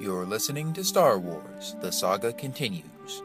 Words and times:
You're 0.00 0.26
listening 0.26 0.72
to 0.72 0.84
Star 0.84 1.18
Wars 1.18 1.76
The 1.80 1.92
Saga 1.92 2.32
Continues. 2.32 3.22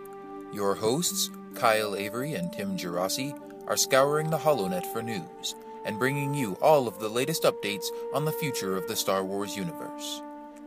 Your 0.53 0.75
hosts, 0.75 1.29
Kyle 1.55 1.95
Avery 1.95 2.33
and 2.33 2.53
Tim 2.53 2.77
Gerasi, 2.77 3.39
are 3.67 3.77
scouring 3.77 4.29
the 4.29 4.37
HoloNet 4.37 4.91
for 4.93 5.01
news 5.01 5.55
and 5.85 5.97
bringing 5.97 6.33
you 6.33 6.53
all 6.61 6.87
of 6.87 6.99
the 6.99 7.09
latest 7.09 7.43
updates 7.43 7.87
on 8.13 8.25
the 8.25 8.31
future 8.31 8.77
of 8.77 8.87
the 8.87 8.95
Star 8.95 9.23
Wars 9.23 9.55
universe. 9.55 10.21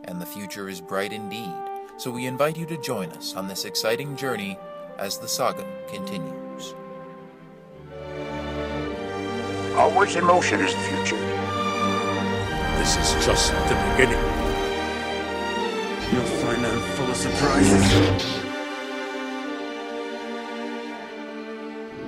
And 0.05 0.19
the 0.21 0.25
future 0.25 0.67
is 0.67 0.81
bright 0.81 1.13
indeed, 1.13 1.53
so 1.97 2.11
we 2.11 2.25
invite 2.25 2.57
you 2.57 2.65
to 2.65 2.81
join 2.81 3.09
us 3.11 3.35
on 3.35 3.47
this 3.47 3.65
exciting 3.65 4.15
journey 4.15 4.57
as 4.97 5.17
the 5.17 5.27
saga 5.27 5.65
continues. 5.87 6.73
Always 9.75 10.15
in 10.15 10.25
motion 10.25 10.59
is 10.61 10.73
the 10.73 10.81
future. 10.81 11.17
This 12.77 12.97
is 12.97 13.25
just 13.25 13.51
the 13.51 13.95
beginning. 13.95 14.30
You'll 16.11 16.23
find 16.23 16.65
I'm 16.65 16.81
full 16.95 17.09
of 17.09 17.15
surprises. 17.15 18.41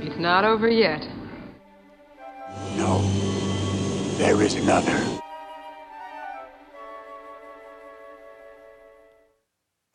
It's 0.01 0.19
not 0.19 0.43
over 0.43 0.67
yet. 0.67 1.07
No, 2.75 3.01
there 4.17 4.41
is 4.41 4.55
another. 4.55 5.21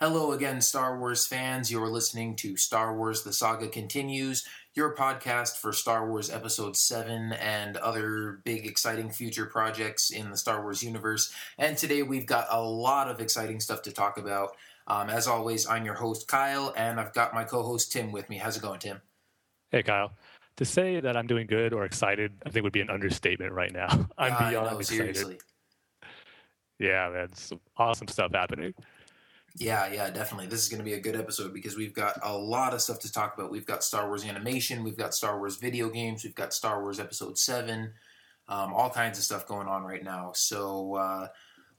Hello 0.01 0.33
again, 0.33 0.63
Star 0.63 0.99
Wars 0.99 1.27
fans. 1.27 1.71
You're 1.71 1.89
listening 1.89 2.35
to 2.37 2.57
Star 2.57 2.97
Wars 2.97 3.25
The 3.25 3.33
Saga 3.33 3.69
Continues, 3.69 4.47
your 4.79 4.95
podcast 4.95 5.57
for 5.57 5.73
Star 5.73 6.09
Wars 6.09 6.31
Episode 6.31 6.77
7 6.77 7.33
and 7.33 7.77
other 7.79 8.39
big, 8.45 8.65
exciting 8.65 9.11
future 9.11 9.45
projects 9.45 10.11
in 10.11 10.31
the 10.31 10.37
Star 10.37 10.63
Wars 10.63 10.85
universe. 10.85 11.35
And 11.59 11.77
today 11.77 12.05
we've 12.05 12.27
got 12.27 12.47
a 12.49 12.63
lot 12.63 13.11
of 13.11 13.21
exciting 13.21 13.59
stuff 13.59 13.83
to 13.83 13.93
talk 13.93 14.19
about. 14.19 14.53
Um, 14.87 15.11
as 15.11 15.27
always, 15.27 15.67
I'm 15.69 15.85
your 15.85 15.95
host, 15.95 16.29
Kyle, 16.29 16.73
and 16.77 17.01
I've 17.01 17.13
got 17.13 17.35
my 17.35 17.43
co 17.43 17.65
host, 17.65 17.91
Tim, 17.93 18.13
with 18.13 18.31
me. 18.31 18.37
How's 18.39 18.57
it 18.57 18.63
going, 18.63 18.79
Tim? 18.79 19.03
Hey, 19.73 19.83
Kyle. 19.83 20.13
To 20.59 20.65
say 20.65 21.01
that 21.01 21.17
I'm 21.17 21.27
doing 21.27 21.49
good 21.49 21.73
or 21.73 21.85
excited, 21.85 22.33
I 22.47 22.51
think 22.51 22.63
would 22.63 22.73
be 22.73 22.81
an 22.81 22.89
understatement 22.89 23.53
right 23.53 23.73
now. 23.73 23.89
I'm 24.17 24.33
Uh, 24.33 24.51
beyond 24.51 24.71
no, 24.71 24.79
excited. 24.79 25.17
seriously. 25.17 25.41
Yeah, 26.79 27.11
man, 27.13 27.33
some 27.35 27.59
awesome 27.77 28.07
stuff 28.07 28.31
happening. 28.33 28.75
Yeah, 29.59 29.93
yeah, 29.93 30.09
definitely. 30.11 30.47
This 30.47 30.63
is 30.63 30.69
going 30.69 30.79
to 30.79 30.85
be 30.85 30.95
a 30.95 31.01
good 31.01 31.17
episode 31.17 31.53
because 31.53 31.77
we've 31.77 31.93
got 31.93 32.19
a 32.23 32.37
lot 32.37 32.75
of 32.75 32.81
stuff 32.81 33.01
to 33.01 33.13
talk 33.13 33.37
about. 33.37 33.51
We've 33.51 33.67
got 33.67 33.83
Star 33.83 34.07
Wars 34.07 34.25
animation, 34.25 34.85
we've 34.85 34.97
got 34.97 35.15
Star 35.15 35.37
Wars 35.37 35.57
video 35.57 35.89
games, 35.89 36.23
we've 36.23 36.35
got 36.35 36.55
Star 36.55 36.81
Wars 36.81 37.01
Episode 37.01 37.37
7, 37.37 37.93
um, 38.49 38.73
all 38.73 38.89
kinds 38.89 39.19
of 39.19 39.25
stuff 39.25 39.49
going 39.49 39.67
on 39.67 39.83
right 39.83 40.05
now. 40.05 40.31
So, 40.35 40.95
uh, 40.95 41.29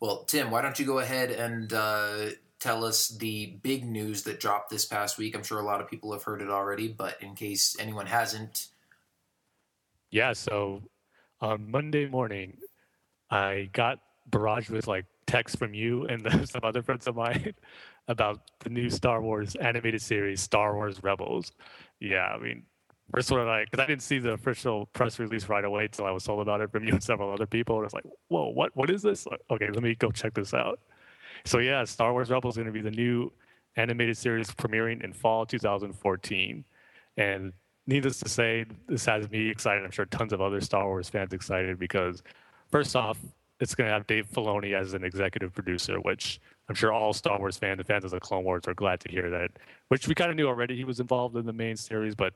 well, 0.01 0.25
Tim, 0.25 0.51
why 0.51 0.61
don't 0.61 0.77
you 0.77 0.85
go 0.85 0.99
ahead 0.99 1.31
and 1.31 1.71
uh, 1.71 2.25
tell 2.59 2.83
us 2.83 3.07
the 3.07 3.57
big 3.63 3.85
news 3.85 4.23
that 4.23 4.41
dropped 4.41 4.69
this 4.69 4.85
past 4.85 5.17
week? 5.17 5.33
I'm 5.33 5.43
sure 5.43 5.59
a 5.59 5.65
lot 5.65 5.79
of 5.79 5.89
people 5.89 6.11
have 6.11 6.23
heard 6.23 6.41
it 6.41 6.49
already, 6.49 6.89
but 6.89 7.15
in 7.21 7.33
case 7.33 7.77
anyone 7.79 8.07
hasn't, 8.07 8.67
Yeah, 10.11 10.33
so 10.33 10.81
on 11.39 11.71
Monday 11.71 12.07
morning, 12.07 12.57
I 13.31 13.69
got 13.71 13.99
barraged 14.29 14.69
with 14.69 14.87
like 14.87 15.05
texts 15.29 15.57
from 15.57 15.73
you 15.73 16.05
and 16.05 16.27
some 16.49 16.61
other 16.63 16.81
friends 16.81 17.07
of 17.07 17.15
mine 17.15 17.53
about 18.07 18.41
the 18.59 18.69
new 18.69 18.89
Star 18.89 19.21
Wars 19.21 19.55
animated 19.55 20.01
series, 20.01 20.41
Star 20.41 20.75
Wars 20.75 21.01
Rebels. 21.03 21.51
Yeah, 21.99 22.25
I 22.25 22.39
mean, 22.39 22.63
first 23.13 23.31
one, 23.31 23.45
like, 23.45 23.69
because 23.69 23.83
I 23.83 23.87
didn't 23.87 24.01
see 24.01 24.19
the 24.19 24.31
official 24.31 24.87
press 24.93 25.19
release 25.19 25.47
right 25.47 25.63
away 25.63 25.85
until 25.85 26.05
I 26.05 26.11
was 26.11 26.23
told 26.23 26.41
about 26.41 26.61
it 26.61 26.71
from 26.71 26.83
you 26.87 26.93
and 26.93 27.03
several 27.03 27.31
other 27.31 27.45
people. 27.45 27.77
And 27.77 27.85
it's 27.85 27.93
like, 27.93 28.05
whoa, 28.27 28.49
what, 28.49 28.75
what 28.75 28.89
is 28.89 29.01
this? 29.01 29.27
Okay, 29.51 29.69
let 29.69 29.83
me 29.83 29.95
go 29.95 30.11
check 30.11 30.33
this 30.33 30.53
out. 30.53 30.79
So 31.45 31.59
yeah, 31.59 31.83
Star 31.85 32.11
Wars 32.11 32.29
Rebels 32.29 32.55
is 32.55 32.63
going 32.63 32.73
to 32.73 32.73
be 32.73 32.81
the 32.81 32.95
new 32.95 33.31
animated 33.75 34.17
series 34.17 34.49
premiering 34.51 35.03
in 35.03 35.13
fall 35.13 35.45
2014, 35.45 36.65
and 37.17 37.53
needless 37.87 38.19
to 38.19 38.27
say, 38.29 38.65
this 38.87 39.05
has 39.05 39.29
me 39.29 39.49
excited. 39.49 39.83
I'm 39.83 39.91
sure 39.91 40.05
tons 40.05 40.33
of 40.33 40.41
other 40.41 40.59
Star 40.59 40.85
Wars 40.85 41.07
fans 41.07 41.33
excited 41.33 41.79
because, 41.79 42.23
first 42.71 42.95
off, 42.95 43.17
it's 43.59 43.75
going 43.75 43.87
to 43.87 43.93
have 43.93 44.07
Dave 44.07 44.27
Filoni 44.31 44.73
as 44.73 44.93
an 44.93 45.03
executive 45.03 45.53
producer, 45.53 45.99
which 45.99 46.39
I'm 46.69 46.75
sure 46.75 46.93
all 46.93 47.13
Star 47.13 47.37
Wars 47.37 47.57
fans 47.57 47.79
and 47.79 47.87
fans 47.87 48.05
of 48.05 48.11
the 48.11 48.19
Clone 48.19 48.43
Wars 48.43 48.63
are 48.67 48.73
glad 48.73 48.99
to 49.01 49.11
hear 49.11 49.29
that. 49.29 49.51
Which 49.89 50.07
we 50.07 50.15
kind 50.15 50.29
of 50.31 50.37
knew 50.37 50.47
already 50.47 50.75
he 50.75 50.83
was 50.83 50.99
involved 50.99 51.35
in 51.35 51.45
the 51.45 51.53
main 51.53 51.75
series, 51.75 52.15
but 52.15 52.33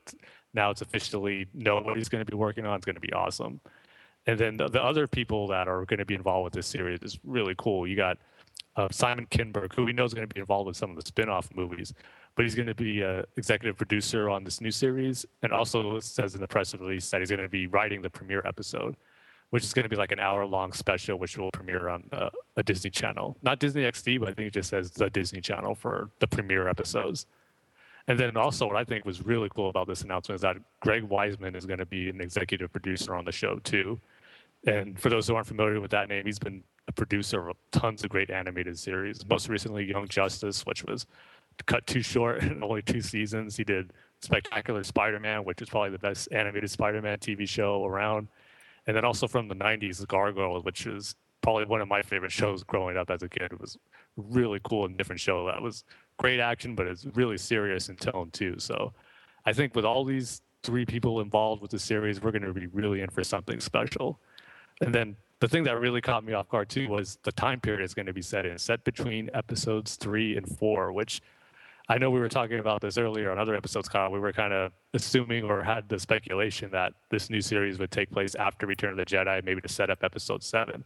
now 0.52 0.70
it's 0.70 0.82
officially 0.82 1.46
know 1.54 1.80
what 1.80 1.96
he's 1.96 2.08
going 2.08 2.24
to 2.24 2.30
be 2.30 2.36
working 2.36 2.66
on. 2.66 2.76
It's 2.76 2.84
going 2.84 2.96
to 2.96 3.00
be 3.00 3.12
awesome. 3.12 3.60
And 4.26 4.38
then 4.38 4.56
the, 4.56 4.68
the 4.68 4.82
other 4.82 5.06
people 5.06 5.46
that 5.48 5.68
are 5.68 5.84
going 5.84 5.98
to 5.98 6.04
be 6.04 6.14
involved 6.14 6.44
with 6.44 6.52
this 6.54 6.66
series 6.66 7.00
is 7.02 7.18
really 7.24 7.54
cool. 7.58 7.86
You 7.86 7.96
got 7.96 8.18
uh, 8.76 8.88
Simon 8.90 9.26
Kinberg, 9.26 9.74
who 9.74 9.84
we 9.84 9.92
know 9.92 10.04
is 10.04 10.14
going 10.14 10.26
to 10.26 10.34
be 10.34 10.40
involved 10.40 10.66
with 10.66 10.76
some 10.76 10.90
of 10.90 10.96
the 10.96 11.06
spin-off 11.06 11.48
movies, 11.54 11.94
but 12.34 12.44
he's 12.44 12.54
going 12.54 12.66
to 12.66 12.74
be 12.74 13.02
an 13.02 13.24
executive 13.36 13.76
producer 13.76 14.28
on 14.28 14.42
this 14.42 14.60
new 14.60 14.70
series, 14.70 15.24
and 15.42 15.52
also 15.52 16.00
says 16.00 16.34
in 16.34 16.40
the 16.40 16.48
press 16.48 16.74
release 16.74 17.08
that 17.10 17.20
he's 17.20 17.30
going 17.30 17.42
to 17.42 17.48
be 17.48 17.66
writing 17.66 18.02
the 18.02 18.10
premiere 18.10 18.42
episode, 18.44 18.96
which 19.54 19.62
is 19.62 19.72
going 19.72 19.84
to 19.84 19.88
be 19.88 19.94
like 19.94 20.10
an 20.10 20.18
hour-long 20.18 20.72
special, 20.72 21.16
which 21.16 21.38
will 21.38 21.52
premiere 21.52 21.88
on 21.88 22.02
uh, 22.10 22.28
a 22.56 22.62
Disney 22.64 22.90
channel, 22.90 23.36
not 23.44 23.60
Disney 23.60 23.82
XD, 23.82 24.18
but 24.18 24.30
I 24.30 24.32
think 24.32 24.48
it 24.48 24.54
just 24.54 24.68
says 24.68 24.90
the 24.90 25.08
Disney 25.08 25.40
channel 25.40 25.76
for 25.76 26.10
the 26.18 26.26
premiere 26.26 26.66
episodes. 26.66 27.26
And 28.08 28.18
then 28.18 28.36
also, 28.36 28.66
what 28.66 28.74
I 28.74 28.82
think 28.82 29.04
was 29.04 29.24
really 29.24 29.48
cool 29.54 29.70
about 29.70 29.86
this 29.86 30.02
announcement 30.02 30.38
is 30.38 30.42
that 30.42 30.56
Greg 30.80 31.08
Weisman 31.08 31.54
is 31.54 31.66
going 31.66 31.78
to 31.78 31.86
be 31.86 32.08
an 32.08 32.20
executive 32.20 32.72
producer 32.72 33.14
on 33.14 33.24
the 33.24 33.30
show 33.30 33.60
too. 33.60 34.00
And 34.66 34.98
for 34.98 35.08
those 35.08 35.28
who 35.28 35.36
aren't 35.36 35.46
familiar 35.46 35.80
with 35.80 35.92
that 35.92 36.08
name, 36.08 36.26
he's 36.26 36.40
been 36.40 36.64
a 36.88 36.92
producer 36.92 37.48
of 37.48 37.56
tons 37.70 38.02
of 38.02 38.10
great 38.10 38.30
animated 38.30 38.76
series. 38.76 39.24
Most 39.30 39.48
recently, 39.48 39.84
Young 39.84 40.08
Justice, 40.08 40.66
which 40.66 40.82
was 40.82 41.06
cut 41.66 41.86
too 41.86 42.02
short 42.02 42.42
in 42.42 42.60
only 42.64 42.82
two 42.82 43.00
seasons. 43.00 43.56
He 43.56 43.62
did 43.62 43.92
Spectacular 44.20 44.82
Spider-Man, 44.82 45.44
which 45.44 45.62
is 45.62 45.68
probably 45.68 45.90
the 45.90 45.98
best 46.00 46.26
animated 46.32 46.72
Spider-Man 46.72 47.18
TV 47.18 47.48
show 47.48 47.84
around. 47.84 48.26
And 48.86 48.96
then 48.96 49.04
also 49.04 49.26
from 49.26 49.48
the 49.48 49.54
90s, 49.54 50.06
Gargoyles, 50.06 50.64
which 50.64 50.86
is 50.86 51.14
probably 51.40 51.66
one 51.66 51.80
of 51.80 51.88
my 51.88 52.02
favorite 52.02 52.32
shows 52.32 52.64
growing 52.64 52.96
up 52.96 53.10
as 53.10 53.22
a 53.22 53.28
kid. 53.28 53.52
It 53.52 53.60
was 53.60 53.76
really 54.16 54.60
cool 54.64 54.86
and 54.86 54.96
different 54.96 55.20
show 55.20 55.46
that 55.46 55.60
was 55.60 55.84
great 56.18 56.40
action, 56.40 56.74
but 56.74 56.86
it's 56.86 57.04
really 57.14 57.36
serious 57.36 57.88
in 57.88 57.96
tone 57.96 58.30
too. 58.30 58.54
So 58.58 58.92
I 59.44 59.52
think 59.52 59.74
with 59.74 59.84
all 59.84 60.04
these 60.04 60.40
three 60.62 60.86
people 60.86 61.20
involved 61.20 61.60
with 61.60 61.70
the 61.70 61.78
series, 61.78 62.22
we're 62.22 62.30
going 62.30 62.42
to 62.42 62.52
be 62.52 62.66
really 62.68 63.02
in 63.02 63.10
for 63.10 63.22
something 63.22 63.60
special. 63.60 64.18
And 64.80 64.94
then 64.94 65.16
the 65.40 65.48
thing 65.48 65.64
that 65.64 65.78
really 65.78 66.00
caught 66.00 66.24
me 66.24 66.32
off 66.32 66.48
guard 66.48 66.70
too 66.70 66.88
was 66.88 67.18
the 67.22 67.32
time 67.32 67.60
period 67.60 67.82
it's 67.82 67.94
going 67.94 68.06
to 68.06 68.14
be 68.14 68.22
set 68.22 68.46
in, 68.46 68.56
set 68.58 68.82
between 68.84 69.28
episodes 69.34 69.96
three 69.96 70.36
and 70.36 70.48
four, 70.58 70.92
which 70.92 71.20
I 71.88 71.98
know 71.98 72.10
we 72.10 72.18
were 72.18 72.30
talking 72.30 72.60
about 72.60 72.80
this 72.80 72.96
earlier 72.96 73.30
on 73.30 73.38
other 73.38 73.54
episodes, 73.54 73.88
Kyle. 73.88 74.10
We 74.10 74.18
were 74.18 74.32
kind 74.32 74.54
of 74.54 74.72
assuming 74.94 75.44
or 75.44 75.62
had 75.62 75.88
the 75.88 75.98
speculation 75.98 76.70
that 76.70 76.94
this 77.10 77.28
new 77.28 77.42
series 77.42 77.78
would 77.78 77.90
take 77.90 78.10
place 78.10 78.34
after 78.34 78.66
Return 78.66 78.92
of 78.92 78.96
the 78.96 79.04
Jedi, 79.04 79.44
maybe 79.44 79.60
to 79.60 79.68
set 79.68 79.90
up 79.90 80.02
episode 80.02 80.42
seven. 80.42 80.84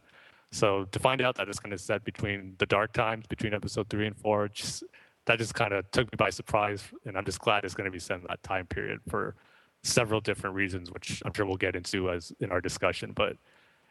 So 0.51 0.85
to 0.91 0.99
find 0.99 1.21
out 1.21 1.35
that 1.35 1.47
it's 1.47 1.59
going 1.59 1.71
to 1.71 1.77
set 1.77 2.03
between 2.03 2.55
the 2.57 2.65
dark 2.65 2.91
times, 2.91 3.27
between 3.27 3.53
episode 3.53 3.87
three 3.89 4.07
and 4.07 4.17
four, 4.17 4.49
just, 4.49 4.83
that 5.25 5.37
just 5.37 5.53
kind 5.53 5.71
of 5.73 5.89
took 5.91 6.11
me 6.11 6.17
by 6.17 6.31
surprise. 6.31 6.83
And 7.05 7.17
I'm 7.17 7.23
just 7.23 7.39
glad 7.39 7.63
it's 7.63 7.75
going 7.75 7.85
to 7.85 7.91
be 7.91 7.99
set 7.99 8.19
in 8.19 8.25
that 8.27 8.43
time 8.43 8.65
period 8.65 8.99
for 9.07 9.35
several 9.83 10.19
different 10.19 10.55
reasons, 10.55 10.91
which 10.91 11.21
I'm 11.25 11.31
sure 11.31 11.45
we'll 11.45 11.55
get 11.55 11.77
into 11.77 12.09
as 12.09 12.33
in 12.41 12.51
our 12.51 12.59
discussion. 12.59 13.13
But 13.15 13.37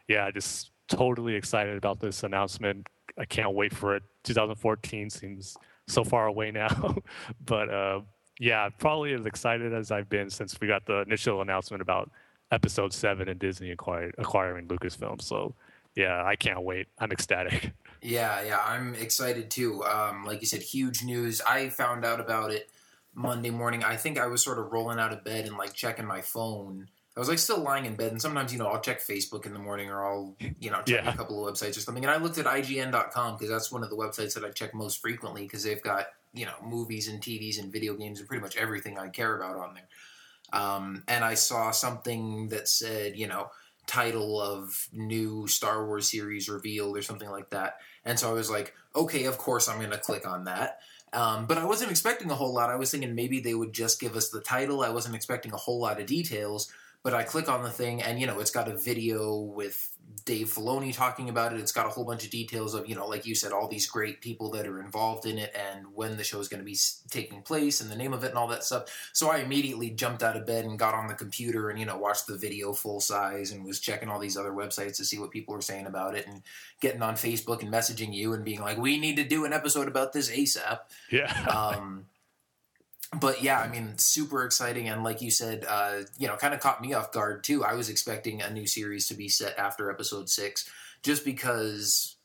yeah, 0.07 0.29
just 0.29 0.69
totally 0.87 1.33
excited 1.33 1.75
about 1.75 1.99
this 1.99 2.21
announcement. 2.21 2.87
I 3.17 3.25
can't 3.25 3.53
wait 3.55 3.73
for 3.75 3.95
it. 3.95 4.03
2014 4.25 5.09
seems 5.09 5.57
so 5.89 6.03
far 6.03 6.27
away 6.27 6.51
now, 6.51 6.95
but 7.45 7.69
uh, 7.69 8.01
yeah, 8.39 8.69
probably 8.77 9.13
as 9.13 9.25
excited 9.25 9.73
as 9.73 9.91
I've 9.91 10.09
been 10.09 10.29
since 10.29 10.59
we 10.61 10.67
got 10.67 10.85
the 10.85 11.01
initial 11.01 11.41
announcement 11.41 11.81
about 11.81 12.09
Episode 12.51 12.93
Seven 12.93 13.27
and 13.27 13.39
Disney 13.39 13.71
acquired, 13.71 14.15
acquiring 14.17 14.67
Lucasfilm. 14.67 15.21
So 15.21 15.53
yeah, 15.95 16.23
I 16.23 16.35
can't 16.35 16.61
wait. 16.63 16.87
I'm 16.99 17.11
ecstatic. 17.11 17.71
Yeah, 18.01 18.41
yeah, 18.43 18.59
I'm 18.65 18.95
excited 18.95 19.51
too. 19.51 19.83
Um, 19.83 20.23
like 20.23 20.39
you 20.39 20.47
said, 20.47 20.61
huge 20.61 21.03
news. 21.03 21.41
I 21.41 21.67
found 21.67 22.05
out 22.05 22.21
about 22.21 22.49
it 22.49 22.69
Monday 23.13 23.49
morning. 23.49 23.83
I 23.83 23.97
think 23.97 24.17
I 24.17 24.27
was 24.27 24.41
sort 24.41 24.57
of 24.57 24.71
rolling 24.71 24.99
out 24.99 25.11
of 25.11 25.25
bed 25.25 25.45
and 25.45 25.57
like 25.57 25.73
checking 25.73 26.05
my 26.05 26.21
phone. 26.21 26.87
I 27.19 27.21
was 27.21 27.29
like 27.29 27.37
still 27.39 27.59
lying 27.59 27.85
in 27.85 27.95
bed, 27.95 28.11
and 28.13 28.21
sometimes 28.21 28.53
you 28.53 28.59
know 28.59 28.67
I'll 28.67 28.79
check 28.79 29.01
Facebook 29.01 29.45
in 29.45 29.51
the 29.53 29.59
morning, 29.59 29.89
or 29.89 30.05
I'll 30.05 30.35
you 30.59 30.71
know 30.71 30.77
check 30.83 31.03
Yeah. 31.03 31.13
a 31.13 31.17
couple 31.17 31.45
of 31.45 31.53
websites 31.53 31.75
or 31.77 31.81
something. 31.81 32.03
And 32.05 32.11
I 32.11 32.17
looked 32.17 32.37
at 32.37 32.45
IGN.com 32.45 33.35
because 33.35 33.49
that's 33.49 33.71
one 33.71 33.83
of 33.83 33.89
the 33.89 33.97
websites 33.97 34.33
that 34.35 34.45
I 34.45 34.51
check 34.51 34.73
most 34.73 35.01
frequently 35.01 35.43
because 35.43 35.63
they've 35.63 35.81
got 35.81 36.07
you 36.33 36.45
know 36.45 36.53
movies 36.63 37.07
and 37.09 37.21
TVs 37.21 37.59
and 37.59 37.71
video 37.73 37.93
games 37.95 38.19
and 38.19 38.27
pretty 38.27 38.41
much 38.41 38.55
everything 38.55 38.97
I 38.97 39.09
care 39.09 39.35
about 39.35 39.57
on 39.57 39.73
there. 39.73 39.87
Um, 40.61 41.03
and 41.07 41.23
I 41.23 41.33
saw 41.35 41.71
something 41.71 42.49
that 42.49 42.67
said 42.67 43.17
you 43.17 43.27
know 43.27 43.51
title 43.85 44.39
of 44.39 44.87
new 44.93 45.47
Star 45.47 45.85
Wars 45.85 46.09
series 46.09 46.47
revealed 46.47 46.95
or 46.95 47.01
something 47.01 47.29
like 47.29 47.49
that. 47.49 47.77
And 48.05 48.19
so 48.19 48.29
I 48.29 48.33
was 48.33 48.49
like, 48.49 48.73
okay, 48.95 49.25
of 49.25 49.37
course 49.37 49.67
I'm 49.67 49.79
going 49.79 49.89
to 49.89 49.97
click 49.97 50.27
on 50.27 50.43
that. 50.45 50.79
Um, 51.11 51.47
but 51.47 51.57
I 51.57 51.65
wasn't 51.65 51.89
expecting 51.89 52.29
a 52.29 52.35
whole 52.35 52.53
lot. 52.53 52.69
I 52.69 52.75
was 52.75 52.91
thinking 52.91 53.15
maybe 53.15 53.39
they 53.39 53.55
would 53.55 53.73
just 53.73 53.99
give 53.99 54.15
us 54.15 54.29
the 54.29 54.41
title. 54.41 54.83
I 54.83 54.89
wasn't 54.89 55.15
expecting 55.15 55.51
a 55.53 55.57
whole 55.57 55.79
lot 55.79 55.99
of 55.99 56.05
details. 56.05 56.71
But 57.03 57.13
I 57.13 57.23
click 57.23 57.47
on 57.47 57.63
the 57.63 57.69
thing 57.69 58.01
and 58.01 58.19
you 58.19 58.27
know 58.27 58.39
it's 58.39 58.51
got 58.51 58.67
a 58.67 58.77
video 58.77 59.37
with 59.37 59.95
Dave 60.25 60.47
Filoni 60.47 60.93
talking 60.93 61.29
about 61.29 61.53
it. 61.53 61.59
It's 61.59 61.71
got 61.71 61.85
a 61.85 61.89
whole 61.89 62.03
bunch 62.03 62.25
of 62.25 62.29
details 62.29 62.73
of 62.73 62.89
you 62.89 62.95
know 62.95 63.07
like 63.07 63.25
you 63.25 63.35
said 63.35 63.51
all 63.51 63.67
these 63.67 63.87
great 63.87 64.21
people 64.21 64.51
that 64.51 64.67
are 64.67 64.81
involved 64.81 65.25
in 65.25 65.37
it 65.37 65.55
and 65.55 65.85
when 65.93 66.17
the 66.17 66.23
show 66.23 66.39
is 66.39 66.47
going 66.47 66.59
to 66.59 66.65
be 66.65 66.77
taking 67.09 67.41
place 67.41 67.79
and 67.79 67.89
the 67.89 67.95
name 67.95 68.13
of 68.13 68.23
it 68.23 68.29
and 68.29 68.37
all 68.37 68.47
that 68.47 68.63
stuff. 68.63 68.85
So 69.13 69.29
I 69.29 69.37
immediately 69.37 69.91
jumped 69.91 70.23
out 70.23 70.35
of 70.35 70.45
bed 70.45 70.65
and 70.65 70.77
got 70.77 70.93
on 70.93 71.07
the 71.07 71.13
computer 71.13 71.69
and 71.69 71.79
you 71.79 71.85
know 71.85 71.97
watched 71.97 72.27
the 72.27 72.37
video 72.37 72.73
full 72.73 72.99
size 72.99 73.51
and 73.51 73.63
was 73.63 73.79
checking 73.79 74.09
all 74.09 74.19
these 74.19 74.37
other 74.37 74.51
websites 74.51 74.97
to 74.97 75.05
see 75.05 75.19
what 75.19 75.31
people 75.31 75.53
were 75.55 75.61
saying 75.61 75.85
about 75.85 76.15
it 76.15 76.27
and 76.27 76.41
getting 76.81 77.01
on 77.01 77.15
Facebook 77.15 77.61
and 77.61 77.71
messaging 77.71 78.13
you 78.13 78.33
and 78.33 78.43
being 78.43 78.61
like 78.61 78.77
we 78.77 78.99
need 78.99 79.15
to 79.15 79.23
do 79.23 79.45
an 79.45 79.53
episode 79.53 79.87
about 79.87 80.11
this 80.11 80.29
ASAP 80.29 80.79
Yeah. 81.11 81.31
um, 81.45 82.05
but 83.17 83.41
yeah, 83.41 83.59
I 83.59 83.67
mean, 83.67 83.97
super 83.97 84.45
exciting, 84.45 84.87
and 84.87 85.03
like 85.03 85.21
you 85.21 85.31
said, 85.31 85.65
uh, 85.67 86.01
you 86.17 86.27
know, 86.27 86.35
kind 86.35 86.53
of 86.53 86.59
caught 86.59 86.81
me 86.81 86.93
off 86.93 87.11
guard 87.11 87.43
too. 87.43 87.63
I 87.63 87.73
was 87.73 87.89
expecting 87.89 88.41
a 88.41 88.51
new 88.51 88.67
series 88.67 89.07
to 89.07 89.15
be 89.15 89.29
set 89.29 89.57
after 89.57 89.89
episode 89.89 90.29
six, 90.29 90.69
just 91.01 91.25
because, 91.25 92.17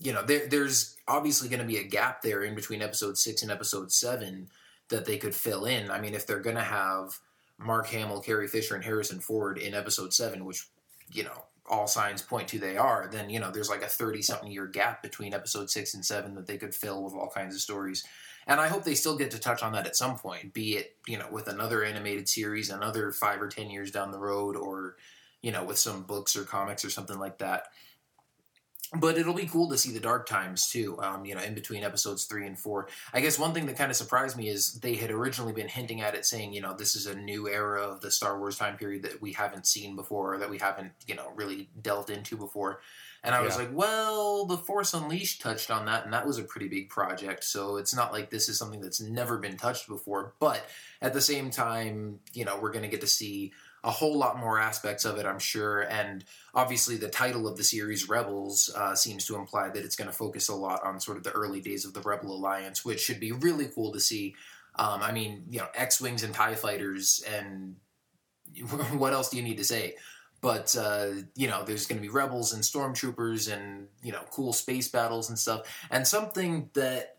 you 0.00 0.12
know, 0.12 0.22
there, 0.22 0.46
there's 0.46 0.96
obviously 1.06 1.50
going 1.50 1.60
to 1.60 1.66
be 1.66 1.76
a 1.76 1.84
gap 1.84 2.22
there 2.22 2.42
in 2.42 2.54
between 2.54 2.80
episode 2.80 3.18
six 3.18 3.42
and 3.42 3.50
episode 3.50 3.92
seven 3.92 4.48
that 4.88 5.04
they 5.04 5.18
could 5.18 5.34
fill 5.34 5.66
in. 5.66 5.90
I 5.90 6.00
mean, 6.00 6.14
if 6.14 6.26
they're 6.26 6.40
going 6.40 6.56
to 6.56 6.62
have 6.62 7.18
Mark 7.58 7.88
Hamill, 7.88 8.20
Carrie 8.20 8.48
Fisher, 8.48 8.74
and 8.74 8.84
Harrison 8.84 9.20
Ford 9.20 9.58
in 9.58 9.74
episode 9.74 10.14
seven, 10.14 10.46
which 10.46 10.66
you 11.12 11.24
know 11.24 11.44
all 11.68 11.86
signs 11.86 12.22
point 12.22 12.48
to 12.48 12.58
they 12.58 12.78
are, 12.78 13.08
then 13.12 13.28
you 13.28 13.40
know 13.40 13.50
there's 13.50 13.70
like 13.70 13.82
a 13.82 13.88
thirty 13.88 14.22
something 14.22 14.50
year 14.50 14.66
gap 14.66 15.02
between 15.02 15.34
episode 15.34 15.68
six 15.68 15.92
and 15.92 16.04
seven 16.04 16.34
that 16.34 16.46
they 16.46 16.56
could 16.56 16.74
fill 16.74 17.02
with 17.02 17.12
all 17.12 17.28
kinds 17.28 17.54
of 17.54 17.60
stories. 17.60 18.04
And 18.46 18.60
I 18.60 18.68
hope 18.68 18.84
they 18.84 18.94
still 18.94 19.16
get 19.16 19.30
to 19.30 19.38
touch 19.38 19.62
on 19.62 19.72
that 19.72 19.86
at 19.86 19.96
some 19.96 20.18
point, 20.18 20.52
be 20.52 20.76
it, 20.76 20.96
you 21.06 21.18
know, 21.18 21.28
with 21.30 21.48
another 21.48 21.84
animated 21.84 22.28
series, 22.28 22.70
another 22.70 23.10
five 23.12 23.40
or 23.40 23.48
ten 23.48 23.70
years 23.70 23.90
down 23.90 24.12
the 24.12 24.18
road, 24.18 24.56
or, 24.56 24.96
you 25.42 25.52
know, 25.52 25.64
with 25.64 25.78
some 25.78 26.02
books 26.02 26.36
or 26.36 26.44
comics 26.44 26.84
or 26.84 26.90
something 26.90 27.18
like 27.18 27.38
that. 27.38 27.68
But 28.96 29.18
it'll 29.18 29.34
be 29.34 29.46
cool 29.46 29.68
to 29.70 29.78
see 29.78 29.90
the 29.92 29.98
dark 29.98 30.28
times 30.28 30.68
too, 30.68 31.00
um, 31.02 31.24
you 31.24 31.34
know, 31.34 31.40
in 31.40 31.54
between 31.54 31.82
episodes 31.82 32.26
three 32.26 32.46
and 32.46 32.56
four. 32.56 32.86
I 33.12 33.22
guess 33.22 33.38
one 33.38 33.52
thing 33.52 33.66
that 33.66 33.76
kind 33.76 33.90
of 33.90 33.96
surprised 33.96 34.36
me 34.36 34.48
is 34.48 34.74
they 34.74 34.94
had 34.94 35.10
originally 35.10 35.52
been 35.52 35.66
hinting 35.66 36.00
at 36.00 36.14
it, 36.14 36.24
saying, 36.24 36.52
you 36.52 36.60
know, 36.60 36.74
this 36.74 36.94
is 36.94 37.06
a 37.06 37.16
new 37.16 37.48
era 37.48 37.82
of 37.82 38.02
the 38.02 38.10
Star 38.12 38.38
Wars 38.38 38.56
time 38.56 38.76
period 38.76 39.02
that 39.02 39.20
we 39.20 39.32
haven't 39.32 39.66
seen 39.66 39.96
before, 39.96 40.34
or 40.34 40.38
that 40.38 40.50
we 40.50 40.58
haven't, 40.58 40.92
you 41.08 41.16
know, 41.16 41.32
really 41.34 41.70
delved 41.80 42.10
into 42.10 42.36
before. 42.36 42.82
And 43.24 43.34
I 43.34 43.40
was 43.40 43.56
like, 43.56 43.70
well, 43.72 44.44
The 44.44 44.58
Force 44.58 44.92
Unleashed 44.92 45.40
touched 45.40 45.70
on 45.70 45.86
that, 45.86 46.04
and 46.04 46.12
that 46.12 46.26
was 46.26 46.38
a 46.38 46.44
pretty 46.44 46.68
big 46.68 46.90
project. 46.90 47.42
So 47.44 47.78
it's 47.78 47.94
not 47.94 48.12
like 48.12 48.28
this 48.28 48.50
is 48.50 48.58
something 48.58 48.82
that's 48.82 49.00
never 49.00 49.38
been 49.38 49.56
touched 49.56 49.88
before. 49.88 50.34
But 50.38 50.62
at 51.00 51.14
the 51.14 51.22
same 51.22 51.50
time, 51.50 52.20
you 52.34 52.44
know, 52.44 52.58
we're 52.60 52.70
going 52.70 52.82
to 52.82 52.90
get 52.90 53.00
to 53.00 53.06
see 53.06 53.54
a 53.82 53.90
whole 53.90 54.18
lot 54.18 54.38
more 54.38 54.58
aspects 54.58 55.06
of 55.06 55.16
it, 55.16 55.24
I'm 55.24 55.38
sure. 55.38 55.80
And 55.80 56.22
obviously, 56.54 56.96
the 56.96 57.08
title 57.08 57.48
of 57.48 57.56
the 57.56 57.64
series, 57.64 58.10
Rebels, 58.10 58.70
uh, 58.76 58.94
seems 58.94 59.26
to 59.26 59.36
imply 59.36 59.70
that 59.70 59.84
it's 59.84 59.96
going 59.96 60.10
to 60.10 60.16
focus 60.16 60.50
a 60.50 60.54
lot 60.54 60.84
on 60.84 61.00
sort 61.00 61.16
of 61.16 61.24
the 61.24 61.32
early 61.32 61.62
days 61.62 61.86
of 61.86 61.94
the 61.94 62.02
Rebel 62.02 62.36
Alliance, 62.36 62.84
which 62.84 63.00
should 63.00 63.20
be 63.20 63.32
really 63.32 63.68
cool 63.74 63.92
to 63.92 64.00
see. 64.00 64.34
Um, 64.76 65.00
I 65.02 65.12
mean, 65.12 65.44
you 65.48 65.60
know, 65.60 65.68
X 65.74 65.98
Wings 65.98 66.24
and 66.24 66.34
TIE 66.34 66.56
fighters, 66.56 67.24
and 67.26 67.76
what 68.98 69.14
else 69.14 69.30
do 69.30 69.38
you 69.38 69.42
need 69.42 69.58
to 69.58 69.64
say? 69.64 69.94
But 70.44 70.76
uh, 70.78 71.06
you 71.34 71.48
know 71.48 71.64
there's 71.64 71.86
going 71.86 71.96
to 71.96 72.02
be 72.02 72.12
rebels 72.12 72.52
and 72.52 72.62
stormtroopers 72.62 73.50
and 73.50 73.88
you 74.02 74.12
know 74.12 74.20
cool 74.30 74.52
space 74.52 74.88
battles 74.88 75.30
and 75.30 75.38
stuff 75.38 75.62
and 75.90 76.06
something 76.06 76.68
that 76.74 77.16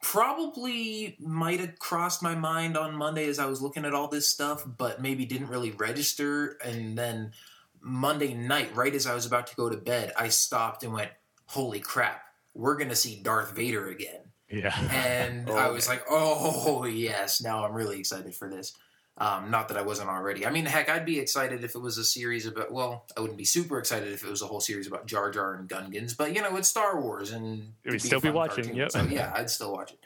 probably 0.00 1.16
might 1.18 1.58
have 1.58 1.76
crossed 1.80 2.22
my 2.22 2.36
mind 2.36 2.78
on 2.78 2.94
monday 2.94 3.28
as 3.28 3.40
i 3.40 3.44
was 3.44 3.60
looking 3.60 3.84
at 3.84 3.92
all 3.92 4.06
this 4.06 4.28
stuff 4.28 4.64
but 4.78 5.02
maybe 5.02 5.26
didn't 5.26 5.48
really 5.48 5.72
register 5.72 6.56
and 6.64 6.96
then 6.96 7.32
monday 7.80 8.32
night 8.34 8.74
right 8.76 8.94
as 8.94 9.04
i 9.04 9.14
was 9.14 9.26
about 9.26 9.48
to 9.48 9.56
go 9.56 9.68
to 9.68 9.76
bed 9.76 10.12
i 10.16 10.28
stopped 10.28 10.84
and 10.84 10.92
went 10.92 11.10
holy 11.46 11.80
crap 11.80 12.22
we're 12.54 12.76
going 12.76 12.88
to 12.88 12.96
see 12.96 13.20
darth 13.20 13.50
vader 13.50 13.88
again 13.88 14.20
yeah. 14.48 14.74
and 14.90 15.48
Oh, 15.50 15.54
I 15.54 15.68
was 15.68 15.88
like, 15.88 16.02
"Oh 16.10 16.84
yes!" 16.84 17.40
Now 17.40 17.64
I'm 17.64 17.72
really 17.72 18.00
excited 18.00 18.34
for 18.34 18.48
this. 18.50 18.76
Um, 19.18 19.50
not 19.50 19.68
that 19.68 19.76
I 19.76 19.82
wasn't 19.82 20.08
already. 20.08 20.46
I 20.46 20.50
mean, 20.50 20.64
heck, 20.64 20.88
I'd 20.88 21.04
be 21.04 21.18
excited 21.18 21.62
if 21.62 21.74
it 21.74 21.78
was 21.80 21.98
a 21.98 22.04
series 22.04 22.46
about. 22.46 22.72
Well, 22.72 23.04
I 23.16 23.20
wouldn't 23.20 23.36
be 23.36 23.44
super 23.44 23.78
excited 23.78 24.12
if 24.12 24.24
it 24.24 24.30
was 24.30 24.40
a 24.40 24.46
whole 24.46 24.60
series 24.60 24.86
about 24.86 25.06
Jar 25.06 25.30
Jar 25.30 25.54
and 25.54 25.68
Gungans, 25.68 26.16
but 26.16 26.34
you 26.34 26.40
know, 26.40 26.56
it's 26.56 26.68
Star 26.68 26.98
Wars, 27.00 27.30
and 27.32 27.74
We'd 27.84 28.00
still 28.00 28.20
be 28.20 28.30
watching, 28.30 28.64
cartoon. 28.64 28.76
yep. 28.76 28.92
So 28.92 29.02
yeah, 29.02 29.30
I'd 29.34 29.50
still 29.50 29.72
watch 29.72 29.92
it. 29.92 29.98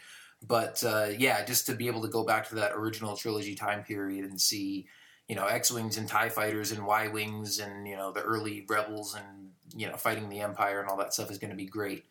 But 0.45 0.83
uh, 0.85 1.09
yeah, 1.17 1.45
just 1.45 1.67
to 1.67 1.75
be 1.75 1.87
able 1.87 2.03
to 2.03 2.09
go 2.09 2.25
back 2.25 2.49
to 2.49 2.57
that 2.57 2.73
original 2.73 3.17
trilogy 3.17 3.55
time 3.55 3.85
period 3.85 4.25
and 4.25 4.41
see, 4.41 4.89
you 5.29 5.37
know, 5.37 5.47
X 5.47 5.71
wings 5.71 5.97
and 5.97 6.09
Tie 6.09 6.29
fighters 6.29 6.73
and 6.73 6.85
Y 6.85 7.07
wings 7.09 7.61
and 7.61 7.87
you 7.87 7.97
know 7.97 8.11
the 8.11 8.23
early 8.23 8.65
rebels 8.69 9.15
and 9.15 9.51
you 9.77 9.87
know 9.87 9.97
fighting 9.97 10.29
the 10.29 10.41
Empire 10.41 10.81
and 10.81 10.89
all 10.91 10.97
that 10.97 11.15
stuff 11.15 11.31
is 11.31 11.39
going 11.39 11.51
to 11.51 11.57
be 11.57 11.67
great. 11.67 12.05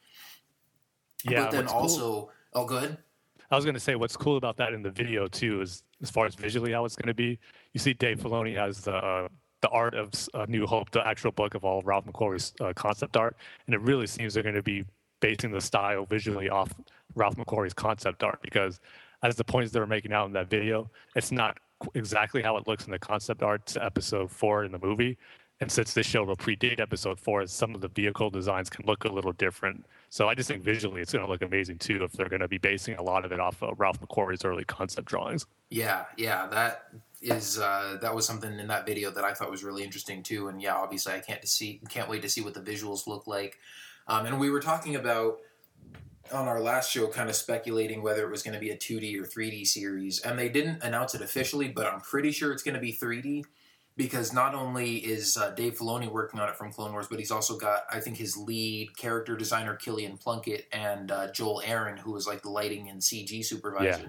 yeah. 1.26 1.44
but 1.44 1.52
then 1.52 1.62
what's 1.66 1.74
cool- 1.74 1.82
also, 1.82 2.32
oh, 2.54 2.66
good. 2.66 2.98
I 3.52 3.56
was 3.56 3.66
going 3.66 3.76
to 3.76 3.80
say 3.80 3.94
what's 3.96 4.18
cool 4.18 4.38
about 4.38 4.58
that 4.58 4.74
in 4.74 4.82
the 4.82 4.90
video 4.90 5.28
too 5.28 5.62
is 5.62 5.84
as 6.04 6.12
far 6.12 6.26
as 6.26 6.36
visually 6.36 6.74
how 6.74 6.86
it's 6.86 6.96
going 6.96 7.08
to 7.08 7.14
be. 7.14 7.40
You 7.74 7.80
see, 7.80 7.94
Dave 7.94 8.20
Filoni 8.20 8.56
has 8.56 8.82
the 8.82 8.96
uh, 8.96 9.28
the 9.62 9.70
art 9.70 9.96
of 9.96 10.12
uh, 10.34 10.46
New 10.50 10.68
Hope, 10.68 10.92
the 10.92 11.08
actual 11.08 11.32
book 11.32 11.56
of 11.56 11.64
all 11.64 11.82
Ralph 11.84 12.06
McQuarrie's 12.06 12.54
uh, 12.60 12.74
concept 12.76 13.16
art, 13.16 13.38
and 13.66 13.74
it 13.74 13.80
really 13.80 14.08
seems 14.08 14.34
they're 14.34 14.44
going 14.44 14.56
to 14.56 14.62
be 14.62 14.84
basing 15.22 15.52
the 15.52 15.62
style 15.62 16.06
visually 16.06 16.50
off 16.50 16.74
Ralph 17.16 17.38
McQuarrie's 17.38 17.74
concept 17.74 18.24
art 18.24 18.42
because 18.42 18.82
as 19.24 19.38
the 19.38 19.44
points 19.44 19.72
they 19.72 19.80
were 19.80 19.88
making 19.88 20.12
out 20.12 20.26
in 20.26 20.34
that 20.34 20.50
video, 20.50 20.92
it's 21.16 21.32
not 21.32 21.58
exactly 21.96 22.42
how 22.42 22.58
it 22.58 22.68
looks 22.68 22.86
in 22.86 22.92
the 22.92 23.00
concept 23.00 23.42
art 23.42 23.66
to 23.68 23.84
episode 23.84 24.30
four 24.30 24.66
in 24.66 24.72
the 24.74 24.80
movie. 24.80 25.18
And 25.64 25.72
since 25.72 25.94
this 25.94 26.06
show 26.06 26.26
will 26.26 26.36
predate 26.36 26.82
episode 26.82 27.22
four, 27.22 27.48
some 27.48 27.74
of 27.74 27.80
the 27.80 27.88
vehicle 27.88 28.30
designs 28.30 28.70
can 28.70 28.86
look 28.86 29.06
a 29.06 29.08
little 29.08 29.32
different. 29.32 29.86
So 30.10 30.28
I 30.28 30.36
just 30.36 30.50
think 30.50 30.62
visually 30.62 31.02
it's 31.02 31.14
going 31.14 31.24
to 31.24 31.32
look 31.32 31.42
amazing 31.42 31.78
too 31.78 32.04
if 32.04 32.12
they're 32.12 32.28
going 32.28 32.42
to 32.42 32.50
be 32.50 32.58
basing 32.58 32.96
a 32.96 33.02
lot 33.02 33.24
of 33.24 33.32
it 33.32 33.40
off 33.40 33.64
of 33.64 33.80
Ralph 33.80 34.02
McQuarrie's 34.02 34.44
early 34.44 34.66
concept 34.66 35.08
drawings. 35.08 35.46
Yeah, 35.70 36.04
yeah, 36.18 36.48
that 36.48 36.90
is 37.22 37.60
uh, 37.60 37.98
that 38.02 38.14
was 38.14 38.26
something 38.26 38.60
in 38.60 38.68
that 38.68 38.86
video 38.86 39.10
that 39.12 39.24
I 39.24 39.34
thought 39.34 39.50
was 39.50 39.64
really 39.64 39.86
interesting 39.86 40.22
too. 40.22 40.50
And 40.50 40.62
yeah, 40.62 40.76
obviously, 40.76 41.14
I 41.14 41.20
can't 41.20 41.48
see 41.48 41.80
can't 41.88 42.10
wait 42.10 42.24
to 42.24 42.30
see 42.30 42.42
what 42.42 42.56
the 42.56 42.60
visuals 42.60 43.08
look 43.08 43.26
like. 43.26 43.58
Um, 44.06 44.26
and 44.26 44.42
we 44.42 44.50
were 44.50 44.60
talking 44.60 44.98
about 44.98 45.38
on 46.34 46.50
our 46.50 46.60
last 46.60 46.92
show, 46.92 47.08
kind 47.08 47.30
of 47.30 47.38
speculating 47.38 48.04
whether 48.04 48.26
it 48.26 48.30
was 48.30 48.44
going 48.44 48.54
to 48.54 48.60
be 48.60 48.72
a 48.72 48.76
2D 48.76 49.18
or 49.18 49.24
3D 49.24 49.66
series, 49.66 50.20
and 50.20 50.38
they 50.38 50.50
didn't 50.50 50.84
announce 50.84 51.16
it 51.16 51.22
officially, 51.22 51.70
but 51.70 51.86
I'm 51.86 52.02
pretty 52.02 52.32
sure 52.32 52.52
it's 52.52 52.64
going 52.64 52.76
to 52.76 52.82
be 52.82 52.92
3D 52.92 53.46
because 53.96 54.34
not 54.34 54.56
only 54.56 54.96
is 54.96 55.38
uh, 55.38 55.52
Dave 55.52 55.78
Filoni 55.78 56.12
working 56.12 56.40
on 56.40 56.50
it 56.50 56.56
from 56.56 56.72
Clone 56.72 56.92
Wars, 56.92 57.08
but 57.08 57.20
he's 57.20 57.32
also 57.32 57.58
got 57.58 57.84
I 57.92 58.00
think 58.00 58.18
his 58.18 58.36
lead 58.38 58.96
character 58.98 59.36
designer 59.38 59.76
Killian 59.76 60.18
Plunkett 60.18 60.68
and 60.72 61.12
uh, 61.12 61.32
Joel 61.32 61.62
Aron, 61.66 61.98
who 61.98 62.12
was 62.12 62.28
like 62.28 62.42
the 62.42 62.50
lighting 62.50 62.90
and 62.90 63.02
CG 63.02 63.46
supervisor. 63.46 64.02
Yeah. 64.02 64.08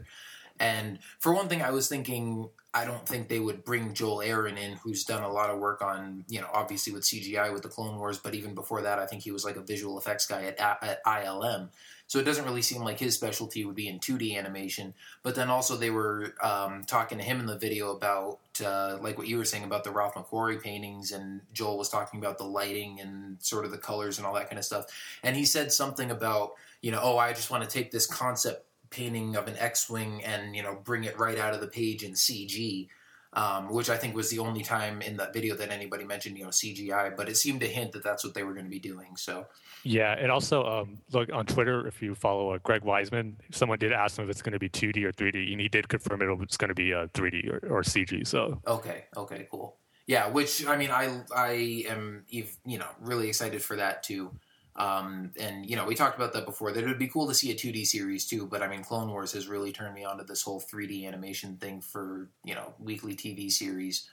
And 0.61 1.00
for 1.18 1.35
one 1.35 1.49
thing, 1.49 1.62
I 1.62 1.73
was 1.73 1.88
thinking 1.88 2.49
I 2.73 2.85
don't 2.85 3.06
think 3.06 3.28
they 3.28 3.38
would 3.38 3.64
bring 3.64 3.94
Joel 3.94 4.23
Aron 4.23 4.56
in, 4.56 4.73
who's 4.76 5.04
done 5.04 5.23
a 5.23 5.30
lot 5.30 5.50
of 5.50 5.59
work 5.59 5.82
on, 5.82 6.25
you 6.28 6.40
know, 6.40 6.49
obviously 6.52 6.92
with 6.92 7.02
CGI 7.02 7.52
with 7.52 7.62
the 7.62 7.68
Clone 7.68 7.99
Wars, 7.99 8.18
but 8.18 8.35
even 8.35 8.54
before 8.54 8.82
that, 8.82 8.99
I 8.99 9.06
think 9.06 9.23
he 9.23 9.30
was 9.30 9.44
like 9.44 9.56
a 9.56 9.62
visual 9.62 9.97
effects 9.99 10.26
guy 10.26 10.44
at, 10.44 10.61
at 10.61 11.04
ILM. 11.04 11.70
So 12.14 12.21
it 12.21 12.25
doesn't 12.26 12.44
really 12.44 12.62
seem 12.62 12.85
like 12.85 13.00
his 13.00 13.16
specialty 13.16 13.64
would 13.64 13.75
be 13.75 13.88
in 13.88 13.99
2D 13.99 14.38
animation. 14.38 14.94
But 15.25 15.35
then 15.35 15.50
also 15.50 15.76
they 15.76 15.90
were 15.90 16.37
um, 16.40 16.85
talking 16.85 17.18
to 17.18 17.25
him 17.25 17.40
in 17.40 17.47
the 17.47 17.59
video 17.59 17.90
about, 17.90 18.38
uh, 18.64 18.99
like 19.00 19.18
what 19.18 19.26
you 19.26 19.37
were 19.37 19.44
saying 19.44 19.64
about 19.64 19.83
the 19.83 19.90
Ralph 19.90 20.14
McQuarrie 20.14 20.62
paintings, 20.62 21.11
and 21.11 21.40
Joel 21.52 21.76
was 21.76 21.88
talking 21.88 22.21
about 22.21 22.38
the 22.38 22.44
lighting 22.44 23.00
and 23.00 23.38
sort 23.40 23.64
of 23.64 23.73
the 23.73 23.78
colors 23.78 24.18
and 24.18 24.26
all 24.28 24.35
that 24.35 24.49
kind 24.49 24.61
of 24.61 24.64
stuff. 24.64 24.87
And 25.25 25.35
he 25.35 25.44
said 25.44 25.73
something 25.73 26.12
about, 26.12 26.52
you 26.83 26.92
know, 26.92 27.00
oh, 27.02 27.18
I 27.18 27.33
just 27.33 27.50
want 27.50 27.64
to 27.64 27.68
take 27.68 27.90
this 27.90 28.06
concept 28.06 28.64
painting 28.90 29.35
of 29.35 29.49
an 29.49 29.56
X-wing 29.59 30.23
and 30.23 30.54
you 30.54 30.62
know 30.62 30.78
bring 30.85 31.02
it 31.02 31.18
right 31.18 31.37
out 31.37 31.52
of 31.52 31.61
the 31.61 31.66
page 31.66 32.04
in 32.04 32.12
CG, 32.12 32.87
um, 33.35 33.73
which 33.73 33.91
I 33.91 33.97
think 33.97 34.14
was 34.14 34.31
the 34.31 34.38
only 34.38 34.62
time 34.62 35.03
in 35.03 35.17
that 35.19 35.33
video 35.33 35.55
that 35.57 35.71
anybody 35.71 36.05
mentioned 36.05 36.38
you 36.38 36.45
know 36.45 36.50
CGI. 36.50 37.17
But 37.17 37.29
it 37.29 37.37
seemed 37.37 37.61
to 37.61 37.67
hint 37.67 37.93
that 37.93 38.05
that's 38.05 38.25
what 38.25 38.35
they 38.35 38.43
were 38.45 38.53
going 38.53 38.67
to 38.67 38.71
be 38.71 38.79
doing. 38.79 39.17
So 39.17 39.47
Yeah, 39.83 40.14
and 40.19 40.31
also 40.31 40.64
um, 40.64 40.99
look 41.12 41.31
on 41.33 41.47
Twitter 41.47 41.87
if 41.87 42.00
you 42.00 42.14
follow 42.14 42.50
uh, 42.50 42.59
Greg 42.62 42.83
Weisman. 42.83 43.35
Someone 43.53 43.79
did 43.79 43.93
ask 43.93 44.19
him 44.19 44.25
if 44.25 44.31
it's 44.31 44.43
going 44.43 44.53
to 44.53 44.59
be 44.59 44.69
2D 44.69 45.05
or 45.05 45.12
3D, 45.12 45.53
and 45.53 45.61
he 45.61 45.69
did 45.69 45.88
confirm 45.88 46.23
it 46.23 46.29
it's 46.43 46.57
going 46.57 46.69
to 46.69 46.75
be 46.75 46.95
uh, 46.95 47.07
3D 47.09 47.49
or, 47.49 47.79
or 47.79 47.83
CG. 47.83 48.26
So 48.26 48.61
okay, 48.67 49.05
okay, 49.17 49.47
cool. 49.50 49.76
Yeah, 50.07 50.29
which 50.29 50.67
I 50.67 50.76
mean, 50.76 50.91
I 50.91 51.23
I 51.35 51.85
am 51.88 52.25
you 52.29 52.79
know 52.79 52.88
really 53.00 53.29
excited 53.29 53.62
for 53.62 53.76
that 53.76 54.03
too. 54.03 54.33
Um, 54.76 55.31
and 55.38 55.69
you 55.69 55.76
know, 55.76 55.85
we 55.85 55.95
talked 55.95 56.16
about 56.16 56.33
that 56.33 56.47
before. 56.47 56.73
That 56.73 56.83
it 56.83 56.88
would 56.88 56.99
be 56.99 57.09
cool 57.09 57.28
to 57.28 57.35
see 57.35 57.50
a 57.50 57.54
2D 57.54 57.87
series 57.87 58.26
too. 58.26 58.47
But 58.47 58.62
I 58.62 58.69
mean, 58.69 58.83
Clone 58.83 59.09
Wars 59.09 59.33
has 59.33 59.47
really 59.47 59.73
turned 59.73 59.95
me 59.95 60.04
on 60.04 60.19
to 60.19 60.25
this 60.25 60.43
whole 60.43 60.61
3D 60.61 61.07
animation 61.07 61.57
thing 61.57 61.81
for 61.81 62.31
you 62.45 62.54
know 62.54 62.75
weekly 62.78 63.14
TV 63.14 63.50
series. 63.50 64.09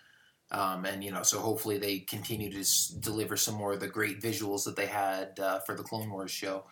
Um, 0.52 0.86
and 0.86 1.04
you 1.04 1.12
know, 1.12 1.24
so 1.24 1.40
hopefully 1.40 1.78
they 1.78 2.00
continue 2.00 2.52
to 2.52 2.60
s- 2.60 2.88
deliver 2.88 3.38
some 3.38 3.56
more 3.56 3.74
of 3.74 3.80
the 3.80 3.88
great 3.88 4.22
visuals 4.22 4.66
that 4.66 4.76
they 4.76 4.86
had 4.86 5.40
uh, 5.40 5.60
for 5.60 5.76
the 5.76 5.84
Clone 5.84 6.12
Wars 6.12 6.30
show. 6.32 6.66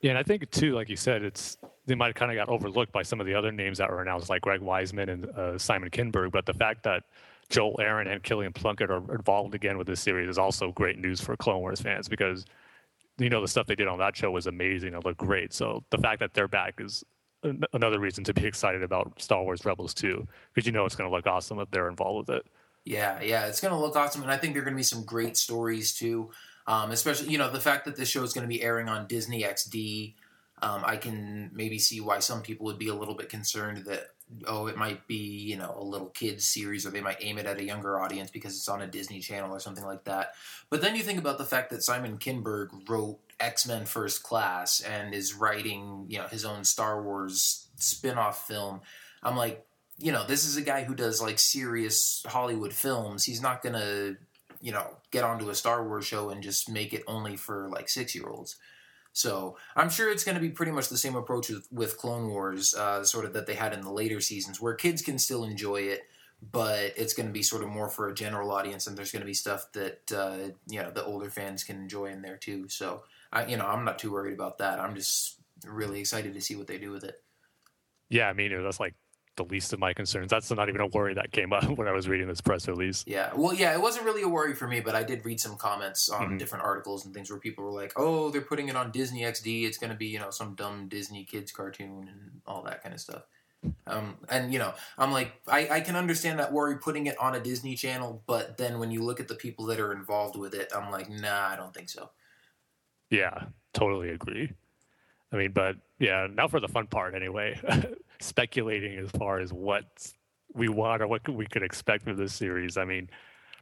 yeah, 0.00 0.10
and 0.10 0.18
I 0.18 0.22
think 0.22 0.50
too, 0.50 0.74
like 0.74 0.88
you 0.88 0.96
said, 0.96 1.22
it's 1.22 1.58
they 1.86 1.94
might 1.94 2.06
have 2.06 2.14
kind 2.14 2.32
of 2.32 2.36
got 2.36 2.52
overlooked 2.52 2.90
by 2.90 3.02
some 3.02 3.20
of 3.20 3.26
the 3.26 3.34
other 3.34 3.52
names 3.52 3.78
that 3.78 3.90
were 3.90 4.02
announced, 4.02 4.30
like 4.30 4.42
Greg 4.42 4.60
Weisman 4.60 5.10
and 5.10 5.26
uh, 5.26 5.58
Simon 5.58 5.90
Kinberg. 5.90 6.32
But 6.32 6.46
the 6.46 6.54
fact 6.54 6.82
that 6.84 7.04
Joel 7.50 7.80
Aron 7.80 8.08
and 8.08 8.22
Killian 8.22 8.52
Plunkett 8.52 8.90
are 8.90 9.14
involved 9.14 9.54
again 9.54 9.78
with 9.78 9.86
this 9.86 10.00
series 10.00 10.28
is 10.28 10.38
also 10.38 10.72
great 10.72 10.98
news 10.98 11.20
for 11.20 11.36
Clone 11.36 11.60
Wars 11.60 11.80
fans 11.80 12.08
because 12.08 12.44
you 13.18 13.28
know 13.28 13.40
the 13.40 13.48
stuff 13.48 13.66
they 13.66 13.74
did 13.74 13.88
on 13.88 13.98
that 13.98 14.16
show 14.16 14.30
was 14.30 14.46
amazing. 14.46 14.94
It 14.94 15.04
looked 15.04 15.18
great. 15.18 15.52
So 15.52 15.84
the 15.90 15.98
fact 15.98 16.20
that 16.20 16.34
they're 16.34 16.48
back 16.48 16.74
is 16.78 17.04
an- 17.42 17.64
another 17.72 17.98
reason 18.00 18.24
to 18.24 18.34
be 18.34 18.46
excited 18.46 18.82
about 18.82 19.20
Star 19.20 19.42
Wars 19.42 19.64
Rebels 19.64 19.94
too, 19.94 20.26
because 20.54 20.66
you 20.66 20.72
know 20.72 20.84
it's 20.84 20.96
going 20.96 21.10
to 21.10 21.14
look 21.14 21.26
awesome 21.26 21.58
if 21.58 21.70
they're 21.70 21.88
involved 21.88 22.28
with 22.28 22.38
it. 22.38 22.46
Yeah, 22.84 23.20
yeah, 23.20 23.46
it's 23.46 23.60
going 23.60 23.74
to 23.74 23.80
look 23.80 23.96
awesome, 23.96 24.22
and 24.22 24.30
I 24.30 24.36
think 24.36 24.54
there 24.54 24.62
are 24.62 24.64
going 24.64 24.74
to 24.74 24.78
be 24.78 24.82
some 24.82 25.04
great 25.04 25.36
stories 25.36 25.94
too. 25.94 26.30
Um, 26.66 26.90
especially, 26.90 27.30
you 27.30 27.38
know, 27.38 27.50
the 27.50 27.60
fact 27.60 27.86
that 27.86 27.96
this 27.96 28.08
show 28.10 28.22
is 28.22 28.34
going 28.34 28.42
to 28.42 28.48
be 28.48 28.62
airing 28.62 28.88
on 28.88 29.06
Disney 29.06 29.42
XD. 29.42 30.14
Um, 30.60 30.82
I 30.84 30.96
can 30.96 31.50
maybe 31.52 31.78
see 31.78 32.00
why 32.00 32.18
some 32.18 32.42
people 32.42 32.66
would 32.66 32.78
be 32.78 32.88
a 32.88 32.94
little 32.94 33.14
bit 33.14 33.28
concerned 33.28 33.84
that 33.86 34.08
oh, 34.46 34.66
it 34.66 34.76
might 34.76 35.06
be 35.06 35.16
you 35.16 35.56
know 35.56 35.74
a 35.78 35.84
little 35.84 36.08
kids 36.08 36.46
series, 36.46 36.86
or 36.86 36.90
they 36.90 37.00
might 37.00 37.18
aim 37.20 37.38
it 37.38 37.46
at 37.46 37.58
a 37.58 37.64
younger 37.64 38.00
audience 38.00 38.30
because 38.30 38.56
it's 38.56 38.68
on 38.68 38.82
a 38.82 38.86
Disney 38.86 39.20
Channel 39.20 39.54
or 39.54 39.60
something 39.60 39.84
like 39.84 40.04
that. 40.04 40.32
But 40.70 40.80
then 40.80 40.96
you 40.96 41.02
think 41.02 41.18
about 41.18 41.38
the 41.38 41.44
fact 41.44 41.70
that 41.70 41.82
Simon 41.82 42.18
Kinberg 42.18 42.88
wrote 42.88 43.18
X 43.40 43.66
Men 43.66 43.86
First 43.86 44.22
Class 44.22 44.80
and 44.80 45.14
is 45.14 45.34
writing 45.34 46.06
you 46.08 46.18
know 46.18 46.26
his 46.26 46.44
own 46.44 46.64
Star 46.64 47.02
Wars 47.02 47.68
spin-off 47.76 48.46
film. 48.46 48.80
I'm 49.22 49.36
like, 49.36 49.64
you 49.98 50.12
know, 50.12 50.26
this 50.26 50.44
is 50.44 50.56
a 50.56 50.62
guy 50.62 50.84
who 50.84 50.94
does 50.94 51.20
like 51.20 51.38
serious 51.38 52.22
Hollywood 52.26 52.72
films. 52.72 53.24
He's 53.24 53.42
not 53.42 53.62
gonna, 53.62 54.16
you 54.60 54.72
know, 54.72 54.98
get 55.10 55.24
onto 55.24 55.50
a 55.50 55.54
Star 55.54 55.86
Wars 55.86 56.06
show 56.06 56.30
and 56.30 56.42
just 56.42 56.68
make 56.68 56.92
it 56.92 57.02
only 57.06 57.36
for 57.36 57.68
like 57.68 57.88
six 57.88 58.14
year 58.14 58.28
olds. 58.28 58.56
So 59.18 59.56
I'm 59.74 59.90
sure 59.90 60.12
it's 60.12 60.22
going 60.22 60.36
to 60.36 60.40
be 60.40 60.50
pretty 60.50 60.70
much 60.70 60.90
the 60.90 60.96
same 60.96 61.16
approach 61.16 61.48
with, 61.48 61.66
with 61.72 61.98
Clone 61.98 62.28
Wars, 62.28 62.72
uh, 62.72 63.02
sort 63.02 63.24
of 63.24 63.32
that 63.32 63.46
they 63.46 63.54
had 63.54 63.72
in 63.72 63.80
the 63.80 63.90
later 63.90 64.20
seasons, 64.20 64.60
where 64.60 64.74
kids 64.74 65.02
can 65.02 65.18
still 65.18 65.42
enjoy 65.42 65.80
it, 65.80 66.02
but 66.52 66.92
it's 66.96 67.14
going 67.14 67.26
to 67.26 67.32
be 67.32 67.42
sort 67.42 67.64
of 67.64 67.68
more 67.68 67.88
for 67.88 68.08
a 68.08 68.14
general 68.14 68.52
audience, 68.52 68.86
and 68.86 68.96
there's 68.96 69.10
going 69.10 69.22
to 69.22 69.26
be 69.26 69.34
stuff 69.34 69.72
that 69.72 70.12
uh, 70.12 70.52
you 70.68 70.80
know 70.80 70.92
the 70.92 71.04
older 71.04 71.30
fans 71.30 71.64
can 71.64 71.78
enjoy 71.78 72.06
in 72.06 72.22
there 72.22 72.36
too. 72.36 72.68
So 72.68 73.02
I, 73.32 73.46
you 73.46 73.56
know, 73.56 73.66
I'm 73.66 73.84
not 73.84 73.98
too 73.98 74.12
worried 74.12 74.34
about 74.34 74.58
that. 74.58 74.78
I'm 74.78 74.94
just 74.94 75.40
really 75.66 75.98
excited 75.98 76.32
to 76.34 76.40
see 76.40 76.54
what 76.54 76.68
they 76.68 76.78
do 76.78 76.92
with 76.92 77.02
it. 77.02 77.20
Yeah, 78.08 78.28
I 78.28 78.34
mean 78.34 78.62
that's 78.62 78.78
like 78.78 78.94
the 79.38 79.44
least 79.44 79.72
of 79.72 79.78
my 79.78 79.94
concerns. 79.94 80.28
That's 80.30 80.50
not 80.50 80.68
even 80.68 80.82
a 80.82 80.86
worry 80.88 81.14
that 81.14 81.32
came 81.32 81.52
up 81.54 81.64
when 81.78 81.88
I 81.88 81.92
was 81.92 82.06
reading 82.08 82.28
this 82.28 82.42
press 82.42 82.68
release. 82.68 83.02
Yeah, 83.06 83.30
well, 83.34 83.54
yeah, 83.54 83.72
it 83.72 83.80
wasn't 83.80 84.04
really 84.04 84.22
a 84.22 84.28
worry 84.28 84.54
for 84.54 84.68
me, 84.68 84.80
but 84.80 84.94
I 84.94 85.02
did 85.02 85.24
read 85.24 85.40
some 85.40 85.56
comments 85.56 86.10
on 86.10 86.32
Mhm. 86.32 86.38
different 86.38 86.64
articles 86.64 87.06
and 87.06 87.14
things 87.14 87.30
where 87.30 87.38
people 87.40 87.64
were 87.64 87.72
like, 87.72 87.92
"Oh, 87.96 88.28
they're 88.30 88.42
putting 88.42 88.68
it 88.68 88.76
on 88.76 88.90
Disney 88.90 89.24
XD. 89.24 89.64
It's 89.64 89.78
going 89.78 89.90
to 89.90 89.96
be 89.96 90.06
you 90.06 90.18
know 90.18 90.30
some 90.30 90.54
dumb 90.54 90.88
Disney 90.88 91.24
kids 91.24 91.50
cartoon 91.52 92.08
and 92.12 92.40
all 92.46 92.62
that 92.64 92.82
kind 92.82 92.94
of 92.94 93.00
stuff." 93.00 93.22
Um, 93.86 94.18
and 94.28 94.52
you 94.52 94.58
know, 94.58 94.74
I'm 94.98 95.10
like, 95.10 95.32
I, 95.48 95.68
I 95.68 95.80
can 95.80 95.96
understand 95.96 96.38
that 96.38 96.52
worry 96.52 96.76
putting 96.78 97.06
it 97.06 97.18
on 97.18 97.34
a 97.34 97.40
Disney 97.40 97.74
channel, 97.74 98.22
but 98.26 98.56
then 98.56 98.78
when 98.78 98.90
you 98.90 99.02
look 99.02 99.18
at 99.18 99.26
the 99.28 99.34
people 99.34 99.64
that 99.66 99.80
are 99.80 99.92
involved 99.92 100.36
with 100.36 100.54
it, 100.54 100.70
I'm 100.74 100.90
like, 100.92 101.08
nah, 101.08 101.48
I 101.48 101.56
don't 101.56 101.74
think 101.74 101.88
so. 101.88 102.10
Yeah, 103.10 103.46
totally 103.72 104.10
agree. 104.10 104.52
I 105.32 105.36
mean, 105.36 105.52
but 105.52 105.76
yeah, 105.98 106.26
now 106.32 106.48
for 106.48 106.60
the 106.60 106.68
fun 106.68 106.86
part 106.86 107.14
anyway. 107.14 107.58
Speculating 108.20 108.98
as 108.98 109.10
far 109.10 109.40
as 109.40 109.52
what 109.52 109.84
we 110.54 110.68
want 110.68 111.02
or 111.02 111.06
what 111.06 111.28
we 111.28 111.46
could 111.46 111.62
expect 111.62 112.04
from 112.04 112.16
this 112.16 112.32
series. 112.32 112.76
I 112.76 112.84
mean, 112.84 113.08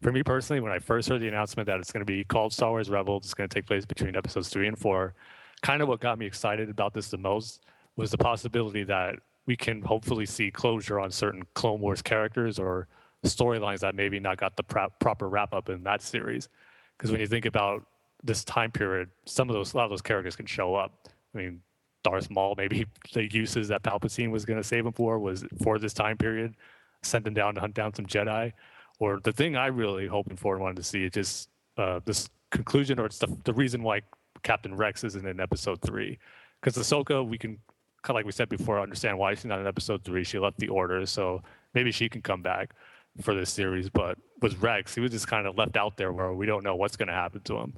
for 0.02 0.12
me 0.12 0.22
personally, 0.22 0.60
when 0.60 0.72
I 0.72 0.78
first 0.78 1.08
heard 1.08 1.20
the 1.20 1.28
announcement 1.28 1.66
that 1.66 1.78
it's 1.78 1.92
going 1.92 2.04
to 2.04 2.10
be 2.10 2.24
called 2.24 2.52
Star 2.52 2.70
Wars 2.70 2.90
Rebels, 2.90 3.24
it's 3.24 3.34
going 3.34 3.48
to 3.48 3.54
take 3.54 3.66
place 3.66 3.84
between 3.84 4.16
episodes 4.16 4.48
three 4.48 4.68
and 4.68 4.78
four, 4.78 5.14
kind 5.62 5.82
of 5.82 5.88
what 5.88 6.00
got 6.00 6.18
me 6.18 6.26
excited 6.26 6.68
about 6.68 6.94
this 6.94 7.08
the 7.08 7.18
most 7.18 7.62
was 7.96 8.10
the 8.10 8.18
possibility 8.18 8.84
that 8.84 9.16
we 9.46 9.56
can 9.56 9.80
hopefully 9.82 10.26
see 10.26 10.50
closure 10.50 11.00
on 11.00 11.10
certain 11.10 11.44
Clone 11.54 11.80
Wars 11.80 12.02
characters 12.02 12.58
or 12.58 12.88
storylines 13.24 13.80
that 13.80 13.94
maybe 13.94 14.20
not 14.20 14.36
got 14.36 14.56
the 14.56 14.62
pro- 14.62 14.90
proper 15.00 15.28
wrap 15.28 15.54
up 15.54 15.68
in 15.68 15.82
that 15.84 16.02
series. 16.02 16.48
Because 16.96 17.10
when 17.10 17.20
you 17.20 17.26
think 17.26 17.46
about 17.46 17.86
this 18.22 18.44
time 18.44 18.70
period, 18.70 19.08
some 19.24 19.48
of 19.48 19.54
those 19.54 19.72
a 19.72 19.76
lot 19.76 19.84
of 19.84 19.90
those 19.90 20.02
characters 20.02 20.36
can 20.36 20.46
show 20.46 20.74
up. 20.74 21.08
I 21.34 21.38
mean, 21.38 21.60
Darth 22.06 22.30
Maul, 22.30 22.54
maybe 22.56 22.86
the 23.12 23.32
uses 23.32 23.68
that 23.68 23.82
Palpatine 23.82 24.30
was 24.30 24.44
going 24.44 24.58
to 24.58 24.64
save 24.64 24.86
him 24.86 24.92
for 24.92 25.18
was 25.18 25.44
for 25.62 25.78
this 25.78 25.92
time 25.92 26.16
period, 26.16 26.54
sent 27.02 27.26
him 27.26 27.34
down 27.34 27.54
to 27.56 27.60
hunt 27.60 27.74
down 27.74 27.92
some 27.94 28.06
Jedi. 28.06 28.52
Or 29.00 29.20
the 29.22 29.32
thing 29.32 29.56
I 29.56 29.66
really 29.66 30.06
hoping 30.06 30.36
for 30.36 30.54
and 30.54 30.62
wanted 30.62 30.76
to 30.76 30.82
see 30.84 31.04
is 31.04 31.12
just 31.12 31.48
uh, 31.76 32.00
this 32.04 32.30
conclusion, 32.50 33.00
or 33.00 33.06
it's 33.06 33.18
the, 33.18 33.36
the 33.44 33.52
reason 33.52 33.82
why 33.82 34.02
Captain 34.42 34.74
Rex 34.74 35.02
isn't 35.04 35.26
in 35.26 35.40
Episode 35.40 35.82
Three, 35.82 36.18
because 36.60 36.80
Ahsoka, 36.80 37.26
we 37.26 37.36
can 37.38 37.58
kind 38.02 38.14
of 38.14 38.14
like 38.14 38.24
we 38.24 38.32
said 38.32 38.48
before, 38.48 38.80
understand 38.80 39.18
why 39.18 39.34
she's 39.34 39.44
not 39.44 39.58
in 39.58 39.66
Episode 39.66 40.04
Three. 40.04 40.22
She 40.22 40.38
left 40.38 40.58
the 40.58 40.68
Order, 40.68 41.04
so 41.06 41.42
maybe 41.74 41.90
she 41.90 42.08
can 42.08 42.22
come 42.22 42.40
back 42.40 42.72
for 43.20 43.34
this 43.34 43.50
series. 43.50 43.90
But 43.90 44.16
with 44.40 44.62
Rex, 44.62 44.94
he 44.94 45.00
was 45.00 45.10
just 45.10 45.26
kind 45.26 45.46
of 45.46 45.58
left 45.58 45.76
out 45.76 45.96
there 45.96 46.12
where 46.12 46.32
we 46.32 46.46
don't 46.46 46.62
know 46.62 46.76
what's 46.76 46.96
going 46.96 47.08
to 47.08 47.14
happen 47.14 47.40
to 47.42 47.56
him. 47.56 47.74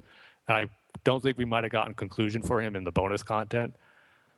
And 0.47 0.57
I 0.57 0.69
don't 1.03 1.21
think 1.21 1.37
we 1.37 1.45
might 1.45 1.63
have 1.63 1.71
gotten 1.71 1.95
conclusion 1.95 2.43
for 2.43 2.61
him 2.61 2.75
in 2.75 2.83
the 2.83 2.91
bonus 2.91 3.23
content. 3.23 3.73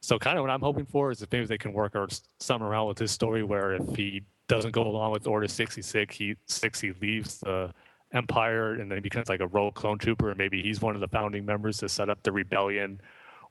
So 0.01 0.17
kind 0.17 0.37
of 0.37 0.41
what 0.41 0.49
I'm 0.49 0.61
hoping 0.61 0.85
for 0.85 1.11
is 1.11 1.21
if 1.21 1.31
maybe 1.31 1.45
they 1.45 1.57
can 1.59 1.73
work 1.73 1.95
or 1.95 2.07
something 2.39 2.65
around 2.65 2.87
with 2.87 2.97
his 2.97 3.11
story 3.11 3.43
where 3.43 3.73
if 3.73 3.95
he 3.95 4.23
doesn't 4.47 4.71
go 4.71 4.81
along 4.81 5.11
with 5.11 5.27
Order 5.27 5.47
66, 5.47 6.15
he 6.15 6.35
six 6.47 6.81
he 6.81 6.91
leaves 7.01 7.39
the 7.39 7.71
Empire 8.13 8.73
and 8.73 8.89
then 8.89 8.97
he 8.97 9.01
becomes 9.01 9.29
like 9.29 9.39
a 9.41 9.47
rogue 9.47 9.75
clone 9.75 9.99
trooper 9.99 10.29
and 10.29 10.37
maybe 10.37 10.61
he's 10.61 10.81
one 10.81 10.95
of 10.95 11.01
the 11.01 11.07
founding 11.07 11.45
members 11.45 11.77
to 11.77 11.87
set 11.87 12.09
up 12.09 12.21
the 12.23 12.31
rebellion, 12.31 12.99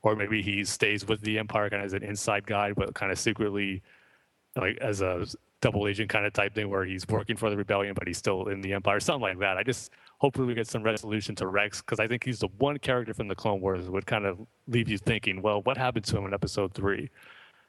or 0.03 0.15
maybe 0.15 0.41
he 0.41 0.63
stays 0.65 1.07
with 1.07 1.21
the 1.21 1.39
Empire 1.39 1.69
kind 1.69 1.81
of 1.81 1.85
as 1.85 1.93
an 1.93 2.03
inside 2.03 2.45
guy, 2.45 2.73
but 2.73 2.93
kind 2.93 3.11
of 3.11 3.17
secretly 3.17 3.81
like 4.57 4.77
as 4.79 5.01
a 5.01 5.25
double 5.61 5.87
agent 5.87 6.09
kind 6.09 6.25
of 6.25 6.33
type 6.33 6.53
thing 6.53 6.69
where 6.69 6.83
he's 6.83 7.07
working 7.07 7.37
for 7.37 7.49
the 7.49 7.55
rebellion 7.55 7.93
but 7.93 8.07
he's 8.07 8.17
still 8.17 8.49
in 8.49 8.59
the 8.59 8.73
Empire, 8.73 8.99
something 8.99 9.21
like 9.21 9.39
that. 9.39 9.57
I 9.57 9.63
just 9.63 9.91
hopefully 10.21 10.45
we 10.45 10.53
get 10.53 10.67
some 10.67 10.83
resolution 10.83 11.33
to 11.33 11.47
Rex 11.47 11.81
because 11.81 11.99
I 11.99 12.07
think 12.07 12.23
he's 12.23 12.39
the 12.39 12.47
one 12.59 12.77
character 12.77 13.11
from 13.11 13.27
the 13.27 13.33
Clone 13.33 13.59
Wars 13.59 13.85
that 13.85 13.91
would 13.91 14.05
kind 14.05 14.27
of 14.27 14.39
leave 14.67 14.87
you 14.87 14.99
thinking, 14.99 15.41
well, 15.41 15.63
what 15.63 15.77
happened 15.77 16.05
to 16.05 16.17
him 16.17 16.25
in 16.27 16.33
Episode 16.33 16.75
Three? 16.75 17.09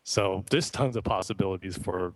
So 0.05 0.45
there's 0.51 0.71
tons 0.71 0.97
of 0.97 1.03
possibilities 1.03 1.79
for 1.79 2.13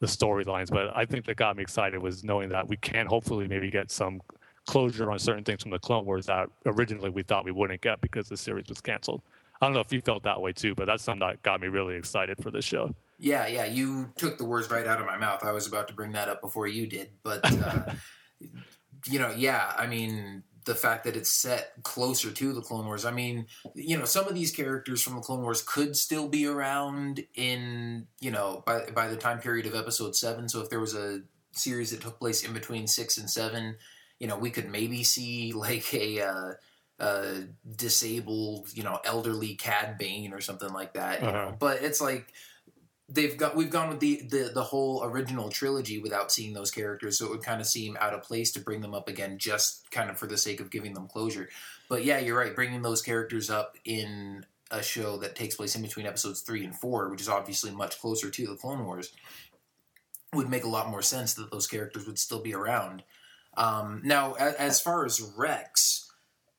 the 0.00 0.06
storylines, 0.06 0.70
but 0.70 0.94
I 0.94 1.06
think 1.06 1.24
that 1.24 1.36
got 1.36 1.56
me 1.56 1.62
excited 1.62 2.00
was 2.02 2.22
knowing 2.22 2.50
that 2.50 2.68
we 2.68 2.76
can 2.76 3.06
hopefully 3.06 3.48
maybe 3.48 3.70
get 3.70 3.90
some 3.90 4.20
closure 4.66 5.10
on 5.10 5.18
certain 5.18 5.44
things 5.44 5.62
from 5.62 5.70
the 5.70 5.78
Clone 5.78 6.04
Wars 6.04 6.26
that 6.26 6.50
originally 6.66 7.08
we 7.08 7.22
thought 7.22 7.46
we 7.46 7.50
wouldn't 7.50 7.80
get 7.80 8.02
because 8.02 8.28
the 8.28 8.36
series 8.36 8.68
was 8.68 8.82
canceled. 8.82 9.22
I 9.62 9.66
don't 9.66 9.72
know 9.72 9.80
if 9.80 9.92
you 9.92 10.02
felt 10.02 10.22
that 10.24 10.38
way 10.38 10.52
too, 10.52 10.74
but 10.74 10.86
that's 10.86 11.02
something 11.02 11.26
that 11.26 11.42
got 11.42 11.58
me 11.60 11.68
really 11.68 11.94
excited 11.94 12.36
for 12.42 12.50
this 12.50 12.66
show. 12.66 12.94
Yeah, 13.18 13.46
yeah, 13.46 13.64
you 13.64 14.12
took 14.16 14.36
the 14.36 14.44
words 14.44 14.70
right 14.70 14.86
out 14.86 15.00
of 15.00 15.06
my 15.06 15.16
mouth. 15.16 15.42
I 15.42 15.52
was 15.52 15.66
about 15.66 15.88
to 15.88 15.94
bring 15.94 16.12
that 16.12 16.28
up 16.28 16.42
before 16.42 16.66
you 16.66 16.86
did, 16.86 17.10
but 17.22 17.40
uh, 17.44 17.92
you 19.06 19.18
know, 19.18 19.32
yeah, 19.36 19.72
I 19.76 19.86
mean, 19.86 20.42
the 20.64 20.74
fact 20.74 21.04
that 21.04 21.16
it's 21.16 21.30
set 21.30 21.72
closer 21.82 22.30
to 22.30 22.52
the 22.52 22.60
Clone 22.60 22.84
Wars. 22.86 23.04
I 23.04 23.10
mean, 23.10 23.46
you 23.74 23.96
know, 23.98 24.04
some 24.04 24.28
of 24.28 24.34
these 24.34 24.52
characters 24.52 25.02
from 25.02 25.14
the 25.16 25.20
Clone 25.22 25.42
Wars 25.42 25.62
could 25.62 25.96
still 25.96 26.28
be 26.28 26.46
around 26.46 27.24
in, 27.34 28.06
you 28.20 28.30
know, 28.30 28.62
by 28.66 28.90
by 28.94 29.08
the 29.08 29.16
time 29.16 29.38
period 29.40 29.66
of 29.66 29.74
Episode 29.74 30.14
Seven. 30.14 30.48
So 30.48 30.60
if 30.60 30.68
there 30.70 30.80
was 30.80 30.94
a 30.94 31.22
series 31.52 31.90
that 31.90 32.00
took 32.02 32.18
place 32.18 32.44
in 32.44 32.52
between 32.52 32.86
six 32.86 33.16
and 33.18 33.28
seven, 33.30 33.76
you 34.18 34.26
know, 34.26 34.36
we 34.38 34.50
could 34.50 34.70
maybe 34.70 35.02
see 35.04 35.52
like 35.54 35.92
a. 35.94 36.20
Uh, 36.20 36.52
uh, 36.98 37.40
disabled, 37.76 38.68
you 38.74 38.82
know, 38.82 39.00
elderly 39.06 39.54
Cad 39.54 39.96
Bane 39.98 40.34
or 40.34 40.40
something 40.42 40.70
like 40.70 40.92
that. 40.94 41.22
You 41.22 41.28
Uh-huh. 41.28 41.50
know? 41.50 41.56
But 41.58 41.82
it's 41.82 42.00
like 42.00 42.30
they've 43.10 43.36
got 43.36 43.56
we've 43.56 43.70
gone 43.70 43.88
with 43.88 44.00
the, 44.00 44.22
the 44.28 44.50
the 44.54 44.62
whole 44.62 45.02
original 45.04 45.48
trilogy 45.48 45.98
without 45.98 46.30
seeing 46.32 46.52
those 46.54 46.70
characters, 46.70 47.18
so 47.18 47.26
it 47.26 47.30
would 47.30 47.42
kind 47.42 47.60
of 47.60 47.66
seem 47.66 47.96
out 48.00 48.14
of 48.14 48.22
place 48.22 48.52
to 48.52 48.60
bring 48.60 48.80
them 48.80 48.94
up 48.94 49.08
again, 49.08 49.38
just 49.38 49.90
kind 49.90 50.10
of 50.10 50.18
for 50.18 50.26
the 50.26 50.36
sake 50.36 50.60
of 50.60 50.70
giving 50.70 50.94
them 50.94 51.08
closure. 51.08 51.48
But 51.88 52.04
yeah, 52.04 52.18
you're 52.18 52.38
right. 52.38 52.54
Bringing 52.54 52.82
those 52.82 53.02
characters 53.02 53.50
up 53.50 53.76
in 53.84 54.46
a 54.70 54.82
show 54.82 55.16
that 55.18 55.34
takes 55.34 55.56
place 55.56 55.74
in 55.74 55.82
between 55.82 56.06
episodes 56.06 56.42
three 56.42 56.64
and 56.64 56.74
four, 56.74 57.08
which 57.08 57.20
is 57.20 57.28
obviously 57.28 57.72
much 57.72 58.00
closer 58.00 58.30
to 58.30 58.46
the 58.46 58.54
Clone 58.54 58.84
Wars, 58.84 59.12
would 60.32 60.48
make 60.48 60.64
a 60.64 60.68
lot 60.68 60.88
more 60.88 61.02
sense 61.02 61.34
that 61.34 61.50
those 61.50 61.66
characters 61.66 62.06
would 62.06 62.18
still 62.18 62.40
be 62.40 62.54
around. 62.54 63.02
Um, 63.56 64.00
now, 64.04 64.36
a- 64.38 64.60
as 64.60 64.80
far 64.80 65.04
as 65.04 65.20
Rex, 65.36 66.09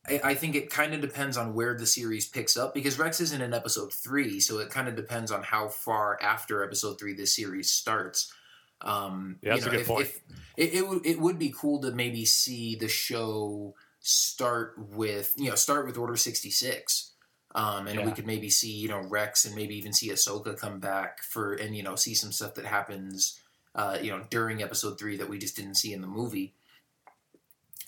I, 0.08 0.22
I 0.24 0.36
think 0.36 0.56
it 0.56 0.70
kind 0.70 0.94
of 0.94 1.02
depends 1.02 1.38
on 1.38 1.54
where 1.54 1.78
the 1.78 1.86
series 1.86 2.28
picks 2.28 2.58
up 2.58 2.74
because 2.74 2.98
Rex 2.98 3.20
isn't 3.20 3.42
in 3.42 3.54
episode 3.54 3.94
three, 3.94 4.40
so 4.40 4.60
it 4.60 4.70
kind 4.70 4.88
of 4.88 4.96
depends 4.96 5.32
on 5.32 5.44
how 5.44 5.68
far 5.68 6.20
after 6.22 6.64
episode 6.64 7.00
three 7.00 7.14
this 7.14 7.36
series 7.36 7.70
starts. 7.70 8.34
Um, 8.82 9.38
Yeah, 9.42 9.52
that's 9.54 9.66
you 9.66 9.68
a 9.68 9.72
good 9.72 9.82
if, 9.82 9.88
point. 9.88 10.08
If, 10.08 10.22
it, 10.58 10.74
it 10.74 10.88
would 10.88 11.06
it 11.06 11.20
would 11.20 11.38
be 11.38 11.54
cool 11.56 11.82
to 11.82 11.92
maybe 11.92 12.26
see 12.26 12.76
the 12.76 12.88
show 12.88 13.76
start 14.00 14.76
with 14.78 15.34
you 15.38 15.50
know 15.50 15.56
start 15.56 15.86
with 15.86 15.98
Order 15.98 16.18
sixty 16.18 16.50
six. 16.50 17.12
Um, 17.54 17.88
and 17.88 18.06
we 18.06 18.14
could 18.14 18.26
maybe 18.26 18.50
see, 18.50 18.72
you 18.72 18.88
know, 18.88 19.02
Rex 19.02 19.44
and 19.44 19.54
maybe 19.54 19.76
even 19.76 19.92
see 19.92 20.10
Ahsoka 20.10 20.58
come 20.58 20.80
back 20.80 21.22
for, 21.22 21.52
and, 21.52 21.76
you 21.76 21.84
know, 21.84 21.98
see 21.98 22.14
some 22.14 22.32
stuff 22.32 22.56
that 22.56 22.64
happens, 22.64 23.42
uh, 23.76 23.98
you 24.02 24.10
know, 24.10 24.24
during 24.30 24.64
episode 24.64 24.98
three 24.98 25.18
that 25.18 25.28
we 25.28 25.38
just 25.38 25.58
didn't 25.58 25.76
see 25.76 25.92
in 25.92 26.00
the 26.00 26.08
movie 26.08 26.54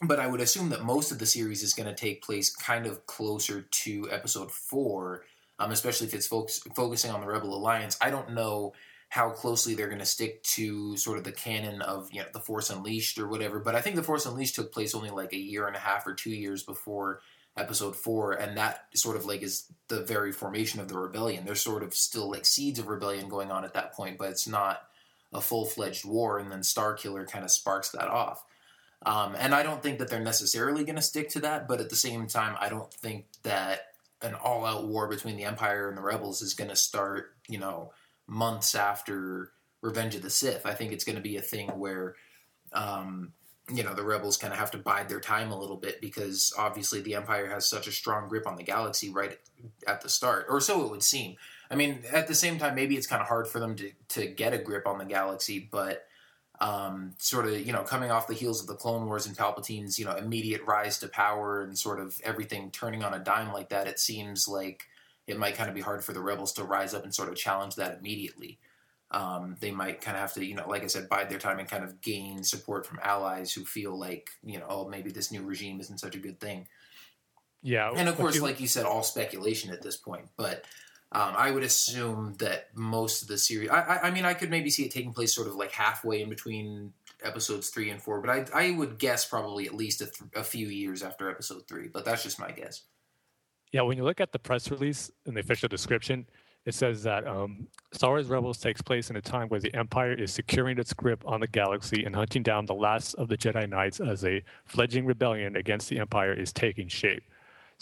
but 0.08 0.20
I 0.20 0.28
would 0.28 0.42
assume 0.42 0.70
that 0.70 0.84
most 0.84 1.12
of 1.12 1.20
the 1.20 1.26
series 1.26 1.64
is 1.64 1.74
going 1.74 1.88
to 1.88 1.96
take 1.96 2.24
place 2.24 2.56
kind 2.56 2.86
of 2.86 3.06
closer 3.06 3.62
to 3.62 4.10
episode 4.12 4.52
four, 4.52 5.26
um, 5.60 5.72
especially 5.72 6.08
if 6.08 6.14
it's 6.14 6.28
focus, 6.28 6.60
focusing 6.76 7.12
on 7.12 7.22
the 7.22 7.28
Rebel 7.28 7.56
Alliance. 7.56 7.98
I 8.02 8.10
don't 8.10 8.34
know 8.34 8.74
how 9.10 9.30
closely 9.30 9.76
they're 9.76 9.90
going 9.90 10.00
to 10.00 10.06
stick 10.06 10.42
to 10.42 10.98
sort 10.98 11.20
of 11.20 11.24
the 11.24 11.32
canon 11.32 11.82
of 11.84 12.10
you 12.12 12.20
know 12.20 12.26
the 12.34 12.40
Force 12.40 12.70
Unleashed 12.70 13.20
or 13.20 13.28
whatever. 13.28 13.60
But 13.60 13.76
I 13.76 13.82
think 13.82 13.96
the 13.96 14.04
Force 14.04 14.26
Unleashed 14.26 14.56
took 14.56 14.72
place 14.72 14.96
only 14.96 15.12
like 15.12 15.34
a 15.34 15.38
year 15.38 15.68
and 15.68 15.76
a 15.76 15.80
half 15.80 16.08
or 16.08 16.14
two 16.14 16.32
years 16.32 16.64
before 16.64 17.22
Episode 17.56 17.96
Four, 17.96 18.34
and 18.34 18.58
that 18.58 18.86
sort 18.96 19.16
of 19.16 19.26
like 19.26 19.44
is 19.44 19.72
the 19.88 20.02
very 20.02 20.32
formation 20.32 20.80
of 20.80 20.88
the 20.88 20.98
rebellion. 20.98 21.46
There's 21.46 21.62
sort 21.62 21.84
of 21.84 21.94
still 21.94 22.32
like 22.32 22.46
seeds 22.46 22.80
of 22.80 22.88
rebellion 22.88 23.30
going 23.30 23.52
on 23.52 23.64
at 23.64 23.76
that 23.76 23.94
point, 23.94 24.18
but 24.18 24.32
it's 24.32 24.48
not 24.48 24.82
a 25.32 25.42
full 25.42 25.66
fledged 25.66 26.06
war. 26.06 26.40
And 26.40 26.52
then 26.52 26.62
Starkiller 26.62 27.30
kind 27.30 27.46
of 27.46 27.52
sparks 27.52 27.90
that 27.90 28.08
off. 28.08 28.44
Um, 29.06 29.36
and 29.38 29.54
I 29.54 29.64
don't 29.64 29.84
think 29.84 30.00
that 30.00 30.10
they're 30.10 30.20
necessarily 30.20 30.84
going 30.84 30.96
to 30.96 31.02
stick 31.02 31.30
to 31.30 31.40
that, 31.42 31.68
but 31.68 31.82
at 31.82 31.90
the 31.90 31.96
same 31.96 32.28
time, 32.28 32.56
I 32.60 32.70
don't 32.70 32.94
think 32.94 33.26
that 33.44 33.88
an 34.22 34.34
all 34.34 34.66
out 34.66 34.88
war 34.88 35.08
between 35.08 35.36
the 35.36 35.44
Empire 35.44 35.90
and 35.90 35.98
the 35.98 36.02
Rebels 36.02 36.42
is 36.42 36.54
going 36.54 36.70
to 36.70 36.76
start, 36.76 37.36
you 37.48 37.60
know, 37.60 37.92
months 38.28 38.76
after 38.76 39.52
Revenge 39.82 40.16
of 40.16 40.22
the 40.22 40.30
Sith. 40.30 40.66
I 40.66 40.74
think 40.74 40.94
it's 40.94 41.04
going 41.04 41.18
to 41.18 41.22
be 41.22 41.36
a 41.36 41.42
thing 41.42 41.68
where, 41.70 42.16
um, 42.72 43.34
you 43.70 43.84
know, 43.84 43.94
the 43.94 44.04
Rebels 44.04 44.38
kind 44.38 44.54
of 44.54 44.60
have 44.60 44.72
to 44.72 44.78
bide 44.78 45.10
their 45.10 45.20
time 45.20 45.52
a 45.52 45.60
little 45.60 45.76
bit 45.76 46.00
because 46.00 46.54
obviously 46.58 47.02
the 47.02 47.16
Empire 47.16 47.50
has 47.50 47.68
such 47.70 47.88
a 47.88 47.92
strong 47.92 48.30
grip 48.30 48.48
on 48.48 48.56
the 48.56 48.64
galaxy 48.64 49.10
right 49.10 49.38
at 49.86 50.02
the 50.02 50.10
start, 50.10 50.46
or 50.50 50.62
so 50.62 50.86
it 50.86 50.92
would 50.92 51.04
seem. 51.04 51.36
I 51.70 51.76
mean, 51.76 52.04
at 52.12 52.28
the 52.28 52.36
same 52.36 52.60
time, 52.60 52.76
maybe 52.76 52.96
it's 52.96 53.08
kind 53.08 53.22
of 53.22 53.28
hard 53.28 53.48
for 53.48 53.60
them 53.60 53.76
to, 53.76 53.92
to 54.10 54.28
get 54.28 54.54
a 54.54 54.58
grip 54.58 54.88
on 54.88 54.98
the 54.98 55.06
galaxy, 55.06 55.68
but 55.72 56.06
um, 56.64 57.14
sort 57.18 57.46
of, 57.46 57.60
you 57.60 57.74
know, 57.74 57.84
coming 57.84 58.10
off 58.10 58.28
the 58.28 58.34
heels 58.34 58.62
of 58.62 58.68
the 58.68 58.76
Clone 58.76 59.06
Wars 59.06 59.26
and 59.26 59.36
Palpatine's, 59.36 60.00
you 60.00 60.06
know, 60.06 60.16
immediate 60.16 60.62
rise 60.66 60.98
to 61.00 61.10
power 61.10 61.62
and 61.62 61.78
sort 61.78 62.00
of 62.00 62.22
everything 62.24 62.72
turning 62.72 63.04
on 63.04 63.14
a 63.14 63.20
dime 63.20 63.52
like 63.52 63.68
that, 63.70 63.86
it 63.86 64.00
seems 64.00 64.48
like 64.48 64.84
it 65.28 65.38
might 65.38 65.56
kind 65.56 65.68
of 65.68 65.76
be 65.76 65.82
hard 65.82 66.06
for 66.06 66.14
the 66.14 66.22
rebels 66.22 66.54
to 66.54 66.64
rise 66.64 66.94
up 66.94 67.04
and 67.04 67.14
sort 67.14 67.28
of 67.28 67.36
challenge 67.36 67.76
that 67.76 68.00
immediately. 68.00 68.60
Um, 69.12 69.58
they 69.60 69.72
might 69.72 70.00
kind 70.00 70.16
of 70.16 70.22
have 70.22 70.34
to, 70.36 70.46
you 70.46 70.56
know, 70.56 70.68
like 70.68 70.84
I 70.84 70.88
said, 70.88 71.10
bide 71.10 71.30
their 71.30 71.38
time 71.38 71.60
and 71.60 71.68
kind 71.68 71.84
of 71.84 72.00
gain 72.00 72.46
support 72.46 72.86
from 72.86 73.00
allies 73.04 73.52
who 73.52 73.66
feel 73.66 74.00
like, 74.00 74.30
you 74.42 74.58
know, 74.58 74.66
oh, 74.70 74.88
maybe 74.88 75.12
this 75.12 75.34
new 75.34 75.44
regime 75.44 75.82
isn't 75.82 76.00
such 76.00 76.16
a 76.16 76.20
good 76.20 76.40
thing. 76.40 76.70
Yeah, 77.62 77.92
and 77.94 78.08
of 78.08 78.16
course, 78.16 78.36
you... 78.36 78.42
like 78.42 78.62
you 78.62 78.68
said, 78.68 78.86
all 78.86 79.04
speculation 79.04 79.72
at 79.72 79.82
this 79.82 79.98
point. 79.98 80.30
But 80.38 80.64
um, 81.14 81.36
I 81.38 81.52
would 81.52 81.64
assume 81.64 82.34
that 82.40 82.70
most 82.74 83.22
of 83.22 83.28
the 83.28 83.38
series. 83.38 83.70
I, 83.70 83.82
I, 83.82 84.08
I, 84.08 84.12
mean, 84.12 84.26
I 84.26 84.34
could 84.34 84.50
maybe 84.50 84.72
see 84.72 84.84
it 84.84 84.92
taking 84.92 85.14
place 85.14 85.34
sort 85.34 85.48
of 85.48 85.56
like 85.56 85.72
halfway 85.72 86.22
in 86.22 86.30
between 86.30 86.92
episodes 87.24 87.70
three 87.70 87.92
and 87.92 88.02
four, 88.02 88.20
but 88.20 88.30
I, 88.30 88.46
I 88.54 88.72
would 88.72 88.98
guess 88.98 89.24
probably 89.24 89.68
at 89.68 89.76
least 89.76 90.02
a, 90.02 90.06
th- 90.06 90.32
a 90.36 90.44
few 90.44 90.68
years 90.68 91.04
after 91.04 91.30
episode 91.30 91.68
three. 91.68 91.88
But 91.88 92.04
that's 92.04 92.24
just 92.24 92.40
my 92.40 92.52
guess. 92.52 92.82
Yeah, 93.72 93.82
when 93.82 93.98
you 93.98 94.04
look 94.04 94.22
at 94.22 94.32
the 94.32 94.40
press 94.40 94.72
release 94.72 95.12
and 95.26 95.36
the 95.36 95.42
official 95.42 95.70
description, 95.70 96.26
it 96.66 96.74
says 96.74 97.04
that 97.04 97.28
um, 97.28 97.68
Star 97.92 98.12
Wars 98.12 98.28
Rebels 98.28 98.58
takes 98.58 98.82
place 98.82 99.10
in 99.10 99.16
a 99.16 99.22
time 99.22 99.50
where 99.50 99.60
the 99.60 99.74
Empire 99.76 100.14
is 100.14 100.32
securing 100.32 100.80
its 100.80 100.94
grip 100.94 101.24
on 101.28 101.42
the 101.42 101.48
galaxy 101.48 102.06
and 102.06 102.16
hunting 102.16 102.42
down 102.42 102.66
the 102.66 102.74
last 102.74 103.14
of 103.16 103.28
the 103.28 103.38
Jedi 103.38 103.70
Knights 103.70 104.00
as 104.00 104.24
a 104.24 104.44
fledgling 104.66 105.06
rebellion 105.06 105.56
against 105.56 105.90
the 105.90 106.00
Empire 106.00 106.34
is 106.34 106.54
taking 106.54 106.88
shape. 106.88 107.24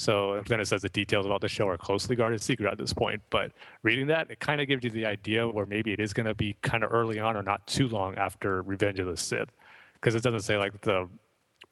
So 0.02 0.42
then 0.48 0.60
it 0.60 0.66
says 0.66 0.82
the 0.82 0.90
details 0.90 1.28
about 1.28 1.42
the 1.42 1.48
show 1.48 1.68
are 1.68 1.78
closely 1.78 2.16
guarded 2.16 2.42
secret 2.42 2.72
at 2.72 2.80
this 2.80 2.92
point. 2.92 3.22
But 3.30 3.52
reading 3.84 4.08
that, 4.08 4.32
it 4.32 4.40
kind 4.40 4.60
of 4.60 4.68
gives 4.68 4.84
you 4.84 4.90
the 4.90 5.06
idea 5.06 5.48
where 5.48 5.68
maybe 5.68 5.94
it 5.94 6.00
is 6.00 6.12
going 6.12 6.26
to 6.26 6.34
be 6.34 6.56
kind 6.64 6.84
of 6.84 6.92
early 6.92 7.20
on 7.20 7.38
or 7.38 7.44
not 7.44 7.68
too 7.68 7.88
long 7.88 8.16
after 8.16 8.64
Revenge 8.64 8.98
of 8.98 9.06
the 9.06 9.16
Sith, 9.16 9.52
because 9.94 10.16
it 10.16 10.24
doesn't 10.24 10.42
say 10.42 10.58
like 10.58 10.82
the 10.82 11.08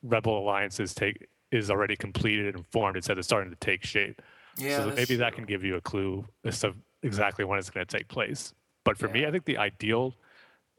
Rebel 0.03 0.37
Alliance 0.37 0.79
is 0.79 0.93
take 0.93 1.27
is 1.51 1.71
already 1.71 1.95
completed 1.95 2.53
and 2.53 2.63
formed. 2.67 2.97
It 2.97 3.03
said 3.03 3.17
it's 3.17 3.27
starting 3.27 3.49
to 3.49 3.57
take 3.57 3.83
shape. 3.83 4.21
Yeah, 4.57 4.77
so 4.77 4.93
maybe 4.95 5.15
that 5.15 5.33
can 5.33 5.45
give 5.45 5.63
you 5.63 5.77
a 5.77 5.81
clue 5.81 6.23
as 6.45 6.59
to 6.59 6.75
exactly 7.01 7.45
when 7.45 7.57
it's 7.57 7.71
going 7.71 7.83
to 7.83 7.97
take 7.97 8.09
place. 8.09 8.53
But 8.83 8.95
for 8.95 9.07
yeah. 9.07 9.13
me, 9.13 9.25
I 9.25 9.31
think 9.31 9.45
the 9.45 9.57
ideal 9.57 10.13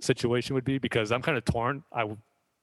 situation 0.00 0.54
would 0.54 0.64
be 0.64 0.78
because 0.78 1.10
I'm 1.10 1.20
kind 1.20 1.36
of 1.36 1.44
torn. 1.44 1.82
I 1.92 2.04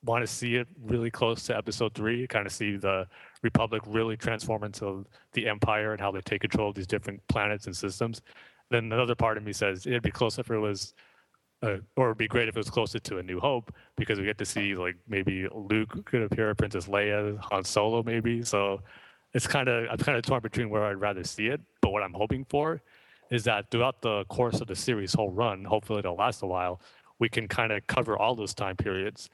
want 0.05 0.23
to 0.23 0.27
see 0.27 0.55
it 0.55 0.69
really 0.81 1.11
close 1.11 1.43
to 1.47 1.57
episode 1.57 1.93
three, 1.93 2.25
kind 2.25 2.47
of 2.47 2.53
see 2.53 2.77
the 2.77 3.05
Republic 3.43 3.81
really 3.85 4.17
transform 4.17 4.63
into 4.63 5.05
the 5.33 5.47
Empire 5.47 5.91
and 5.91 6.01
how 6.01 6.11
they 6.11 6.21
take 6.21 6.41
control 6.41 6.69
of 6.69 6.75
these 6.75 6.87
different 6.87 7.25
planets 7.27 7.65
and 7.65 7.75
systems. 7.75 8.21
Then 8.69 8.91
another 8.91 9.15
part 9.15 9.37
of 9.37 9.43
me 9.43 9.53
says 9.53 9.85
it'd 9.85 10.03
be 10.03 10.11
close 10.11 10.39
if 10.39 10.49
it 10.51 10.57
was, 10.57 10.93
uh, 11.63 11.77
or 11.95 12.07
it'd 12.07 12.17
be 12.17 12.27
great 12.27 12.47
if 12.47 12.55
it 12.55 12.59
was 12.59 12.69
closer 12.69 12.99
to 12.99 13.17
A 13.19 13.23
New 13.23 13.39
Hope 13.39 13.73
because 13.95 14.19
we 14.19 14.25
get 14.25 14.37
to 14.39 14.45
see 14.45 14.75
like 14.75 14.95
maybe 15.07 15.47
Luke 15.53 16.05
could 16.05 16.23
appear, 16.23 16.53
Princess 16.55 16.87
Leia, 16.87 17.37
Han 17.39 17.63
Solo 17.63 18.03
maybe. 18.03 18.43
So 18.43 18.81
it's 19.33 19.47
kind 19.47 19.69
of 19.69 19.87
I'm 19.89 19.97
kind 19.97 20.17
of 20.17 20.23
torn 20.23 20.41
between 20.41 20.69
where 20.69 20.85
I'd 20.85 20.99
rather 20.99 21.23
see 21.23 21.47
it. 21.47 21.61
But 21.81 21.91
what 21.91 22.03
I'm 22.03 22.13
hoping 22.13 22.45
for 22.49 22.81
is 23.29 23.43
that 23.43 23.69
throughout 23.71 24.01
the 24.01 24.23
course 24.25 24.61
of 24.61 24.67
the 24.67 24.75
series 24.75 25.13
whole 25.13 25.31
run, 25.31 25.63
hopefully 25.63 25.99
it'll 25.99 26.15
last 26.15 26.41
a 26.43 26.47
while, 26.47 26.81
we 27.19 27.29
can 27.29 27.47
kind 27.47 27.71
of 27.71 27.85
cover 27.87 28.17
all 28.17 28.35
those 28.35 28.53
time 28.53 28.75
periods. 28.75 29.29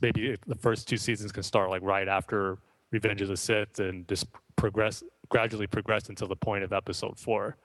Maybe 0.00 0.36
the 0.46 0.54
first 0.54 0.86
two 0.88 0.96
seasons 0.96 1.32
can 1.32 1.42
start 1.42 1.70
like 1.70 1.82
right 1.82 2.08
after 2.08 2.58
Revenge 2.92 3.22
of 3.22 3.28
the 3.28 3.36
Sith 3.36 3.80
and 3.80 4.06
just 4.06 4.26
progress 4.56 5.02
gradually 5.28 5.66
progress 5.66 6.08
until 6.08 6.28
the 6.28 6.36
point 6.36 6.62
of 6.62 6.72
episode 6.72 7.18
four. 7.18 7.56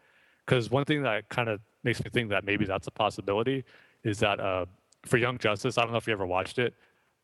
Because 0.45 0.71
one 0.71 0.85
thing 0.85 1.03
that 1.03 1.27
kind 1.29 1.49
of 1.49 1.59
makes 1.83 2.03
me 2.03 2.09
think 2.09 2.29
that 2.29 2.45
maybe 2.45 2.65
that's 2.65 2.87
a 2.87 2.91
possibility 2.91 3.65
is 4.03 4.19
that 4.19 4.39
uh, 4.39 4.65
for 5.05 5.17
Young 5.17 5.37
Justice, 5.37 5.77
I 5.77 5.81
don't 5.83 5.91
know 5.91 5.97
if 5.97 6.07
you 6.07 6.13
ever 6.13 6.25
watched 6.25 6.59
it, 6.59 6.73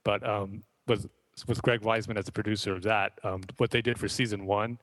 but 0.04 0.28
um, 0.28 0.64
with 0.88 1.10
with 1.48 1.62
Greg 1.64 1.82
Weisman 1.82 2.18
as 2.18 2.26
the 2.26 2.32
producer 2.32 2.74
of 2.74 2.84
that, 2.84 3.14
um, 3.24 3.42
what 3.58 3.72
they 3.72 3.82
did 3.82 3.98
for 3.98 4.08
season 4.08 4.46
one, 4.46 4.78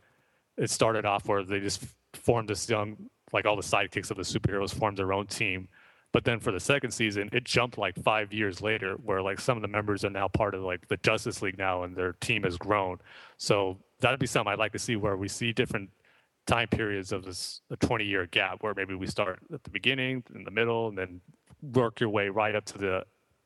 it 0.57 0.71
started 0.71 1.05
off 1.05 1.29
where 1.29 1.45
they 1.45 1.61
just 1.61 1.85
formed 2.15 2.49
this 2.49 2.69
young, 2.69 2.97
like 3.33 3.47
all 3.47 3.55
the 3.55 3.63
sidekicks 3.63 4.11
of 4.11 4.17
the 4.17 4.23
superheroes 4.23 4.75
formed 4.75 4.97
their 4.97 5.13
own 5.13 5.27
team 5.27 5.69
but 6.13 6.25
then 6.25 6.41
for 6.41 6.51
the 6.51 6.61
second 6.61 6.91
season, 6.91 7.29
it 7.33 7.45
jumped 7.45 7.79
like 7.79 7.95
five 8.03 8.33
years 8.33 8.61
later, 8.61 8.95
where 9.05 9.23
like 9.23 9.41
some 9.41 9.57
of 9.57 9.63
the 9.63 9.69
members 9.69 10.05
are 10.05 10.11
now 10.11 10.29
part 10.29 10.55
of 10.55 10.63
like 10.63 10.89
the 10.89 10.97
Justice 10.99 11.43
League 11.43 11.59
now, 11.59 11.85
and 11.85 11.95
their 11.95 12.15
team 12.15 12.43
has 12.43 12.57
grown. 12.57 12.99
So 13.37 13.79
that'd 14.01 14.19
be 14.19 14.27
something 14.27 14.53
I'd 14.53 14.59
like 14.59 14.73
to 14.73 14.79
see 14.79 14.97
where 14.97 15.17
we 15.17 15.29
see 15.29 15.53
different 15.53 15.91
time 16.47 16.69
periods 16.69 17.13
of 17.13 17.25
this 17.25 17.61
20 17.79 18.05
year 18.05 18.27
gap, 18.27 18.63
where 18.63 18.75
maybe 18.75 18.95
we 18.95 19.07
start 19.07 19.39
at 19.53 19.63
the 19.63 19.71
beginning, 19.71 20.25
in 20.35 20.45
the 20.45 20.51
middle, 20.51 20.89
and 20.89 20.99
then 20.99 21.21
work 21.63 22.01
your 22.01 22.09
way 22.09 22.29
right 22.29 22.55
up 22.55 22.65
to 22.65 22.79
the 22.79 23.05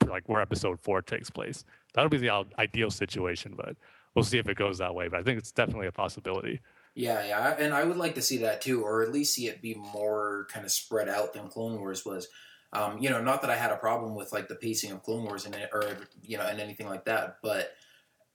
like 0.09 0.29
where 0.29 0.41
episode 0.41 0.81
four 0.81 1.03
takes 1.03 1.31
place. 1.31 1.65
That'll 1.95 2.11
be 2.11 2.19
the 2.19 2.45
ideal 2.59 2.91
situation, 2.91 3.55
but 3.57 3.77
we'll 4.15 4.25
see 4.25 4.39
if 4.39 4.49
it 4.49 4.57
goes 4.57 4.79
that 4.79 4.95
way. 4.95 5.09
But 5.09 5.21
I 5.21 5.23
think 5.23 5.39
it's 5.39 5.53
definitely 5.53 5.87
a 5.87 5.93
possibility. 5.93 6.61
Yeah, 6.95 7.27
yeah, 7.27 7.57
and 7.59 7.75
I 7.75 7.83
would 7.83 7.97
like 7.97 8.15
to 8.15 8.23
see 8.23 8.39
that 8.39 8.61
too, 8.61 8.83
or 8.83 9.03
at 9.03 9.13
least 9.13 9.35
see 9.35 9.49
it 9.49 9.61
be 9.61 9.75
more 9.75 10.47
kind 10.53 10.65
of 10.65 10.71
spread 10.71 11.09
out 11.09 11.33
than 11.33 11.49
Clone 11.49 11.79
Wars 11.79 12.05
was. 12.05 12.29
Um, 12.75 12.99
you 12.99 13.09
know, 13.09 13.23
not 13.23 13.41
that 13.43 13.51
I 13.51 13.57
had 13.57 13.71
a 13.71 13.77
problem 13.77 14.15
with 14.15 14.33
like 14.33 14.49
the 14.49 14.57
pacing 14.57 14.91
of 14.93 15.03
Clone 15.03 15.25
Wars 15.25 15.47
and 15.47 15.57
or 15.73 15.97
you 16.23 16.37
know 16.37 16.45
and 16.45 16.61
anything 16.61 16.89
like 16.89 17.05
that, 17.05 17.39
but 17.43 17.73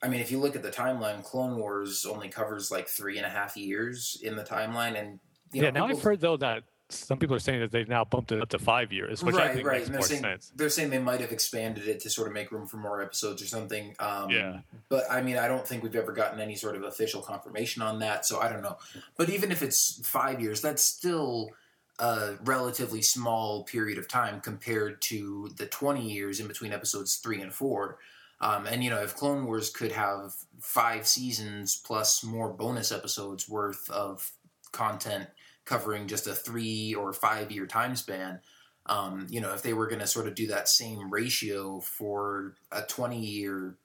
I 0.02 0.08
mean, 0.08 0.21
if 0.21 0.32
you 0.32 0.39
look 0.39 0.56
at 0.56 0.63
the 0.63 0.71
timeline, 0.71 1.23
Clone 1.23 1.58
Wars 1.58 2.06
only 2.06 2.30
covers 2.30 2.71
like 2.71 2.88
three 2.88 3.17
and 3.17 3.25
a 3.25 3.30
half 3.30 3.58
years 3.58 4.19
in 4.23 4.36
the 4.36 4.43
timeline, 4.43 4.99
and 4.99 5.19
yeah. 5.52 5.63
Know, 5.63 5.71
now 5.71 5.88
people, 5.88 5.97
I've 5.97 6.04
heard 6.04 6.21
though 6.21 6.38
that 6.38 6.63
some 6.89 7.19
people 7.19 7.36
are 7.36 7.39
saying 7.39 7.60
that 7.60 7.71
they've 7.71 7.88
now 7.88 8.04
bumped 8.04 8.32
it 8.32 8.41
up 8.41 8.49
to 8.49 8.60
five 8.60 8.91
years, 8.91 9.23
which 9.23 9.36
right, 9.36 9.52
I 9.52 9.54
think 9.54 9.67
right. 9.67 9.78
makes 9.78 9.88
and 9.88 9.93
they're 9.93 9.99
more 9.99 10.08
saying, 10.08 10.21
sense. 10.21 10.52
They're 10.56 10.69
saying 10.69 10.89
they 10.89 10.99
might 10.99 11.21
have 11.21 11.32
expanded 11.32 11.88
it 11.88 11.99
to 12.02 12.10
sort 12.10 12.28
of 12.28 12.34
make 12.34 12.52
room 12.52 12.65
for 12.65 12.78
more 12.78 13.02
episodes 13.02 13.41
or 13.41 13.45
something. 13.45 13.95
Um, 13.99 14.30
yeah. 14.30 14.60
But 14.88 15.04
I 15.10 15.21
mean, 15.21 15.38
I 15.38 15.47
don't 15.47 15.67
think 15.67 15.84
we've 15.84 15.95
ever 15.95 16.12
gotten 16.13 16.39
any 16.39 16.56
sort 16.56 16.75
of 16.75 16.84
official 16.84 17.21
confirmation 17.21 17.82
on 17.82 17.99
that, 17.99 18.25
so 18.25 18.39
I 18.39 18.49
don't 18.49 18.63
know. 18.63 18.78
But 19.17 19.30
even 19.30 19.52
if 19.52 19.62
it's 19.62 20.06
five 20.08 20.41
years, 20.41 20.62
that's 20.62 20.82
still 20.82 21.52
a 21.99 22.35
relatively 22.43 23.01
small 23.01 23.63
period 23.63 23.97
of 23.97 24.07
time 24.07 24.39
compared 24.41 25.01
to 25.01 25.49
the 25.57 25.65
20 25.65 26.09
years 26.09 26.39
in 26.39 26.47
between 26.47 26.73
episodes 26.73 27.17
three 27.17 27.41
and 27.41 27.53
four. 27.53 27.99
Um, 28.41 28.65
and 28.65 28.83
you 28.83 28.89
know, 28.89 29.01
if 29.01 29.15
Clone 29.15 29.45
Wars 29.45 29.69
could 29.69 29.91
have 29.91 30.33
five 30.62 31.05
seasons 31.05 31.75
plus 31.75 32.23
more 32.23 32.53
bonus 32.53 32.91
episodes 32.91 33.49
worth 33.49 33.89
of 33.89 34.31
content 34.71 35.27
covering 35.65 36.07
just 36.07 36.25
a 36.25 36.33
three 36.33 36.93
or 36.93 37.12
five 37.12 37.51
year 37.51 37.67
time 37.67 37.95
span, 37.95 38.39
um, 38.85 39.27
you 39.29 39.41
know, 39.41 39.53
if 39.53 39.62
they 39.62 39.73
were 39.73 39.88
going 39.88 39.99
to 39.99 40.07
sort 40.07 40.27
of 40.27 40.35
do 40.35 40.47
that 40.47 40.69
same 40.69 41.12
ratio 41.12 41.79
for 41.81 42.55
a 42.71 42.81
20 42.81 43.19
year 43.19 43.75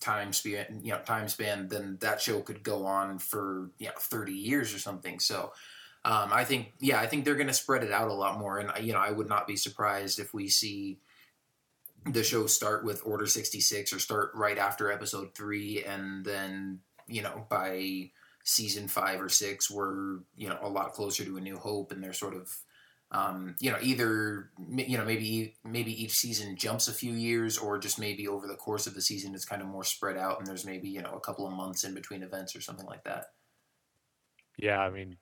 time 0.00 0.32
span, 0.32 0.80
you 0.82 0.92
know, 0.92 0.98
time 0.98 1.28
span, 1.28 1.68
then 1.68 1.96
that 2.00 2.20
show 2.20 2.40
could 2.40 2.62
go 2.64 2.84
on 2.84 3.18
for 3.18 3.70
you 3.78 3.86
know 3.86 3.92
30 3.98 4.32
years 4.32 4.74
or 4.74 4.78
something. 4.78 5.20
So 5.20 5.52
um, 6.04 6.30
I 6.32 6.44
think, 6.44 6.72
yeah, 6.80 7.00
I 7.00 7.06
think 7.06 7.24
they're 7.24 7.36
going 7.36 7.46
to 7.46 7.54
spread 7.54 7.84
it 7.84 7.92
out 7.92 8.08
a 8.08 8.14
lot 8.14 8.38
more, 8.38 8.58
and 8.58 8.72
you 8.84 8.92
know, 8.92 8.98
I 8.98 9.10
would 9.10 9.28
not 9.28 9.46
be 9.46 9.56
surprised 9.56 10.18
if 10.18 10.34
we 10.34 10.48
see 10.48 10.98
the 12.04 12.24
show 12.24 12.46
start 12.46 12.84
with 12.84 13.02
Order 13.04 13.26
sixty 13.26 13.60
six 13.60 13.92
or 13.92 14.00
start 14.00 14.32
right 14.34 14.58
after 14.58 14.90
Episode 14.90 15.34
three, 15.34 15.84
and 15.84 16.24
then 16.24 16.80
you 17.06 17.22
know 17.22 17.46
by 17.48 18.10
season 18.42 18.88
five 18.88 19.20
or 19.20 19.28
six, 19.28 19.70
we're 19.70 20.18
you 20.36 20.48
know 20.48 20.58
a 20.60 20.68
lot 20.68 20.92
closer 20.92 21.24
to 21.24 21.36
A 21.36 21.40
New 21.40 21.56
Hope, 21.56 21.92
and 21.92 22.02
they're 22.02 22.12
sort 22.12 22.34
of 22.34 22.50
um, 23.12 23.54
you 23.60 23.70
know 23.70 23.78
either 23.80 24.50
you 24.68 24.98
know 24.98 25.04
maybe 25.04 25.54
maybe 25.64 26.02
each 26.02 26.14
season 26.14 26.56
jumps 26.56 26.88
a 26.88 26.92
few 26.92 27.12
years 27.12 27.58
or 27.58 27.78
just 27.78 28.00
maybe 28.00 28.26
over 28.26 28.48
the 28.48 28.56
course 28.56 28.88
of 28.88 28.94
the 28.94 29.02
season 29.02 29.34
it's 29.34 29.44
kind 29.44 29.62
of 29.62 29.68
more 29.68 29.84
spread 29.84 30.16
out 30.16 30.38
and 30.38 30.46
there's 30.48 30.64
maybe 30.64 30.88
you 30.88 31.02
know 31.02 31.12
a 31.12 31.20
couple 31.20 31.46
of 31.46 31.52
months 31.52 31.84
in 31.84 31.94
between 31.94 32.22
events 32.22 32.56
or 32.56 32.60
something 32.60 32.86
like 32.86 33.04
that. 33.04 33.26
Yeah 34.56 34.80
i 34.80 34.90
mean 34.90 35.16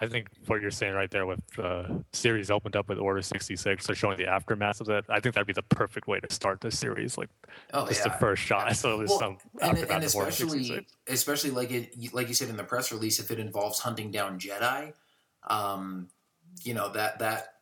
I 0.00 0.08
think 0.08 0.28
what 0.46 0.60
you're 0.60 0.72
saying 0.72 0.94
right 0.94 1.10
there 1.10 1.24
with 1.24 1.40
the 1.56 2.04
series 2.12 2.50
opened 2.50 2.74
up 2.74 2.88
with 2.88 2.98
Order 2.98 3.22
66, 3.22 3.84
so 3.84 3.94
showing 3.94 4.16
the 4.16 4.26
aftermath 4.26 4.80
of 4.80 4.88
that, 4.88 5.04
I 5.08 5.20
think 5.20 5.36
that'd 5.36 5.46
be 5.46 5.52
the 5.52 5.62
perfect 5.62 6.08
way 6.08 6.18
to 6.18 6.32
start 6.34 6.60
the 6.60 6.70
series. 6.72 7.16
Like, 7.16 7.28
Oh 7.72 7.86
just 7.86 8.04
yeah. 8.04 8.12
the 8.12 8.18
first 8.18 8.42
shot. 8.42 8.74
So 8.76 8.98
there's 8.98 9.10
Well, 9.10 9.18
some 9.20 9.38
and, 9.60 9.70
aftermath 9.78 9.90
and 9.90 10.04
of 10.04 10.14
Order 10.16 10.28
especially 10.30 10.64
66. 10.64 10.92
especially 11.08 11.50
like 11.50 11.70
it 11.70 12.12
like 12.12 12.26
you 12.28 12.34
said 12.34 12.48
in 12.48 12.56
the 12.56 12.64
press 12.64 12.90
release 12.90 13.20
if 13.20 13.30
it 13.30 13.38
involves 13.38 13.78
hunting 13.78 14.10
down 14.10 14.38
jedi 14.38 14.92
um 15.48 16.08
you 16.62 16.74
know 16.74 16.88
that 16.92 17.18
that 17.20 17.54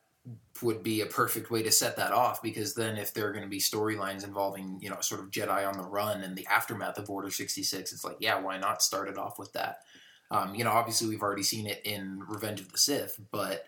would 0.62 0.82
be 0.82 1.00
a 1.00 1.06
perfect 1.06 1.50
way 1.50 1.62
to 1.62 1.72
set 1.72 1.96
that 1.96 2.12
off 2.12 2.40
because 2.42 2.74
then 2.74 2.96
if 2.96 3.12
there 3.12 3.26
are 3.26 3.32
going 3.32 3.42
to 3.44 3.50
be 3.50 3.58
storylines 3.58 4.24
involving 4.24 4.78
you 4.80 4.88
know 4.88 5.00
sort 5.00 5.20
of 5.20 5.30
jedi 5.30 5.68
on 5.68 5.76
the 5.76 5.84
run 5.84 6.22
and 6.22 6.36
the 6.36 6.46
aftermath 6.46 6.96
of 6.98 7.10
order 7.10 7.30
66 7.30 7.92
it's 7.92 8.04
like 8.04 8.16
yeah 8.20 8.40
why 8.40 8.56
not 8.56 8.82
start 8.82 9.08
it 9.08 9.18
off 9.18 9.38
with 9.38 9.52
that 9.54 9.78
um, 10.32 10.54
you 10.54 10.64
know 10.64 10.72
obviously 10.72 11.08
we've 11.08 11.22
already 11.22 11.42
seen 11.42 11.66
it 11.66 11.80
in 11.84 12.22
revenge 12.26 12.60
of 12.60 12.72
the 12.72 12.78
sith 12.78 13.20
but 13.30 13.66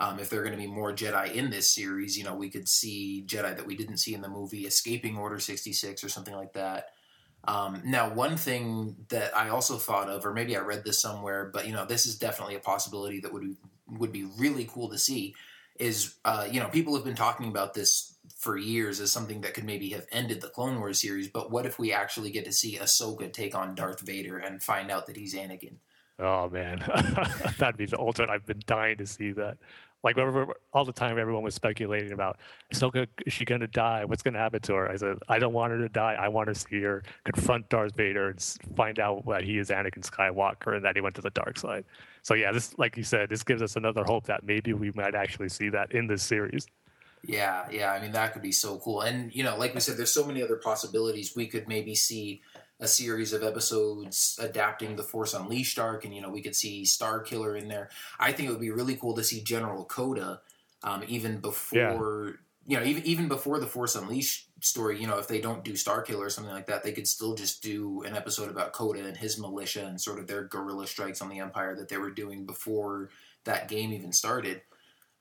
um, 0.00 0.18
if 0.18 0.30
there 0.30 0.40
are 0.40 0.44
going 0.44 0.56
to 0.56 0.60
be 0.60 0.66
more 0.66 0.92
Jedi 0.92 1.32
in 1.32 1.50
this 1.50 1.72
series, 1.72 2.18
you 2.18 2.24
know, 2.24 2.34
we 2.34 2.50
could 2.50 2.68
see 2.68 3.24
Jedi 3.24 3.56
that 3.56 3.66
we 3.66 3.76
didn't 3.76 3.98
see 3.98 4.14
in 4.14 4.20
the 4.20 4.28
movie 4.28 4.66
escaping 4.66 5.16
Order 5.16 5.38
66 5.38 6.02
or 6.02 6.08
something 6.08 6.34
like 6.34 6.54
that. 6.54 6.88
Um, 7.44 7.82
now, 7.84 8.12
one 8.12 8.36
thing 8.36 8.96
that 9.10 9.36
I 9.36 9.50
also 9.50 9.76
thought 9.76 10.08
of, 10.08 10.26
or 10.26 10.32
maybe 10.32 10.56
I 10.56 10.60
read 10.60 10.84
this 10.84 11.00
somewhere, 11.00 11.50
but 11.52 11.66
you 11.68 11.72
know, 11.72 11.84
this 11.84 12.04
is 12.04 12.18
definitely 12.18 12.54
a 12.56 12.60
possibility 12.60 13.20
that 13.20 13.32
would 13.32 13.42
be, 13.42 13.56
would 13.86 14.12
be 14.12 14.24
really 14.38 14.68
cool 14.72 14.88
to 14.88 14.98
see. 14.98 15.34
Is 15.78 16.14
uh, 16.24 16.46
you 16.50 16.60
know, 16.60 16.68
people 16.68 16.94
have 16.94 17.04
been 17.04 17.14
talking 17.14 17.48
about 17.48 17.74
this 17.74 18.16
for 18.36 18.56
years 18.56 19.00
as 19.00 19.10
something 19.10 19.40
that 19.40 19.54
could 19.54 19.64
maybe 19.64 19.90
have 19.90 20.06
ended 20.12 20.40
the 20.40 20.48
Clone 20.48 20.78
Wars 20.78 21.00
series. 21.00 21.28
But 21.28 21.50
what 21.50 21.66
if 21.66 21.78
we 21.78 21.92
actually 21.92 22.30
get 22.30 22.44
to 22.44 22.52
see 22.52 22.76
Ahsoka 22.76 23.32
take 23.32 23.54
on 23.54 23.74
Darth 23.74 24.00
Vader 24.00 24.38
and 24.38 24.62
find 24.62 24.90
out 24.90 25.06
that 25.06 25.16
he's 25.16 25.34
Anakin? 25.34 25.76
Oh 26.22 26.48
man, 26.48 26.78
that'd 27.58 27.76
be 27.76 27.86
the 27.86 27.98
ultimate. 27.98 28.30
I've 28.30 28.46
been 28.46 28.62
dying 28.66 28.98
to 28.98 29.06
see 29.06 29.32
that. 29.32 29.58
Like 30.04 30.16
whenever, 30.16 30.54
all 30.72 30.84
the 30.84 30.92
time, 30.92 31.18
everyone 31.18 31.42
was 31.42 31.54
speculating 31.54 32.12
about 32.12 32.38
Ahsoka. 32.72 33.06
Is 33.26 33.32
she 33.32 33.44
gonna 33.44 33.66
die? 33.66 34.04
What's 34.04 34.22
gonna 34.22 34.38
happen 34.38 34.60
to 34.62 34.74
her? 34.74 34.88
I 34.88 34.96
said, 34.96 35.18
I 35.28 35.40
don't 35.40 35.52
want 35.52 35.72
her 35.72 35.78
to 35.78 35.88
die. 35.88 36.14
I 36.18 36.28
want 36.28 36.48
to 36.48 36.54
see 36.54 36.80
her 36.82 37.02
confront 37.24 37.68
Darth 37.68 37.96
Vader 37.96 38.30
and 38.30 38.40
find 38.76 39.00
out 39.00 39.24
that 39.26 39.42
he 39.42 39.58
is 39.58 39.70
Anakin 39.70 40.08
Skywalker 40.08 40.76
and 40.76 40.84
that 40.84 40.94
he 40.94 41.02
went 41.02 41.16
to 41.16 41.22
the 41.22 41.30
dark 41.30 41.58
side. 41.58 41.84
So 42.22 42.34
yeah, 42.34 42.52
this, 42.52 42.76
like 42.78 42.96
you 42.96 43.02
said, 43.02 43.28
this 43.28 43.42
gives 43.42 43.62
us 43.62 43.74
another 43.74 44.04
hope 44.04 44.26
that 44.26 44.44
maybe 44.44 44.72
we 44.72 44.92
might 44.94 45.16
actually 45.16 45.48
see 45.48 45.70
that 45.70 45.92
in 45.92 46.06
this 46.06 46.22
series. 46.22 46.66
Yeah, 47.24 47.66
yeah. 47.70 47.92
I 47.92 48.00
mean, 48.00 48.12
that 48.12 48.32
could 48.32 48.42
be 48.42 48.52
so 48.52 48.78
cool. 48.78 49.02
And, 49.02 49.32
you 49.34 49.44
know, 49.44 49.56
like 49.56 49.74
we 49.74 49.80
said, 49.80 49.96
there's 49.96 50.12
so 50.12 50.24
many 50.24 50.42
other 50.42 50.56
possibilities. 50.56 51.36
We 51.36 51.46
could 51.46 51.68
maybe 51.68 51.94
see 51.94 52.42
a 52.82 52.88
series 52.88 53.32
of 53.32 53.44
episodes 53.44 54.36
adapting 54.42 54.96
the 54.96 55.04
Force 55.04 55.34
Unleashed 55.34 55.78
arc, 55.78 56.04
and, 56.04 56.12
you 56.12 56.20
know, 56.20 56.28
we 56.30 56.42
could 56.42 56.56
see 56.56 56.82
Starkiller 56.82 57.56
in 57.56 57.68
there. 57.68 57.88
I 58.18 58.32
think 58.32 58.48
it 58.48 58.52
would 58.52 58.60
be 58.60 58.72
really 58.72 58.96
cool 58.96 59.14
to 59.14 59.22
see 59.22 59.40
General 59.40 59.84
Kota 59.84 60.40
um, 60.82 61.04
even 61.06 61.38
before, 61.38 62.40
you 62.66 62.76
know, 62.76 62.84
even, 62.84 63.04
even 63.04 63.28
before 63.28 63.60
the 63.60 63.68
Force 63.68 63.94
Unleashed 63.94 64.48
story. 64.60 65.00
You 65.00 65.06
know, 65.06 65.18
if 65.18 65.28
they 65.28 65.40
don't 65.40 65.62
do 65.62 65.74
Starkiller 65.74 66.26
or 66.26 66.30
something 66.30 66.52
like 66.52 66.66
that, 66.66 66.82
they 66.82 66.90
could 66.90 67.06
still 67.06 67.36
just 67.36 67.62
do 67.62 68.02
an 68.02 68.16
episode 68.16 68.50
about 68.50 68.72
Kota 68.72 69.06
and 69.06 69.16
his 69.16 69.38
militia 69.38 69.86
and 69.86 70.00
sort 70.00 70.18
of 70.18 70.26
their 70.26 70.42
guerrilla 70.42 70.88
strikes 70.88 71.22
on 71.22 71.28
the 71.28 71.38
Empire 71.38 71.76
that 71.76 71.88
they 71.88 71.98
were 71.98 72.10
doing 72.10 72.46
before 72.46 73.10
that 73.44 73.68
game 73.68 73.92
even 73.92 74.12
started. 74.12 74.60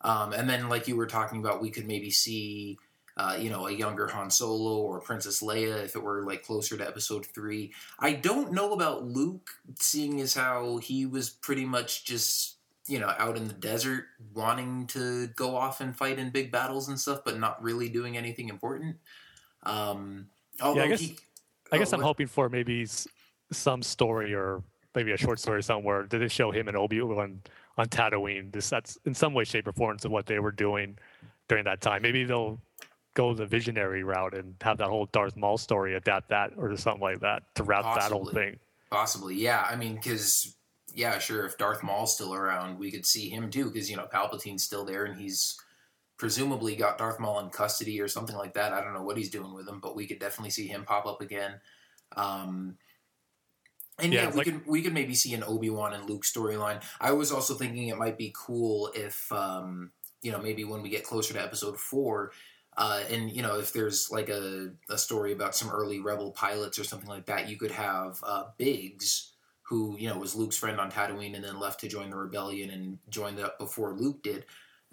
Um, 0.01 0.33
and 0.33 0.49
then, 0.49 0.67
like 0.67 0.87
you 0.87 0.95
were 0.95 1.05
talking 1.05 1.39
about, 1.39 1.61
we 1.61 1.69
could 1.69 1.85
maybe 1.85 2.09
see, 2.09 2.79
uh, 3.17 3.37
you 3.39 3.49
know, 3.49 3.67
a 3.67 3.71
younger 3.71 4.07
Han 4.07 4.29
Solo 4.29 4.79
or 4.81 4.99
Princess 5.01 5.41
Leia 5.41 5.83
if 5.83 5.95
it 5.95 6.03
were 6.03 6.23
like 6.25 6.43
closer 6.43 6.77
to 6.77 6.87
Episode 6.87 7.25
Three. 7.25 7.73
I 7.99 8.13
don't 8.13 8.53
know 8.53 8.73
about 8.73 9.05
Luke, 9.05 9.49
seeing 9.79 10.21
as 10.21 10.33
how 10.33 10.77
he 10.77 11.05
was 11.05 11.29
pretty 11.29 11.65
much 11.65 12.05
just, 12.05 12.57
you 12.87 12.99
know, 12.99 13.13
out 13.17 13.37
in 13.37 13.47
the 13.47 13.53
desert, 13.53 14.05
wanting 14.33 14.87
to 14.87 15.27
go 15.27 15.55
off 15.55 15.81
and 15.81 15.95
fight 15.95 16.19
in 16.19 16.29
big 16.29 16.51
battles 16.51 16.87
and 16.87 16.99
stuff, 16.99 17.21
but 17.25 17.37
not 17.39 17.61
really 17.61 17.89
doing 17.89 18.17
anything 18.17 18.49
important. 18.49 18.97
Um, 19.63 20.27
although 20.61 20.87
guess- 20.87 20.99
he, 20.99 21.17
I 21.71 21.77
guess 21.77 21.93
oh, 21.93 21.97
I'm 21.97 22.01
what- 22.01 22.07
hoping 22.07 22.27
for 22.27 22.49
maybe 22.49 22.87
some 23.51 23.83
story 23.83 24.33
or 24.33 24.63
maybe 24.95 25.11
a 25.11 25.17
short 25.17 25.39
story 25.39 25.63
somewhere. 25.63 26.03
Did 26.03 26.21
they 26.21 26.27
show 26.27 26.51
him 26.51 26.67
and 26.67 26.75
Obi 26.77 27.01
Wan 27.01 27.41
on 27.77 27.87
Tatooine? 27.87 28.51
This 28.51 28.69
that's 28.69 28.97
in 29.05 29.13
some 29.13 29.33
way, 29.33 29.43
shape, 29.43 29.67
or 29.67 29.73
form 29.73 29.97
to 29.99 30.09
what 30.09 30.25
they 30.25 30.39
were 30.39 30.51
doing 30.51 30.97
during 31.47 31.65
that 31.65 31.81
time. 31.81 32.01
Maybe 32.01 32.23
they'll 32.23 32.59
go 33.13 33.33
the 33.33 33.45
visionary 33.45 34.03
route 34.03 34.33
and 34.33 34.55
have 34.61 34.77
that 34.77 34.87
whole 34.87 35.05
Darth 35.07 35.35
Maul 35.35 35.57
story, 35.57 35.95
adapt 35.95 36.29
that 36.29 36.51
or 36.57 36.75
something 36.77 37.01
like 37.01 37.19
that 37.21 37.43
to 37.55 37.63
wrap 37.63 37.83
that 37.99 38.11
whole 38.11 38.25
thing. 38.25 38.57
Possibly, 38.89 39.35
yeah. 39.35 39.65
I 39.69 39.75
mean, 39.75 39.95
because 39.95 40.55
yeah, 40.93 41.19
sure. 41.19 41.45
If 41.45 41.57
Darth 41.57 41.83
Maul's 41.83 42.13
still 42.13 42.33
around, 42.33 42.77
we 42.79 42.91
could 42.91 43.05
see 43.05 43.29
him 43.29 43.49
too. 43.49 43.65
Because 43.69 43.89
you 43.89 43.97
know 43.97 44.07
Palpatine's 44.11 44.63
still 44.63 44.85
there, 44.85 45.05
and 45.05 45.19
he's 45.19 45.57
presumably 46.17 46.75
got 46.75 46.97
Darth 46.97 47.19
Maul 47.19 47.39
in 47.39 47.49
custody 47.49 47.99
or 48.01 48.07
something 48.07 48.35
like 48.35 48.53
that. 48.53 48.73
I 48.73 48.81
don't 48.81 48.93
know 48.93 49.03
what 49.03 49.17
he's 49.17 49.29
doing 49.29 49.53
with 49.53 49.67
him, 49.67 49.79
but 49.81 49.95
we 49.95 50.05
could 50.07 50.19
definitely 50.19 50.51
see 50.51 50.67
him 50.67 50.83
pop 50.85 51.05
up 51.05 51.21
again. 51.21 51.59
Um, 52.15 52.77
and 53.97 54.13
Yeah, 54.13 54.23
yeah, 54.23 54.29
we 54.29 54.35
like- 54.37 54.45
could 54.45 54.67
we 54.67 54.81
could 54.81 54.93
maybe 54.93 55.15
see 55.15 55.33
an 55.33 55.43
Obi 55.43 55.69
Wan 55.69 55.93
and 55.93 56.09
Luke 56.09 56.23
storyline. 56.23 56.83
I 56.99 57.11
was 57.11 57.31
also 57.31 57.55
thinking 57.55 57.87
it 57.87 57.97
might 57.97 58.17
be 58.17 58.33
cool 58.35 58.91
if 58.95 59.31
um, 59.31 59.91
you 60.21 60.31
know 60.31 60.39
maybe 60.39 60.63
when 60.63 60.81
we 60.81 60.89
get 60.89 61.03
closer 61.03 61.33
to 61.33 61.41
Episode 61.41 61.79
Four. 61.79 62.31
Uh, 62.77 63.01
and 63.09 63.31
you 63.31 63.41
know, 63.41 63.59
if 63.59 63.73
there's 63.73 64.09
like 64.11 64.29
a, 64.29 64.71
a 64.89 64.97
story 64.97 65.33
about 65.33 65.55
some 65.55 65.69
early 65.69 65.99
rebel 65.99 66.31
pilots 66.31 66.79
or 66.79 66.83
something 66.83 67.09
like 67.09 67.25
that, 67.25 67.49
you 67.49 67.57
could 67.57 67.71
have 67.71 68.19
uh, 68.23 68.45
Biggs, 68.57 69.33
who 69.63 69.97
you 69.99 70.07
know 70.07 70.17
was 70.17 70.35
Luke's 70.35 70.57
friend 70.57 70.79
on 70.79 70.91
Tatooine 70.91 71.35
and 71.35 71.43
then 71.43 71.59
left 71.59 71.81
to 71.81 71.87
join 71.87 72.09
the 72.09 72.17
rebellion 72.17 72.69
and 72.69 72.97
joined 73.09 73.39
up 73.39 73.59
before 73.59 73.93
Luke 73.93 74.23
did. 74.23 74.45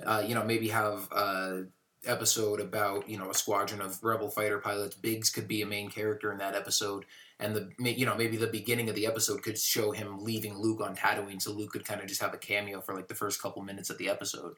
Uh, 0.05 0.23
you 0.27 0.35
know, 0.35 0.45
maybe 0.45 0.69
have 0.69 1.09
a 1.13 1.65
episode 2.07 2.61
about 2.61 3.09
you 3.09 3.19
know 3.19 3.31
a 3.31 3.35
squadron 3.35 3.81
of 3.81 4.03
rebel 4.03 4.29
fighter 4.29 4.59
pilots. 4.59 4.97
Biggs 4.97 5.31
could 5.31 5.49
be 5.49 5.63
a 5.63 5.67
main 5.67 5.91
character 5.91 6.33
in 6.33 6.39
that 6.39 6.55
episode, 6.55 7.05
and 7.39 7.55
the 7.55 7.95
you 7.97 8.07
know 8.07 8.17
maybe 8.17 8.37
the 8.37 8.47
beginning 8.47 8.89
of 8.89 8.95
the 8.95 9.07
episode 9.07 9.43
could 9.43 9.59
show 9.59 9.93
him 9.93 10.25
leaving 10.25 10.59
Luke 10.59 10.81
on 10.81 10.97
Tatooine, 10.97 11.41
so 11.41 11.53
Luke 11.53 11.71
could 11.71 11.85
kind 11.85 12.01
of 12.01 12.09
just 12.09 12.23
have 12.23 12.35
a 12.35 12.39
cameo 12.39 12.81
for 12.81 12.95
like 12.95 13.09
the 13.09 13.15
first 13.15 13.41
couple 13.41 13.63
minutes 13.63 13.91
of 13.91 13.99
the 13.99 14.09
episode. 14.09 14.55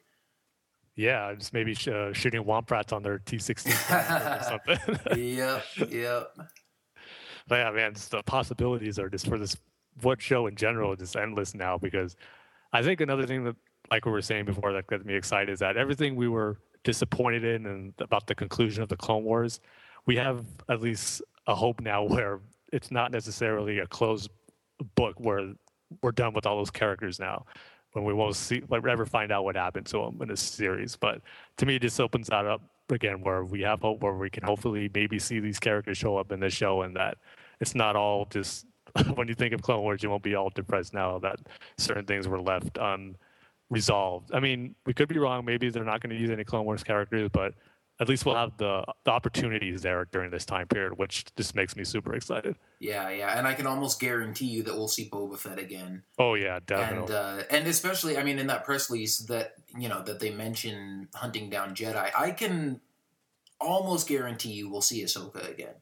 Yeah, 0.95 1.33
just 1.35 1.53
maybe 1.53 1.73
sh- 1.73 1.87
uh, 1.87 2.13
shooting 2.13 2.43
Womprats 2.43 2.93
on 2.93 3.01
their 3.01 3.19
T16 3.19 3.67
or 4.39 4.43
something. 4.43 5.17
yep, 5.17 5.63
yep. 5.89 6.37
But 7.47 7.55
yeah, 7.55 7.71
man, 7.71 7.93
the 8.09 8.21
possibilities 8.23 8.99
are 8.99 9.09
just 9.09 9.27
for 9.27 9.37
this 9.37 9.55
what 10.01 10.21
show 10.21 10.47
in 10.47 10.55
general 10.55 10.95
just 10.95 11.15
endless 11.15 11.53
now 11.53 11.77
because 11.77 12.15
I 12.71 12.81
think 12.81 13.01
another 13.01 13.25
thing 13.25 13.43
that 13.43 13.55
like 13.89 14.05
we 14.05 14.11
were 14.11 14.21
saying 14.21 14.45
before 14.45 14.71
that 14.73 14.87
got 14.87 15.05
me 15.05 15.15
excited 15.15 15.51
is 15.51 15.59
that 15.59 15.75
everything 15.75 16.15
we 16.15 16.29
were 16.29 16.57
disappointed 16.83 17.43
in 17.43 17.65
and 17.65 17.93
about 17.99 18.25
the 18.27 18.35
conclusion 18.35 18.81
of 18.81 18.89
the 18.89 18.95
Clone 18.95 19.23
Wars, 19.23 19.59
we 20.05 20.15
have 20.15 20.45
at 20.69 20.81
least 20.81 21.21
a 21.47 21.55
hope 21.55 21.81
now 21.81 22.03
where 22.07 22.39
it's 22.71 22.91
not 22.91 23.11
necessarily 23.11 23.79
a 23.79 23.87
closed 23.87 24.29
book 24.95 25.15
where 25.19 25.53
we're 26.01 26.11
done 26.11 26.33
with 26.33 26.45
all 26.45 26.57
those 26.57 26.71
characters 26.71 27.19
now. 27.19 27.45
When 27.93 28.05
we 28.05 28.13
won't 28.13 28.35
see, 28.35 28.61
like, 28.69 28.85
ever 28.85 29.05
find 29.05 29.31
out 29.31 29.43
what 29.43 29.55
happened 29.55 29.85
to 29.87 29.97
them 29.97 30.21
in 30.21 30.29
this 30.29 30.41
series. 30.41 30.95
But 30.95 31.21
to 31.57 31.65
me, 31.65 31.77
this 31.77 31.99
opens 31.99 32.27
that 32.27 32.45
up 32.45 32.61
again, 32.89 33.21
where 33.21 33.43
we 33.43 33.61
have 33.61 33.81
hope, 33.81 34.01
where 34.01 34.13
we 34.13 34.29
can 34.29 34.43
hopefully 34.43 34.89
maybe 34.93 35.19
see 35.19 35.39
these 35.39 35.59
characters 35.59 35.97
show 35.97 36.17
up 36.17 36.31
in 36.31 36.39
this 36.39 36.53
show, 36.53 36.83
and 36.83 36.95
that 36.95 37.17
it's 37.59 37.75
not 37.75 37.95
all 37.95 38.25
just 38.25 38.65
when 39.15 39.27
you 39.27 39.33
think 39.33 39.53
of 39.53 39.61
Clone 39.61 39.81
Wars, 39.81 40.03
you 40.03 40.09
won't 40.09 40.23
be 40.23 40.35
all 40.35 40.49
depressed 40.49 40.93
now 40.93 41.19
that 41.19 41.39
certain 41.77 42.05
things 42.05 42.27
were 42.27 42.41
left 42.41 42.77
unresolved. 42.77 44.33
I 44.33 44.39
mean, 44.39 44.75
we 44.85 44.93
could 44.93 45.07
be 45.07 45.17
wrong. 45.17 45.45
Maybe 45.45 45.69
they're 45.69 45.83
not 45.83 46.01
going 46.01 46.15
to 46.15 46.21
use 46.21 46.29
any 46.29 46.43
Clone 46.43 46.65
Wars 46.65 46.83
characters, 46.83 47.29
but 47.31 47.53
at 48.01 48.09
least 48.09 48.25
we'll 48.25 48.35
have 48.35 48.57
the, 48.57 48.83
the 49.03 49.11
opportunities 49.11 49.83
there 49.83 50.05
during 50.11 50.31
this 50.31 50.43
time 50.43 50.67
period, 50.67 50.97
which 50.97 51.23
just 51.35 51.55
makes 51.55 51.75
me 51.75 51.83
super 51.83 52.15
excited. 52.15 52.55
Yeah, 52.79 53.09
yeah, 53.11 53.37
and 53.37 53.47
I 53.47 53.53
can 53.53 53.67
almost 53.67 54.01
guarantee 54.01 54.47
you 54.47 54.63
that 54.63 54.73
we'll 54.73 54.87
see 54.87 55.07
Boba 55.07 55.37
Fett 55.37 55.59
again. 55.59 56.01
Oh 56.17 56.33
yeah, 56.33 56.55
and 56.55 56.65
definitely. 56.65 57.15
uh, 57.15 57.43
and 57.51 57.67
especially 57.67 58.17
I 58.17 58.23
mean 58.23 58.39
in 58.39 58.47
that 58.47 58.65
press 58.65 58.89
release 58.89 59.19
that 59.27 59.53
you 59.77 59.87
know 59.87 60.01
that 60.01 60.19
they 60.19 60.31
mention 60.31 61.09
hunting 61.13 61.51
down 61.51 61.75
Jedi, 61.75 62.09
I 62.17 62.31
can 62.31 62.81
almost 63.59 64.07
guarantee 64.07 64.53
you 64.53 64.69
we'll 64.69 64.81
see 64.81 65.03
Ahsoka 65.03 65.47
again. 65.47 65.75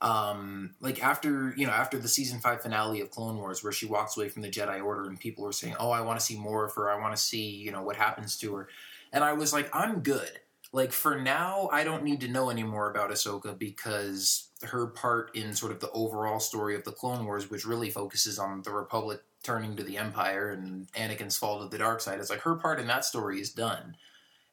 Um, 0.00 0.74
like 0.80 1.02
after 1.02 1.54
you 1.56 1.68
know 1.68 1.72
after 1.72 1.96
the 1.96 2.08
season 2.08 2.40
five 2.40 2.60
finale 2.60 3.00
of 3.00 3.12
Clone 3.12 3.36
Wars, 3.36 3.62
where 3.62 3.72
she 3.72 3.86
walks 3.86 4.16
away 4.16 4.30
from 4.30 4.42
the 4.42 4.50
Jedi 4.50 4.84
Order, 4.84 5.08
and 5.08 5.18
people 5.18 5.44
were 5.44 5.52
saying, 5.52 5.76
"Oh, 5.78 5.92
I 5.92 6.00
want 6.00 6.18
to 6.18 6.26
see 6.26 6.36
more 6.36 6.64
of 6.64 6.74
her. 6.74 6.90
I 6.90 7.00
want 7.00 7.14
to 7.16 7.22
see 7.22 7.50
you 7.50 7.70
know 7.70 7.82
what 7.82 7.94
happens 7.94 8.36
to 8.38 8.52
her," 8.56 8.68
and 9.12 9.22
I 9.22 9.34
was 9.34 9.52
like, 9.52 9.70
"I'm 9.72 10.00
good." 10.00 10.40
Like 10.76 10.92
for 10.92 11.18
now, 11.18 11.70
I 11.72 11.84
don't 11.84 12.04
need 12.04 12.20
to 12.20 12.28
know 12.28 12.50
any 12.50 12.62
more 12.62 12.90
about 12.90 13.10
Ahsoka 13.10 13.58
because 13.58 14.50
her 14.62 14.88
part 14.88 15.34
in 15.34 15.54
sort 15.54 15.72
of 15.72 15.80
the 15.80 15.90
overall 15.92 16.38
story 16.38 16.76
of 16.76 16.84
the 16.84 16.92
Clone 16.92 17.24
Wars, 17.24 17.48
which 17.48 17.64
really 17.64 17.88
focuses 17.88 18.38
on 18.38 18.60
the 18.60 18.70
Republic 18.70 19.22
turning 19.42 19.74
to 19.76 19.82
the 19.82 19.96
Empire 19.96 20.50
and 20.50 20.86
Anakin's 20.92 21.38
fall 21.38 21.62
to 21.62 21.68
the 21.70 21.78
dark 21.78 22.02
side, 22.02 22.20
it's 22.20 22.28
like 22.28 22.40
her 22.40 22.56
part 22.56 22.78
in 22.78 22.88
that 22.88 23.06
story 23.06 23.40
is 23.40 23.52
done. 23.52 23.96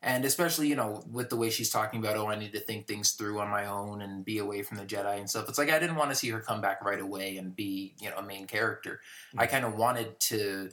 And 0.01 0.23
especially, 0.23 0.69
you 0.69 0.77
know, 0.77 1.03
with 1.11 1.29
the 1.29 1.35
way 1.35 1.49
she's 1.49 1.69
talking 1.69 1.99
about, 1.99 2.15
oh, 2.15 2.27
I 2.27 2.39
need 2.39 2.53
to 2.53 2.59
think 2.61 2.87
things 2.87 3.11
through 3.11 3.41
on 3.41 3.49
my 3.49 3.65
own 3.65 4.01
and 4.01 4.23
be 4.23 4.37
away 4.37 4.61
from 4.61 4.77
the 4.77 4.85
Jedi 4.85 5.17
and 5.17 5.29
stuff. 5.29 5.49
It's 5.49 5.57
like 5.57 5.71
I 5.71 5.79
didn't 5.79 5.97
want 5.97 6.11
to 6.11 6.15
see 6.15 6.29
her 6.29 6.39
come 6.39 6.61
back 6.61 6.85
right 6.85 7.01
away 7.01 7.35
and 7.35 7.53
be, 7.53 7.95
you 7.99 8.09
know, 8.09 8.17
a 8.17 8.23
main 8.23 8.47
character. 8.47 9.01
I 9.37 9.43
mm-hmm. 9.43 9.51
kind 9.51 9.65
of 9.65 9.75
wanted 9.75 10.21
to 10.21 10.69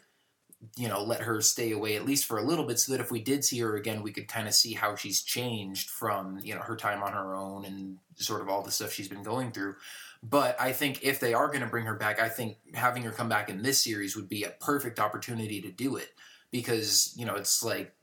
you 0.77 0.89
know 0.89 1.03
let 1.03 1.21
her 1.21 1.41
stay 1.41 1.73
away 1.73 1.97
at 1.97 2.05
least 2.05 2.27
for 2.27 2.39
a 2.39 2.43
little 2.43 2.67
bit 2.67 2.79
so 2.79 2.93
that 2.93 3.01
if 3.01 3.11
we 3.11 3.21
did 3.21 3.45
see 3.45 3.59
her 3.61 3.77
again 3.77 4.03
we 4.03 4.13
could 4.13 4.29
kind 4.29 4.47
of 4.47 4.55
see 4.55 4.75
how 4.75 4.95
she's 4.95 5.23
changed 5.23 5.89
from 5.89 6.39
you 6.43 6.55
know 6.55 6.61
her 6.61 6.77
time 6.77 7.03
on 7.03 7.13
her 7.13 7.35
own 7.35 7.65
and 7.65 7.97
sort 8.17 8.43
of 8.43 8.49
all 8.49 8.63
the 8.63 8.71
stuff 8.71 8.93
she's 8.93 9.09
been 9.09 9.23
going 9.23 9.53
through. 9.53 9.75
But 10.23 10.61
i 10.61 10.73
think 10.73 11.03
if 11.03 11.19
they 11.19 11.33
are 11.33 11.49
going 11.49 11.63
to 11.63 11.67
bring 11.67 11.87
her 11.87 11.97
back 11.97 12.21
i 12.21 12.29
think 12.29 12.59
having 12.75 13.03
her 13.05 13.11
come 13.11 13.29
back 13.29 13.49
in 13.49 13.63
this 13.63 13.83
series 13.83 14.17
would 14.17 14.29
be 14.29 14.45
a 14.45 14.51
perfect 14.51 15.01
opportunity 15.01 15.63
to 15.63 15.71
do 15.71 15.97
it 15.97 16.11
because 16.51 17.15
you 17.17 17.25
know 17.25 17.37
it's 17.37 17.63
like 17.63 17.95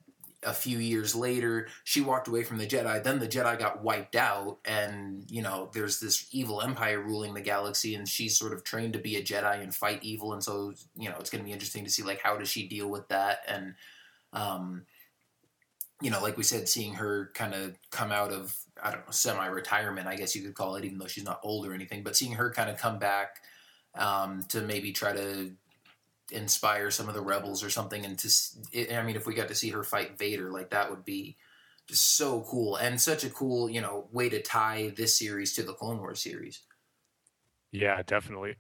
a 0.44 0.54
few 0.54 0.78
years 0.78 1.16
later, 1.16 1.68
she 1.84 2.02
walked 2.02 2.28
away 2.28 2.44
from 2.44 2.58
the 2.58 2.68
Jedi. 2.68 3.04
Then 3.04 3.20
the 3.20 3.28
Jedi 3.28 3.58
got 3.58 3.84
wiped 3.84 4.16
out, 4.16 4.60
and 4.66 5.26
you 5.30 5.42
know, 5.42 5.70
there's 5.74 6.00
this 6.00 6.28
evil 6.32 6.62
empire 6.62 7.02
ruling 7.02 7.34
the 7.34 7.42
galaxy, 7.42 7.96
and 7.96 8.08
she's 8.08 8.38
sort 8.38 8.54
of 8.54 8.64
trained 8.64 8.94
to 8.94 9.00
be 9.00 9.16
a 9.16 9.24
Jedi 9.24 9.62
and 9.62 9.74
fight 9.74 10.04
evil. 10.04 10.34
And 10.34 10.44
so, 10.44 10.74
you 10.96 11.10
know, 11.10 11.16
it's 11.20 11.30
going 11.30 11.44
to 11.44 11.46
be 11.46 11.54
interesting 11.54 11.84
to 11.86 11.90
see 11.90 12.04
like 12.04 12.22
how 12.22 12.38
does 12.38 12.50
she 12.50 12.68
deal 12.68 12.90
with 12.90 13.08
that, 13.08 13.40
and 13.48 13.74
um, 14.34 14.86
you 16.02 16.12
know, 16.12 16.22
like 16.22 16.38
we 16.38 16.44
said, 16.44 16.70
seeing 16.70 16.94
her 16.96 17.32
kind 17.34 17.54
of 17.56 17.76
come 17.90 18.12
out 18.12 18.32
of 18.32 18.56
I 18.82 18.92
don't 18.92 19.06
know 19.06 19.12
semi-retirement, 19.12 20.08
I 20.08 20.16
guess 20.16 20.36
you 20.36 20.44
could 20.44 20.56
call 20.56 20.76
it, 20.76 20.86
even 20.86 21.00
though 21.00 21.08
she's 21.08 21.26
not 21.26 21.40
old 21.44 21.66
or 21.66 21.74
anything, 21.74 22.04
but 22.04 22.16
seeing 22.16 22.34
her 22.34 22.52
kind 22.52 22.70
of 22.70 22.78
come 22.78 23.00
back 23.00 23.42
um, 23.96 24.44
to 24.50 24.62
maybe 24.62 24.92
try 24.92 25.14
to 25.14 25.52
inspire 26.32 26.92
some 26.92 27.08
of 27.08 27.16
the 27.16 27.22
rebels 27.22 27.64
or 27.64 27.70
something 27.70 28.06
and 28.06 28.20
to 28.20 28.30
i 28.94 29.02
mean 29.02 29.16
if 29.16 29.26
we 29.26 29.34
got 29.34 29.48
to 29.48 29.56
see 29.56 29.70
her 29.70 29.84
fight 29.84 30.18
vader 30.18 30.52
like 30.52 30.72
that 30.72 30.90
would 30.90 31.06
be 31.06 31.38
just 31.88 32.18
so 32.18 32.42
cool 32.50 32.76
and 32.76 33.00
such 33.00 33.24
a 33.24 33.30
cool 33.30 33.70
you 33.70 33.82
know 33.82 34.08
way 34.12 34.30
to 34.30 34.42
tie 34.42 34.92
this 34.96 35.18
series 35.18 35.54
to 35.54 35.64
the 35.64 35.74
clone 35.74 36.00
wars 36.00 36.22
series. 36.22 36.64
Yeah 37.72 38.02
definitely. 38.06 38.56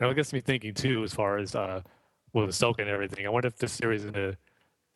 And 0.00 0.10
it 0.10 0.14
gets 0.14 0.32
me 0.32 0.40
thinking 0.40 0.74
too 0.74 1.04
as 1.04 1.14
far 1.14 1.38
as 1.38 1.54
uh 1.54 1.82
with 2.32 2.50
Ahsoka 2.50 2.80
and 2.80 2.90
everything 2.90 3.26
i 3.26 3.30
wonder 3.30 3.48
if 3.48 3.58
this 3.58 3.72
series 3.72 4.04
is 4.04 4.12
to 4.12 4.36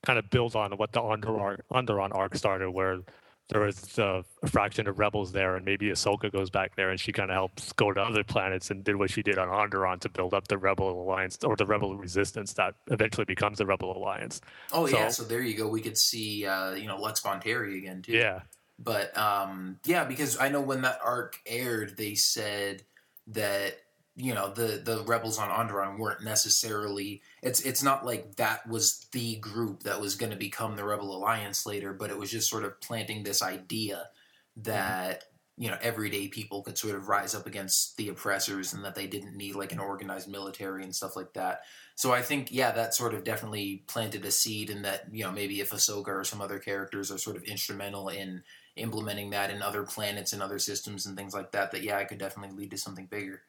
kind 0.05 0.19
of 0.19 0.31
build 0.31 0.55
on 0.55 0.73
what 0.73 0.93
the 0.93 1.01
Onderon, 1.01 1.61
Onderon 1.73 2.15
arc 2.15 2.37
started 2.37 2.71
where 2.71 3.01
there 3.49 3.63
was 3.63 3.99
a, 3.99 4.25
a, 4.43 4.47
fraction 4.47 4.87
of 4.87 4.99
rebels 4.99 5.33
there, 5.33 5.57
and 5.57 5.65
maybe 5.65 5.87
Ahsoka 5.87 6.31
goes 6.31 6.51
back 6.51 6.77
there 6.77 6.91
and 6.91 7.01
she 7.01 7.13
kind 7.13 7.31
of 7.31 7.35
helps 7.35 7.73
go 7.73 7.93
to 7.93 8.01
other 8.01 8.23
planets 8.23 8.71
and 8.71 8.85
did 8.85 8.97
what 8.97 9.11
she 9.11 9.23
did 9.23 9.39
on 9.39 9.49
Onderon 9.49 10.01
to 10.01 10.09
build 10.09 10.35
up 10.35 10.49
the 10.49 10.59
Rebel 10.59 11.03
Alliance 11.03 11.39
or 11.43 11.57
the 11.57 11.65
Rebel 11.65 11.97
Resistance 11.97 12.53
that 12.55 12.75
eventually 12.91 13.25
becomes 13.25 13.59
the 13.59 13.67
Rebel 13.67 13.97
Alliance. 13.97 14.41
Oh 14.73 14.87
so, 14.87 14.99
yeah, 14.99 15.09
so 15.09 15.25
there 15.25 15.41
you 15.41 15.57
go. 15.57 15.67
We 15.67 15.81
could 15.81 15.97
see 15.97 16.47
uh, 16.47 16.73
you 16.73 16.87
know 16.87 16.99
Lux 16.99 17.21
Bonteri 17.23 17.79
again 17.79 18.03
too. 18.03 18.13
Yeah, 18.13 18.41
but 18.79 19.17
um, 19.17 19.79
yeah, 19.85 20.05
because 20.05 20.39
I 20.39 20.51
know 20.51 20.61
when 20.61 20.83
that 20.83 21.01
arc 21.03 21.39
aired, 21.47 21.97
they 21.97 22.15
said 22.15 22.83
that 23.29 23.77
you 24.19 24.35
know 24.35 24.53
the 24.53 24.83
the 24.85 25.05
rebels 25.05 25.39
on 25.39 25.49
Onderon 25.49 25.97
weren't 25.97 26.25
necessarily 26.25 27.23
it's 27.41 27.61
it's 27.61 27.85
not 27.85 28.05
like 28.05 28.35
that 28.35 28.69
was 28.69 29.07
the 29.13 29.37
group 29.37 29.85
that 29.85 30.01
was 30.01 30.17
going 30.17 30.33
to 30.33 30.37
become 30.37 30.75
the 30.75 30.85
Rebel 30.85 31.17
Alliance 31.17 31.65
later, 31.65 31.93
but 31.93 32.11
it 32.11 32.19
was 32.19 32.31
just 32.31 32.51
sort 32.51 32.65
of 32.65 32.81
planting 32.81 33.23
this 33.23 33.43
idea 33.43 34.09
that 34.57 35.21
mm-hmm. 35.21 35.63
you 35.63 35.71
know 35.71 35.79
everyday 35.81 36.27
people 36.27 36.63
could 36.63 36.77
sort 36.77 36.97
of 36.97 37.09
rise 37.09 37.33
up 37.33 37.47
against 37.47 37.97
the 37.97 38.09
oppressors 38.09 38.73
and 38.73 38.85
that 38.85 38.97
they 38.97 39.07
didn't 39.07 39.37
need 39.37 39.55
like 39.55 39.71
an 39.71 39.79
organized 39.79 40.29
military 40.29 40.83
and 40.83 40.97
stuff 40.97 41.15
like 41.15 41.33
that. 41.35 41.61
So 41.95 42.13
I 42.13 42.21
think 42.21 42.49
yeah, 42.51 42.73
that 42.73 42.97
sort 42.97 43.15
of 43.15 43.23
definitely 43.23 43.85
planted 43.87 44.25
a 44.25 44.33
seed 44.33 44.69
in 44.69 44.83
that 44.83 45.05
you 45.13 45.23
know 45.23 45.31
maybe 45.31 45.61
if 45.61 45.71
Ahsoka 45.71 46.09
or 46.09 46.25
some 46.25 46.41
other 46.41 46.59
characters 46.59 47.13
are 47.13 47.19
sort 47.19 47.37
of 47.37 47.45
instrumental 47.45 48.09
in 48.09 48.43
implementing 48.75 49.31
that 49.31 49.51
in 49.51 49.63
other 49.63 49.85
planets 49.85 50.33
and 50.33 50.43
other 50.43 50.59
systems 50.59 51.07
and 51.07 51.17
things 51.17 51.35
like 51.35 51.53
that, 51.53 51.71
that 51.71 51.85
yeah, 51.85 51.99
it 51.99 52.09
could 52.09 52.19
definitely 52.19 52.57
lead 52.57 52.73
to 52.73 52.79
something 52.79 53.07
bigger. 53.07 53.43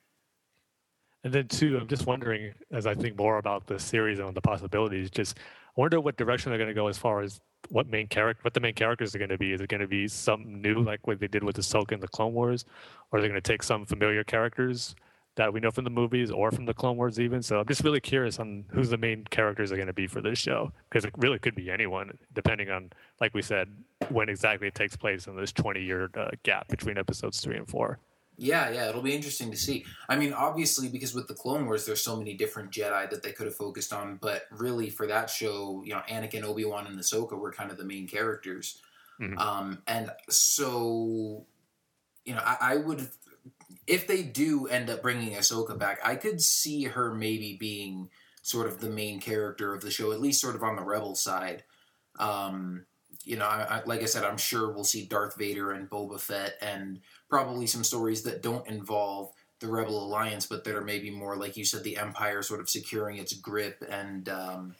And 1.24 1.34
then 1.34 1.48
two, 1.48 1.78
I'm 1.78 1.88
just 1.88 2.06
wondering 2.06 2.54
as 2.72 2.88
I 2.88 2.96
think 2.96 3.18
more 3.18 3.38
about 3.38 3.68
the 3.68 3.78
series 3.78 4.20
and 4.20 4.34
the 4.34 4.42
possibilities, 4.42 5.10
just 5.10 5.38
I 5.38 5.82
wonder 5.82 6.00
what 6.00 6.18
direction 6.18 6.50
they're 6.50 6.58
going 6.58 6.70
to 6.70 6.74
go 6.74 6.88
as 6.88 6.98
far 6.98 7.22
as 7.22 7.42
what 7.70 7.88
main 7.88 8.08
character, 8.08 8.42
what 8.44 8.54
the 8.54 8.60
main 8.60 8.74
characters 8.74 9.14
are 9.14 9.20
going 9.20 9.30
to 9.30 9.38
be. 9.38 9.52
Is 9.54 9.62
it 9.62 9.70
going 9.70 9.82
to 9.82 9.88
be 9.88 10.08
something 10.08 10.62
new 10.62 10.82
like 10.82 11.06
what 11.06 11.20
they 11.20 11.28
did 11.28 11.44
with 11.44 11.58
Ahsoka 11.58 11.92
in 11.92 12.00
the 12.00 12.08
Clone 12.08 12.34
Wars, 12.34 12.66
or 13.12 13.20
are 13.20 13.22
they 13.22 13.28
going 13.28 13.42
to 13.42 13.48
take 13.48 13.64
some 13.64 13.86
familiar 13.86 14.24
characters 14.24 14.96
that 15.36 15.54
we 15.54 15.60
know 15.60 15.72
from 15.72 15.84
the 15.84 15.90
movies 15.90 16.32
or 16.32 16.52
from 16.52 16.66
the 16.66 16.74
Clone 16.74 16.98
Wars 16.98 17.20
even? 17.20 17.42
So 17.42 17.60
I'm 17.60 17.68
just 17.68 17.84
really 17.84 18.00
curious 18.00 18.40
on 18.40 18.66
who 18.70 18.84
the 18.84 18.98
main 18.98 19.26
characters 19.26 19.72
are 19.72 19.76
going 19.76 19.88
to 19.88 19.94
be 19.94 20.08
for 20.08 20.22
this 20.22 20.40
show 20.40 20.72
because 20.90 21.06
it 21.06 21.14
really 21.18 21.40
could 21.40 21.56
be 21.56 21.70
anyone, 21.70 22.18
depending 22.34 22.70
on, 22.70 22.92
like 23.20 23.34
we 23.34 23.42
said, 23.42 23.68
when 24.10 24.30
exactly 24.30 24.68
it 24.68 24.76
takes 24.76 24.96
place 24.96 25.28
in 25.28 25.36
this 25.36 25.52
20 25.52 25.84
year 25.84 26.10
uh, 26.16 26.30
gap 26.44 26.70
between 26.70 26.98
episodes 26.98 27.42
three 27.42 27.58
and 27.58 27.68
four. 27.68 28.00
Yeah, 28.42 28.70
yeah, 28.70 28.88
it'll 28.88 29.02
be 29.02 29.14
interesting 29.14 29.52
to 29.52 29.58
see. 29.58 29.86
I 30.08 30.16
mean, 30.16 30.32
obviously, 30.32 30.88
because 30.88 31.14
with 31.14 31.28
the 31.28 31.34
Clone 31.34 31.66
Wars, 31.66 31.86
there's 31.86 32.02
so 32.02 32.16
many 32.16 32.36
different 32.36 32.72
Jedi 32.72 33.10
that 33.10 33.22
they 33.22 33.34
could 33.34 33.48
have 33.48 33.56
focused 33.56 33.92
on. 33.92 34.18
But 34.22 34.44
really, 34.50 34.90
for 34.90 35.06
that 35.08 35.30
show, 35.30 35.84
you 35.86 35.94
know, 35.94 36.02
Anakin, 36.10 36.44
Obi 36.44 36.64
Wan, 36.64 36.88
and 36.88 36.98
Ahsoka 36.98 37.38
were 37.38 37.52
kind 37.52 37.70
of 37.70 37.78
the 37.78 37.84
main 37.84 38.08
characters. 38.08 38.82
Mm-hmm. 39.20 39.38
Um, 39.38 39.82
and 39.88 40.10
so, 40.30 41.46
you 42.24 42.34
know, 42.34 42.42
I, 42.44 42.58
I, 42.62 42.76
would, 42.78 43.10
if 43.86 44.08
they 44.08 44.24
do 44.24 44.68
end 44.68 44.90
up 44.90 45.02
bringing 45.02 45.34
Ahsoka 45.34 45.78
back, 45.78 46.00
I 46.06 46.16
could 46.16 46.42
see 46.42 46.86
her 46.86 47.14
maybe 47.14 47.58
being 47.60 48.10
sort 48.42 48.68
of 48.68 48.80
the 48.80 48.90
main 48.90 49.20
character 49.20 49.74
of 49.74 49.82
the 49.82 49.92
show, 49.92 50.14
at 50.14 50.22
least 50.22 50.40
sort 50.40 50.56
of 50.56 50.64
on 50.64 50.78
the 50.78 50.82
Rebel 50.82 51.16
side. 51.16 51.66
Um, 52.18 52.86
you 53.30 53.38
know, 53.38 53.46
I, 53.46 53.66
I, 53.70 53.82
like 53.86 54.02
I 54.02 54.06
said, 54.06 54.24
I'm 54.24 54.38
sure 54.38 54.72
we'll 54.72 54.84
see 54.84 55.06
Darth 55.06 55.38
Vader 55.38 55.72
and 55.72 55.88
Boba 55.88 56.20
Fett 56.20 56.56
and 56.64 57.00
probably 57.30 57.68
some 57.68 57.84
stories 57.84 58.24
that 58.24 58.42
don't 58.42 58.68
involve 58.68 59.32
the 59.60 59.68
Rebel 59.68 60.04
Alliance, 60.04 60.48
but 60.48 60.64
that 60.64 60.74
are 60.74 60.82
maybe 60.82 61.12
more 61.12 61.36
like 61.36 61.56
you 61.56 61.64
said, 61.64 61.84
the 61.84 61.98
Empire 61.98 62.42
sort 62.42 62.60
of 62.60 62.68
securing 62.68 63.18
its 63.18 63.34
grip 63.34 63.84
and 63.88 64.28
um, 64.30 64.74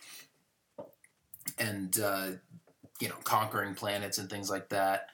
and 1.60 2.00
uh, 2.00 2.30
you 3.00 3.08
know 3.08 3.16
conquering 3.24 3.76
planets 3.76 4.18
and 4.18 4.32
things 4.32 4.50
like 4.50 4.70
that. 4.70 5.10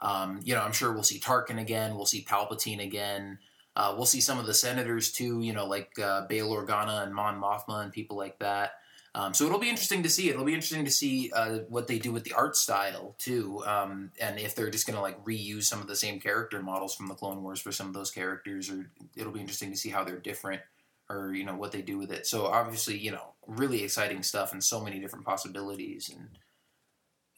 Um, 0.00 0.40
you 0.42 0.54
know, 0.54 0.62
I'm 0.62 0.72
sure 0.72 0.90
we'll 0.90 1.02
see 1.02 1.20
Tarkin 1.20 1.60
again. 1.60 1.94
We'll 1.94 2.06
see 2.06 2.24
Palpatine 2.24 2.82
again. 2.82 3.38
Uh, 3.76 3.92
we'll 3.98 4.06
see 4.06 4.22
some 4.22 4.38
of 4.38 4.46
the 4.46 4.54
senators 4.54 5.12
too. 5.12 5.42
You 5.42 5.52
know, 5.52 5.66
like 5.66 5.90
uh, 5.98 6.26
Bail 6.26 6.50
Organa 6.50 7.02
and 7.02 7.14
Mon 7.14 7.38
Mothma 7.38 7.82
and 7.82 7.92
people 7.92 8.16
like 8.16 8.38
that. 8.38 8.70
Um, 9.14 9.34
so 9.34 9.46
it'll 9.46 9.58
be 9.58 9.70
interesting 9.70 10.02
to 10.02 10.08
see. 10.08 10.28
It'll 10.28 10.44
be 10.44 10.54
interesting 10.54 10.84
to 10.84 10.90
see 10.90 11.30
uh, 11.34 11.60
what 11.68 11.88
they 11.88 11.98
do 11.98 12.12
with 12.12 12.24
the 12.24 12.34
art 12.34 12.56
style 12.56 13.16
too, 13.18 13.62
um, 13.66 14.12
and 14.20 14.38
if 14.38 14.54
they're 14.54 14.70
just 14.70 14.86
going 14.86 14.96
to 14.96 15.02
like 15.02 15.22
reuse 15.24 15.64
some 15.64 15.80
of 15.80 15.86
the 15.86 15.96
same 15.96 16.20
character 16.20 16.62
models 16.62 16.94
from 16.94 17.06
the 17.06 17.14
Clone 17.14 17.42
Wars 17.42 17.60
for 17.60 17.72
some 17.72 17.88
of 17.88 17.94
those 17.94 18.10
characters, 18.10 18.70
or 18.70 18.90
it'll 19.16 19.32
be 19.32 19.40
interesting 19.40 19.70
to 19.70 19.78
see 19.78 19.88
how 19.88 20.04
they're 20.04 20.18
different, 20.18 20.60
or 21.08 21.32
you 21.34 21.44
know 21.44 21.56
what 21.56 21.72
they 21.72 21.82
do 21.82 21.98
with 21.98 22.12
it. 22.12 22.26
So 22.26 22.46
obviously, 22.46 22.98
you 22.98 23.10
know, 23.10 23.34
really 23.46 23.82
exciting 23.82 24.22
stuff 24.22 24.52
and 24.52 24.62
so 24.62 24.80
many 24.80 25.00
different 25.00 25.24
possibilities. 25.24 26.10
And 26.14 26.28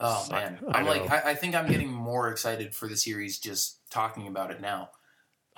oh 0.01 0.27
man, 0.31 0.59
I'm 0.73 0.87
like, 0.87 1.09
I, 1.11 1.31
I 1.31 1.35
think 1.35 1.55
I'm 1.55 1.69
getting 1.69 1.93
more 1.93 2.31
excited 2.31 2.75
for 2.75 2.89
the 2.89 2.97
series 2.97 3.39
just 3.39 3.79
talking 3.91 4.27
about 4.27 4.51
it 4.51 4.61
now. 4.61 4.91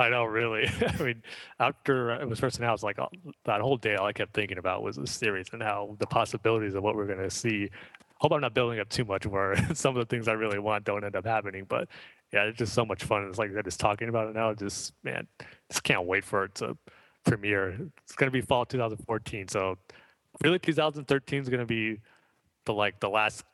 I 0.03 0.09
know, 0.09 0.25
really. 0.25 0.69
I 0.87 1.03
mean, 1.03 1.23
after 1.59 2.11
it 2.11 2.29
was 2.29 2.41
first 2.41 2.59
announced, 2.59 2.83
like 2.83 2.99
that 3.45 3.61
whole 3.61 3.77
day, 3.77 3.95
all 3.95 4.07
I 4.07 4.13
kept 4.13 4.35
thinking 4.35 4.59
about 4.59 4.83
was 4.83 4.97
the 4.97 5.07
series 5.07 5.47
and 5.53 5.63
how 5.63 5.97
the 5.99 6.07
possibilities 6.07 6.75
of 6.75 6.83
what 6.83 6.97
we're 6.97 7.07
going 7.07 7.19
to 7.19 7.31
see. 7.31 7.71
Hope 8.17 8.33
I'm 8.33 8.41
not 8.41 8.55
building 8.55 8.79
up 8.79 8.89
too 8.89 9.05
much 9.05 9.27
where 9.27 9.57
some 9.75 9.97
of 9.97 10.07
the 10.07 10.15
things 10.15 10.29
I 10.29 10.33
really 10.33 10.59
want 10.59 10.85
don't 10.85 11.05
end 11.05 11.17
up 11.17 11.25
happening. 11.25 11.67
But 11.69 11.89
yeah, 12.33 12.45
it's 12.45 12.59
just 12.59 12.73
so 12.73 12.85
much 12.85 13.05
fun. 13.05 13.27
It's 13.29 13.39
like 13.39 13.51
I 13.57 13.63
just 13.63 13.81
talking 13.81 14.09
about 14.09 14.29
it 14.29 14.35
now. 14.35 14.53
Just 14.55 14.93
man, 15.03 15.27
just 15.71 15.83
can't 15.83 16.05
wait 16.07 16.25
for 16.25 16.45
it 16.45 16.55
to 16.57 16.77
premiere. 17.25 17.77
It's 18.05 18.15
going 18.15 18.31
to 18.31 18.33
be 18.33 18.41
fall 18.41 18.65
2014. 18.65 19.49
So 19.49 19.79
really, 20.43 20.59
2013 20.59 21.43
is 21.43 21.49
going 21.49 21.61
to 21.61 21.67
be 21.67 22.01
the 22.65 22.73
like 22.73 23.01
the 23.01 23.09
last 23.11 23.45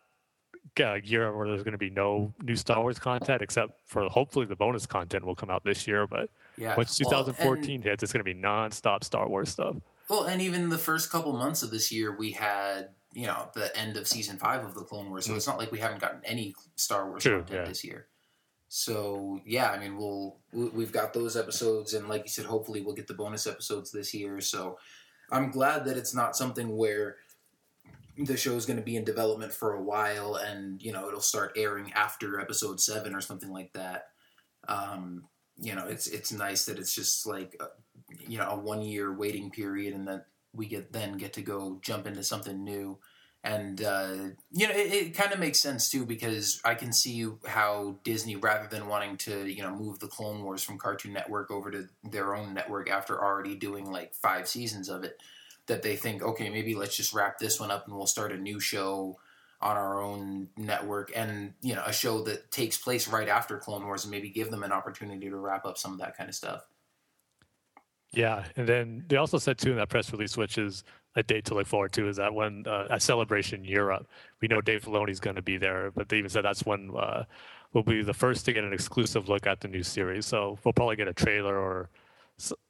uh, 0.81 0.95
year 1.03 1.35
where 1.37 1.49
there's 1.49 1.63
going 1.63 1.73
to 1.73 1.79
be 1.79 1.91
no 1.91 2.33
new 2.43 2.57
Star 2.57 2.81
Wars 2.81 2.99
content, 2.99 3.43
except 3.43 3.73
for 3.87 4.09
hopefully 4.09 4.47
the 4.47 4.57
bonus 4.57 4.87
content 4.87 5.25
will 5.25 5.35
come 5.35 5.51
out 5.51 5.65
this 5.65 5.87
year. 5.87 6.07
But 6.07 6.31
yeah, 6.57 6.77
once 6.77 6.97
2014 6.97 7.81
well, 7.81 7.91
hits, 7.91 8.03
it's 8.03 8.13
going 8.13 8.25
to 8.25 8.25
be 8.25 8.35
nonstop 8.35 9.05
Star 9.05 9.29
Wars 9.29 9.51
stuff. 9.51 9.77
Well, 10.09 10.25
and 10.25 10.41
even 10.41 10.69
the 10.69 10.79
first 10.79 11.11
couple 11.11 11.33
months 11.33 11.63
of 11.63 11.71
this 11.71 11.93
year, 11.93 12.17
we 12.17 12.33
had 12.33 12.91
you 13.13 13.27
know 13.27 13.49
the 13.55 13.77
end 13.77 13.97
of 13.97 14.07
season 14.07 14.37
five 14.39 14.65
of 14.65 14.75
the 14.75 14.83
Clone 14.83 15.11
Wars, 15.11 15.27
so 15.27 15.33
mm 15.33 15.37
it's 15.37 15.47
not 15.47 15.59
like 15.59 15.73
we 15.73 15.79
haven't 15.79 16.01
gotten 16.01 16.21
any 16.25 16.55
Star 16.77 17.09
Wars 17.09 17.23
True, 17.23 17.39
content 17.39 17.61
yeah. 17.61 17.69
this 17.69 17.85
year. 17.85 18.07
So 18.69 19.41
yeah, 19.47 19.71
I 19.71 19.79
mean 19.79 19.97
we'll 19.97 20.37
we've 20.53 20.93
got 20.93 21.13
those 21.13 21.37
episodes, 21.37 21.95
and 21.95 22.09
like 22.09 22.25
you 22.25 22.29
said, 22.29 22.45
hopefully 22.45 22.83
we'll 22.83 22.95
get 22.95 23.07
the 23.07 23.15
bonus 23.15 23.47
episodes 23.47 23.91
this 23.91 24.13
year. 24.15 24.41
So 24.41 24.79
I'm 25.31 25.51
glad 25.51 25.85
that 25.87 25.97
it's 25.97 26.15
not 26.15 26.37
something 26.37 26.77
where 26.77 27.17
the 28.27 28.37
show 28.37 28.55
is 28.55 28.67
going 28.67 28.79
to 28.79 28.85
be 28.85 28.97
in 28.97 29.05
development 29.05 29.53
for 29.53 29.75
a 29.75 29.83
while, 29.83 30.35
and 30.35 30.83
you 30.83 30.93
know 30.93 31.09
it'll 31.09 31.21
start 31.21 31.53
airing 31.57 31.93
after 31.93 32.41
episode 32.41 32.81
seven 32.81 33.15
or 33.15 33.21
something 33.21 33.51
like 33.51 33.73
that. 33.75 34.07
Um, 34.67 35.25
you 35.57 35.75
know, 35.75 35.87
it's 35.87 36.07
it's 36.07 36.33
nice 36.33 36.65
that 36.67 36.79
it's 36.79 36.95
just 36.95 37.27
like 37.27 37.57
a, 37.61 37.67
you 38.29 38.39
know 38.39 38.49
a 38.49 38.59
one 38.59 38.83
year 38.83 39.13
waiting 39.13 39.51
period, 39.51 39.95
and 39.95 40.09
that 40.09 40.27
we 40.53 40.67
get 40.67 40.93
then 40.93 41.17
get 41.17 41.33
to 41.35 41.43
go 41.43 41.79
jump 41.83 42.07
into 42.07 42.25
something 42.25 42.65
new. 42.65 42.99
And 43.45 43.81
uh, 43.83 44.15
you 44.51 44.67
know, 44.67 44.75
it, 44.75 44.93
it 44.93 45.15
kind 45.17 45.33
of 45.33 45.39
makes 45.39 45.61
sense 45.61 45.89
too 45.89 46.05
because 46.05 46.61
I 46.65 46.75
can 46.75 46.93
see 46.93 47.27
how 47.47 47.99
Disney, 48.03 48.35
rather 48.35 48.69
than 48.69 48.89
wanting 48.89 49.17
to 49.19 49.47
you 49.47 49.63
know 49.63 49.75
move 49.75 50.01
the 50.01 50.09
Clone 50.09 50.43
Wars 50.43 50.65
from 50.65 50.79
Cartoon 50.79 51.13
Network 51.13 51.51
over 51.51 51.71
to 51.71 51.87
their 52.03 52.35
own 52.35 52.53
network 52.53 52.91
after 52.91 53.23
already 53.23 53.55
doing 53.55 53.91
like 53.91 54.15
five 54.15 54.49
seasons 54.49 54.89
of 54.89 55.05
it, 55.05 55.21
that 55.69 55.83
they 55.83 55.97
think, 55.97 56.23
okay, 56.23 56.51
maybe 56.51 56.75
let's 56.75 56.97
just 56.97 57.15
wrap 57.15 57.39
this 57.39 57.61
one 57.61 57.71
up 57.71 57.87
and 57.87 57.97
we'll 57.97 58.07
start 58.07 58.33
a 58.33 58.37
new 58.37 58.59
show 58.59 59.19
on 59.61 59.77
our 59.77 60.01
own 60.01 60.49
network 60.57 61.11
and 61.17 61.53
you 61.63 61.75
know 61.75 61.83
a 61.85 61.93
show 61.93 62.23
that 62.23 62.51
takes 62.53 62.79
place 62.79 63.09
right 63.09 63.29
after 63.29 63.59
Clone 63.59 63.85
Wars 63.85 64.05
and 64.05 64.11
maybe 64.11 64.31
give 64.31 64.51
them 64.51 64.63
an 64.63 64.71
opportunity 64.71 65.29
to 65.29 65.37
wrap 65.37 65.65
up 65.65 65.77
some 65.77 65.93
of 65.93 65.99
that 65.99 66.17
kind 66.17 66.29
of 66.29 66.35
stuff. 66.35 66.69
Yeah, 68.13 68.45
and 68.57 68.69
then 68.69 69.05
they 69.09 69.17
also 69.17 69.39
said 69.39 69.59
too 69.59 69.71
in 69.71 69.77
that 69.77 69.89
press 69.89 70.13
release, 70.13 70.37
which 70.37 70.59
is 70.59 70.85
a 71.17 71.23
date 71.23 71.45
to 71.47 71.55
look 71.55 71.67
forward 71.67 71.93
to, 71.93 72.09
is 72.09 72.17
that 72.17 72.33
when 72.33 72.65
uh, 72.67 72.87
at 72.91 73.03
Celebration 73.03 73.65
Europe, 73.65 74.07
we 74.41 74.49
know 74.49 74.61
Dave 74.61 74.85
Filoni's 74.85 75.21
going 75.21 75.37
to 75.37 75.43
be 75.43 75.59
there, 75.59 75.91
but 75.91 76.09
they 76.09 76.19
even 76.19 76.31
said 76.31 76.45
that's 76.45 76.65
when 76.65 76.91
uh, 76.97 77.25
we'll 77.73 77.83
be 77.83 78.03
the 78.03 78.15
first 78.15 78.45
to 78.45 78.53
get 78.53 78.65
an 78.65 78.73
exclusive 78.73 79.29
look 79.29 79.47
at 79.47 79.61
the 79.61 79.69
new 79.69 79.83
series. 79.83 80.25
So 80.25 80.59
we'll 80.65 80.73
probably 80.73 80.97
get 80.97 81.09
a 81.09 81.13
trailer 81.13 81.59
or 81.59 81.91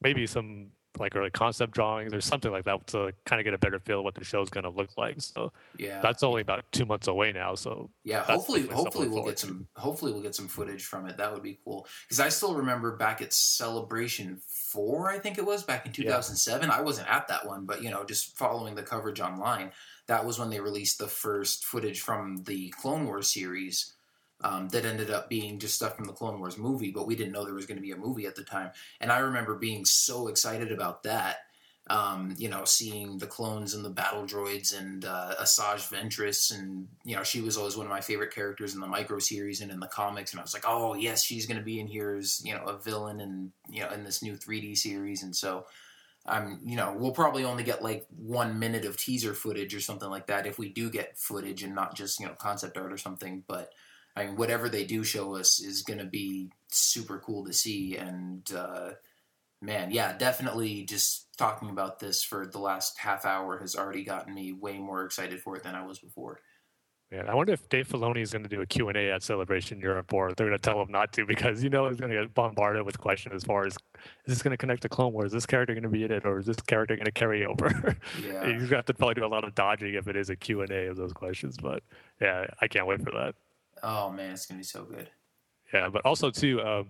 maybe 0.01 0.27
some 0.27 0.71
like 0.99 1.15
early 1.15 1.31
concept 1.31 1.73
drawings 1.73 2.13
or 2.13 2.21
something 2.21 2.51
like 2.51 2.65
that 2.65 2.87
to 2.89 3.13
kind 3.25 3.41
of 3.41 3.45
get 3.45 3.55
a 3.55 3.59
better 3.59 3.79
feel 3.79 3.99
of 3.99 4.05
what 4.05 4.15
the 4.15 4.25
show's 4.25 4.51
going 4.51 4.65
to 4.65 4.71
look 4.71 4.91
like. 4.97 5.21
So 5.21 5.53
Yeah, 5.79 6.01
that's 6.01 6.23
only 6.23 6.43
about 6.43 6.65
two 6.73 6.87
months 6.87 7.07
away 7.07 7.33
now. 7.33 7.55
So 7.55 7.91
yeah. 8.05 8.23
Hopefully, 8.23 8.67
hopefully 8.67 9.09
we'll 9.09 9.25
get 9.25 9.39
some. 9.39 9.69
Hopefully 9.77 10.13
we'll 10.13 10.23
get 10.23 10.35
some 10.35 10.49
footage 10.49 10.85
from 10.85 11.07
it. 11.07 11.17
That 11.17 11.33
would 11.33 11.43
be 11.43 11.59
cool 11.65 11.87
because 12.07 12.21
I 12.21 12.29
still 12.29 12.55
remember 12.55 12.97
back 12.97 13.23
at 13.23 13.33
Celebration 13.33 14.41
Four, 14.47 15.11
I 15.11 15.19
think 15.19 15.39
it 15.39 15.47
was 15.47 15.63
back 15.63 15.87
in 15.87 15.93
2007. 15.93 16.71
I 16.71 16.81
wasn't 16.81 17.11
at 17.11 17.29
that 17.29 17.47
one, 17.47 17.67
but 17.67 17.83
you 17.83 17.91
know, 17.91 18.05
just 18.05 18.37
following 18.37 18.75
the 18.75 18.83
coverage 18.83 19.21
online, 19.21 19.73
that 20.07 20.25
was 20.25 20.39
when 20.39 20.51
they 20.51 20.61
released 20.61 20.99
the 20.99 21.09
first 21.09 21.65
footage 21.65 22.01
from 22.01 22.43
the 22.45 22.71
Clone 22.71 23.07
Wars 23.07 23.29
series. 23.29 23.95
Um, 24.41 24.69
that 24.69 24.85
ended 24.85 25.11
up 25.11 25.29
being 25.29 25.59
just 25.59 25.75
stuff 25.75 25.97
from 25.97 26.05
the 26.05 26.13
Clone 26.13 26.39
Wars 26.39 26.57
movie, 26.57 26.93
but 26.93 27.09
we 27.09 27.17
didn't 27.17 27.33
know 27.33 27.45
there 27.45 27.55
was 27.55 27.67
going 27.67 27.79
to 27.79 27.83
be 27.83 27.91
a 27.91 27.97
movie 27.97 28.25
at 28.25 28.37
the 28.37 28.45
time. 28.45 28.71
And 29.01 29.11
I 29.11 29.19
remember 29.19 29.57
being 29.57 29.85
so 29.85 30.29
excited 30.29 30.71
about 30.71 31.03
that 31.03 31.39
um, 31.91 32.35
you 32.37 32.49
know, 32.49 32.65
seeing 32.65 33.19
the 33.19 33.27
clones 33.27 33.75
and 33.75 33.85
the 33.85 33.91
battle 33.91 34.25
droids 34.25 34.79
and 34.79 35.05
uh, 35.05 35.35
Asajj 35.41 35.91
Ventress, 35.91 36.57
and 36.57 36.87
you 37.05 37.17
know, 37.17 37.23
she 37.23 37.41
was 37.41 37.57
always 37.57 37.77
one 37.77 37.87
of 37.87 37.91
my 37.91 38.03
favorite 38.03 38.35
characters 38.35 38.75
in 38.75 38.81
the 38.81 38.87
micro 38.87 39.19
series 39.19 39.63
and 39.63 39.71
in 39.71 39.81
the 39.81 39.87
comics. 39.87 40.33
And 40.33 40.41
I 40.41 40.43
was 40.43 40.53
like, 40.53 40.65
oh 40.67 40.95
yes, 40.95 41.25
she's 41.25 41.47
going 41.47 41.57
to 41.57 41.65
be 41.65 41.81
in 41.81 41.87
here 41.87 42.17
as 42.17 42.45
you 42.45 42.55
know 42.55 42.65
a 42.65 42.77
villain 42.77 43.21
and 43.21 43.53
you 43.71 43.81
know 43.81 43.91
in 43.91 44.05
this 44.05 44.23
new 44.23 44.35
3D 44.35 44.77
series. 44.77 45.23
And 45.23 45.35
so, 45.35 45.65
I'm 46.27 46.61
you 46.63 46.77
know, 46.77 46.95
we'll 46.95 47.13
probably 47.13 47.45
only 47.45 47.65
get 47.65 47.83
like 47.83 48.07
one 48.15 48.59
minute 48.59 48.85
of 48.85 48.99
teaser 48.99 49.33
footage 49.33 49.75
or 49.75 49.81
something 49.81 50.11
like 50.11 50.27
that 50.27 50.47
if 50.47 50.59
we 50.59 50.69
do 50.69 50.91
get 50.91 51.17
footage 51.17 51.63
and 51.63 51.75
not 51.75 51.97
just 51.97 52.21
you 52.21 52.27
know 52.27 52.35
concept 52.35 52.77
art 52.77 52.93
or 52.93 52.99
something. 52.99 53.45
But 53.49 53.73
I 54.19 54.27
mean, 54.27 54.37
whatever 54.37 54.69
they 54.69 54.85
do 54.85 55.05
show 55.05 55.37
us 55.37 55.61
is 55.61 55.83
going 55.83 56.01
to 56.01 56.05
be 56.05 56.51
super 56.69 57.19
cool 57.19 57.45
to 57.47 57.53
see 57.53 57.97
and. 57.97 58.51
Uh, 58.53 58.91
man, 59.61 59.91
yeah, 59.91 60.17
definitely 60.17 60.85
just 60.85 61.37
talking 61.37 61.71
about 61.71 61.99
this 61.99 62.23
for 62.23 62.47
the 62.47 62.59
last 62.59 62.99
half 62.99 63.25
hour 63.25 63.59
has 63.59 63.75
already 63.75 64.05
gotten 64.05 64.35
me 64.35 64.53
way 64.53 64.79
more 64.79 65.05
excited 65.05 65.41
for 65.41 65.57
it 65.57 65.65
than 65.65 65.75
I 65.75 65.85
was 65.85 65.99
before. 65.99 66.41
Man, 67.11 67.27
I 67.27 67.35
wonder 67.35 67.55
if 67.55 67.67
Dave 67.71 67.89
Filoni 67.89 68.21
is 68.21 68.33
going 68.33 68.43
to 68.43 68.51
do 68.51 68.61
a 68.61 68.67
Q&A 68.67 69.11
at 69.11 69.23
Celebration 69.23 69.81
Europe 69.81 70.13
or 70.13 70.35
they're 70.35 70.49
going 70.49 70.59
to 70.59 70.63
tell 70.63 70.83
him 70.83 70.93
not 70.93 71.11
to 71.15 71.25
because 71.25 71.65
you 71.65 71.71
know 71.71 71.89
he's 71.89 71.97
going 71.97 72.13
to 72.13 72.21
get 72.21 72.35
bombarded 72.35 72.85
with 72.85 72.99
questions 72.99 73.35
as 73.35 73.45
far 73.45 73.65
as 73.65 73.73
is 73.73 73.79
this 74.27 74.43
going 74.43 74.51
to 74.51 74.59
connect 74.59 74.83
to 74.83 74.91
Clone 74.91 75.15
Wars? 75.15 75.29
Is 75.29 75.33
this 75.33 75.47
character 75.47 75.73
going 75.73 75.85
to 75.85 75.89
be 75.89 76.05
in 76.05 76.13
it 76.13 76.27
or 76.27 76.39
is 76.39 76.45
this 76.45 76.61
character 76.61 76.97
going 76.97 77.07
to 77.07 77.13
carry 77.13 77.47
over? 77.47 77.97
Yeah. 78.23 78.47
You're 78.47 78.59
going 78.59 78.69
to 78.69 78.77
have 78.77 78.85
to 78.87 78.95
probably 78.95 79.15
do 79.15 79.25
a 79.25 79.27
lot 79.27 79.45
of 79.45 79.55
dodging 79.55 79.95
if 79.95 80.07
it 80.07 80.17
is 80.17 80.29
a 80.29 80.37
Q&A 80.37 80.87
of 80.87 80.97
those 80.97 81.15
questions. 81.15 81.57
But 81.57 81.83
yeah, 82.21 82.47
I 82.61 82.69
can't 82.69 82.87
wait 82.87 83.03
for 83.03 83.11
that. 83.13 83.35
Oh 83.83 84.11
man, 84.11 84.33
it's 84.33 84.47
gonna 84.47 84.59
be 84.59 84.65
so 84.65 84.85
good. 84.85 85.09
Yeah, 85.73 85.89
but 85.89 86.05
also 86.05 86.31
too, 86.31 86.63
um, 86.63 86.89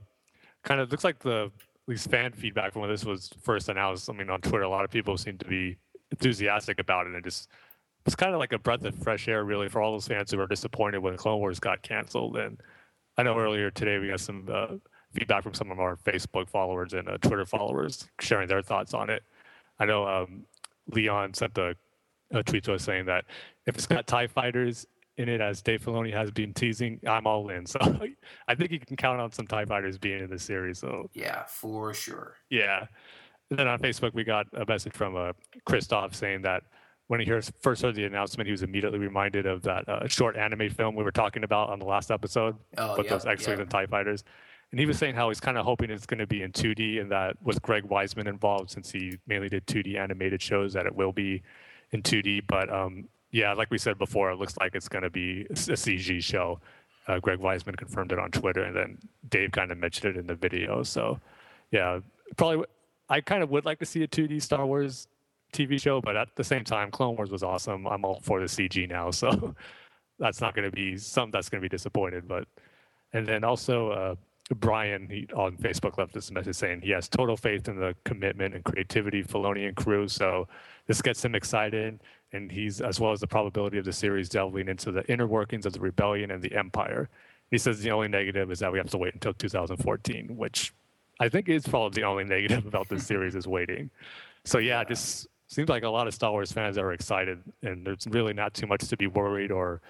kind 0.64 0.80
of 0.80 0.90
looks 0.90 1.04
like 1.04 1.18
the 1.18 1.50
at 1.54 1.88
least 1.88 2.10
fan 2.10 2.32
feedback 2.32 2.72
from 2.72 2.82
when 2.82 2.90
this 2.90 3.04
was 3.04 3.30
first 3.42 3.68
announced. 3.68 4.10
I 4.10 4.12
mean, 4.12 4.30
on 4.30 4.40
Twitter, 4.40 4.64
a 4.64 4.68
lot 4.68 4.84
of 4.84 4.90
people 4.90 5.16
seem 5.16 5.38
to 5.38 5.46
be 5.46 5.78
enthusiastic 6.10 6.78
about 6.78 7.06
it, 7.06 7.14
and 7.14 7.24
just 7.24 7.48
it's 8.06 8.16
kind 8.16 8.32
of 8.32 8.38
like 8.38 8.52
a 8.52 8.58
breath 8.58 8.84
of 8.84 8.94
fresh 8.96 9.28
air, 9.28 9.44
really, 9.44 9.68
for 9.68 9.82
all 9.82 9.92
those 9.92 10.08
fans 10.08 10.30
who 10.30 10.38
were 10.38 10.46
disappointed 10.46 10.98
when 10.98 11.16
Clone 11.16 11.38
Wars 11.40 11.60
got 11.60 11.82
canceled. 11.82 12.36
And 12.36 12.58
I 13.16 13.22
know 13.22 13.38
earlier 13.38 13.70
today 13.70 13.98
we 13.98 14.08
got 14.08 14.20
some 14.20 14.48
uh, 14.50 14.76
feedback 15.12 15.42
from 15.42 15.54
some 15.54 15.70
of 15.70 15.80
our 15.80 15.96
Facebook 15.96 16.48
followers 16.48 16.94
and 16.94 17.08
uh, 17.08 17.18
Twitter 17.18 17.44
followers 17.44 18.08
sharing 18.20 18.48
their 18.48 18.62
thoughts 18.62 18.94
on 18.94 19.10
it. 19.10 19.22
I 19.78 19.84
know 19.84 20.06
um, 20.06 20.44
Leon 20.92 21.34
sent 21.34 21.58
a, 21.58 21.76
a 22.30 22.42
tweet 22.42 22.64
to 22.64 22.74
us 22.74 22.82
saying 22.82 23.06
that 23.06 23.24
if 23.66 23.74
it's 23.74 23.86
got 23.86 24.06
Tie 24.06 24.26
Fighters 24.26 24.86
in 25.18 25.28
it, 25.28 25.40
as 25.40 25.60
Dave 25.60 25.82
Filoni 25.82 26.12
has 26.12 26.30
been 26.30 26.54
teasing, 26.54 27.00
I'm 27.06 27.26
all 27.26 27.50
in. 27.50 27.66
So 27.66 27.78
I 28.48 28.54
think 28.54 28.70
you 28.70 28.78
can 28.80 28.96
count 28.96 29.20
on 29.20 29.30
some 29.32 29.46
Tie 29.46 29.64
Fighters 29.66 29.98
being 29.98 30.22
in 30.22 30.30
the 30.30 30.38
series. 30.38 30.78
So 30.78 31.10
Yeah, 31.12 31.44
for 31.44 31.92
sure. 31.92 32.36
yeah. 32.48 32.86
And 33.50 33.58
then 33.58 33.66
on 33.68 33.78
Facebook, 33.78 34.12
we 34.14 34.24
got 34.24 34.46
a 34.52 34.64
message 34.66 34.92
from 34.94 35.16
uh, 35.16 35.32
Christoph 35.64 36.14
saying 36.14 36.42
that 36.42 36.62
when 37.06 37.18
he 37.20 37.24
hears, 37.26 37.50
first 37.60 37.80
heard 37.82 37.94
the 37.94 38.04
announcement, 38.04 38.46
he 38.46 38.50
was 38.50 38.62
immediately 38.62 38.98
reminded 38.98 39.46
of 39.46 39.62
that 39.62 39.88
uh, 39.88 40.06
short 40.06 40.36
anime 40.36 40.68
film 40.68 40.94
we 40.94 41.02
were 41.02 41.10
talking 41.10 41.42
about 41.44 41.70
on 41.70 41.78
the 41.78 41.86
last 41.86 42.10
episode 42.10 42.56
Oh, 42.76 42.96
with 42.98 43.06
yeah, 43.06 43.12
those 43.12 43.24
X-Wings 43.24 43.56
yeah. 43.58 43.62
and 43.62 43.70
TIE 43.70 43.86
fighters. 43.86 44.22
And 44.70 44.78
he 44.78 44.84
was 44.84 44.98
saying 44.98 45.14
how 45.14 45.28
he's 45.30 45.40
kind 45.40 45.56
of 45.56 45.64
hoping 45.64 45.88
it's 45.90 46.04
going 46.04 46.18
to 46.18 46.26
be 46.26 46.42
in 46.42 46.52
2D 46.52 47.00
and 47.00 47.10
that 47.10 47.36
with 47.42 47.62
Greg 47.62 47.84
Weisman 47.84 48.26
involved, 48.28 48.70
since 48.70 48.90
he 48.90 49.16
mainly 49.26 49.48
did 49.48 49.66
2D 49.66 49.96
animated 49.98 50.42
shows, 50.42 50.74
that 50.74 50.84
it 50.84 50.94
will 50.94 51.12
be 51.12 51.42
in 51.92 52.02
2D. 52.02 52.42
But 52.46 52.70
um, 52.70 53.08
yeah, 53.30 53.52
like 53.52 53.70
we 53.70 53.78
said 53.78 53.98
before, 53.98 54.30
it 54.30 54.36
looks 54.36 54.56
like 54.58 54.74
it's 54.74 54.88
going 54.88 55.04
to 55.04 55.10
be 55.10 55.42
a 55.50 55.54
CG 55.54 56.22
show. 56.22 56.60
Uh, 57.06 57.18
Greg 57.18 57.38
Weisman 57.38 57.76
confirmed 57.76 58.12
it 58.12 58.18
on 58.18 58.30
Twitter, 58.30 58.62
and 58.64 58.76
then 58.76 58.98
Dave 59.28 59.52
kind 59.52 59.70
of 59.70 59.78
mentioned 59.78 60.16
it 60.16 60.18
in 60.18 60.26
the 60.26 60.34
video. 60.34 60.82
So 60.82 61.20
yeah, 61.70 62.00
probably 62.36 62.64
I 63.08 63.20
kind 63.20 63.42
of 63.42 63.50
would 63.50 63.64
like 63.64 63.78
to 63.78 63.86
see 63.86 64.02
a 64.02 64.08
2D 64.08 64.42
Star 64.42 64.66
Wars 64.66 65.08
TV 65.52 65.80
show, 65.80 66.00
but 66.00 66.16
at 66.16 66.28
the 66.36 66.44
same 66.44 66.64
time, 66.64 66.90
Clone 66.90 67.16
Wars 67.16 67.30
was 67.30 67.42
awesome. 67.42 67.86
I'm 67.86 68.04
all 68.04 68.20
for 68.20 68.40
the 68.40 68.46
CG 68.46 68.88
now, 68.88 69.10
so 69.12 69.54
that's 70.18 70.40
not 70.40 70.54
going 70.54 70.70
to 70.70 70.74
be 70.74 70.96
something 70.96 71.30
that's 71.30 71.48
going 71.48 71.62
to 71.62 71.64
be 71.64 71.74
disappointed. 71.74 72.28
But 72.28 72.46
and 73.12 73.26
then 73.26 73.44
also 73.44 73.90
uh, 73.90 74.14
Brian 74.56 75.08
he, 75.08 75.26
on 75.34 75.56
Facebook 75.56 75.98
left 75.98 76.12
this 76.12 76.30
message 76.30 76.56
saying 76.56 76.82
he 76.82 76.90
has 76.90 77.08
total 77.08 77.36
faith 77.36 77.68
in 77.68 77.78
the 77.78 77.94
commitment 78.04 78.54
and 78.54 78.64
creativity 78.64 79.20
of 79.20 79.28
Filoni 79.28 79.66
and 79.66 79.76
crew. 79.76 80.08
So 80.08 80.48
this 80.86 81.02
gets 81.02 81.24
him 81.24 81.34
excited, 81.34 82.00
and 82.32 82.50
he's 82.50 82.80
as 82.80 83.00
well 83.00 83.12
as 83.12 83.20
the 83.20 83.26
probability 83.26 83.78
of 83.78 83.84
the 83.84 83.92
series 83.92 84.28
delving 84.28 84.68
into 84.68 84.92
the 84.92 85.04
inner 85.10 85.26
workings 85.26 85.66
of 85.66 85.72
the 85.72 85.80
rebellion 85.80 86.30
and 86.30 86.42
the 86.42 86.54
empire. 86.54 87.08
He 87.50 87.58
says 87.58 87.80
the 87.80 87.90
only 87.90 88.08
negative 88.08 88.50
is 88.50 88.58
that 88.58 88.70
we 88.70 88.78
have 88.78 88.90
to 88.90 88.98
wait 88.98 89.14
until 89.14 89.32
2014, 89.32 90.36
which 90.36 90.72
I 91.20 91.28
think 91.28 91.48
is 91.48 91.66
probably 91.66 92.00
the 92.00 92.06
only 92.06 92.24
negative 92.36 92.66
about 92.66 92.88
this 92.88 93.06
series 93.06 93.34
is 93.34 93.46
waiting. 93.46 93.90
So 94.44 94.58
yeah, 94.58 94.84
just 94.84 95.26
seems 95.48 95.68
like 95.68 95.82
a 95.82 95.88
lot 95.88 96.06
of 96.06 96.14
Star 96.14 96.30
Wars 96.30 96.52
fans 96.52 96.78
are 96.78 96.92
excited, 96.92 97.42
and 97.62 97.86
there's 97.86 98.06
really 98.08 98.34
not 98.34 98.54
too 98.54 98.66
much 98.66 98.86
to 98.88 98.96
be 98.96 99.06
worried 99.06 99.50
or 99.50 99.80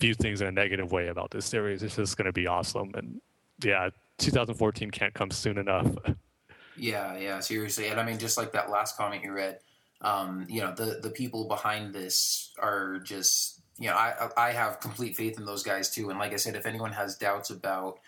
view 0.00 0.14
things 0.14 0.40
in 0.40 0.48
a 0.48 0.52
negative 0.52 0.92
way 0.92 1.08
about 1.08 1.30
this 1.30 1.46
series. 1.46 1.82
It's 1.82 1.96
just 1.96 2.16
going 2.16 2.26
to 2.26 2.32
be 2.32 2.46
awesome, 2.46 2.92
and 2.94 3.20
yeah, 3.62 3.90
2014 4.18 4.90
can't 4.90 5.14
come 5.14 5.30
soon 5.30 5.58
enough. 5.58 5.86
Yeah, 6.78 7.16
yeah, 7.16 7.40
seriously. 7.40 7.88
And 7.88 7.98
I 7.98 8.04
mean, 8.04 8.18
just 8.18 8.36
like 8.36 8.52
that 8.52 8.70
last 8.70 8.98
comment 8.98 9.24
you 9.24 9.32
read, 9.32 9.60
um, 10.00 10.46
you 10.48 10.60
know, 10.60 10.74
the 10.74 11.00
the 11.02 11.10
people 11.10 11.48
behind 11.48 11.94
this 11.94 12.52
are 12.58 12.98
just, 12.98 13.60
you 13.78 13.88
know, 13.88 13.94
I 13.94 14.28
I 14.36 14.52
have 14.52 14.80
complete 14.80 15.16
faith 15.16 15.38
in 15.38 15.44
those 15.44 15.62
guys 15.62 15.90
too. 15.90 16.10
And 16.10 16.18
like 16.18 16.32
I 16.32 16.36
said, 16.36 16.56
if 16.56 16.66
anyone 16.66 16.92
has 16.92 17.16
doubts 17.16 17.50
about, 17.50 17.98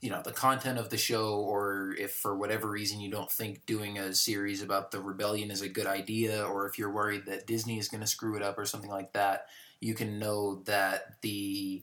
you 0.00 0.10
know, 0.10 0.22
the 0.22 0.32
content 0.32 0.78
of 0.78 0.90
the 0.90 0.96
show, 0.96 1.40
or 1.40 1.94
if 1.98 2.12
for 2.12 2.36
whatever 2.36 2.68
reason 2.68 3.00
you 3.00 3.10
don't 3.10 3.30
think 3.30 3.66
doing 3.66 3.98
a 3.98 4.14
series 4.14 4.62
about 4.62 4.90
the 4.90 5.00
rebellion 5.00 5.50
is 5.50 5.62
a 5.62 5.68
good 5.68 5.86
idea, 5.86 6.44
or 6.44 6.66
if 6.66 6.78
you're 6.78 6.92
worried 6.92 7.26
that 7.26 7.46
Disney 7.46 7.78
is 7.78 7.88
going 7.88 8.00
to 8.02 8.06
screw 8.06 8.36
it 8.36 8.42
up 8.42 8.58
or 8.58 8.64
something 8.64 8.90
like 8.90 9.12
that, 9.12 9.46
you 9.80 9.94
can 9.94 10.18
know 10.18 10.62
that 10.64 11.20
the 11.20 11.82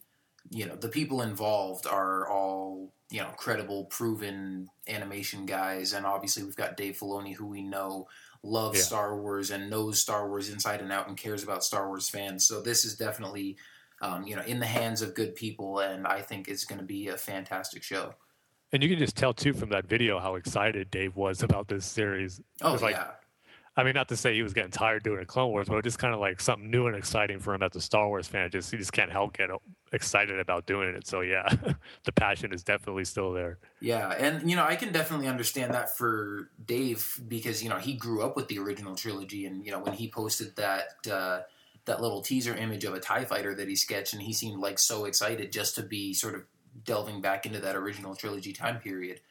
you 0.50 0.66
know 0.66 0.76
the 0.76 0.90
people 0.90 1.22
involved 1.22 1.86
are 1.86 2.28
all 2.28 2.92
you 3.12 3.22
know 3.22 3.30
credible 3.38 3.86
proven 3.86 4.70
animation 4.88 5.46
guys 5.46 5.94
and 5.94 6.06
obviously 6.06 6.44
we've 6.44 6.56
got 6.56 6.78
dave 6.78 6.98
filoni 6.98 7.36
who 7.36 7.46
we 7.46 7.62
know 7.62 8.08
loves 8.44 8.80
Yeah. 8.80 8.84
star 8.86 9.16
wars 9.18 9.52
and 9.52 9.70
knows 9.70 10.02
star 10.02 10.28
wars 10.28 10.50
inside 10.50 10.82
and 10.82 10.92
out 10.92 11.08
and 11.08 11.16
cares 11.18 11.44
about 11.44 11.64
star 11.64 11.88
wars 11.88 12.10
fans 12.10 12.48
so 12.48 12.62
this 12.62 12.86
is 12.86 12.96
definitely 12.98 13.58
um, 14.02 14.26
you 14.26 14.36
know 14.36 14.42
in 14.44 14.60
the 14.60 14.66
hands 14.66 15.02
of 15.04 15.14
good 15.14 15.36
people 15.36 15.80
and 15.80 16.08
i 16.08 16.22
think 16.22 16.48
it's 16.48 16.66
going 16.66 16.80
to 16.80 16.86
be 16.86 17.08
a 17.10 17.18
fantastic 17.18 17.84
show 17.84 18.16
And 18.74 18.82
you 18.82 18.90
can 18.90 18.98
just 19.00 19.16
tell 19.16 19.34
too 19.34 19.54
from 19.54 19.70
that 19.70 19.86
video 19.86 20.18
how 20.20 20.36
excited 20.36 20.90
Dave 20.90 21.16
was 21.16 21.44
about 21.44 21.68
this 21.68 21.86
series. 21.86 22.42
oh 22.64 22.74
like- 22.82 22.96
yeah 22.96 23.12
I 23.78 23.84
mean, 23.84 23.94
not 23.94 24.10
to 24.10 24.18
say 24.18 24.34
he 24.34 24.44
was 24.44 24.54
getting 24.54 24.72
tired 24.72 25.04
doing 25.04 25.22
a 25.22 25.26
Clone 25.26 25.50
Wars, 25.50 25.70
but 25.70 25.82
just 25.84 25.98
kind 25.98 26.14
of 26.14 26.20
like 26.20 26.42
something 26.42 26.70
new 26.70 26.88
and 26.88 26.96
exciting 26.96 27.40
for 27.40 27.54
him 27.54 27.64
as 27.64 27.74
a 27.76 27.82
Star 27.82 28.08
Wars 28.08 28.28
fan. 28.28 28.50
Just 28.52 28.70
he 28.70 28.78
just 28.78 28.92
can't 28.92 29.12
help 29.12 29.38
get 29.38 29.50
excited 29.94 30.40
about 30.40 30.66
doing 30.66 30.90
it. 30.90 31.08
So 31.08 31.22
yeah, 31.22 31.48
the 32.04 32.12
passion 32.12 32.54
is 32.54 32.64
definitely 32.64 33.06
still 33.06 33.32
there. 33.32 33.60
Yeah, 33.80 34.10
and 34.10 34.50
you 34.50 34.58
know, 34.58 34.66
I 34.66 34.76
can 34.76 34.92
definitely 34.92 35.28
understand 35.28 35.74
that 35.74 35.96
for 35.96 36.50
Dave 36.64 37.22
because 37.30 37.64
you 37.64 37.70
know 37.70 37.78
he 37.78 37.94
grew 37.94 38.24
up 38.24 38.36
with 38.36 38.50
the 38.50 38.60
original 38.60 38.96
trilogy, 38.96 39.46
and 39.46 39.66
you 39.66 39.72
know 39.72 39.80
when 39.80 39.94
he 39.94 40.10
posted 40.10 40.58
that 40.58 40.90
uh, 41.10 41.42
that 41.86 42.02
little 42.02 42.22
teaser 42.22 42.54
image 42.54 42.84
of 42.84 42.94
a 42.94 43.00
Tie 43.00 43.24
Fighter 43.24 43.56
that 43.56 43.70
he 43.70 43.78
sketched, 43.78 44.12
and 44.12 44.22
he 44.22 44.34
seemed 44.34 44.60
like 44.60 44.80
so 44.80 45.06
excited 45.06 45.50
just 45.50 45.76
to 45.76 45.84
be 45.84 46.14
sort 46.14 46.36
of 46.36 46.44
delving 46.84 47.22
back 47.22 47.46
into 47.46 47.60
that 47.60 47.78
original 47.78 48.16
trilogy 48.16 48.52
time 48.52 48.80
period. 48.80 49.22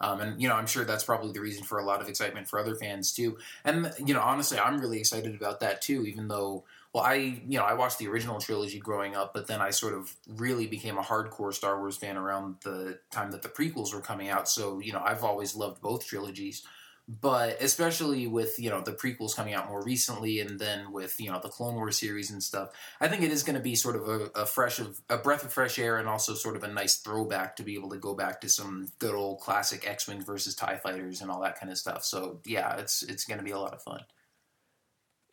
Um, 0.00 0.20
and 0.20 0.40
you 0.40 0.48
know, 0.48 0.54
I'm 0.54 0.66
sure 0.66 0.84
that's 0.84 1.04
probably 1.04 1.32
the 1.32 1.40
reason 1.40 1.64
for 1.64 1.78
a 1.78 1.84
lot 1.84 2.00
of 2.00 2.08
excitement 2.08 2.48
for 2.48 2.58
other 2.58 2.74
fans 2.74 3.12
too. 3.12 3.38
And 3.64 3.92
you 4.04 4.14
know, 4.14 4.20
honestly, 4.20 4.58
I'm 4.58 4.80
really 4.80 4.98
excited 4.98 5.34
about 5.34 5.60
that 5.60 5.82
too. 5.82 6.04
Even 6.06 6.28
though, 6.28 6.64
well, 6.92 7.04
I 7.04 7.14
you 7.14 7.58
know 7.58 7.64
I 7.64 7.74
watched 7.74 7.98
the 7.98 8.08
original 8.08 8.40
trilogy 8.40 8.78
growing 8.78 9.16
up, 9.16 9.34
but 9.34 9.46
then 9.46 9.60
I 9.60 9.70
sort 9.70 9.94
of 9.94 10.14
really 10.28 10.66
became 10.66 10.98
a 10.98 11.02
hardcore 11.02 11.52
Star 11.52 11.78
Wars 11.78 11.96
fan 11.96 12.16
around 12.16 12.56
the 12.62 12.98
time 13.10 13.30
that 13.32 13.42
the 13.42 13.48
prequels 13.48 13.92
were 13.92 14.00
coming 14.00 14.28
out. 14.28 14.48
So 14.48 14.78
you 14.78 14.92
know, 14.92 15.02
I've 15.04 15.24
always 15.24 15.56
loved 15.56 15.80
both 15.82 16.06
trilogies 16.06 16.62
but 17.08 17.56
especially 17.62 18.26
with 18.26 18.58
you 18.58 18.68
know 18.68 18.82
the 18.82 18.92
prequels 18.92 19.34
coming 19.34 19.54
out 19.54 19.68
more 19.68 19.82
recently 19.82 20.40
and 20.40 20.60
then 20.60 20.92
with 20.92 21.18
you 21.18 21.30
know 21.30 21.40
the 21.42 21.48
clone 21.48 21.74
wars 21.74 21.96
series 21.96 22.30
and 22.30 22.42
stuff 22.42 22.68
i 23.00 23.08
think 23.08 23.22
it 23.22 23.30
is 23.30 23.42
going 23.42 23.56
to 23.56 23.62
be 23.62 23.74
sort 23.74 23.96
of 23.96 24.06
a, 24.06 24.40
a, 24.40 24.46
fresh 24.46 24.78
of 24.78 25.00
a 25.08 25.16
breath 25.16 25.42
of 25.42 25.52
fresh 25.52 25.78
air 25.78 25.96
and 25.96 26.06
also 26.06 26.34
sort 26.34 26.54
of 26.54 26.62
a 26.62 26.68
nice 26.68 26.98
throwback 26.98 27.56
to 27.56 27.62
be 27.62 27.74
able 27.74 27.88
to 27.88 27.96
go 27.96 28.14
back 28.14 28.42
to 28.42 28.48
some 28.48 28.86
good 28.98 29.14
old 29.14 29.40
classic 29.40 29.88
x-wings 29.88 30.24
versus 30.24 30.54
tie 30.54 30.76
fighters 30.76 31.22
and 31.22 31.30
all 31.30 31.40
that 31.40 31.58
kind 31.58 31.72
of 31.72 31.78
stuff 31.78 32.04
so 32.04 32.40
yeah 32.44 32.76
it's 32.76 33.02
it's 33.02 33.24
going 33.24 33.38
to 33.38 33.44
be 33.44 33.52
a 33.52 33.58
lot 33.58 33.72
of 33.72 33.82
fun 33.82 34.00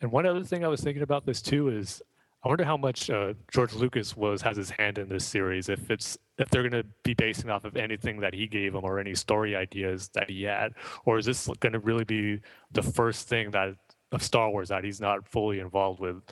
and 0.00 0.10
one 0.10 0.24
other 0.24 0.44
thing 0.44 0.64
i 0.64 0.68
was 0.68 0.80
thinking 0.80 1.02
about 1.02 1.26
this 1.26 1.42
too 1.42 1.68
is 1.68 2.00
I 2.44 2.48
wonder 2.48 2.64
how 2.64 2.76
much 2.76 3.10
uh, 3.10 3.34
George 3.50 3.72
Lucas 3.74 4.16
was 4.16 4.40
has 4.42 4.56
his 4.56 4.70
hand 4.70 4.98
in 4.98 5.08
this 5.08 5.24
series. 5.24 5.68
If 5.68 5.90
it's 5.90 6.16
if 6.38 6.50
they're 6.50 6.68
going 6.68 6.82
to 6.82 6.88
be 7.02 7.14
basing 7.14 7.50
off 7.50 7.64
of 7.64 7.76
anything 7.76 8.20
that 8.20 8.34
he 8.34 8.46
gave 8.46 8.72
them 8.72 8.84
or 8.84 8.98
any 8.98 9.14
story 9.14 9.56
ideas 9.56 10.10
that 10.14 10.28
he 10.30 10.42
had, 10.42 10.74
or 11.04 11.18
is 11.18 11.26
this 11.26 11.48
going 11.60 11.72
to 11.72 11.78
really 11.78 12.04
be 12.04 12.40
the 12.72 12.82
first 12.82 13.28
thing 13.28 13.50
that 13.52 13.74
of 14.12 14.22
Star 14.22 14.50
Wars 14.50 14.68
that 14.68 14.84
he's 14.84 15.00
not 15.00 15.28
fully 15.28 15.60
involved 15.60 16.00
with? 16.00 16.22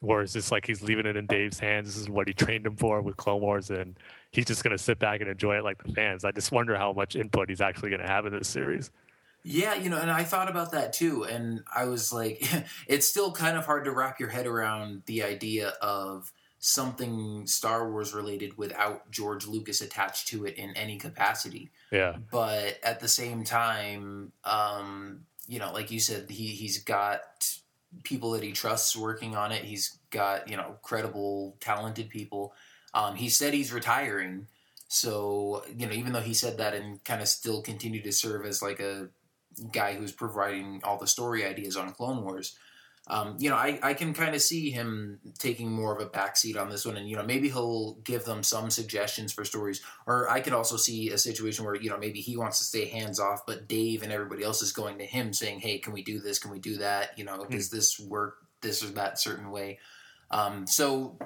Or 0.00 0.22
is 0.22 0.32
this 0.32 0.50
like 0.50 0.66
he's 0.66 0.82
leaving 0.82 1.06
it 1.06 1.16
in 1.16 1.26
Dave's 1.26 1.60
hands? 1.60 1.86
This 1.86 1.96
is 1.96 2.10
what 2.10 2.26
he 2.26 2.34
trained 2.34 2.66
him 2.66 2.76
for 2.76 3.00
with 3.02 3.16
Clone 3.16 3.40
Wars, 3.40 3.70
and 3.70 3.96
he's 4.32 4.46
just 4.46 4.64
going 4.64 4.76
to 4.76 4.82
sit 4.82 4.98
back 4.98 5.20
and 5.20 5.30
enjoy 5.30 5.58
it 5.58 5.64
like 5.64 5.82
the 5.82 5.92
fans. 5.92 6.24
I 6.24 6.32
just 6.32 6.50
wonder 6.50 6.76
how 6.76 6.92
much 6.92 7.14
input 7.14 7.48
he's 7.48 7.60
actually 7.60 7.90
going 7.90 8.02
to 8.02 8.08
have 8.08 8.26
in 8.26 8.32
this 8.32 8.48
series. 8.48 8.90
Yeah, 9.44 9.74
you 9.74 9.90
know, 9.90 9.98
and 9.98 10.10
I 10.10 10.24
thought 10.24 10.48
about 10.48 10.72
that 10.72 10.92
too, 10.92 11.24
and 11.24 11.62
I 11.72 11.84
was 11.84 12.12
like, 12.12 12.44
it's 12.88 13.06
still 13.06 13.32
kind 13.32 13.56
of 13.56 13.64
hard 13.64 13.84
to 13.84 13.92
wrap 13.92 14.18
your 14.18 14.28
head 14.28 14.46
around 14.46 15.02
the 15.06 15.22
idea 15.22 15.68
of 15.80 16.32
something 16.64 17.44
Star 17.44 17.90
Wars 17.90 18.14
related 18.14 18.56
without 18.56 19.10
George 19.10 19.48
Lucas 19.48 19.80
attached 19.80 20.28
to 20.28 20.46
it 20.46 20.54
in 20.54 20.70
any 20.76 20.96
capacity. 20.96 21.72
Yeah. 21.90 22.14
But 22.30 22.78
at 22.84 23.00
the 23.00 23.08
same 23.08 23.42
time, 23.42 24.30
um, 24.44 25.26
you 25.48 25.58
know, 25.58 25.72
like 25.72 25.90
you 25.90 25.98
said, 25.98 26.30
he 26.30 26.46
he's 26.46 26.78
got 26.78 27.20
people 28.04 28.30
that 28.30 28.44
he 28.44 28.52
trusts 28.52 28.96
working 28.96 29.34
on 29.34 29.50
it. 29.50 29.64
He's 29.64 29.98
got 30.10 30.48
you 30.48 30.56
know 30.56 30.76
credible, 30.82 31.56
talented 31.58 32.08
people. 32.08 32.54
Um, 32.94 33.16
he 33.16 33.28
said 33.28 33.54
he's 33.54 33.72
retiring, 33.72 34.46
so 34.86 35.64
you 35.76 35.86
know, 35.86 35.92
even 35.92 36.12
though 36.12 36.20
he 36.20 36.32
said 36.32 36.58
that 36.58 36.74
and 36.74 37.02
kind 37.02 37.20
of 37.20 37.26
still 37.26 37.60
continued 37.60 38.04
to 38.04 38.12
serve 38.12 38.46
as 38.46 38.62
like 38.62 38.78
a 38.78 39.08
guy 39.72 39.94
who's 39.94 40.12
providing 40.12 40.80
all 40.84 40.96
the 40.96 41.08
story 41.08 41.44
ideas 41.44 41.76
on 41.76 41.92
Clone 41.92 42.22
Wars. 42.22 42.56
Um, 43.08 43.36
you 43.40 43.50
know, 43.50 43.56
I, 43.56 43.80
I 43.82 43.94
can 43.94 44.14
kind 44.14 44.34
of 44.34 44.40
see 44.40 44.70
him 44.70 45.18
taking 45.38 45.70
more 45.70 45.94
of 45.94 46.00
a 46.00 46.08
backseat 46.08 46.56
on 46.56 46.70
this 46.70 46.86
one, 46.86 46.96
and 46.96 47.08
you 47.08 47.16
know, 47.16 47.24
maybe 47.24 47.48
he'll 47.48 47.94
give 48.04 48.24
them 48.24 48.44
some 48.44 48.70
suggestions 48.70 49.32
for 49.32 49.44
stories. 49.44 49.82
Or 50.06 50.30
I 50.30 50.40
could 50.40 50.52
also 50.52 50.76
see 50.76 51.10
a 51.10 51.18
situation 51.18 51.64
where 51.64 51.74
you 51.74 51.90
know 51.90 51.98
maybe 51.98 52.20
he 52.20 52.36
wants 52.36 52.58
to 52.58 52.64
stay 52.64 52.86
hands 52.86 53.18
off, 53.18 53.44
but 53.44 53.66
Dave 53.66 54.04
and 54.04 54.12
everybody 54.12 54.44
else 54.44 54.62
is 54.62 54.72
going 54.72 54.98
to 54.98 55.04
him 55.04 55.32
saying, 55.32 55.60
"Hey, 55.60 55.78
can 55.78 55.92
we 55.92 56.04
do 56.04 56.20
this? 56.20 56.38
Can 56.38 56.52
we 56.52 56.60
do 56.60 56.76
that? 56.78 57.18
You 57.18 57.24
know, 57.24 57.38
mm 57.38 57.50
does 57.50 57.70
this 57.70 57.98
work 57.98 58.36
this 58.60 58.84
or 58.84 58.88
that 58.88 59.18
certain 59.18 59.50
way?" 59.50 59.80
Um, 60.30 60.68
so 60.68 61.18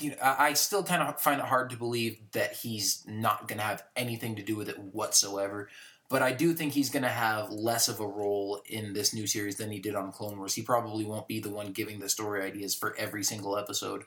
you 0.00 0.10
know, 0.10 0.16
I, 0.22 0.48
I 0.48 0.52
still 0.52 0.84
kind 0.84 1.02
of 1.02 1.20
find 1.20 1.40
it 1.40 1.46
hard 1.46 1.70
to 1.70 1.76
believe 1.76 2.18
that 2.32 2.54
he's 2.54 3.04
not 3.08 3.48
going 3.48 3.58
to 3.58 3.64
have 3.64 3.82
anything 3.96 4.36
to 4.36 4.42
do 4.42 4.56
with 4.56 4.68
it 4.68 4.78
whatsoever 4.78 5.68
but 6.10 6.22
I 6.22 6.32
do 6.32 6.52
think 6.52 6.72
he's 6.72 6.90
going 6.90 7.02
to 7.02 7.08
have 7.08 7.50
less 7.50 7.88
of 7.88 8.00
a 8.00 8.06
role 8.06 8.60
in 8.66 8.92
this 8.92 9.14
new 9.14 9.26
series 9.26 9.56
than 9.56 9.70
he 9.70 9.78
did 9.78 9.94
on 9.94 10.12
Clone 10.12 10.38
Wars. 10.38 10.54
He 10.54 10.62
probably 10.62 11.04
won't 11.04 11.28
be 11.28 11.40
the 11.40 11.50
one 11.50 11.72
giving 11.72 11.98
the 11.98 12.08
story 12.08 12.42
ideas 12.42 12.74
for 12.74 12.94
every 12.96 13.24
single 13.24 13.56
episode. 13.56 14.04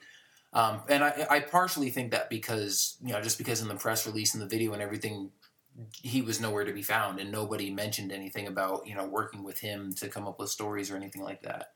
Um, 0.53 0.81
and 0.87 1.03
I, 1.03 1.27
I 1.29 1.39
partially 1.41 1.89
think 1.89 2.11
that 2.11 2.29
because, 2.29 2.97
you 3.03 3.13
know, 3.13 3.21
just 3.21 3.37
because 3.37 3.61
in 3.61 3.67
the 3.67 3.75
press 3.75 4.05
release 4.05 4.33
and 4.33 4.41
the 4.41 4.47
video 4.47 4.73
and 4.73 4.81
everything, 4.81 5.31
he 6.01 6.21
was 6.21 6.39
nowhere 6.39 6.63
to 6.63 6.73
be 6.73 6.81
found 6.81 7.19
and 7.19 7.31
nobody 7.31 7.71
mentioned 7.71 8.11
anything 8.11 8.47
about, 8.47 8.87
you 8.87 8.95
know, 8.95 9.05
working 9.05 9.43
with 9.43 9.59
him 9.59 9.93
to 9.95 10.07
come 10.07 10.27
up 10.27 10.39
with 10.39 10.49
stories 10.49 10.89
or 10.89 10.95
anything 10.95 11.23
like 11.23 11.41
that. 11.41 11.73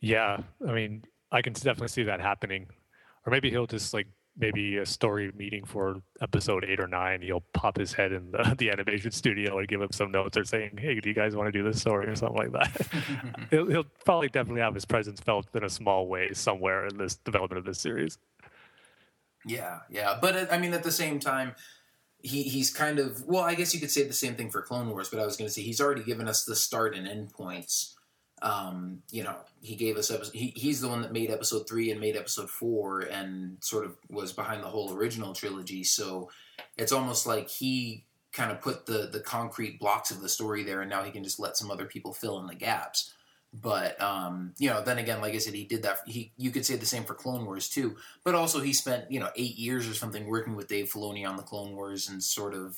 Yeah. 0.00 0.38
I 0.66 0.72
mean, 0.72 1.04
I 1.30 1.42
can 1.42 1.52
definitely 1.52 1.88
see 1.88 2.04
that 2.04 2.20
happening. 2.20 2.66
Or 3.24 3.30
maybe 3.30 3.50
he'll 3.50 3.66
just 3.66 3.94
like 3.94 4.08
maybe 4.36 4.76
a 4.76 4.86
story 4.86 5.32
meeting 5.36 5.64
for 5.64 6.00
episode 6.20 6.64
eight 6.64 6.80
or 6.80 6.86
nine, 6.86 7.22
he'll 7.22 7.44
pop 7.52 7.76
his 7.76 7.92
head 7.92 8.12
in 8.12 8.30
the, 8.30 8.54
the 8.58 8.70
animation 8.70 9.10
studio 9.10 9.58
and 9.58 9.68
give 9.68 9.80
him 9.80 9.92
some 9.92 10.10
notes 10.10 10.36
or 10.36 10.44
saying, 10.44 10.78
"Hey, 10.78 11.00
do 11.00 11.08
you 11.08 11.14
guys 11.14 11.34
want 11.34 11.48
to 11.48 11.52
do 11.52 11.64
this 11.64 11.80
story 11.80 12.06
or 12.06 12.14
something 12.14 12.36
like 12.36 12.52
that?" 12.52 12.86
he'll, 13.50 13.66
he'll 13.66 13.86
probably 14.04 14.28
definitely 14.28 14.60
have 14.60 14.74
his 14.74 14.84
presence 14.84 15.20
felt 15.20 15.46
in 15.54 15.64
a 15.64 15.70
small 15.70 16.06
way 16.08 16.32
somewhere 16.32 16.86
in 16.86 16.96
this 16.98 17.16
development 17.16 17.58
of 17.58 17.64
this 17.64 17.80
series. 17.80 18.18
Yeah, 19.44 19.80
yeah, 19.90 20.18
but 20.20 20.36
uh, 20.36 20.46
I 20.50 20.58
mean, 20.58 20.74
at 20.74 20.82
the 20.82 20.92
same 20.92 21.20
time, 21.20 21.54
he 22.22 22.42
he's 22.42 22.72
kind 22.72 22.98
of 22.98 23.24
well, 23.26 23.42
I 23.42 23.54
guess 23.54 23.74
you 23.74 23.80
could 23.80 23.90
say 23.90 24.06
the 24.06 24.12
same 24.12 24.34
thing 24.34 24.50
for 24.50 24.62
Clone 24.62 24.88
Wars, 24.90 25.08
but 25.08 25.20
I 25.20 25.26
was 25.26 25.36
going 25.36 25.48
to 25.48 25.52
say 25.52 25.62
he's 25.62 25.80
already 25.80 26.02
given 26.02 26.28
us 26.28 26.44
the 26.44 26.56
start 26.56 26.94
and 26.94 27.06
end 27.08 27.32
points 27.32 27.95
um, 28.42 29.02
you 29.10 29.24
know, 29.24 29.36
he 29.62 29.76
gave 29.76 29.96
us 29.96 30.10
episode, 30.10 30.34
he, 30.34 30.52
he's 30.56 30.80
the 30.80 30.88
one 30.88 31.02
that 31.02 31.12
made 31.12 31.30
episode 31.30 31.66
three 31.68 31.90
and 31.90 32.00
made 32.00 32.16
episode 32.16 32.50
four 32.50 33.00
and 33.00 33.56
sort 33.60 33.86
of 33.86 33.96
was 34.10 34.32
behind 34.32 34.62
the 34.62 34.68
whole 34.68 34.92
original 34.92 35.32
trilogy. 35.32 35.84
So 35.84 36.30
it's 36.76 36.92
almost 36.92 37.26
like 37.26 37.48
he 37.48 38.04
kind 38.36 38.52
of 38.52 38.60
put 38.60 38.84
the 38.84 39.08
the 39.10 39.20
concrete 39.20 39.80
blocks 39.80 40.10
of 40.10 40.20
the 40.20 40.28
story 40.28 40.62
there, 40.62 40.82
and 40.82 40.90
now 40.90 41.02
he 41.02 41.10
can 41.10 41.24
just 41.24 41.40
let 41.40 41.56
some 41.56 41.70
other 41.70 41.86
people 41.86 42.12
fill 42.12 42.38
in 42.38 42.46
the 42.46 42.54
gaps. 42.54 43.12
But 43.52 44.00
um, 44.02 44.52
you 44.58 44.68
know, 44.68 44.82
then 44.82 44.98
again, 44.98 45.22
like 45.22 45.34
I 45.34 45.38
said, 45.38 45.54
he 45.54 45.64
did 45.64 45.82
that. 45.84 45.98
He 46.06 46.32
you 46.36 46.50
could 46.50 46.66
say 46.66 46.76
the 46.76 46.84
same 46.84 47.04
for 47.04 47.14
Clone 47.14 47.46
Wars 47.46 47.68
too. 47.68 47.96
But 48.22 48.34
also, 48.34 48.60
he 48.60 48.74
spent 48.74 49.10
you 49.10 49.18
know 49.18 49.30
eight 49.36 49.56
years 49.56 49.88
or 49.88 49.94
something 49.94 50.26
working 50.26 50.54
with 50.54 50.68
Dave 50.68 50.90
Filoni 50.90 51.26
on 51.26 51.36
the 51.36 51.42
Clone 51.42 51.74
Wars 51.74 52.08
and 52.10 52.22
sort 52.22 52.52
of, 52.52 52.76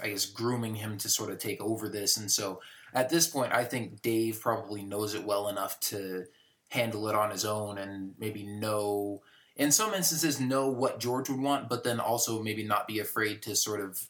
I 0.00 0.10
guess, 0.10 0.26
grooming 0.26 0.76
him 0.76 0.98
to 0.98 1.08
sort 1.08 1.30
of 1.30 1.38
take 1.38 1.60
over 1.60 1.88
this. 1.88 2.16
And 2.16 2.30
so 2.30 2.60
at 2.94 3.08
this 3.08 3.26
point, 3.26 3.52
I 3.52 3.64
think 3.64 4.02
Dave 4.02 4.40
probably 4.40 4.82
knows 4.82 5.14
it 5.14 5.24
well 5.24 5.48
enough 5.48 5.78
to 5.80 6.24
handle 6.70 7.08
it 7.08 7.14
on 7.14 7.30
his 7.30 7.44
own 7.44 7.78
and 7.78 8.14
maybe 8.18 8.44
know, 8.44 9.22
in 9.56 9.72
some 9.72 9.92
instances, 9.94 10.40
know 10.40 10.68
what 10.68 11.00
George 11.00 11.28
would 11.28 11.40
want, 11.40 11.68
but 11.68 11.84
then 11.84 12.00
also 12.00 12.42
maybe 12.42 12.64
not 12.64 12.88
be 12.88 12.98
afraid 12.98 13.42
to 13.42 13.54
sort 13.56 13.80
of 13.80 14.08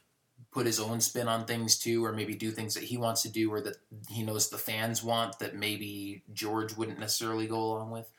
put 0.53 0.67
his 0.67 0.81
own 0.81 1.01
spin 1.01 1.29
on 1.29 1.45
things 1.45 1.79
too, 1.79 2.05
or 2.05 2.13
maybe 2.13 2.35
do 2.35 2.51
things 2.51 2.75
that 2.75 2.85
he 2.85 2.97
wants 2.97 3.23
to 3.23 3.29
do 3.29 3.53
or 3.53 3.61
that 3.61 3.77
he 4.09 4.23
knows 4.23 4.49
the 4.49 4.59
fans 4.59 5.03
want 5.03 5.39
that 5.39 5.55
maybe 5.55 6.23
George 6.33 6.77
wouldn't 6.77 6.99
necessarily 6.99 7.47
go 7.47 7.61
along 7.61 7.91
with. 7.91 8.11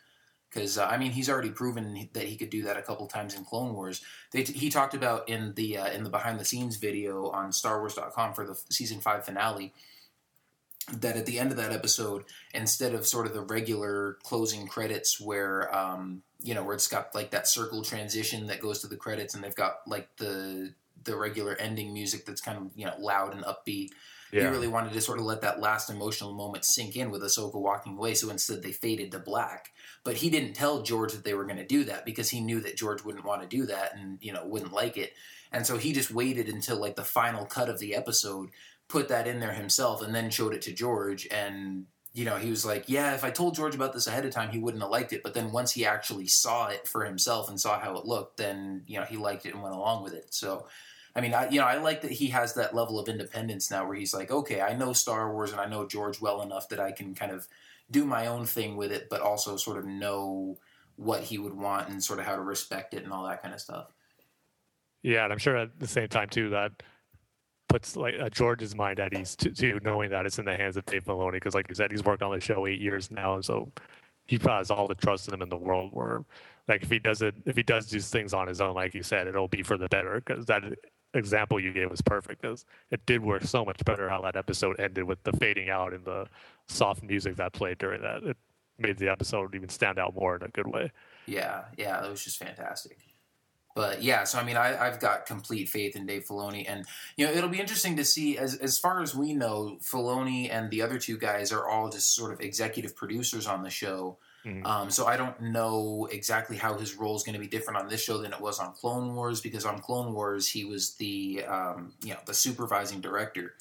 Because 0.50 0.78
uh, 0.78 0.86
I 0.86 0.98
mean, 0.98 1.12
he's 1.12 1.30
already 1.30 1.50
proven 1.50 2.10
that 2.14 2.24
he 2.24 2.36
could 2.36 2.50
do 2.50 2.64
that 2.64 2.78
a 2.78 2.82
couple 2.82 3.08
times 3.08 3.36
in 3.36 3.46
Clone 3.46 3.74
Wars. 3.74 4.02
They, 4.34 4.44
he 4.44 4.70
talked 4.70 4.94
about 4.94 5.30
in 5.30 5.54
the 5.54 5.78
uh, 5.78 5.90
in 5.92 6.04
the 6.04 6.10
behind 6.10 6.40
the 6.40 6.46
scenes 6.46 6.76
video 6.76 7.30
on 7.30 7.52
StarWars.com 7.52 8.34
for 8.34 8.46
the 8.46 8.62
season 8.70 9.00
five 9.00 9.24
finale 9.24 9.74
that 11.00 11.16
at 11.16 11.26
the 11.26 11.40
end 11.40 11.52
of 11.52 11.58
that 11.58 11.72
episode, 11.72 12.26
instead 12.54 12.94
of 12.94 13.08
sort 13.08 13.26
of 13.26 13.34
the 13.34 13.42
regular 13.42 14.18
closing 14.24 14.68
credits 14.68 15.20
where 15.20 15.74
um, 15.76 16.22
you 16.42 16.54
know 16.54 16.64
where 16.64 16.76
it's 16.76 16.88
got 16.88 17.14
like 17.16 17.32
that 17.32 17.48
circle 17.48 17.84
transition 17.84 18.48
that 18.48 18.62
goes 18.62 18.80
to 18.80 18.88
the 18.88 18.98
credits, 18.98 19.34
and 19.34 19.44
they've 19.44 19.56
got 19.56 19.80
like 19.88 20.10
the 20.18 20.74
the 21.04 21.16
regular 21.16 21.56
ending 21.56 21.94
music 21.94 22.26
that's 22.26 22.42
kind 22.42 22.58
of 22.58 22.70
you 22.76 22.86
know 22.86 22.94
loud 23.00 23.34
and 23.34 23.44
upbeat. 23.46 23.90
Yeah. 24.32 24.44
He 24.44 24.48
really 24.48 24.70
wanted 24.70 24.94
to 24.94 25.02
sort 25.02 25.20
of 25.20 25.26
let 25.26 25.42
that 25.42 25.60
last 25.60 25.90
emotional 25.90 26.34
moment 26.34 26.64
sink 26.64 26.96
in 26.96 27.12
with 27.12 27.22
Ahsoka 27.22 27.56
walking 27.56 27.98
away, 27.98 28.14
so 28.14 28.30
instead 28.30 28.64
they 28.64 28.72
faded 28.72 29.12
to 29.12 29.20
black. 29.20 29.72
But 30.06 30.16
he 30.16 30.30
didn't 30.30 30.54
tell 30.54 30.84
George 30.84 31.12
that 31.12 31.26
they 31.26 31.34
were 31.34 31.44
going 31.44 31.58
to 31.58 31.66
do 31.66 31.84
that 31.86 32.06
because 32.06 32.30
he 32.30 32.40
knew 32.40 32.62
that 32.62 32.78
George 32.78 33.04
wouldn't 33.04 33.26
want 33.26 33.42
to 33.42 33.48
do 33.48 33.66
that 33.66 33.96
and 33.96 34.20
you 34.22 34.32
know 34.32 34.46
wouldn't 34.46 34.74
like 34.74 34.98
it. 34.98 35.14
And 35.52 35.68
so 35.68 35.78
he 35.78 35.92
just 35.92 36.12
waited 36.12 36.48
until 36.48 36.78
like 36.78 36.96
the 36.96 37.04
final 37.04 37.46
cut 37.46 37.68
of 37.68 37.80
the 37.80 37.94
episode 37.94 38.52
put 38.92 39.08
that 39.08 39.26
in 39.26 39.40
there 39.40 39.54
himself 39.54 40.02
and 40.02 40.14
then 40.14 40.30
showed 40.30 40.54
it 40.54 40.62
to 40.64 40.74
George 40.74 41.26
and 41.32 41.86
you 42.14 42.26
know 42.26 42.36
he 42.36 42.50
was 42.50 42.66
like 42.66 42.90
yeah 42.90 43.14
if 43.14 43.24
I 43.24 43.32
told 43.32 43.56
George 43.56 43.74
about 43.74 43.94
this 43.94 44.06
ahead 44.06 44.26
of 44.26 44.34
time 44.34 44.50
he 44.50 44.60
wouldn't 44.60 44.84
have 44.84 44.92
liked 44.92 45.14
it. 45.14 45.24
But 45.24 45.34
then 45.34 45.54
once 45.54 45.72
he 45.72 45.86
actually 45.86 46.28
saw 46.28 46.68
it 46.68 46.88
for 46.88 47.06
himself 47.06 47.50
and 47.50 47.60
saw 47.60 47.80
how 47.80 47.96
it 47.98 48.06
looked 48.06 48.38
then 48.38 48.84
you 48.88 49.00
know 49.00 49.06
he 49.06 49.16
liked 49.16 49.46
it 49.46 49.54
and 49.54 49.64
went 49.64 49.76
along 49.76 50.04
with 50.04 50.14
it. 50.14 50.34
So 50.34 50.68
I 51.16 51.22
mean 51.22 51.34
I 51.34 51.50
you 51.50 51.62
know 51.62 51.66
I 51.66 51.78
like 51.78 52.02
that 52.02 52.12
he 52.12 52.28
has 52.28 52.54
that 52.56 52.76
level 52.76 53.00
of 53.00 53.08
independence 53.08 53.72
now 53.72 53.88
where 53.88 53.96
he's 53.96 54.14
like 54.14 54.30
okay 54.30 54.60
I 54.60 54.76
know 54.76 54.92
Star 54.92 55.32
Wars 55.32 55.54
and 55.54 55.62
I 55.62 55.68
know 55.68 55.88
George 55.88 56.20
well 56.20 56.42
enough 56.42 56.68
that 56.70 56.82
I 56.82 56.92
can 56.92 57.16
kind 57.16 57.32
of 57.32 57.48
do 57.90 58.04
my 58.06 58.28
own 58.28 58.46
thing 58.46 58.76
with 58.76 58.92
it 58.92 59.10
but 59.10 59.22
also 59.22 59.56
sort 59.56 59.78
of 59.78 59.86
know 59.86 60.58
what 60.98 61.22
he 61.22 61.38
would 61.38 61.54
want 61.54 61.88
and 61.88 62.04
sort 62.04 62.20
of 62.20 62.26
how 62.26 62.36
to 62.36 62.42
respect 62.42 62.94
it 62.94 63.06
and 63.06 63.14
all 63.14 63.24
that 63.24 63.42
kind 63.42 63.54
of 63.54 63.62
stuff. 63.62 63.88
Yeah 65.02 65.24
and 65.24 65.32
I'm 65.32 65.40
sure 65.40 65.56
at 65.56 65.80
the 65.80 65.88
same 65.88 66.10
time 66.10 66.28
too 66.28 66.50
that 66.50 66.74
puts 67.72 67.96
like 67.96 68.16
uh, 68.20 68.30
George's 68.30 68.76
mind 68.76 69.00
at 69.00 69.14
ease 69.14 69.36
to, 69.38 69.50
to, 69.52 69.80
knowing 69.82 70.10
that 70.10 70.26
it's 70.26 70.40
in 70.40 70.46
the 70.46 70.56
hands 70.56 70.78
of 70.78 70.86
Dave 70.86 71.06
Filoni. 71.06 71.34
because, 71.34 71.56
like 71.56 71.68
you 71.70 71.76
said, 71.76 71.92
he's 71.92 72.04
worked 72.04 72.22
on 72.22 72.32
the 72.32 72.40
show 72.40 72.68
eight 72.68 72.82
years 72.82 73.10
now, 73.10 73.40
so 73.42 73.72
he 74.28 74.38
probably 74.38 74.60
has 74.60 74.72
all 74.72 74.88
the 74.88 74.96
trust 74.96 75.28
in 75.28 75.34
him 75.34 75.42
in 75.42 75.50
the 75.50 75.58
world. 75.58 75.92
Where, 75.94 76.24
like, 76.68 76.84
if 76.84 76.90
he 76.90 77.00
does 77.00 77.22
it, 77.22 77.36
if 77.46 77.56
he 77.56 77.64
does 77.64 77.88
these 77.88 78.10
things 78.10 78.34
on 78.34 78.48
his 78.48 78.62
own, 78.62 78.76
like 78.76 78.94
you 78.94 79.04
said, 79.04 79.28
it'll 79.28 79.48
be 79.48 79.64
for 79.64 79.78
the 79.78 79.88
better 79.88 80.22
because 80.26 80.46
that 80.46 80.64
example 81.14 81.60
you 81.60 81.74
gave 81.74 81.90
was 81.90 82.02
perfect. 82.02 82.42
Because 82.42 82.66
it 82.92 83.06
did 83.06 83.24
work 83.24 83.44
so 83.44 83.64
much 83.64 83.84
better 83.86 84.10
how 84.10 84.22
that 84.22 84.36
episode 84.36 84.80
ended 84.80 85.06
with 85.06 85.24
the 85.24 85.34
fading 85.34 85.70
out 85.70 85.94
and 85.94 86.04
the 86.06 86.28
soft 86.68 87.04
music 87.04 87.38
that 87.38 87.54
played 87.54 87.78
during 87.78 88.02
that. 88.02 88.24
It 88.24 88.38
made 88.78 88.98
the 88.98 89.10
episode 89.10 89.56
even 89.56 89.70
stand 89.70 89.98
out 89.98 90.14
more 90.14 90.36
in 90.36 90.44
a 90.44 90.50
good 90.50 90.68
way. 90.68 90.92
Yeah, 91.26 91.64
yeah, 91.78 92.04
it 92.04 92.10
was 92.10 92.24
just 92.24 92.38
fantastic. 92.38 92.98
But 93.74 94.04
yeah, 94.04 94.26
so 94.26 94.38
I 94.38 94.44
mean, 94.44 94.58
I, 94.58 94.86
I've 94.86 95.00
got 95.00 95.26
complete 95.26 95.70
faith 95.70 95.96
in 95.96 96.06
Dave 96.06 96.26
Filoni, 96.26 96.66
and 96.68 96.86
you 97.16 97.26
know, 97.26 97.32
it'll 97.32 97.50
be 97.50 97.60
interesting 97.60 97.96
to 97.98 98.06
see. 98.06 98.38
As 98.38 98.56
as 98.56 98.78
far 98.78 99.02
as 99.02 99.16
we 99.16 99.34
know, 99.34 99.78
Filoni 99.82 100.52
and 100.52 100.70
the 100.70 100.82
other 100.82 101.00
two 101.00 101.18
guys 101.18 101.52
are 101.52 101.68
all 101.68 101.90
just 101.90 102.14
sort 102.14 102.34
of 102.34 102.42
executive 102.42 102.96
producers 102.96 103.48
on 103.48 103.64
the 103.64 103.70
show. 103.70 104.18
Mhm. 104.46 104.66
Um, 104.66 104.90
so 104.90 105.06
I 105.06 105.18
don't 105.18 105.40
know 105.40 106.08
exactly 106.12 106.58
how 106.58 106.76
his 106.78 106.96
role 106.96 107.16
is 107.16 107.24
going 107.24 107.34
to 107.34 107.40
be 107.40 107.48
different 107.48 107.80
on 107.80 107.88
this 107.88 108.02
show 108.02 108.18
than 108.18 108.34
it 108.34 108.42
was 108.42 108.60
on 108.60 108.74
Clone 108.74 109.16
Wars, 109.16 109.40
because 109.40 109.66
on 109.66 109.80
Clone 109.80 110.14
Wars 110.14 110.48
he 110.48 110.66
was 110.66 110.96
the 110.96 111.46
um, 111.46 111.94
you 112.04 112.14
know 112.14 112.20
the 112.26 112.34
supervising 112.34 113.02
director, 113.02 113.54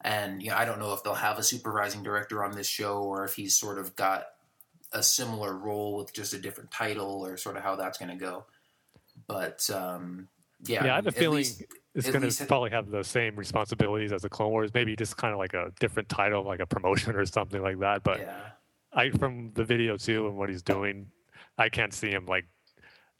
and 0.00 0.42
you 0.42 0.50
know 0.50 0.56
I 0.56 0.64
don't 0.64 0.78
know 0.78 0.92
if 0.94 1.02
they'll 1.02 1.14
have 1.14 1.38
a 1.38 1.42
supervising 1.42 2.02
director 2.02 2.42
on 2.44 2.52
this 2.52 2.68
show 2.68 3.02
or 3.02 3.24
if 3.24 3.34
he's 3.34 3.58
sort 3.58 3.78
of 3.78 3.96
got 3.96 4.28
a 4.92 5.02
similar 5.02 5.56
role 5.56 5.96
with 5.96 6.12
just 6.12 6.34
a 6.34 6.38
different 6.38 6.70
title 6.70 7.26
or 7.26 7.36
sort 7.36 7.56
of 7.56 7.62
how 7.62 7.76
that's 7.76 7.98
going 7.98 8.10
to 8.10 8.16
go. 8.16 8.44
But 9.26 9.68
um, 9.70 10.28
yeah, 10.64 10.84
Yeah, 10.84 10.92
I 10.92 10.96
have 10.96 11.06
a 11.06 11.12
feeling 11.12 11.38
least- 11.38 11.64
it's 11.94 12.10
going 12.10 12.28
to 12.28 12.46
probably 12.46 12.70
have 12.70 12.90
the 12.90 13.04
same 13.04 13.36
responsibilities 13.36 14.12
as 14.12 14.22
the 14.22 14.28
Clone 14.30 14.50
Wars. 14.50 14.70
Maybe 14.72 14.96
just 14.96 15.16
kind 15.16 15.32
of 15.32 15.38
like 15.38 15.52
a 15.52 15.72
different 15.78 16.08
title, 16.08 16.42
like 16.42 16.60
a 16.60 16.66
promotion 16.66 17.16
or 17.16 17.26
something 17.26 17.60
like 17.62 17.80
that. 17.80 18.02
But 18.02 18.20
yeah. 18.20 18.40
I, 18.94 19.10
from 19.10 19.52
the 19.54 19.64
video 19.64 19.96
too 19.96 20.26
and 20.26 20.36
what 20.36 20.48
he's 20.48 20.62
doing, 20.62 21.08
I 21.58 21.68
can't 21.68 21.92
see 21.92 22.10
him 22.10 22.26
like 22.26 22.46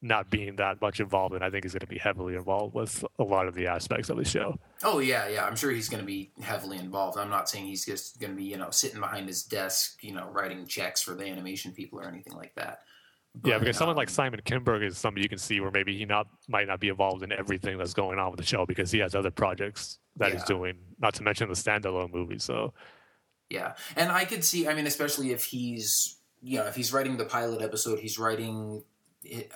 not 0.00 0.30
being 0.30 0.57
that 0.57 0.80
much 0.80 1.00
involved. 1.00 1.34
And 1.34 1.44
I 1.44 1.50
think 1.50 1.64
he's 1.64 1.72
going 1.72 1.80
to 1.80 1.86
be 1.86 1.98
heavily 1.98 2.34
involved 2.34 2.74
with 2.74 3.05
a 3.18 3.22
lot 3.22 3.46
of 3.46 3.55
the 3.55 3.66
aspects 3.66 4.09
of 4.09 4.16
the 4.16 4.24
show. 4.24 4.59
Oh 4.82 4.98
yeah, 4.98 5.28
yeah. 5.28 5.44
I'm 5.44 5.55
sure 5.55 5.70
he's 5.70 5.88
going 5.88 6.03
to 6.03 6.07
be 6.07 6.32
heavily 6.40 6.78
involved. 6.78 7.18
I'm 7.18 7.30
not 7.30 7.48
saying 7.48 7.66
he's 7.66 7.84
just 7.84 8.20
going 8.20 8.32
to 8.32 8.36
be, 8.36 8.44
you 8.44 8.57
know, 8.57 8.70
sitting 8.70 9.00
behind 9.00 9.28
his 9.28 9.44
desk, 9.44 10.03
you 10.03 10.12
know, 10.14 10.28
writing 10.30 10.66
checks 10.66 11.03
for 11.03 11.14
the 11.14 11.26
animation 11.26 11.72
people 11.72 12.00
or 12.00 12.09
anything 12.09 12.34
like 12.34 12.55
that. 12.57 12.80
Yeah, 13.45 13.59
because 13.59 13.78
someone 13.78 13.97
like 13.97 14.09
um, 14.09 14.14
Simon 14.14 14.41
Kinberg 14.45 14.87
is 14.87 14.99
somebody 14.99 15.22
you 15.22 15.28
can 15.28 15.39
see 15.39 15.61
where 15.61 15.70
maybe 15.70 15.97
he 15.97 16.05
not 16.05 16.26
might 16.49 16.68
not 16.68 16.80
be 16.80 16.89
involved 16.89 17.22
in 17.22 17.33
everything 17.33 17.78
that's 17.78 17.95
going 17.95 18.18
on 18.18 18.30
with 18.30 18.39
the 18.39 18.45
show 18.45 18.66
because 18.66 18.91
he 18.91 18.99
has 18.99 19.14
other 19.14 19.30
projects 19.30 19.99
that 20.16 20.33
he's 20.33 20.45
doing. 20.45 20.76
Not 21.01 21.14
to 21.14 21.22
mention 21.22 21.49
the 21.49 21.55
standalone 21.55 22.12
movie. 22.12 22.39
So 22.39 22.74
Yeah, 23.49 23.74
and 23.97 24.12
I 24.12 24.26
could 24.26 24.45
see. 24.45 24.68
I 24.68 24.74
mean, 24.74 24.87
especially 24.87 25.30
if 25.33 25.45
he's, 25.45 26.18
you 26.43 26.59
know, 26.59 26.66
if 26.66 26.74
he's 26.74 26.93
writing 26.93 27.16
the 27.16 27.24
pilot 27.24 27.62
episode, 27.62 28.01
he's 28.01 28.18
writing 28.18 28.85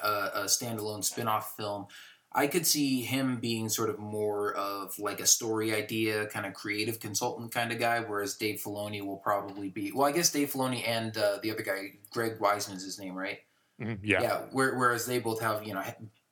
a, 0.03 0.09
a 0.35 0.41
standalone 0.45 1.05
spin-off 1.05 1.55
film. 1.57 1.87
I 2.33 2.47
could 2.47 2.67
see 2.67 3.03
him 3.03 3.41
being 3.41 3.69
sort 3.69 3.89
of 3.89 3.99
more 3.99 4.55
of 4.55 4.99
like 4.99 5.21
a 5.21 5.27
story 5.27 5.75
idea, 5.75 6.27
kind 6.27 6.45
of 6.45 6.53
creative 6.53 7.01
consultant 7.01 7.53
kind 7.53 7.73
of 7.73 7.79
guy, 7.79 8.01
whereas 8.01 8.37
Dave 8.37 8.61
Filoni 8.61 9.05
will 9.05 9.17
probably 9.17 9.71
be. 9.71 9.93
Well, 9.93 10.07
I 10.07 10.13
guess 10.13 10.31
Dave 10.31 10.53
Filoni 10.53 10.87
and 10.87 11.17
uh, 11.17 11.39
the 11.43 11.51
other 11.51 11.63
guy, 11.63 11.93
Greg 12.11 12.39
Weisman's 12.39 12.85
his 12.85 12.99
name, 12.99 13.15
right? 13.15 13.39
Mhm, 13.81 13.99
yeah. 14.03 14.23
yeah. 14.23 14.39
Where, 14.53 14.77
whereas 14.77 15.07
they 15.07 15.19
both 15.19 15.41
have 15.41 15.65
you 15.65 15.75
know 15.75 15.83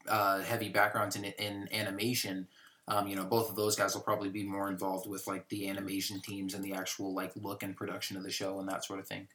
uh, 0.09 0.41
heavy 0.41 0.69
backgrounds 0.69 1.17
in 1.17 1.25
in 1.25 1.69
animation. 1.73 2.49
Um, 2.87 3.09
you 3.09 3.17
know, 3.17 3.25
both 3.25 3.49
of 3.49 3.57
those 3.57 3.77
guys 3.77 3.95
will 3.95 4.03
probably 4.03 4.29
be 4.29 4.45
more 4.45 4.69
involved 4.69 5.09
with 5.09 5.27
like 5.27 5.49
the 5.49 5.69
animation 5.69 6.21
teams 6.21 6.53
and 6.53 6.63
the 6.63 6.75
actual 6.75 7.15
like 7.15 7.33
look 7.35 7.63
and 7.63 7.75
production 7.75 8.17
of 8.17 8.23
the 8.23 8.31
show 8.31 8.61
and 8.61 8.69
that 8.69 8.85
sort 8.85 9.01
of 9.01 9.07
thing. 9.09 9.27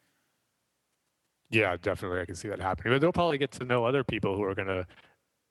Yeah, 1.49 1.76
definitely. 1.82 2.22
I 2.22 2.26
can 2.26 2.36
see 2.36 2.47
that 2.49 2.62
happening. 2.62 2.93
But 2.93 3.01
they'll 3.01 3.12
probably 3.12 3.39
get 3.39 3.51
to 3.53 3.66
know 3.66 3.86
other 3.86 4.03
people 4.03 4.36
who 4.36 4.43
are 4.43 4.53
going 4.53 4.68
to 4.68 4.86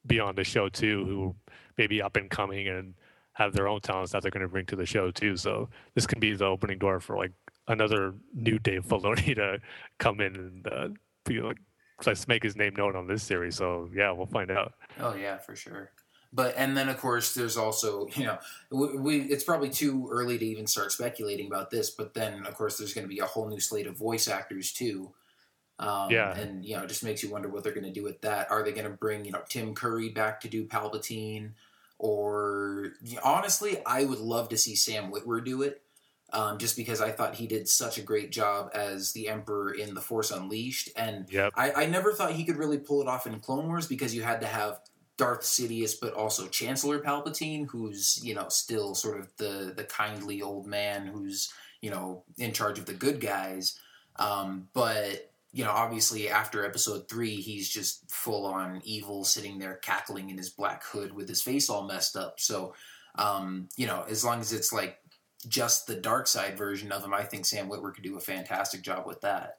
be 0.06 0.20
on 0.20 0.36
the 0.36 0.44
show 0.44 0.68
too, 0.68 1.04
who 1.04 1.34
may 1.76 1.86
be 1.86 2.00
up 2.00 2.16
and 2.16 2.30
coming 2.30 2.68
and 2.68 2.94
have 3.32 3.52
their 3.52 3.68
own 3.68 3.80
talents 3.80 4.12
that 4.12 4.22
they're 4.22 4.30
going 4.30 4.42
to 4.42 4.48
bring 4.48 4.66
to 4.66 4.76
the 4.76 4.86
show 4.86 5.10
too. 5.10 5.36
So 5.36 5.68
this 5.94 6.06
can 6.06 6.20
be 6.20 6.34
the 6.34 6.44
opening 6.44 6.78
door 6.78 7.00
for 7.00 7.16
like 7.16 7.32
another 7.66 8.14
new 8.34 8.58
Dave 8.58 8.84
Filoni 8.86 9.34
to 9.36 9.60
come 9.98 10.20
in 10.20 10.36
and 10.36 10.68
uh, 10.68 10.88
be 11.24 11.40
like, 11.40 11.58
let's 12.06 12.28
make 12.28 12.42
his 12.42 12.56
name 12.56 12.74
known 12.76 12.96
on 12.96 13.06
this 13.06 13.22
series. 13.22 13.56
So 13.56 13.88
yeah, 13.94 14.10
we'll 14.12 14.26
find 14.26 14.50
out. 14.50 14.74
Oh 15.00 15.14
yeah, 15.14 15.38
for 15.38 15.56
sure. 15.56 15.90
But 16.32 16.54
and 16.56 16.76
then 16.76 16.88
of 16.88 16.98
course 16.98 17.34
there's 17.34 17.56
also 17.56 18.06
you 18.14 18.24
know 18.24 18.38
we, 18.70 18.96
we 18.98 19.20
it's 19.22 19.44
probably 19.44 19.70
too 19.70 20.08
early 20.10 20.38
to 20.38 20.44
even 20.44 20.66
start 20.66 20.92
speculating 20.92 21.46
about 21.46 21.70
this. 21.70 21.90
But 21.90 22.14
then 22.14 22.44
of 22.46 22.54
course 22.54 22.78
there's 22.78 22.94
going 22.94 23.06
to 23.06 23.12
be 23.14 23.20
a 23.20 23.26
whole 23.26 23.48
new 23.48 23.60
slate 23.60 23.86
of 23.86 23.96
voice 23.96 24.28
actors 24.28 24.72
too. 24.72 25.12
Um, 25.80 26.10
Yeah. 26.10 26.36
and 26.36 26.64
you 26.64 26.76
know 26.76 26.82
it 26.82 26.88
just 26.88 27.04
makes 27.04 27.22
you 27.22 27.30
wonder 27.30 27.48
what 27.48 27.62
they're 27.62 27.72
going 27.72 27.86
to 27.86 27.92
do 27.92 28.02
with 28.02 28.20
that. 28.22 28.50
Are 28.50 28.62
they 28.62 28.72
going 28.72 28.90
to 28.90 28.96
bring 28.96 29.24
you 29.24 29.32
know 29.32 29.42
Tim 29.48 29.74
Curry 29.74 30.08
back 30.10 30.40
to 30.42 30.48
do 30.48 30.66
Palpatine, 30.66 31.52
or 31.98 32.92
honestly, 33.24 33.80
I 33.86 34.04
would 34.04 34.18
love 34.18 34.48
to 34.50 34.56
see 34.58 34.74
Sam 34.74 35.10
Witwer 35.12 35.44
do 35.44 35.62
it. 35.62 35.82
Um, 36.30 36.58
just 36.58 36.76
because 36.76 37.00
I 37.00 37.10
thought 37.10 37.36
he 37.36 37.46
did 37.46 37.66
such 37.68 37.96
a 37.96 38.02
great 38.02 38.30
job 38.30 38.70
as 38.74 39.12
the 39.12 39.28
Emperor 39.28 39.72
in 39.72 39.94
The 39.94 40.02
Force 40.02 40.30
Unleashed, 40.30 40.90
and 40.94 41.26
Yep. 41.30 41.54
I, 41.56 41.72
I 41.72 41.86
never 41.86 42.12
thought 42.12 42.32
he 42.32 42.44
could 42.44 42.58
really 42.58 42.76
pull 42.76 43.00
it 43.00 43.08
off 43.08 43.26
in 43.26 43.40
Clone 43.40 43.66
Wars 43.66 43.86
because 43.86 44.14
you 44.14 44.22
had 44.22 44.42
to 44.42 44.46
have 44.46 44.80
Darth 45.16 45.40
Sidious, 45.40 45.94
but 46.00 46.12
also 46.12 46.46
Chancellor 46.46 47.00
Palpatine, 47.00 47.66
who's 47.68 48.20
you 48.22 48.34
know 48.34 48.48
still 48.48 48.94
sort 48.94 49.18
of 49.18 49.28
the 49.38 49.72
the 49.74 49.84
kindly 49.84 50.42
old 50.42 50.66
man 50.66 51.06
who's 51.06 51.52
you 51.80 51.90
know 51.90 52.24
in 52.36 52.52
charge 52.52 52.78
of 52.78 52.86
the 52.86 52.94
good 52.94 53.20
guys. 53.20 53.78
Um, 54.16 54.68
but 54.74 55.30
you 55.52 55.64
know, 55.64 55.70
obviously 55.70 56.28
after 56.28 56.64
Episode 56.64 57.08
three, 57.08 57.36
he's 57.36 57.68
just 57.68 58.10
full 58.10 58.46
on 58.46 58.80
evil, 58.84 59.24
sitting 59.24 59.58
there 59.58 59.76
cackling 59.76 60.30
in 60.30 60.36
his 60.36 60.50
black 60.50 60.84
hood 60.84 61.12
with 61.12 61.28
his 61.28 61.42
face 61.42 61.70
all 61.70 61.86
messed 61.86 62.16
up. 62.16 62.38
So, 62.38 62.74
um, 63.14 63.68
you 63.76 63.86
know, 63.86 64.04
as 64.08 64.24
long 64.24 64.40
as 64.40 64.52
it's 64.52 64.72
like 64.72 64.98
just 65.46 65.86
the 65.86 65.94
dark 65.94 66.26
side 66.26 66.56
version 66.58 66.90
of 66.90 67.04
him, 67.04 67.14
I 67.14 67.22
think 67.22 67.46
Sam 67.46 67.68
Witwer 67.68 67.94
could 67.94 68.04
do 68.04 68.16
a 68.16 68.20
fantastic 68.20 68.82
job 68.82 69.06
with 69.06 69.20
that. 69.20 69.58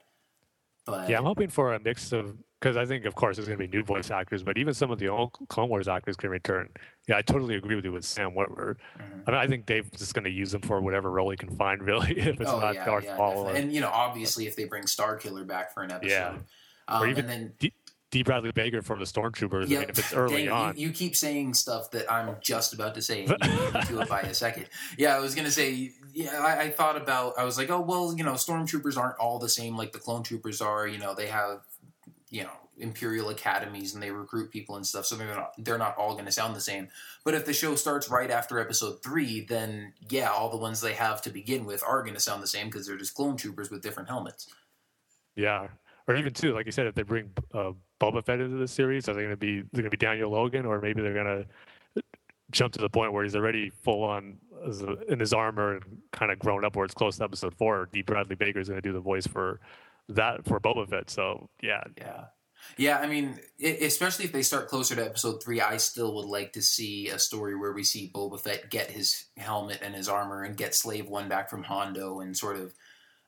But 0.85 1.09
Yeah, 1.09 1.19
I'm 1.19 1.25
hoping 1.25 1.49
for 1.49 1.73
a 1.73 1.79
mix 1.79 2.11
of 2.11 2.37
because 2.59 2.75
I 2.75 2.85
think, 2.85 3.05
of 3.05 3.15
course, 3.15 3.37
there's 3.37 3.47
going 3.47 3.57
to 3.57 3.65
be 3.65 3.73
new 3.77 3.83
voice 3.85 4.11
actors, 4.11 4.43
but 4.43 4.57
even 4.57 4.73
some 4.73 4.91
of 4.91 4.99
the 4.99 5.07
old 5.07 5.31
Clone 5.47 5.69
Wars 5.69 5.87
actors 5.87 6.17
can 6.17 6.29
return. 6.29 6.67
Yeah, 7.07 7.15
I 7.15 7.21
totally 7.21 7.55
agree 7.55 7.75
with 7.77 7.85
you 7.85 7.93
with 7.93 8.03
Sam 8.03 8.31
Witwer. 8.31 8.75
Mhm. 8.97 9.23
I 9.27 9.31
mean, 9.31 9.39
I 9.39 9.47
think 9.47 9.65
Dave's 9.65 9.97
just 9.97 10.13
going 10.13 10.25
to 10.25 10.29
use 10.29 10.53
him 10.53 10.59
for 10.61 10.81
whatever 10.81 11.09
role 11.09 11.29
he 11.29 11.37
can 11.37 11.55
find, 11.55 11.81
really. 11.85 12.19
If 12.19 12.41
it's 12.41 12.49
oh 12.49 12.59
not 12.59 12.75
yeah, 12.75 12.83
Darth 12.83 13.05
yeah, 13.05 13.15
Maul 13.15 13.47
and 13.49 13.71
you 13.71 13.79
know, 13.79 13.87
obviously, 13.89 14.45
if 14.45 14.57
they 14.57 14.65
bring 14.65 14.83
Starkiller 14.83 15.47
back 15.47 15.73
for 15.73 15.83
an 15.83 15.91
episode, 15.91 16.09
Yeah. 16.09 16.37
um, 16.89 17.03
or 17.03 17.07
even 17.07 17.29
and 17.29 17.29
then 17.29 17.53
D, 17.59 17.71
D. 18.11 18.23
Bradley 18.23 18.51
Baker 18.51 18.81
from 18.81 18.99
the 18.99 19.05
Stormtroopers. 19.05 19.65
I 19.65 19.67
yeah, 19.67 19.79
mean, 19.81 19.89
if 19.89 19.99
it's 19.99 20.13
early 20.13 20.45
dang, 20.45 20.51
on, 20.51 20.77
you, 20.77 20.87
you 20.87 20.93
keep 20.93 21.15
saying 21.15 21.53
stuff 21.53 21.91
that 21.91 22.11
I'm 22.11 22.37
just 22.41 22.73
about 22.73 22.95
to 22.95 23.01
say, 23.03 23.25
and 23.25 23.29
you 23.29 23.81
to 23.81 24.01
it 24.01 24.09
by 24.09 24.21
a 24.21 24.33
second. 24.33 24.65
Yeah, 24.97 25.15
I 25.15 25.19
was 25.19 25.35
gonna 25.35 25.51
say, 25.51 25.91
yeah, 26.13 26.39
I, 26.41 26.63
I 26.63 26.69
thought 26.71 26.97
about, 26.97 27.37
I 27.37 27.43
was 27.43 27.57
like, 27.57 27.69
oh 27.69 27.81
well, 27.81 28.15
you 28.17 28.23
know, 28.23 28.33
stormtroopers 28.33 28.97
aren't 28.97 29.17
all 29.19 29.37
the 29.37 29.49
same 29.49 29.77
like 29.77 29.91
the 29.91 29.99
clone 29.99 30.23
troopers 30.23 30.59
are. 30.61 30.87
You 30.87 30.97
know, 30.97 31.13
they 31.13 31.27
have, 31.27 31.61
you 32.29 32.43
know, 32.43 32.51
imperial 32.79 33.29
academies 33.29 33.93
and 33.93 34.01
they 34.01 34.09
recruit 34.09 34.49
people 34.51 34.75
and 34.75 34.87
stuff, 34.87 35.05
so 35.05 35.15
they're 35.15 35.27
not 35.27 35.53
they're 35.59 35.77
not 35.77 35.95
all 35.97 36.15
gonna 36.15 36.31
sound 36.31 36.55
the 36.55 36.61
same. 36.61 36.87
But 37.23 37.35
if 37.35 37.45
the 37.45 37.53
show 37.53 37.75
starts 37.75 38.09
right 38.09 38.31
after 38.31 38.57
episode 38.59 39.03
three, 39.03 39.41
then 39.41 39.93
yeah, 40.09 40.29
all 40.29 40.49
the 40.49 40.57
ones 40.57 40.81
they 40.81 40.93
have 40.93 41.21
to 41.23 41.29
begin 41.29 41.63
with 41.65 41.83
are 41.85 42.01
gonna 42.03 42.19
sound 42.19 42.41
the 42.41 42.47
same 42.47 42.67
because 42.67 42.87
they're 42.87 42.97
just 42.97 43.13
clone 43.13 43.37
troopers 43.37 43.69
with 43.69 43.83
different 43.83 44.09
helmets. 44.09 44.47
yeah. 45.35 45.67
Or 46.07 46.15
even 46.15 46.33
too, 46.33 46.55
like 46.55 46.65
you 46.65 46.71
said, 46.71 46.87
if 46.87 46.95
they 46.95 47.03
bring 47.03 47.29
uh, 47.53 47.73
Boba 47.99 48.23
Fett 48.23 48.39
into 48.39 48.57
the 48.57 48.67
series, 48.67 49.07
are 49.09 49.13
they 49.13 49.21
going 49.21 49.31
to 49.31 49.37
be 49.37 49.61
they're 49.61 49.81
going 49.81 49.85
to 49.85 49.89
be 49.89 49.97
Daniel 49.97 50.31
Logan, 50.31 50.65
or 50.65 50.81
maybe 50.81 51.01
they're 51.01 51.13
going 51.13 51.45
to 51.95 52.03
jump 52.51 52.73
to 52.73 52.79
the 52.79 52.89
point 52.89 53.13
where 53.13 53.23
he's 53.23 53.35
already 53.35 53.69
full 53.69 54.03
on 54.03 54.37
in 55.07 55.19
his 55.19 55.33
armor 55.33 55.75
and 55.75 55.83
kind 56.11 56.31
of 56.31 56.39
grown 56.39 56.65
up, 56.65 56.75
where 56.75 56.85
it's 56.85 56.93
close 56.93 57.17
to 57.17 57.23
episode 57.23 57.53
four. 57.55 57.89
D. 57.91 58.01
Bradley 58.01 58.35
Baker 58.35 58.59
is 58.59 58.69
going 58.69 58.81
to 58.81 58.87
do 58.87 58.93
the 58.93 58.99
voice 58.99 59.27
for 59.27 59.59
that 60.09 60.45
for 60.45 60.59
Boba 60.59 60.89
Fett. 60.89 61.09
So 61.09 61.49
yeah, 61.61 61.83
Yeah. 61.97 62.25
Yeah, 62.77 62.97
I 62.97 63.07
mean, 63.07 63.39
i 63.63 63.67
especially 63.67 64.25
if 64.25 64.31
they 64.31 64.41
start 64.41 64.67
closer 64.67 64.95
to 64.95 65.05
episode 65.05 65.41
three, 65.41 65.61
I 65.61 65.77
still 65.77 66.13
would 66.15 66.25
like 66.25 66.53
to 66.53 66.61
see 66.61 67.07
a 67.07 67.17
story 67.17 67.55
where 67.55 67.71
we 67.71 67.83
see 67.83 68.11
Boba 68.13 68.39
Fett 68.39 68.69
get 68.69 68.91
his 68.91 69.25
helmet 69.37 69.79
and 69.81 69.95
his 69.95 70.09
armor 70.09 70.43
and 70.43 70.57
get 70.57 70.75
Slave 70.75 71.07
One 71.07 71.29
back 71.29 71.49
from 71.49 71.63
Hondo 71.63 72.19
and 72.19 72.35
sort 72.35 72.57
of 72.57 72.73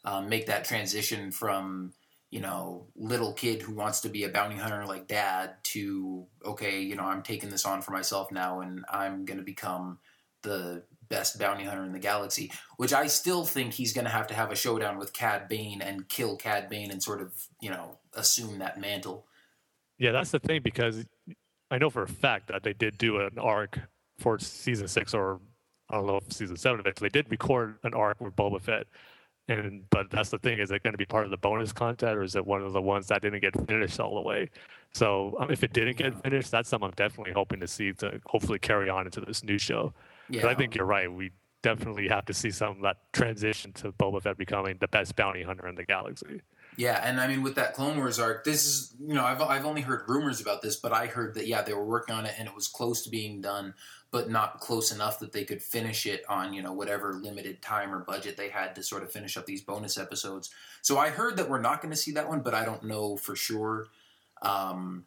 um, 0.03 0.29
make 0.29 0.47
that 0.47 0.65
transition 0.65 1.31
from, 1.31 1.93
you 2.31 2.39
know, 2.39 2.87
little 2.95 3.33
kid 3.33 3.61
who 3.61 3.73
wants 3.73 3.99
to 4.01 4.09
be 4.09 4.23
a 4.23 4.29
bounty 4.29 4.55
hunter 4.55 4.85
like 4.85 5.07
dad 5.07 5.55
to, 5.63 6.25
okay, 6.45 6.81
you 6.81 6.95
know, 6.95 7.03
I'm 7.03 7.21
taking 7.21 7.49
this 7.49 7.65
on 7.65 7.81
for 7.81 7.91
myself 7.91 8.31
now 8.31 8.61
and 8.61 8.85
I'm 8.89 9.25
going 9.25 9.37
to 9.37 9.43
become 9.43 9.99
the 10.41 10.83
best 11.09 11.37
bounty 11.37 11.65
hunter 11.65 11.83
in 11.83 11.91
the 11.91 11.99
galaxy, 11.99 12.49
which 12.77 12.93
I 12.93 13.07
still 13.07 13.43
think 13.43 13.73
he's 13.73 13.91
going 13.91 14.05
to 14.05 14.11
have 14.11 14.27
to 14.27 14.33
have 14.33 14.49
a 14.49 14.55
showdown 14.55 14.97
with 14.97 15.11
Cad 15.11 15.49
Bane 15.49 15.81
and 15.81 16.07
kill 16.07 16.37
Cad 16.37 16.69
Bane 16.69 16.89
and 16.89 17.03
sort 17.03 17.21
of, 17.21 17.33
you 17.61 17.69
know, 17.69 17.97
assume 18.13 18.59
that 18.59 18.79
mantle. 18.79 19.27
yeah, 19.99 20.13
that's 20.13 20.31
the 20.31 20.39
thing 20.39 20.61
because 20.63 21.05
I 21.69 21.77
know 21.77 21.89
for 21.89 22.03
a 22.03 22.07
fact 22.07 22.47
that 22.47 22.63
they 22.63 22.73
did 22.73 22.97
do 22.97 23.19
an 23.19 23.37
arc 23.39 23.77
for 24.19 24.39
season 24.39 24.87
six 24.87 25.13
or 25.13 25.41
I 25.89 25.95
don't 25.95 26.07
know 26.07 26.15
if 26.17 26.31
season 26.31 26.55
seven 26.55 26.79
of 26.79 26.85
it. 26.85 26.95
They 26.95 27.09
did 27.09 27.29
record 27.29 27.77
an 27.83 27.93
arc 27.93 28.21
with 28.21 28.37
Boba 28.37 28.61
Fett 28.61 28.87
And 29.47 29.89
but 29.89 30.09
that's 30.09 30.29
the 30.29 30.37
thing: 30.37 30.59
is 30.59 30.71
it 30.71 30.83
going 30.83 30.93
to 30.93 30.97
be 30.97 31.05
part 31.05 31.25
of 31.25 31.31
the 31.31 31.37
bonus 31.37 31.73
content, 31.73 32.17
or 32.17 32.23
is 32.23 32.35
it 32.35 32.45
one 32.45 32.61
of 32.61 32.73
the 32.73 32.81
ones 32.81 33.07
that 33.07 33.21
didn't 33.21 33.41
get 33.41 33.53
finished 33.67 33.99
all 33.99 34.15
the 34.15 34.21
way? 34.21 34.49
So 34.93 35.35
um, 35.39 35.51
if 35.51 35.63
it 35.63 35.73
didn't 35.73 35.97
get 35.97 36.21
finished, 36.23 36.51
that's 36.51 36.69
something 36.69 36.87
I'm 36.87 36.93
definitely 36.95 37.33
hoping 37.33 37.59
to 37.61 37.67
see 37.67 37.93
to 37.93 38.19
hopefully 38.25 38.59
carry 38.59 38.89
on 38.89 39.05
into 39.05 39.21
this 39.21 39.43
new 39.43 39.57
show. 39.57 39.93
Yeah, 40.29 40.43
But 40.43 40.51
I 40.51 40.55
think 40.55 40.75
you're 40.75 40.85
right. 40.85 41.11
We 41.11 41.31
definitely 41.61 42.07
have 42.07 42.25
to 42.25 42.33
see 42.33 42.51
some 42.51 42.77
of 42.77 42.81
that 42.81 42.97
transition 43.13 43.73
to 43.73 43.91
Boba 43.91 44.21
Fett 44.21 44.37
becoming 44.37 44.77
the 44.79 44.87
best 44.87 45.15
bounty 45.15 45.43
hunter 45.43 45.67
in 45.67 45.75
the 45.75 45.85
galaxy. 45.85 46.41
Yeah, 46.81 46.99
and 47.03 47.21
I 47.21 47.27
mean 47.27 47.43
with 47.43 47.55
that 47.55 47.75
Clone 47.75 47.97
Wars 47.97 48.17
arc, 48.19 48.43
this 48.43 48.65
is 48.65 48.93
you 48.99 49.13
know 49.13 49.23
I've 49.23 49.39
I've 49.41 49.65
only 49.65 49.81
heard 49.81 50.01
rumors 50.07 50.41
about 50.41 50.63
this, 50.63 50.75
but 50.77 50.91
I 50.91 51.05
heard 51.05 51.35
that 51.35 51.45
yeah 51.45 51.61
they 51.61 51.73
were 51.73 51.85
working 51.85 52.15
on 52.15 52.25
it 52.25 52.33
and 52.39 52.47
it 52.47 52.55
was 52.55 52.67
close 52.67 53.03
to 53.03 53.09
being 53.11 53.39
done, 53.39 53.75
but 54.09 54.31
not 54.31 54.59
close 54.61 54.91
enough 54.91 55.19
that 55.19 55.31
they 55.31 55.43
could 55.43 55.61
finish 55.61 56.07
it 56.07 56.23
on 56.27 56.53
you 56.53 56.63
know 56.63 56.73
whatever 56.73 57.13
limited 57.13 57.61
time 57.61 57.93
or 57.93 57.99
budget 57.99 58.35
they 58.35 58.49
had 58.49 58.73
to 58.75 58.81
sort 58.83 59.03
of 59.03 59.11
finish 59.11 59.37
up 59.37 59.45
these 59.45 59.61
bonus 59.61 59.97
episodes. 59.99 60.49
So 60.81 60.97
I 60.97 61.09
heard 61.09 61.37
that 61.37 61.49
we're 61.49 61.61
not 61.61 61.81
going 61.83 61.91
to 61.91 61.97
see 61.97 62.13
that 62.13 62.27
one, 62.27 62.39
but 62.41 62.55
I 62.55 62.65
don't 62.65 62.83
know 62.85 63.15
for 63.15 63.35
sure. 63.35 63.87
Um, 64.41 65.05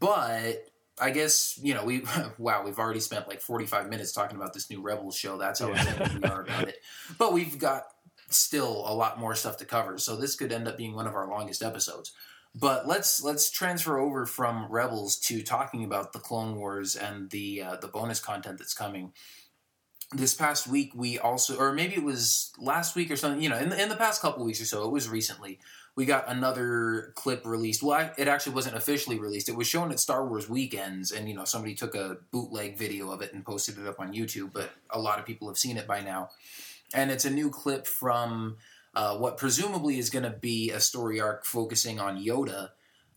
but 0.00 0.66
I 0.98 1.10
guess 1.10 1.58
you 1.62 1.74
know 1.74 1.84
we 1.84 2.04
wow 2.38 2.62
we've 2.64 2.78
already 2.78 3.00
spent 3.00 3.28
like 3.28 3.42
forty 3.42 3.66
five 3.66 3.88
minutes 3.90 4.12
talking 4.12 4.36
about 4.36 4.54
this 4.54 4.70
new 4.70 4.80
Rebels 4.80 5.16
show. 5.16 5.36
That's 5.36 5.60
how 5.60 5.68
Yeah. 5.68 5.82
excited 5.82 6.22
we 6.22 6.28
are 6.28 6.42
about 6.42 6.68
it. 6.68 6.76
But 7.18 7.32
we've 7.34 7.58
got 7.58 7.84
still 8.34 8.84
a 8.86 8.94
lot 8.94 9.18
more 9.18 9.34
stuff 9.34 9.56
to 9.58 9.64
cover, 9.64 9.98
so 9.98 10.16
this 10.16 10.36
could 10.36 10.52
end 10.52 10.68
up 10.68 10.76
being 10.76 10.94
one 10.94 11.06
of 11.06 11.14
our 11.14 11.28
longest 11.28 11.62
episodes. 11.62 12.12
But 12.54 12.86
let's 12.86 13.22
let's 13.22 13.50
transfer 13.50 13.98
over 13.98 14.26
from 14.26 14.66
Rebels 14.70 15.16
to 15.20 15.42
talking 15.42 15.84
about 15.84 16.12
the 16.12 16.18
Clone 16.18 16.56
Wars 16.56 16.96
and 16.96 17.30
the 17.30 17.62
uh, 17.62 17.76
the 17.76 17.88
bonus 17.88 18.20
content 18.20 18.58
that's 18.58 18.74
coming. 18.74 19.12
This 20.14 20.34
past 20.34 20.66
week, 20.66 20.92
we 20.94 21.18
also, 21.18 21.56
or 21.56 21.72
maybe 21.72 21.94
it 21.94 22.02
was 22.02 22.52
last 22.58 22.94
week 22.94 23.10
or 23.10 23.16
something. 23.16 23.40
You 23.40 23.48
know, 23.48 23.56
in 23.56 23.70
the, 23.70 23.82
in 23.82 23.88
the 23.88 23.96
past 23.96 24.20
couple 24.20 24.44
weeks 24.44 24.60
or 24.60 24.66
so, 24.66 24.84
it 24.84 24.92
was 24.92 25.08
recently. 25.08 25.60
We 25.94 26.04
got 26.04 26.28
another 26.28 27.12
clip 27.16 27.46
released. 27.46 27.82
Well, 27.82 27.98
I, 27.98 28.10
it 28.18 28.28
actually 28.28 28.54
wasn't 28.54 28.76
officially 28.76 29.18
released. 29.18 29.48
It 29.48 29.56
was 29.56 29.66
shown 29.66 29.90
at 29.90 30.00
Star 30.00 30.26
Wars 30.26 30.48
weekends, 30.48 31.12
and 31.12 31.28
you 31.28 31.34
know, 31.34 31.44
somebody 31.44 31.74
took 31.74 31.94
a 31.94 32.18
bootleg 32.30 32.76
video 32.76 33.10
of 33.10 33.22
it 33.22 33.32
and 33.32 33.44
posted 33.44 33.78
it 33.78 33.86
up 33.86 34.00
on 34.00 34.12
YouTube. 34.12 34.52
But 34.52 34.70
a 34.90 34.98
lot 34.98 35.18
of 35.18 35.24
people 35.24 35.48
have 35.48 35.58
seen 35.58 35.78
it 35.78 35.86
by 35.86 36.02
now, 36.02 36.28
and 36.94 37.10
it's 37.10 37.24
a 37.24 37.30
new 37.30 37.50
clip 37.50 37.86
from 37.86 38.56
uh, 38.94 39.16
what 39.16 39.38
presumably 39.38 39.98
is 39.98 40.10
going 40.10 40.24
to 40.24 40.30
be 40.30 40.70
a 40.70 40.80
story 40.80 41.20
arc 41.20 41.44
focusing 41.44 42.00
on 42.00 42.22
Yoda. 42.22 42.70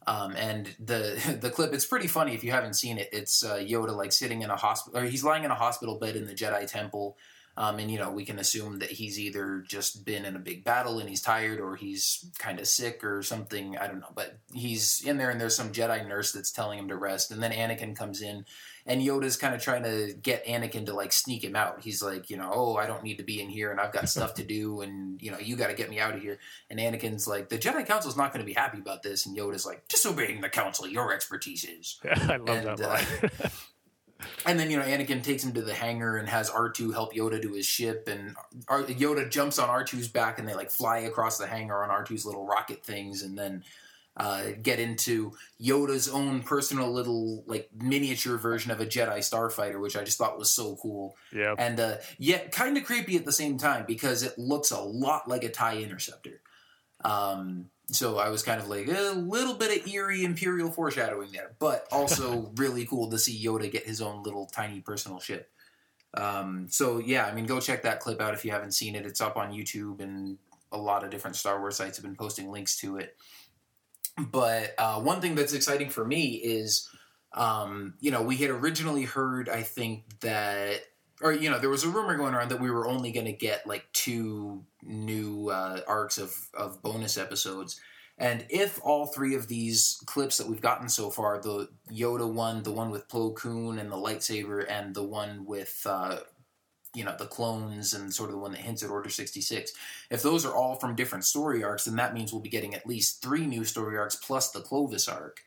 Um, 0.08 0.36
and 0.36 0.76
the 0.80 1.38
the 1.42 1.50
clip 1.50 1.74
it's 1.74 1.86
pretty 1.86 2.08
funny 2.08 2.34
if 2.34 2.44
you 2.44 2.52
haven't 2.52 2.76
seen 2.76 2.98
it. 2.98 3.10
It's 3.12 3.44
uh, 3.44 3.58
Yoda 3.58 3.96
like 3.96 4.12
sitting 4.12 4.42
in 4.42 4.50
a 4.50 4.56
hospital, 4.56 5.00
or 5.00 5.06
he's 5.06 5.24
lying 5.24 5.44
in 5.44 5.52
a 5.52 5.56
hospital 5.56 5.98
bed 5.98 6.16
in 6.16 6.28
the 6.28 6.34
Jedi 6.34 6.70
Temple. 6.70 7.18
Um, 7.58 7.80
and 7.80 7.90
you 7.90 7.98
know 7.98 8.12
we 8.12 8.26
can 8.26 8.38
assume 8.38 8.80
that 8.80 8.92
he's 8.92 9.18
either 9.18 9.64
just 9.66 10.04
been 10.04 10.26
in 10.26 10.36
a 10.36 10.40
big 10.40 10.66
battle 10.66 11.00
and 11.00 11.08
he's 11.08 11.22
tired, 11.22 11.60
or 11.60 11.76
he's 11.76 12.30
kind 12.38 12.60
of 12.60 12.68
sick 12.68 13.04
or 13.04 13.24
something. 13.24 13.78
I 13.78 13.88
don't 13.88 14.02
know, 14.02 14.12
but 14.14 14.38
he's 14.54 15.02
in 15.06 15.18
there, 15.18 15.30
and 15.30 15.40
there's 15.40 15.56
some 15.56 15.72
Jedi 15.72 16.06
nurse 16.08 16.34
that's 16.34 16.52
telling 16.52 16.78
him 16.78 16.90
to 16.90 16.98
rest. 16.98 17.32
And 17.32 17.42
then 17.42 17.54
Anakin 17.54 17.96
comes 17.96 18.22
in, 18.22 18.46
and 18.88 19.02
Yoda's 19.02 19.36
kind 19.36 19.56
of 19.56 19.62
trying 19.62 19.84
to 19.84 20.14
get 20.14 20.46
Anakin 20.46 20.86
to 20.86 20.94
like 20.94 21.12
sneak 21.12 21.44
him 21.44 21.56
out. 21.56 21.82
He's 21.82 22.04
like, 22.04 22.30
you 22.30 22.38
know, 22.38 22.52
oh, 22.54 22.76
I 22.76 22.86
don't 22.86 23.04
need 23.04 23.18
to 23.18 23.24
be 23.24 23.42
in 23.42 23.50
here, 23.50 23.72
and 23.72 23.80
I've 23.80 23.92
got 23.92 24.08
stuff 24.10 24.36
to 24.36 24.44
do, 24.44 24.82
and 24.82 25.22
you 25.22 25.32
know, 25.32 25.40
you 25.40 25.56
got 25.56 25.68
to 25.68 25.74
get 25.74 25.90
me 25.90 26.00
out 26.00 26.16
of 26.16 26.22
here. 26.22 26.38
And 26.70 26.80
Anakin's 26.80 27.28
like, 27.28 27.50
the 27.50 27.58
Jedi 27.58 27.86
Council's 27.86 28.18
not 28.18 28.32
going 28.32 28.46
to 28.46 28.48
be 28.48 28.54
happy 28.54 28.78
about 28.78 29.02
this, 29.02 29.26
and 29.26 29.36
Yoda's 29.36 29.66
like, 29.66 29.88
disobeying 29.88 30.42
the 30.42 30.50
Council, 30.50 30.88
your 30.88 31.14
expertise 31.14 31.64
is. 31.64 32.00
I 32.30 32.38
love 32.38 32.50
And, 32.50 32.78
that 32.78 32.82
uh, 32.82 32.88
line. 32.90 33.52
And 34.46 34.58
then 34.58 34.72
you 34.72 34.78
know, 34.78 34.84
Anakin 34.84 35.22
takes 35.22 35.44
him 35.44 35.52
to 35.54 35.62
the 35.62 35.74
hangar 35.74 36.18
and 36.18 36.28
has 36.30 36.50
R 36.50 36.70
two 36.70 36.92
help 36.92 37.14
Yoda 37.14 37.42
to 37.42 37.52
his 37.52 37.66
ship, 37.66 38.08
and 38.08 38.36
R- 38.68 38.84
Yoda 38.84 39.30
jumps 39.30 39.60
on 39.60 39.70
R 39.70 39.84
2s 39.84 40.12
back, 40.12 40.40
and 40.40 40.48
they 40.48 40.54
like 40.56 40.72
fly 40.72 41.00
across 41.00 41.38
the 41.38 41.46
hangar 41.46 41.84
on 41.84 41.90
R 41.90 42.04
2s 42.06 42.26
little 42.26 42.46
rocket 42.46 42.84
things, 42.84 43.24
and 43.24 43.38
then. 43.38 43.64
Uh, 44.18 44.51
get 44.61 44.80
into 44.80 45.34
Yoda's 45.61 46.07
own 46.07 46.41
personal 46.41 46.89
little 46.89 47.43
like 47.47 47.70
miniature 47.76 48.38
version 48.38 48.72
of 48.72 48.80
a 48.80 48.86
Jedi 48.86 49.18
starfighter, 49.18 49.80
which 49.82 49.97
I 49.97 50.05
just 50.05 50.18
thought 50.18 50.38
was 50.38 50.49
so 50.49 50.78
cool 50.82 51.18
yeah. 51.34 51.53
and 51.57 51.78
uh, 51.78 51.97
yet 52.18 52.53
kind 52.53 52.78
of 52.78 52.86
creepy 52.86 53.18
at 53.18 53.26
the 53.26 53.34
same 53.34 53.57
time 53.57 53.84
because 53.86 54.24
it 54.24 54.39
looks 54.39 54.72
a 54.72 54.80
lot 54.80 55.28
like 55.28 55.43
a 55.43 55.49
tie 55.49 55.80
interceptor. 55.80 56.39
Um, 57.03 57.66
so 57.91 58.18
I 58.18 58.30
was 58.30 58.41
kind 58.41 58.59
of 58.59 58.68
like 58.68 58.88
a 58.88 59.11
little 59.11 59.53
bit 59.53 59.82
of 59.82 59.88
eerie 59.88 60.24
imperial 60.24 60.72
foreshadowing 60.72 61.32
there, 61.32 61.51
but 61.59 61.88
also 61.91 62.51
really 62.55 62.86
cool 62.86 63.09
to 63.11 63.20
see 63.20 63.43
Yoda 63.43 63.72
get 63.72 63.86
his 63.86 64.01
own 64.01 64.24
little 64.24 64.45
tiny 64.47 64.82
personal 64.82 65.20
ship. 65.20 65.51
Um, 66.16 66.68
so 66.70 66.99
yeah, 66.99 67.26
I 67.26 67.34
mean, 67.34 67.45
go 67.45 67.59
check 67.59 67.84
that 67.84 67.99
clip 67.99 68.22
out 68.22 68.34
if 68.34 68.45
you 68.45 68.51
haven't 68.51 68.74
seen 68.74 68.95
it. 68.95 69.05
It's 69.05 69.22
up 69.22 69.38
on 69.38 69.51
YouTube, 69.51 69.99
and 69.99 70.38
a 70.72 70.78
lot 70.78 71.03
of 71.03 71.09
different 71.09 71.36
Star 71.36 71.59
Wars 71.59 71.76
sites 71.76 71.97
have 71.97 72.05
been 72.05 72.16
posting 72.16 72.49
links 72.49 72.78
to 72.80 72.97
it. 72.97 73.18
But 74.18 74.76
uh, 74.78 75.01
one 75.01 75.22
thing 75.22 75.36
that's 75.36 75.53
exciting 75.53 75.89
for 75.89 76.05
me 76.05 76.36
is, 76.36 76.89
um, 77.34 77.95
you 77.99 78.11
know, 78.11 78.22
we 78.22 78.38
had 78.38 78.49
originally 78.49 79.03
heard, 79.03 79.49
I 79.49 79.61
think 79.61 80.03
that 80.22 80.82
or 81.22 81.32
you 81.32 81.49
know 81.49 81.59
there 81.59 81.70
was 81.70 81.84
a 81.84 81.89
rumor 81.89 82.18
going 82.18 82.34
around 82.34 82.49
that 82.49 82.59
we 82.59 82.70
were 82.70 82.88
only 82.88 83.11
going 83.11 83.26
to 83.26 83.32
get 83.32 83.66
like 83.66 83.86
two 83.93 84.63
new 84.84 85.49
uh, 85.49 85.82
arcs 85.88 86.18
of 86.18 86.34
of 86.53 86.82
bonus 86.82 87.18
episodes. 87.18 87.80
And 88.18 88.45
if 88.49 88.80
all 88.82 89.07
three 89.07 89.36
of 89.36 89.49
these 89.49 90.01
clips 90.05 90.38
that 90.38 90.47
we've 90.47 90.61
gotten 90.61 90.88
so 90.88 91.09
far 91.09 91.41
the 91.41 91.70
yoda 91.91 92.32
one 92.32 92.63
the 92.63 92.72
one 92.72 92.89
with 92.89 93.09
plo 93.09 93.36
koon 93.36 93.78
and 93.78 93.91
the 93.91 93.97
lightsaber 93.97 94.66
and 94.70 94.95
the 94.95 95.03
one 95.03 95.45
with 95.45 95.86
uh, 95.86 96.20
you 96.96 97.04
know 97.04 97.16
the 97.18 97.26
clones 97.26 97.93
and 97.93 98.14
sort 98.14 98.30
of 98.30 98.36
the 98.36 98.41
one 98.41 98.52
that 98.52 98.62
hints 98.62 98.84
at 98.84 98.89
order 98.89 99.10
66 99.10 99.72
if 100.10 100.22
those 100.22 100.46
are 100.46 100.56
all 100.56 100.76
from 100.76 100.96
different 100.96 101.26
story 101.26 101.64
arcs 101.64 101.86
then 101.86 101.96
that 101.96 102.14
means 102.14 102.32
we'll 102.32 102.41
be 102.41 102.50
getting 102.50 102.74
at 102.74 102.88
least 102.88 103.22
three 103.22 103.46
new 103.46 103.64
story 103.64 103.98
arcs 103.98 104.16
plus 104.16 104.52
the 104.52 104.62
clovis 104.62 105.08
arc. 105.08 105.41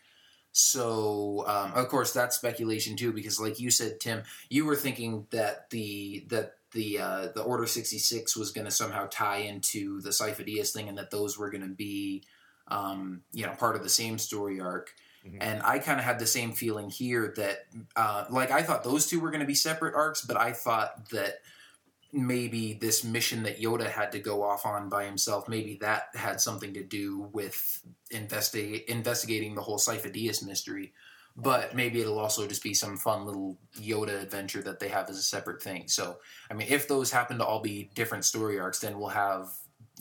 So 0.52 1.44
um, 1.46 1.72
of 1.74 1.88
course 1.88 2.12
that's 2.12 2.36
speculation 2.36 2.96
too 2.96 3.12
because 3.12 3.40
like 3.40 3.60
you 3.60 3.70
said 3.70 4.00
tim 4.00 4.22
you 4.48 4.64
were 4.64 4.76
thinking 4.76 5.26
that 5.30 5.70
the 5.70 6.24
that 6.28 6.54
the 6.72 6.98
uh, 6.98 7.28
the 7.34 7.42
order 7.42 7.66
66 7.66 8.36
was 8.36 8.50
going 8.50 8.66
to 8.66 8.70
somehow 8.70 9.08
tie 9.10 9.38
into 9.38 10.00
the 10.00 10.10
Sifo-Dyas 10.10 10.72
thing 10.72 10.88
and 10.88 10.98
that 10.98 11.10
those 11.10 11.38
were 11.38 11.50
going 11.50 11.62
to 11.62 11.74
be 11.74 12.24
um, 12.68 13.22
you 13.32 13.46
know 13.46 13.52
part 13.52 13.76
of 13.76 13.82
the 13.82 13.88
same 13.88 14.18
story 14.18 14.60
arc 14.60 14.90
Mhm. 15.26 15.38
and 15.40 15.62
i 15.62 15.78
kind 15.78 15.98
of 15.98 16.04
had 16.04 16.18
the 16.18 16.26
same 16.26 16.52
feeling 16.52 16.90
here 16.90 17.32
that 17.36 17.66
uh, 17.96 18.24
like 18.30 18.50
i 18.50 18.62
thought 18.62 18.84
those 18.84 19.06
two 19.06 19.20
were 19.20 19.30
going 19.30 19.40
to 19.40 19.46
be 19.46 19.54
separate 19.54 19.94
arcs 19.94 20.24
but 20.24 20.36
i 20.36 20.52
thought 20.52 21.10
that 21.10 21.40
maybe 22.12 22.72
this 22.74 23.04
mission 23.04 23.42
that 23.42 23.60
Yoda 23.60 23.88
had 23.88 24.12
to 24.12 24.18
go 24.18 24.42
off 24.42 24.64
on 24.64 24.88
by 24.88 25.04
himself, 25.04 25.48
maybe 25.48 25.76
that 25.80 26.04
had 26.14 26.40
something 26.40 26.72
to 26.74 26.82
do 26.82 27.28
with 27.32 27.82
investigate 28.10 28.86
investigating 28.88 29.54
the 29.54 29.60
whole 29.60 29.78
Sifo-Dyas 29.78 30.44
mystery. 30.44 30.92
But 31.36 31.76
maybe 31.76 32.00
it'll 32.00 32.18
also 32.18 32.48
just 32.48 32.64
be 32.64 32.74
some 32.74 32.96
fun 32.96 33.24
little 33.24 33.58
Yoda 33.76 34.20
adventure 34.22 34.62
that 34.62 34.80
they 34.80 34.88
have 34.88 35.08
as 35.08 35.18
a 35.18 35.22
separate 35.22 35.62
thing. 35.62 35.86
So, 35.86 36.18
I 36.50 36.54
mean, 36.54 36.66
if 36.68 36.88
those 36.88 37.12
happen 37.12 37.38
to 37.38 37.44
all 37.44 37.60
be 37.60 37.90
different 37.94 38.24
story 38.24 38.58
arcs, 38.58 38.80
then 38.80 38.98
we'll 38.98 39.08
have 39.10 39.48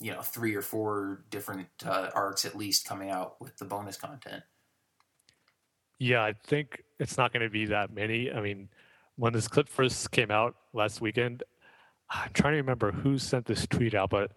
you 0.00 0.12
know 0.12 0.22
three 0.22 0.54
or 0.54 0.62
four 0.62 1.22
different 1.30 1.68
uh, 1.84 2.10
arcs 2.14 2.44
at 2.44 2.56
least 2.56 2.88
coming 2.88 3.10
out 3.10 3.40
with 3.40 3.56
the 3.58 3.64
bonus 3.66 3.96
content. 3.96 4.42
Yeah, 5.98 6.22
I 6.22 6.32
think 6.32 6.84
it's 6.98 7.16
not 7.16 7.32
going 7.32 7.42
to 7.42 7.50
be 7.50 7.66
that 7.66 7.92
many. 7.92 8.30
I 8.30 8.40
mean, 8.40 8.68
when 9.16 9.32
this 9.32 9.48
clip 9.48 9.68
first 9.68 10.10
came 10.10 10.30
out 10.30 10.54
last 10.72 11.00
weekend, 11.00 11.42
I'm 12.10 12.30
trying 12.32 12.52
to 12.52 12.58
remember 12.58 12.92
who 12.92 13.18
sent 13.18 13.46
this 13.46 13.66
tweet 13.66 13.94
out, 13.94 14.10
but 14.10 14.32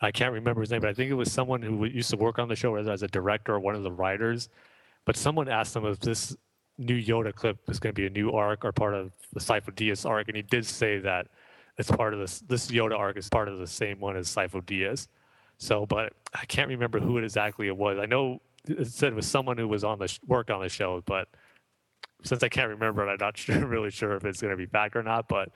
I 0.00 0.10
can't 0.10 0.32
remember 0.32 0.60
his 0.60 0.70
name. 0.70 0.80
But 0.80 0.90
I 0.90 0.92
think 0.92 1.10
it 1.10 1.14
was 1.14 1.32
someone 1.32 1.62
who 1.62 1.84
used 1.84 2.10
to 2.10 2.16
work 2.16 2.38
on 2.38 2.48
the 2.48 2.56
show 2.56 2.74
as 2.76 3.02
a 3.02 3.08
director 3.08 3.54
or 3.54 3.60
one 3.60 3.74
of 3.74 3.82
the 3.82 3.92
writers. 3.92 4.48
But 5.04 5.16
someone 5.16 5.48
asked 5.48 5.74
him 5.74 5.86
if 5.86 6.00
this 6.00 6.36
new 6.76 7.00
Yoda 7.00 7.34
clip 7.34 7.58
is 7.68 7.78
going 7.78 7.94
to 7.94 8.00
be 8.00 8.06
a 8.06 8.10
new 8.10 8.32
arc 8.32 8.64
or 8.64 8.72
part 8.72 8.94
of 8.94 9.12
the 9.32 9.40
Sifo-Dyas 9.40 10.04
arc, 10.08 10.28
and 10.28 10.36
he 10.36 10.42
did 10.42 10.66
say 10.66 10.98
that 10.98 11.28
it's 11.78 11.90
part 11.90 12.12
of 12.12 12.20
this. 12.20 12.40
This 12.40 12.70
Yoda 12.70 12.98
arc 12.98 13.16
is 13.16 13.28
part 13.28 13.48
of 13.48 13.58
the 13.58 13.66
same 13.66 14.00
one 14.00 14.16
as 14.16 14.28
Sifo-Dyas. 14.28 15.08
So, 15.58 15.86
but 15.86 16.12
I 16.34 16.44
can't 16.44 16.68
remember 16.68 17.00
who 17.00 17.18
it 17.18 17.24
exactly 17.24 17.68
it 17.68 17.76
was. 17.76 17.98
I 17.98 18.06
know 18.06 18.40
said 18.84 19.12
it 19.12 19.16
was 19.16 19.26
someone 19.26 19.58
who 19.58 19.68
was 19.68 19.84
on 19.84 19.98
the 19.98 20.08
sh- 20.08 20.20
on 20.30 20.60
the 20.60 20.68
show, 20.68 21.02
but 21.06 21.28
since 22.24 22.42
I 22.42 22.48
can't 22.48 22.70
remember 22.70 23.06
it, 23.06 23.10
I'm 23.10 23.18
not 23.18 23.36
sure, 23.36 23.66
really 23.66 23.90
sure 23.90 24.14
if 24.14 24.24
it's 24.24 24.40
going 24.40 24.52
to 24.52 24.56
be 24.56 24.66
back 24.66 24.96
or 24.96 25.02
not. 25.02 25.28
But 25.28 25.50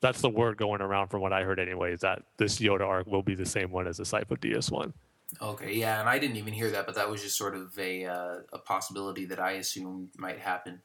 that's 0.00 0.20
the 0.20 0.30
word 0.30 0.56
going 0.56 0.80
around 0.80 1.08
from 1.08 1.20
what 1.20 1.32
I 1.32 1.42
heard, 1.42 1.58
anyway, 1.58 1.92
is 1.92 2.00
that 2.00 2.22
this 2.36 2.58
Yoda 2.58 2.82
arc 2.82 3.06
will 3.06 3.22
be 3.22 3.34
the 3.34 3.46
same 3.46 3.70
one 3.70 3.86
as 3.86 3.96
the 3.96 4.04
Sifo-Dyas 4.04 4.70
one. 4.70 4.92
Okay, 5.40 5.74
yeah, 5.74 6.00
and 6.00 6.08
I 6.08 6.18
didn't 6.18 6.36
even 6.36 6.52
hear 6.52 6.70
that, 6.70 6.86
but 6.86 6.94
that 6.94 7.10
was 7.10 7.22
just 7.22 7.36
sort 7.36 7.56
of 7.56 7.76
a 7.78 8.04
uh, 8.04 8.36
a 8.52 8.58
possibility 8.58 9.24
that 9.26 9.40
I 9.40 9.52
assumed 9.52 10.10
might 10.16 10.38
happen. 10.38 10.80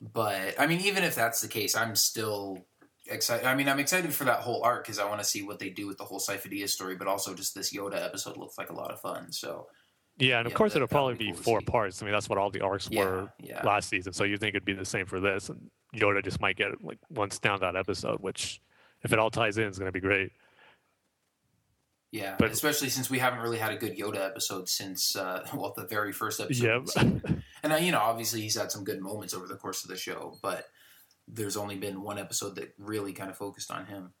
But 0.00 0.56
I 0.58 0.66
mean, 0.66 0.80
even 0.80 1.04
if 1.04 1.14
that's 1.14 1.40
the 1.40 1.48
case, 1.48 1.76
I'm 1.76 1.94
still 1.94 2.66
excited. 3.06 3.46
I 3.46 3.54
mean, 3.54 3.68
I'm 3.68 3.78
excited 3.78 4.12
for 4.12 4.24
that 4.24 4.40
whole 4.40 4.62
arc 4.62 4.84
because 4.84 4.98
I 4.98 5.08
want 5.08 5.20
to 5.20 5.26
see 5.26 5.42
what 5.42 5.58
they 5.58 5.70
do 5.70 5.86
with 5.86 5.98
the 5.98 6.04
whole 6.04 6.20
Sifo-Dyas 6.20 6.70
story, 6.70 6.96
but 6.96 7.06
also 7.06 7.34
just 7.34 7.54
this 7.54 7.72
Yoda 7.72 8.04
episode 8.04 8.36
looks 8.36 8.58
like 8.58 8.70
a 8.70 8.74
lot 8.74 8.90
of 8.90 9.00
fun. 9.00 9.32
So 9.32 9.68
Yeah, 10.18 10.38
and 10.38 10.46
of 10.46 10.54
course 10.54 10.76
it'll 10.76 10.86
probably 10.88 11.14
be 11.14 11.32
cool 11.32 11.42
four 11.42 11.60
see. 11.60 11.66
parts. 11.66 12.00
I 12.02 12.04
mean, 12.06 12.12
that's 12.12 12.28
what 12.28 12.38
all 12.38 12.50
the 12.50 12.60
arcs 12.60 12.88
Yeah, 12.90 13.04
were 13.04 13.32
yeah. 13.40 13.62
last 13.64 13.88
season. 13.88 14.12
So 14.12 14.24
you 14.24 14.36
think 14.36 14.50
it'd 14.54 14.64
be 14.64 14.72
the 14.72 14.84
same 14.84 15.06
for 15.06 15.18
this, 15.20 15.48
and 15.48 15.70
Yoda 15.94 16.22
just 16.22 16.40
might 16.40 16.56
get 16.56 16.68
like 16.82 16.98
one 17.08 17.30
standout 17.30 17.78
episode, 17.78 18.18
which 18.20 18.60
if 19.02 19.12
it 19.12 19.18
all 19.18 19.30
ties 19.30 19.58
in, 19.58 19.64
is 19.68 19.78
going 19.78 19.88
to 19.88 19.92
be 19.92 20.00
great. 20.00 20.30
Yeah, 22.12 22.36
But- 22.38 22.52
especially 22.52 22.90
since 22.90 23.10
we 23.10 23.18
haven't 23.18 23.40
really 23.40 23.58
had 23.58 23.72
a 23.72 23.76
good 23.76 23.96
Yoda 23.96 24.24
episode 24.24 24.68
since 24.68 25.16
uh, 25.16 25.44
well 25.54 25.72
the 25.76 25.86
very 25.86 26.12
first 26.12 26.40
episode. 26.40 26.64
Yep. 26.64 26.76
of 26.76 26.86
the 26.86 26.92
season. 26.92 27.44
and 27.64 27.72
uh, 27.72 27.76
you 27.76 27.90
know, 27.92 27.98
obviously 28.00 28.40
he's 28.40 28.56
had 28.56 28.70
some 28.70 28.84
good 28.84 29.00
moments 29.00 29.34
over 29.34 29.46
the 29.48 29.56
course 29.56 29.82
of 29.84 29.90
the 29.90 29.96
show, 29.96 30.38
but 30.42 30.66
there's 31.26 31.56
only 31.56 31.76
been 31.76 32.02
one 32.02 32.18
episode 32.18 32.54
that 32.56 32.72
really 32.78 33.12
kind 33.12 33.30
of 33.30 33.36
focused 33.36 33.70
on 33.70 33.86
him. 33.86 34.12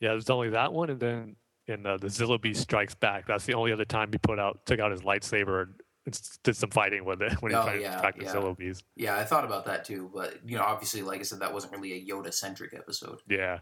Yeah, 0.00 0.10
there's 0.10 0.30
only 0.30 0.50
that 0.50 0.72
one, 0.72 0.90
and 0.90 0.98
then 0.98 1.36
in 1.70 1.86
uh, 1.86 1.96
the 1.96 2.08
Zillo 2.08 2.40
Beast 2.40 2.60
Strikes 2.62 2.94
Back, 2.94 3.26
that's 3.26 3.46
the 3.46 3.54
only 3.54 3.72
other 3.72 3.84
time 3.86 4.10
he 4.12 4.18
put 4.18 4.38
out 4.38 4.64
took 4.66 4.80
out 4.80 4.90
his 4.92 5.00
lightsaber 5.02 5.62
and 5.62 6.20
did 6.42 6.56
some 6.56 6.70
fighting 6.70 7.04
with 7.04 7.22
it 7.22 7.32
when 7.40 7.52
he 7.52 7.56
Oh, 7.56 7.62
tried 7.62 7.80
yeah, 7.80 7.92
to 7.92 7.98
attack 8.00 8.18
the 8.18 8.24
yeah. 8.24 8.34
Zillo 8.34 8.56
Beast. 8.56 8.84
Yeah, 8.96 9.16
I 9.16 9.24
thought 9.24 9.44
about 9.44 9.64
that 9.66 9.84
too, 9.84 10.10
but 10.14 10.38
you 10.44 10.56
know, 10.58 10.64
obviously, 10.64 11.02
like 11.02 11.20
I 11.20 11.22
said, 11.22 11.40
that 11.40 11.52
wasn't 11.54 11.72
really 11.72 11.92
a 11.94 12.04
Yoda 12.04 12.32
centric 12.34 12.74
episode. 12.74 13.18
Yeah, 13.28 13.60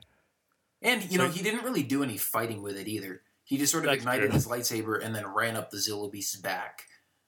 And 0.82 1.08
you 1.10 1.18
know, 1.18 1.28
he 1.28 1.42
didn't 1.42 1.64
really 1.64 1.82
do 1.82 2.02
any 2.02 2.16
fighting 2.16 2.62
with 2.62 2.76
it 2.76 2.88
either. 2.88 3.22
He 3.44 3.56
just 3.58 3.72
sort 3.72 3.84
of 3.84 3.90
That's 3.90 4.02
ignited 4.02 4.26
true. 4.26 4.34
his 4.34 4.46
lightsaber 4.46 5.02
and 5.04 5.14
then 5.14 5.26
ran 5.26 5.56
up 5.56 5.70
the 5.70 5.78
Zillo 5.78 6.10
Beast's 6.10 6.36
back, 6.36 6.82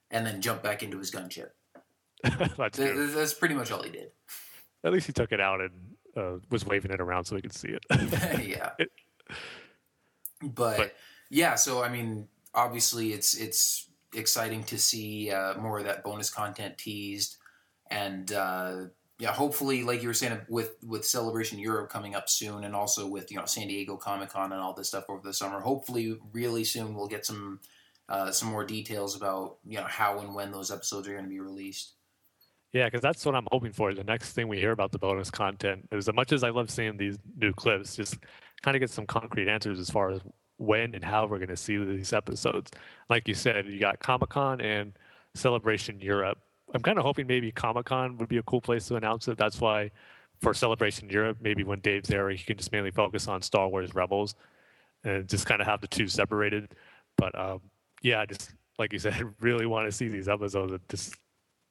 and 0.09 0.25
then 0.25 0.41
jumped 0.41 0.63
back 0.63 0.83
into 0.83 0.97
his 0.99 1.11
gunship. 1.11 1.49
that's 2.23 2.77
Th- 2.77 2.91
true. 2.91 3.07
That's 3.07 3.33
pretty 3.33 3.55
much 3.55 3.71
all 3.71 3.81
he 3.83 3.89
did. 3.89 4.11
At 4.83 4.93
least 4.93 5.07
he 5.07 5.13
took 5.13 5.31
it 5.31 5.41
out 5.41 5.61
and 5.61 5.71
uh, 6.15 6.37
was 6.49 6.65
waving 6.65 6.91
it 6.91 7.01
around 7.01 7.25
so 7.25 7.35
we 7.35 7.41
could 7.41 7.53
see 7.53 7.69
it. 7.69 7.83
yeah. 8.47 8.71
It- 8.79 8.91
But, 10.41 10.77
But- 10.77 10.95
yeah, 11.29 11.55
so 11.55 11.83
I 11.83 11.89
mean, 11.89 12.27
obviously, 12.53 13.13
it's 13.13 13.35
it's 13.35 13.87
exciting 14.13 14.63
to 14.65 14.77
see 14.77 15.31
uh, 15.31 15.57
more 15.57 15.79
of 15.79 15.85
that 15.85 16.03
bonus 16.03 16.29
content 16.29 16.77
teased, 16.77 17.37
and 17.89 18.31
uh, 18.33 18.75
yeah, 19.19 19.31
hopefully, 19.31 19.83
like 19.83 20.01
you 20.01 20.07
were 20.07 20.13
saying, 20.13 20.41
with 20.49 20.75
with 20.83 21.05
Celebration 21.05 21.59
Europe 21.59 21.89
coming 21.89 22.15
up 22.15 22.27
soon, 22.27 22.63
and 22.63 22.75
also 22.75 23.07
with 23.07 23.31
you 23.31 23.37
know 23.37 23.45
San 23.45 23.67
Diego 23.67 23.95
Comic 23.97 24.29
Con 24.29 24.51
and 24.51 24.61
all 24.61 24.73
this 24.73 24.87
stuff 24.89 25.05
over 25.09 25.21
the 25.23 25.33
summer. 25.33 25.59
Hopefully, 25.59 26.17
really 26.33 26.63
soon 26.63 26.95
we'll 26.95 27.07
get 27.07 27.25
some 27.25 27.59
uh, 28.09 28.31
some 28.31 28.49
more 28.49 28.65
details 28.65 29.15
about 29.15 29.57
you 29.65 29.77
know 29.77 29.85
how 29.87 30.19
and 30.19 30.35
when 30.35 30.51
those 30.51 30.71
episodes 30.71 31.07
are 31.07 31.13
going 31.13 31.23
to 31.23 31.29
be 31.29 31.39
released. 31.39 31.93
Yeah, 32.73 32.85
because 32.85 33.01
that's 33.01 33.25
what 33.25 33.35
I'm 33.35 33.47
hoping 33.51 33.73
for. 33.73 33.93
The 33.93 34.03
next 34.03 34.31
thing 34.31 34.47
we 34.47 34.57
hear 34.57 34.71
about 34.71 34.91
the 34.91 34.97
bonus 34.97 35.29
content 35.29 35.89
is 35.91 36.07
as 36.07 36.15
much 36.15 36.31
as 36.31 36.43
I 36.43 36.49
love 36.49 36.69
seeing 36.69 36.95
these 36.97 37.17
new 37.37 37.51
clips, 37.51 37.95
just 37.95 38.17
kind 38.63 38.75
of 38.75 38.79
get 38.79 38.89
some 38.89 39.05
concrete 39.05 39.47
answers 39.47 39.79
as 39.79 39.89
far 39.89 40.11
as 40.11 40.21
when 40.57 40.93
and 40.93 41.03
how 41.03 41.25
we're 41.25 41.37
going 41.37 41.49
to 41.49 41.57
see 41.57 41.77
these 41.77 42.13
episodes. 42.13 42.71
Like 43.09 43.27
you 43.27 43.33
said, 43.33 43.65
you 43.65 43.79
got 43.79 43.99
Comic 43.99 44.29
Con 44.29 44.61
and 44.61 44.93
Celebration 45.33 45.99
Europe. 45.99 46.37
I'm 46.73 46.81
kind 46.81 46.97
of 46.97 47.03
hoping 47.03 47.27
maybe 47.27 47.51
Comic 47.51 47.85
Con 47.85 48.17
would 48.17 48.29
be 48.29 48.37
a 48.37 48.43
cool 48.43 48.61
place 48.61 48.87
to 48.87 48.95
announce 48.95 49.27
it. 49.27 49.37
That's 49.37 49.59
why 49.59 49.91
for 50.41 50.53
Celebration 50.53 51.09
Europe, 51.09 51.37
maybe 51.41 51.63
when 51.63 51.79
Dave's 51.79 52.09
there, 52.09 52.29
he 52.29 52.37
can 52.37 52.57
just 52.57 52.71
mainly 52.71 52.91
focus 52.91 53.27
on 53.27 53.41
Star 53.41 53.67
Wars 53.67 53.93
Rebels 53.93 54.35
and 55.03 55.27
just 55.27 55.45
kind 55.45 55.61
of 55.61 55.67
have 55.67 55.81
the 55.81 55.87
two 55.87 56.07
separated. 56.07 56.73
But 57.17 57.37
um, 57.37 57.61
yeah, 58.01 58.25
just 58.25 58.51
like 58.77 58.93
you 58.93 58.99
said, 58.99 59.23
really 59.39 59.65
want 59.65 59.87
to 59.87 59.91
see 59.91 60.07
these 60.07 60.27
episodes. 60.27 60.71
and 60.71 60.81
Just 60.89 61.15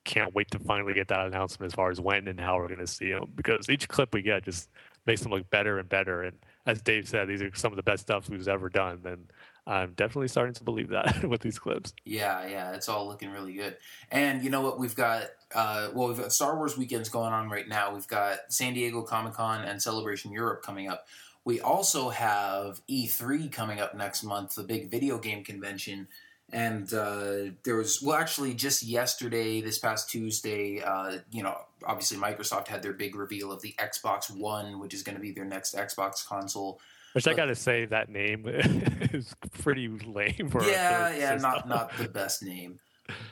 can't 0.05 0.35
wait 0.35 0.51
to 0.51 0.59
finally 0.59 0.95
get 0.95 1.09
that 1.09 1.27
announcement 1.27 1.73
as 1.73 1.75
far 1.75 1.91
as 1.91 2.01
when 2.01 2.29
and 2.29 2.41
how 2.41 2.57
we're 2.57 2.69
going 2.69 2.81
to 2.81 2.87
see 2.87 3.11
them 3.11 3.31
because 3.35 3.69
each 3.69 3.87
clip 3.89 4.15
we 4.15 4.23
get 4.23 4.45
just 4.45 4.69
makes 5.07 5.21
them 5.21 5.33
look 5.33 5.49
better 5.51 5.79
and 5.79 5.89
better. 5.89 6.23
And 6.23 6.37
as 6.71 6.83
Dave 6.83 7.09
said, 7.09 7.29
these 7.29 7.43
are 7.43 7.55
some 7.55 7.73
of 7.73 7.77
the 7.77 7.83
best 7.83 8.03
stuff 8.03 8.29
we've 8.29 8.47
ever 8.47 8.69
done. 8.69 9.01
And 9.05 9.33
I'm 9.67 9.93
definitely 9.93 10.29
starting 10.29 10.55
to 10.55 10.65
believe 10.65 10.89
that 10.91 11.25
with 11.29 11.41
these 11.41 11.59
clips. 11.59 11.93
Yeah, 12.05 12.47
yeah, 12.47 12.73
it's 12.73 12.89
all 12.89 13.07
looking 13.07 13.31
really 13.31 13.53
good. 13.53 13.77
And 14.11 14.43
you 14.43 14.51
know 14.51 14.61
what? 14.63 14.79
We've 14.79 14.95
got 14.95 15.25
uh, 15.55 15.91
well, 15.93 16.09
we've 16.09 16.19
got 16.19 16.33
Star 16.33 16.57
Wars 16.57 16.79
weekends 16.79 17.09
going 17.09 17.33
on 17.33 17.51
right 17.51 17.69
now. 17.69 17.93
We've 17.93 18.09
got 18.09 18.39
San 18.49 18.75
Diego 18.75 19.03
Comic 19.03 19.35
Con 19.35 19.65
and 19.65 19.83
Celebration 19.83 20.33
Europe 20.33 20.63
coming 20.63 20.89
up. 20.89 21.07
We 21.45 21.61
also 21.61 22.11
have 22.11 22.81
E3 22.89 23.51
coming 23.51 23.81
up 23.81 23.95
next 23.95 24.23
month, 24.23 24.55
the 24.55 24.63
big 24.63 24.91
video 24.91 25.19
game 25.19 25.43
convention. 25.43 26.07
And 26.53 26.93
uh, 26.93 27.53
there 27.65 27.77
was 27.77 28.03
well, 28.03 28.17
actually, 28.17 28.55
just 28.55 28.83
yesterday, 28.83 29.61
this 29.61 29.79
past 29.79 30.11
Tuesday, 30.11 30.83
uh, 30.83 31.19
you 31.31 31.43
know, 31.43 31.57
obviously 31.85 32.17
Microsoft 32.17 32.67
had 32.67 32.83
their 32.83 32.93
big 32.93 33.15
reveal 33.15 33.53
of 33.53 33.63
the 33.63 33.75
Xbox 33.79 34.35
One, 34.35 34.81
which 34.81 34.93
is 34.93 35.03
going 35.03 35.17
to 35.17 35.21
be 35.21 35.33
their 35.33 35.45
next 35.45 35.77
Xbox 35.77 36.27
console. 36.27 36.81
Which 37.13 37.27
I 37.27 37.35
got 37.35 37.47
to 37.47 37.55
say, 37.55 37.87
that 37.87 38.09
name 38.09 38.45
is 38.49 39.35
pretty 39.63 39.89
lame 39.89 40.49
for 40.51 40.61
a 40.61 40.67
yeah, 40.67 41.11
yeah, 41.11 41.33
system. 41.33 41.43
not 41.43 41.69
not 41.69 41.97
the 41.99 42.09
best 42.09 42.43
name, 42.43 42.81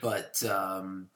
but 0.01 0.41
um, 0.43 1.09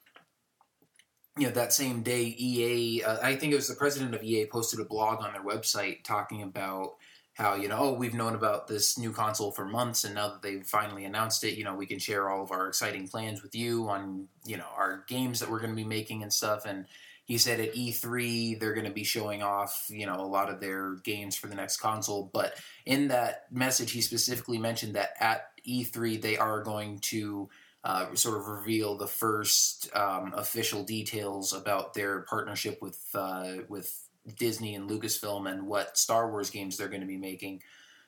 you 1.37 1.47
know 1.47 1.53
that 1.53 1.73
same 1.73 2.03
day, 2.03 2.35
EA, 2.37 3.03
uh, 3.03 3.17
I 3.21 3.35
think 3.35 3.53
it 3.53 3.55
was 3.57 3.67
the 3.67 3.75
president 3.75 4.13
of 4.13 4.23
EA 4.23 4.45
posted 4.45 4.79
a 4.79 4.85
blog 4.85 5.21
on 5.21 5.33
their 5.33 5.43
website 5.43 6.03
talking 6.03 6.41
about 6.41 6.95
how 7.33 7.55
you 7.55 7.67
know 7.67 7.77
oh 7.79 7.93
we've 7.93 8.13
known 8.13 8.35
about 8.35 8.67
this 8.67 8.97
new 8.97 9.11
console 9.11 9.51
for 9.51 9.65
months 9.65 10.03
and 10.03 10.13
now 10.13 10.29
that 10.29 10.41
they've 10.41 10.65
finally 10.65 11.03
announced 11.03 11.43
it 11.43 11.57
you 11.57 11.63
know 11.63 11.73
we 11.73 11.87
can 11.87 11.97
share 11.97 12.29
all 12.29 12.43
of 12.43 12.51
our 12.51 12.67
exciting 12.67 13.07
plans 13.07 13.41
with 13.41 13.55
you 13.55 13.89
on 13.89 14.27
you 14.45 14.57
know 14.57 14.67
our 14.75 15.03
games 15.07 15.39
that 15.39 15.49
we're 15.49 15.59
going 15.59 15.71
to 15.71 15.75
be 15.75 15.83
making 15.83 16.23
and 16.23 16.33
stuff. 16.33 16.65
And 16.65 16.85
he 17.25 17.37
said 17.37 17.59
at 17.59 17.73
E3 17.73 18.59
they're 18.59 18.73
going 18.73 18.85
to 18.85 18.91
be 18.91 19.03
showing 19.03 19.43
off 19.43 19.87
you 19.89 20.05
know 20.05 20.19
a 20.19 20.27
lot 20.27 20.49
of 20.49 20.59
their 20.59 20.95
games 21.03 21.35
for 21.35 21.47
the 21.47 21.55
next 21.55 21.77
console. 21.77 22.29
But 22.33 22.55
in 22.85 23.09
that 23.09 23.45
message 23.51 23.91
he 23.91 24.01
specifically 24.01 24.57
mentioned 24.57 24.95
that 24.95 25.11
at 25.19 25.47
E3 25.67 26.21
they 26.21 26.37
are 26.37 26.61
going 26.61 26.99
to 26.99 27.49
uh, 27.83 28.13
sort 28.15 28.37
of 28.37 28.47
reveal 28.47 28.97
the 28.97 29.07
first 29.07 29.89
um, 29.95 30.33
official 30.35 30.83
details 30.83 31.51
about 31.51 31.93
their 31.93 32.21
partnership 32.21 32.81
with 32.81 32.99
uh, 33.13 33.55
with 33.67 34.07
Disney 34.37 34.75
and 34.75 34.89
Lucasfilm 34.89 35.49
and 35.51 35.67
what 35.67 35.97
Star 35.97 36.29
Wars 36.29 36.49
games 36.49 36.77
they're 36.77 36.87
going 36.87 37.01
to 37.01 37.07
be 37.07 37.17
making. 37.17 37.61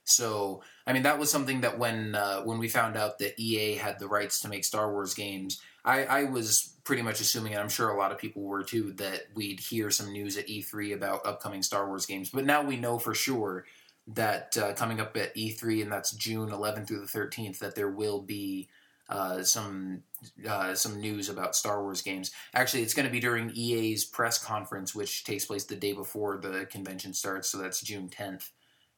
So, 0.06 0.62
I 0.86 0.94
mean, 0.94 1.04
that 1.04 1.18
was 1.18 1.32
something 1.32 1.62
that 1.62 1.80
when 1.80 2.16
uh, 2.16 2.42
when 2.42 2.60
we 2.60 2.70
found 2.70 2.96
out 2.96 3.18
that 3.20 3.40
EA 3.40 3.76
had 3.76 4.00
the 4.00 4.08
rights 4.08 4.40
to 4.42 4.48
make 4.48 4.64
Star 4.64 4.92
Wars 4.92 5.16
games, 5.16 5.62
I, 5.84 6.06
I 6.06 6.24
was 6.26 6.76
pretty 6.84 7.02
much 7.02 7.20
assuming, 7.22 7.54
and 7.54 7.62
I'm 7.62 7.70
sure 7.70 7.90
a 7.90 7.98
lot 7.98 8.12
of 8.12 8.20
people 8.20 8.44
were 8.44 8.64
too, 8.64 8.94
that 8.94 9.24
we'd 9.34 9.60
hear 9.60 9.90
some 9.90 10.14
news 10.14 10.38
at 10.38 10.48
E3 10.48 10.94
about 10.94 11.26
upcoming 11.26 11.64
Star 11.64 11.88
Wars 11.88 12.06
games. 12.06 12.30
But 12.30 12.46
now 12.46 12.62
we 12.64 12.78
know 12.78 13.00
for 13.00 13.16
sure 13.16 13.66
that 14.08 14.56
uh, 14.58 14.74
coming 14.74 15.00
up 15.00 15.18
at 15.18 15.36
E3, 15.36 15.82
and 15.82 15.92
that's 15.92 16.12
June 16.12 16.50
11th 16.50 16.88
through 16.88 17.02
the 17.02 17.20
13th, 17.20 17.58
that 17.60 17.76
there 17.76 17.90
will 17.90 18.22
be 18.22 18.70
uh, 19.10 19.44
some 19.44 20.04
uh, 20.48 20.74
some 20.74 21.00
news 21.00 21.30
about 21.30 21.56
Star 21.56 21.84
Wars 21.84 22.02
games. 22.02 22.32
Actually, 22.54 22.84
it's 22.84 22.94
going 22.94 23.06
to 23.06 23.12
be 23.12 23.20
during 23.20 23.52
EA's 23.54 24.04
press 24.04 24.38
conference, 24.38 24.96
which 24.96 25.24
takes 25.24 25.46
place 25.46 25.64
the 25.66 25.76
day 25.76 25.94
before 25.94 26.38
the 26.38 26.66
convention 26.66 27.14
starts. 27.14 27.50
So 27.50 27.58
that's 27.58 27.82
June 27.82 28.10
10th. 28.10 28.50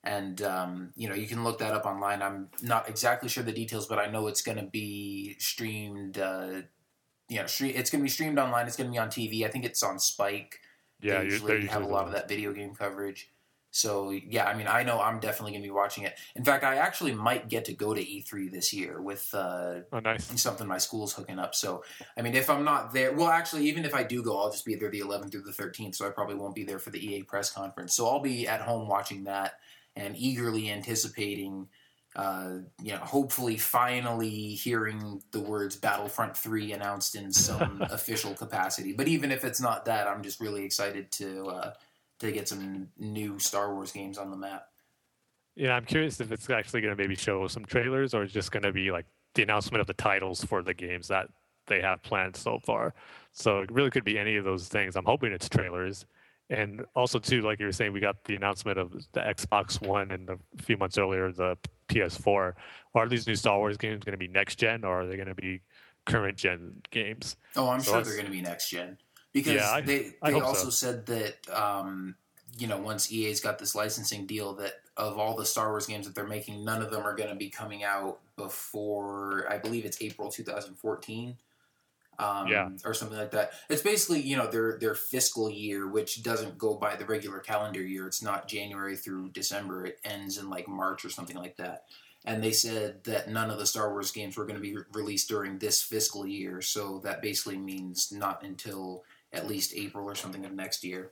And 0.03 0.41
um, 0.41 0.93
you 0.95 1.09
know 1.09 1.15
you 1.15 1.27
can 1.27 1.43
look 1.43 1.59
that 1.59 1.73
up 1.73 1.85
online. 1.85 2.21
I'm 2.21 2.49
not 2.61 2.87
exactly 2.87 3.27
sure 3.27 3.43
the 3.43 3.51
details, 3.51 3.87
but 3.87 3.99
I 3.99 4.07
know 4.07 4.27
it's 4.27 4.41
going 4.41 4.57
to 4.57 4.63
be 4.63 5.35
streamed. 5.39 6.17
Uh, 6.17 6.61
you 7.27 7.37
know, 7.37 7.43
stre- 7.43 7.75
it's 7.75 7.89
going 7.89 7.99
to 7.99 8.03
be 8.03 8.09
streamed 8.09 8.39
online. 8.39 8.67
It's 8.67 8.77
going 8.77 8.89
to 8.89 8.93
be 8.93 8.99
on 8.99 9.09
TV. 9.09 9.45
I 9.45 9.49
think 9.49 9.65
it's 9.65 9.83
on 9.83 9.99
Spike. 9.99 10.59
Yeah, 11.01 11.19
they 11.19 11.25
usually 11.25 11.59
they're 11.59 11.71
have 11.71 11.83
a 11.83 11.87
lot 11.87 12.05
of 12.05 12.13
that 12.13 12.29
video 12.29 12.53
game 12.53 12.73
coverage. 12.73 13.29
So 13.71 14.09
yeah, 14.11 14.45
I 14.45 14.55
mean, 14.55 14.67
I 14.67 14.83
know 14.83 14.99
I'm 14.99 15.19
definitely 15.19 15.51
going 15.51 15.61
to 15.61 15.67
be 15.67 15.71
watching 15.71 16.03
it. 16.03 16.17
In 16.35 16.43
fact, 16.43 16.63
I 16.63 16.77
actually 16.77 17.13
might 17.13 17.47
get 17.49 17.65
to 17.65 17.73
go 17.73 17.93
to 17.93 18.01
E3 18.03 18.51
this 18.51 18.73
year 18.73 19.01
with 19.01 19.29
uh, 19.33 19.81
Oh, 19.91 19.99
nice. 19.99 20.41
something 20.41 20.67
my 20.67 20.77
school's 20.79 21.13
hooking 21.13 21.37
up. 21.37 21.53
So 21.53 21.83
I 22.17 22.21
mean, 22.21 22.33
if 22.33 22.49
I'm 22.49 22.63
not 22.63 22.93
there, 22.93 23.13
well, 23.13 23.27
actually, 23.29 23.67
even 23.67 23.85
if 23.85 23.93
I 23.93 24.03
do 24.03 24.23
go, 24.23 24.39
I'll 24.39 24.51
just 24.51 24.65
be 24.65 24.75
there 24.75 24.89
the 24.89 25.01
11th 25.01 25.31
through 25.31 25.43
the 25.43 25.51
13th. 25.51 25.95
So 25.95 26.07
I 26.07 26.09
probably 26.09 26.35
won't 26.35 26.55
be 26.55 26.63
there 26.63 26.79
for 26.79 26.89
the 26.89 27.05
EA 27.05 27.23
press 27.23 27.51
conference. 27.51 27.95
So 27.95 28.07
I'll 28.07 28.21
be 28.21 28.47
at 28.47 28.61
home 28.61 28.87
watching 28.87 29.25
that 29.25 29.53
and 29.95 30.15
eagerly 30.17 30.71
anticipating. 30.71 31.67
Uh, 32.15 32.59
you 32.81 32.93
know, 32.93 32.97
hopefully, 32.97 33.57
finally 33.57 34.29
hearing 34.55 35.21
the 35.31 35.39
words 35.39 35.75
Battlefront 35.75 36.35
Three 36.35 36.71
announced 36.71 37.13
in 37.15 37.31
some 37.31 37.83
official 37.91 38.33
capacity. 38.33 38.91
But 38.93 39.07
even 39.07 39.31
if 39.31 39.45
it's 39.45 39.61
not 39.61 39.85
that, 39.85 40.07
I'm 40.07 40.23
just 40.23 40.39
really 40.39 40.63
excited 40.63 41.11
to 41.11 41.45
uh, 41.45 41.73
to 42.19 42.31
get 42.31 42.47
some 42.47 42.89
new 42.97 43.39
Star 43.39 43.73
Wars 43.73 43.91
games 43.91 44.17
on 44.17 44.31
the 44.31 44.37
map. 44.37 44.65
Yeah, 45.55 45.75
I'm 45.75 45.85
curious 45.85 46.19
if 46.19 46.31
it's 46.31 46.49
actually 46.49 46.81
going 46.81 46.95
to 46.95 47.01
maybe 47.01 47.15
show 47.15 47.47
some 47.47 47.65
trailers 47.65 48.13
or 48.13 48.23
it's 48.23 48.33
just 48.33 48.51
going 48.51 48.63
to 48.63 48.71
be 48.71 48.91
like 48.91 49.05
the 49.33 49.43
announcement 49.43 49.81
of 49.81 49.87
the 49.87 49.93
titles 49.93 50.43
for 50.43 50.61
the 50.61 50.73
games 50.73 51.07
that 51.07 51.29
they 51.65 51.81
have 51.81 52.01
planned 52.03 52.35
so 52.35 52.59
far. 52.59 52.93
So 53.31 53.59
it 53.61 53.71
really 53.71 53.89
could 53.89 54.03
be 54.03 54.17
any 54.17 54.35
of 54.37 54.45
those 54.45 54.67
things. 54.67 54.95
I'm 54.95 55.05
hoping 55.05 55.31
it's 55.31 55.49
trailers. 55.49 56.05
And 56.49 56.85
also, 56.95 57.19
too, 57.19 57.41
like 57.41 57.59
you 57.59 57.65
were 57.65 57.71
saying, 57.73 57.91
we 57.91 57.99
got 57.99 58.23
the 58.23 58.35
announcement 58.35 58.77
of 58.77 58.93
the 59.11 59.19
Xbox 59.19 59.85
One 59.85 60.11
and 60.11 60.29
a 60.29 60.37
few 60.61 60.77
months 60.77 60.97
earlier 60.97 61.31
the 61.31 61.57
PS4. 61.89 62.53
Are 62.95 63.09
these 63.09 63.27
new 63.27 63.35
Star 63.35 63.57
Wars 63.57 63.77
games 63.77 64.03
going 64.05 64.13
to 64.13 64.17
be 64.17 64.29
next 64.29 64.57
gen 64.57 64.83
or 64.83 65.01
are 65.01 65.07
they 65.07 65.17
going 65.17 65.27
to 65.27 65.35
be 65.35 65.61
current 66.05 66.37
gen 66.37 66.81
games? 66.89 67.35
Oh, 67.55 67.69
I'm 67.69 67.81
So 67.81 67.91
sure 67.91 68.01
they're 68.01 68.13
going 68.13 68.25
to 68.25 68.31
be 68.31 68.41
next 68.41 68.69
gen 68.69 68.97
because 69.39 69.53
Yeah, 69.61 69.71
I- 69.71 69.81
they 69.81 70.13
I 70.21 70.31
they 70.31 70.33
hope 70.33 70.43
so. 70.43 70.47
also 70.49 70.69
said 70.69 71.05
that 71.07 71.35
um, 71.51 72.15
you 72.57 72.67
know 72.67 72.77
once 72.77 73.11
EA's 73.11 73.39
got 73.39 73.59
this 73.59 73.75
licensing 73.75 74.25
deal 74.25 74.53
that 74.55 74.73
of 74.97 75.17
all 75.19 75.35
the 75.35 75.45
Star 75.45 75.69
Wars 75.69 75.85
games 75.85 76.07
that 76.07 76.15
they're 76.15 76.27
making, 76.27 76.65
none 76.65 76.81
of 76.81 76.89
them 76.91 77.03
are 77.03 77.15
going 77.15 77.29
to 77.29 77.35
be 77.35 77.49
coming 77.49 77.83
out 77.83 78.19
before 78.35 79.45
I 79.49 79.57
believe 79.57 79.85
it's 79.85 80.01
April 80.01 80.29
2014. 80.31 81.37
Um, 82.19 82.47
Yeah. 82.47 82.69
or 82.83 82.95
something 82.95 83.15
like 83.17 83.29
that. 83.31 83.51
It's 83.69 83.83
basically 83.83 84.21
you 84.21 84.35
know 84.37 84.47
their 84.49 84.79
their 84.79 84.95
fiscal 84.95 85.51
year, 85.51 85.87
which 85.87 86.23
doesn't 86.23 86.57
go 86.57 86.73
by 86.75 86.95
the 86.95 87.05
regular 87.05 87.37
calendar 87.39 87.79
year. 87.81 88.07
It's 88.07 88.23
not 88.23 88.47
January 88.47 88.97
through 88.97 89.29
December. 89.29 89.85
It 89.85 89.99
ends 90.03 90.39
in 90.39 90.49
like 90.49 90.67
March 90.67 91.05
or 91.05 91.09
something 91.09 91.37
like 91.37 91.57
that. 91.57 91.83
and 92.25 92.43
they 92.43 92.51
said 92.51 93.03
that 93.05 93.29
none 93.29 93.49
of 93.51 93.57
the 93.59 93.65
Star 93.67 93.91
Wars 93.91 94.11
games 94.11 94.35
were 94.35 94.43
going 94.45 94.55
to 94.57 94.61
be 94.61 94.75
re- 94.75 94.83
released 94.93 95.29
during 95.29 95.59
this 95.59 95.81
fiscal 95.81 96.27
year. 96.27 96.61
So 96.61 96.99
that 97.05 97.21
basically 97.21 97.57
means 97.57 98.11
not 98.11 98.43
until 98.43 99.03
at 99.33 99.47
least 99.47 99.73
April 99.75 100.05
or 100.05 100.15
something 100.15 100.45
of 100.45 100.53
next 100.53 100.83
year. 100.83 101.11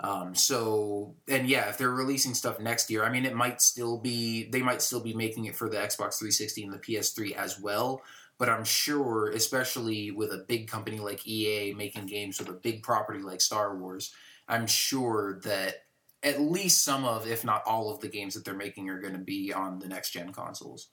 Um, 0.00 0.34
so 0.34 1.14
and 1.28 1.48
yeah, 1.48 1.68
if 1.68 1.76
they're 1.76 1.90
releasing 1.90 2.34
stuff 2.34 2.58
next 2.58 2.90
year, 2.90 3.04
I 3.04 3.10
mean, 3.10 3.26
it 3.26 3.34
might 3.34 3.60
still 3.60 3.98
be 3.98 4.48
they 4.50 4.62
might 4.62 4.82
still 4.82 5.00
be 5.00 5.14
making 5.14 5.44
it 5.44 5.56
for 5.56 5.68
the 5.68 5.76
Xbox 5.76 6.18
360 6.18 6.64
and 6.64 6.72
the 6.72 6.78
PS3 6.78 7.32
as 7.32 7.60
well. 7.60 8.02
But 8.38 8.48
I'm 8.48 8.64
sure, 8.64 9.28
especially 9.28 10.10
with 10.10 10.32
a 10.32 10.44
big 10.48 10.68
company 10.68 10.98
like 10.98 11.26
EA 11.26 11.74
making 11.74 12.06
games 12.06 12.38
with 12.38 12.48
a 12.48 12.54
big 12.54 12.82
property 12.82 13.20
like 13.20 13.42
Star 13.42 13.76
Wars, 13.76 14.14
I'm 14.48 14.66
sure 14.66 15.40
that 15.44 15.84
at 16.22 16.40
least 16.40 16.82
some 16.82 17.04
of, 17.04 17.26
if 17.26 17.44
not 17.44 17.62
all 17.66 17.92
of 17.92 18.00
the 18.00 18.08
games 18.08 18.34
that 18.34 18.44
they're 18.44 18.54
making 18.54 18.88
are 18.88 19.00
going 19.00 19.12
to 19.12 19.18
be 19.18 19.52
on 19.52 19.78
the 19.78 19.88
next 19.88 20.12
gen 20.12 20.32
consoles. 20.32 20.88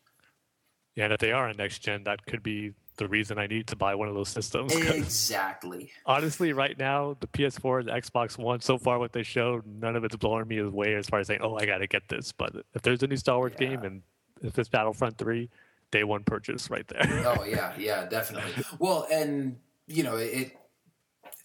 Yeah, 0.95 1.05
and 1.05 1.13
if 1.13 1.19
they 1.19 1.31
are 1.31 1.47
on 1.47 1.55
next 1.57 1.79
gen, 1.79 2.03
that 2.03 2.25
could 2.25 2.43
be 2.43 2.73
the 2.97 3.07
reason 3.07 3.37
I 3.37 3.47
need 3.47 3.67
to 3.67 3.75
buy 3.75 3.95
one 3.95 4.07
of 4.07 4.15
those 4.15 4.29
systems. 4.29 4.75
Exactly. 4.75 5.91
honestly, 6.05 6.53
right 6.53 6.77
now, 6.77 7.15
the 7.19 7.27
PS4 7.27 7.79
and 7.79 7.89
the 7.89 7.93
Xbox 7.93 8.37
One, 8.37 8.61
so 8.61 8.77
far 8.77 8.99
what 8.99 9.13
they 9.13 9.23
showed, 9.23 9.65
none 9.65 9.95
of 9.95 10.03
it's 10.03 10.15
blowing 10.15 10.47
me 10.47 10.57
away 10.59 10.95
as 10.95 11.07
far 11.07 11.19
as 11.19 11.27
saying, 11.27 11.41
"Oh, 11.41 11.55
I 11.55 11.65
got 11.65 11.79
to 11.79 11.87
get 11.87 12.07
this." 12.09 12.31
But 12.31 12.55
if 12.73 12.81
there's 12.81 13.03
a 13.03 13.07
new 13.07 13.17
Star 13.17 13.37
Wars 13.37 13.53
game 13.57 13.83
and 13.83 14.01
if 14.41 14.57
it's 14.59 14.69
Battlefront 14.69 15.17
Three, 15.17 15.49
day 15.91 16.03
one 16.03 16.23
purchase 16.23 16.69
right 16.69 16.87
there. 16.87 17.23
oh 17.25 17.43
yeah, 17.47 17.73
yeah, 17.77 18.05
definitely. 18.05 18.63
Well, 18.79 19.07
and 19.11 19.57
you 19.87 20.03
know, 20.03 20.17
it 20.17 20.57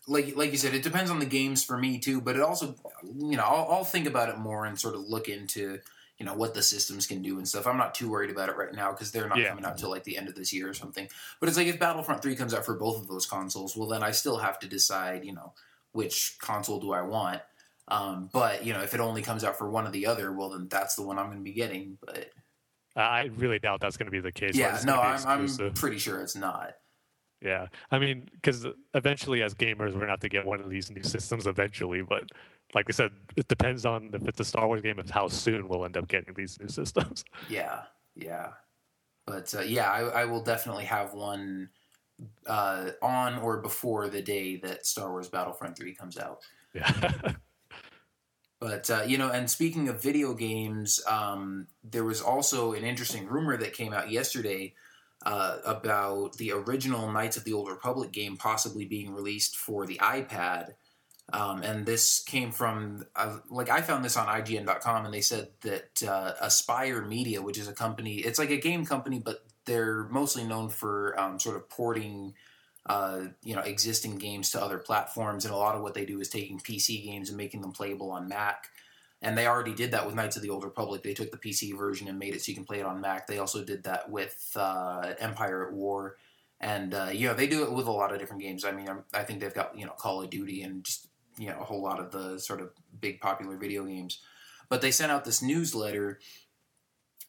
like 0.07 0.37
like 0.37 0.53
you 0.53 0.59
said, 0.59 0.75
it 0.75 0.83
depends 0.83 1.11
on 1.11 1.19
the 1.19 1.27
games 1.27 1.65
for 1.65 1.77
me 1.77 1.99
too. 1.99 2.21
But 2.21 2.37
it 2.37 2.43
also, 2.43 2.75
you 3.05 3.37
know, 3.37 3.45
I'll, 3.45 3.69
I'll 3.71 3.85
think 3.85 4.07
about 4.07 4.29
it 4.29 4.39
more 4.39 4.67
and 4.67 4.79
sort 4.79 4.95
of 4.95 5.03
look 5.03 5.29
into 5.29 5.81
you 6.23 6.27
know 6.29 6.35
what 6.35 6.55
the 6.55 6.63
systems 6.63 7.05
can 7.09 7.21
do 7.21 7.39
and 7.39 7.49
stuff. 7.49 7.67
I'm 7.67 7.77
not 7.77 7.97
too 7.97 8.09
worried 8.09 8.31
about 8.31 8.49
it 8.49 8.57
right 8.57 8.73
now 8.73 8.93
because 8.93 9.11
they're 9.11 9.29
not 9.29 9.39
Yeah. 9.39 9.49
coming 9.49 9.65
out 9.65 9.77
till 9.77 9.91
like 9.91 10.05
the 10.05 10.17
end 10.17 10.29
of 10.29 10.37
this 10.37 10.53
year 10.53 10.69
or 10.69 10.73
something. 10.73 11.09
But 11.41 11.49
it's 11.49 11.59
like 11.59 11.67
if 11.67 11.81
Battlefront 11.81 12.23
Three 12.23 12.37
comes 12.37 12.55
out 12.55 12.65
for 12.65 12.75
both 12.77 12.97
of 13.03 13.09
those 13.09 13.27
consoles, 13.27 13.77
well 13.77 13.89
then 13.89 14.05
I 14.05 14.13
still 14.13 14.37
have 14.37 14.61
to 14.61 14.69
decide, 14.69 15.25
you 15.25 15.33
know, 15.35 15.53
which 15.91 16.37
console 16.39 16.79
do 16.79 16.93
I 16.93 17.03
want. 17.03 17.41
Um, 17.89 18.31
but 18.33 18.65
you 18.65 18.73
know, 18.73 18.83
if 18.83 18.95
it 18.95 19.01
only 19.01 19.23
comes 19.23 19.43
out 19.43 19.59
for 19.59 19.69
one 19.69 19.85
or 19.85 19.91
the 19.91 20.07
other, 20.07 20.33
well 20.33 20.51
then 20.51 20.69
that's 20.69 20.95
the 20.95 21.03
one 21.03 21.19
I'm 21.19 21.27
going 21.27 21.39
to 21.39 21.43
be 21.45 21.55
getting. 21.55 21.99
But 22.01 22.31
I 22.95 23.25
really 23.35 23.59
doubt 23.59 23.81
that's 23.81 23.97
going 23.97 24.07
to 24.07 24.13
be 24.13 24.21
the 24.21 24.31
case. 24.31 24.55
yeah, 24.55 24.81
no, 24.85 25.01
I'm, 25.01 25.27
I'm 25.27 25.73
pretty 25.75 25.99
sure 25.99 26.21
it's 26.21 26.37
not. 26.37 26.75
Yeah, 27.41 27.67
I 27.91 27.99
mean, 27.99 28.29
because 28.33 28.65
eventually, 28.95 29.43
as 29.43 29.57
gamers, 29.57 29.93
we're 29.93 30.07
have 30.07 30.21
to 30.21 30.29
get 30.29 30.47
one 30.47 30.61
of 30.61 30.71
these 30.71 30.89
new 30.93 31.03
systems 31.03 31.49
eventually. 31.49 32.03
But 32.03 32.31
like 32.75 32.87
I 32.89 32.93
said, 32.93 33.13
it 33.37 33.49
depends 33.49 33.85
on 33.85 34.11
if 34.13 34.27
it's 34.27 34.41
a 34.41 34.45
Star 34.45 34.67
Wars 34.67 34.83
game, 34.83 34.99
of 34.99 35.11
how 35.11 35.29
soon 35.29 35.69
we'll 35.69 35.85
end 35.85 35.97
up 35.97 36.09
getting 36.09 36.35
these 36.35 36.59
new 36.61 36.69
systems. 36.81 37.25
Yeah, 37.49 37.83
yeah. 38.17 38.51
But 39.27 39.55
uh, 39.55 39.61
yeah, 39.61 39.91
I, 39.91 40.23
I 40.23 40.25
will 40.25 40.43
definitely 40.43 40.85
have 40.85 41.15
one 41.15 41.69
uh, 42.47 42.91
on 43.01 43.39
or 43.39 43.59
before 43.59 44.09
the 44.09 44.23
day 44.23 44.57
that 44.57 44.87
Star 44.87 45.11
Wars 45.11 45.29
Battlefront 45.29 45.77
3 45.77 45.95
comes 45.95 46.19
out. 46.19 46.41
Yeah, 46.75 47.35
But, 48.63 48.89
uh, 48.91 49.03
you 49.05 49.19
know, 49.19 49.29
and 49.29 49.51
speaking 49.51 49.89
of 49.89 50.01
video 50.01 50.35
games, 50.35 51.03
um, 51.09 51.67
there 51.83 52.05
was 52.05 52.23
also 52.23 52.75
an 52.75 52.85
interesting 52.85 53.27
rumor 53.27 53.57
that 53.57 53.73
came 53.73 53.93
out 53.93 54.09
yesterday 54.09 54.75
uh, 55.27 55.57
about 55.65 56.37
the 56.37 56.53
original 56.53 57.11
Knights 57.11 57.37
of 57.37 57.43
the 57.43 57.55
Old 57.55 57.69
Republic 57.69 58.13
game 58.13 58.37
possibly 58.37 58.85
being 58.85 59.13
released 59.13 59.57
for 59.57 59.85
the 59.85 59.97
iPad. 59.97 60.75
Um, 61.33 61.63
and 61.63 61.87
this 61.87 62.23
came 62.23 62.53
from, 62.53 63.07
uh, 63.17 63.39
like, 63.49 63.71
I 63.71 63.81
found 63.81 64.05
this 64.05 64.19
on 64.19 64.27
IGN.com, 64.27 65.07
and 65.07 65.15
they 65.15 65.23
said 65.23 65.49
that 65.63 66.03
uh, 66.07 66.35
Aspyr 66.43 67.09
Media, 67.09 67.41
which 67.41 67.59
is 67.59 67.69
a 67.69 67.73
company, 67.73 68.17
it's 68.17 68.39
like 68.39 68.51
a 68.51 68.59
game 68.59 68.85
company, 68.85 69.19
but 69.19 69.45
they're 69.65 70.05
mostly 70.05 70.45
known 70.45 70.69
for 70.69 71.19
um, 71.19 71.39
sort 71.39 71.57
of 71.57 71.71
porting, 71.71 72.35
uh, 72.87 73.21
you 73.43 73.55
know, 73.55 73.63
existing 73.63 74.17
games 74.17 74.51
to 74.51 74.63
other 74.63 74.77
platforms. 74.77 75.47
And 75.47 75.55
a 75.55 75.57
lot 75.57 75.75
of 75.75 75.83
what 75.83 75.95
they 75.95 76.05
do 76.05 76.21
is 76.21 76.29
taking 76.29 76.59
PC 76.59 77.03
games 77.05 77.29
and 77.29 77.39
making 77.39 77.63
them 77.63 77.73
playable 77.73 78.11
on 78.11 78.29
Mac. 78.29 78.69
And 79.23 79.39
they 79.39 79.47
already 79.47 79.73
did 79.73 79.93
that 79.93 80.05
with 80.05 80.17
Knights 80.17 80.37
of 80.37 80.43
the 80.43 80.51
Old 80.51 80.65
Republic. 80.65 81.03
They 81.03 81.15
took 81.15 81.31
the 81.31 81.39
PC 81.39 81.79
version 81.79 82.09
and 82.09 82.19
made 82.19 82.35
it 82.35 82.43
so 82.43 82.51
you 82.51 82.57
can 82.57 82.65
play 82.65 82.81
it 82.81 82.87
on 82.87 83.01
Mac. 83.01 83.27
They 83.27 83.39
also 83.39 83.65
did 83.65 83.85
that 83.85 84.11
with 84.11 84.53
uh, 84.57 85.15
Empire 85.21 85.69
at 85.69 85.73
War. 85.73 86.17
And, 86.61 86.93
uh, 86.93 87.11
you 87.13 87.29
know, 87.29 87.35
they 87.35 87.47
do 87.47 87.63
it 87.63 87.73
with 87.73 87.87
a 87.87 87.93
lot 87.93 88.13
of 88.13 88.19
different 88.19 88.43
games. 88.43 88.65
I 88.65 88.73
mean, 88.73 88.89
I'm, 88.89 89.05
I 89.15 89.23
think 89.23 89.41
they've 89.41 89.55
got, 89.55 89.79
you 89.79 89.87
know, 89.87 89.93
Call 89.93 90.23
of 90.23 90.31
Duty 90.31 90.63
and 90.63 90.85
just, 90.85 91.07
you 91.39 91.49
know, 91.49 91.61
a 91.61 91.65
whole 91.65 91.83
lot 91.83 92.01
of 92.01 92.11
the 92.11 92.39
sort 92.39 92.61
of 92.61 92.71
big 93.01 93.21
popular 93.21 93.57
video 93.57 93.85
games. 93.85 94.21
But 94.69 94.81
they 94.81 94.91
sent 94.91 95.13
out 95.13 95.25
this 95.25 95.43
newsletter 95.43 96.19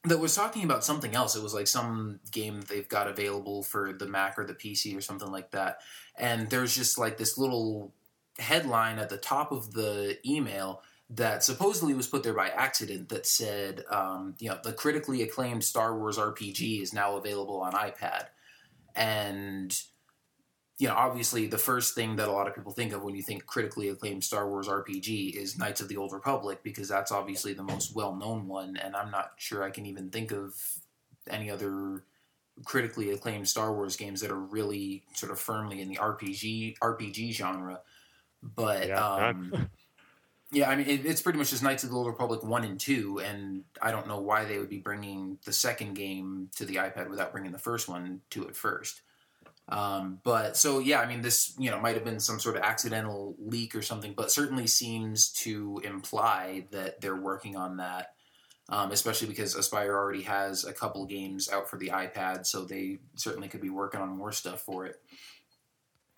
that 0.05 0.19
was 0.19 0.35
talking 0.35 0.63
about 0.63 0.83
something 0.83 1.15
else. 1.15 1.35
It 1.35 1.43
was 1.43 1.53
like 1.53 1.67
some 1.67 2.19
game 2.31 2.59
that 2.59 2.67
they've 2.67 2.87
got 2.87 3.07
available 3.07 3.63
for 3.63 3.93
the 3.93 4.07
Mac 4.07 4.37
or 4.37 4.45
the 4.45 4.53
PC 4.53 4.97
or 4.97 5.01
something 5.01 5.31
like 5.31 5.51
that. 5.51 5.77
And 6.17 6.49
there's 6.49 6.75
just 6.75 6.97
like 6.97 7.17
this 7.17 7.37
little 7.37 7.93
headline 8.39 8.99
at 8.99 9.09
the 9.09 9.17
top 9.17 9.51
of 9.51 9.73
the 9.73 10.17
email 10.25 10.81
that 11.09 11.43
supposedly 11.43 11.93
was 11.93 12.07
put 12.07 12.23
there 12.23 12.33
by 12.33 12.49
accident 12.49 13.09
that 13.09 13.25
said, 13.25 13.83
um, 13.89 14.35
you 14.39 14.49
know, 14.49 14.57
the 14.63 14.73
critically 14.73 15.21
acclaimed 15.21 15.63
Star 15.63 15.97
Wars 15.97 16.17
RPG 16.17 16.81
is 16.81 16.93
now 16.93 17.15
available 17.17 17.61
on 17.61 17.73
iPad. 17.73 18.27
And, 18.95 19.77
you 20.83 20.89
know, 20.89 20.95
obviously 20.95 21.47
the 21.47 21.57
first 21.57 21.95
thing 21.95 22.17
that 22.17 22.27
a 22.27 22.31
lot 22.33 22.45
of 22.45 22.55
people 22.55 22.73
think 22.73 22.91
of 22.91 23.05
when 23.05 23.15
you 23.15 23.21
think 23.21 23.45
critically 23.45 23.87
acclaimed 23.87 24.21
Star 24.21 24.49
Wars 24.49 24.67
RPG 24.67 25.33
is 25.33 25.57
Knights 25.57 25.79
of 25.79 25.87
the 25.87 25.95
Old 25.95 26.11
Republic 26.11 26.59
because 26.61 26.89
that's 26.89 27.09
obviously 27.09 27.53
the 27.53 27.63
most 27.63 27.95
well 27.95 28.13
known 28.13 28.49
one. 28.49 28.75
And 28.75 28.93
I'm 28.93 29.09
not 29.09 29.31
sure 29.37 29.63
I 29.63 29.69
can 29.69 29.85
even 29.85 30.09
think 30.09 30.33
of 30.33 30.53
any 31.29 31.49
other 31.49 32.03
critically 32.65 33.11
acclaimed 33.11 33.47
Star 33.47 33.73
Wars 33.73 33.95
games 33.95 34.19
that 34.19 34.29
are 34.29 34.37
really 34.37 35.03
sort 35.13 35.31
of 35.31 35.39
firmly 35.39 35.79
in 35.79 35.87
the 35.87 35.95
RPG 35.95 36.79
RPG 36.79 37.31
genre. 37.31 37.79
But 38.41 38.89
Yeah, 38.89 39.05
um, 39.29 39.69
yeah, 40.51 40.69
I 40.69 40.75
mean 40.75 40.87
it, 40.87 41.05
it's 41.05 41.21
pretty 41.21 41.39
much 41.39 41.51
just 41.51 41.63
Knights 41.63 41.85
of 41.85 41.91
the 41.91 41.95
Old 41.95 42.07
Republic 42.07 42.43
one 42.43 42.65
and 42.65 42.77
two, 42.77 43.21
and 43.21 43.63
I 43.81 43.91
don't 43.91 44.09
know 44.09 44.19
why 44.19 44.43
they 44.43 44.59
would 44.59 44.69
be 44.69 44.79
bringing 44.79 45.37
the 45.45 45.53
second 45.53 45.93
game 45.93 46.49
to 46.57 46.65
the 46.65 46.75
iPad 46.75 47.09
without 47.09 47.31
bringing 47.31 47.53
the 47.53 47.57
first 47.57 47.87
one 47.87 48.19
to 48.31 48.43
it 48.43 48.57
first. 48.57 49.01
Um, 49.69 50.19
but 50.23 50.57
so 50.57 50.79
yeah, 50.79 50.99
I 50.99 51.07
mean 51.07 51.21
this 51.21 51.53
you 51.57 51.71
know 51.71 51.79
might 51.79 51.95
have 51.95 52.03
been 52.03 52.19
some 52.19 52.39
sort 52.39 52.57
of 52.57 52.63
accidental 52.63 53.35
leak 53.39 53.75
or 53.75 53.81
something, 53.81 54.13
but 54.15 54.31
certainly 54.31 54.67
seems 54.67 55.29
to 55.33 55.81
imply 55.83 56.65
that 56.71 57.01
they're 57.01 57.15
working 57.15 57.55
on 57.55 57.77
that. 57.77 58.13
Um, 58.69 58.91
especially 58.91 59.27
because 59.27 59.55
Aspyr 59.55 59.89
already 59.89 60.21
has 60.21 60.63
a 60.63 60.71
couple 60.71 61.05
games 61.05 61.49
out 61.49 61.69
for 61.69 61.77
the 61.77 61.89
iPad, 61.89 62.45
so 62.45 62.63
they 62.63 62.99
certainly 63.15 63.49
could 63.49 63.59
be 63.59 63.69
working 63.69 63.99
on 63.99 64.17
more 64.17 64.31
stuff 64.31 64.61
for 64.61 64.85
it. 64.85 65.01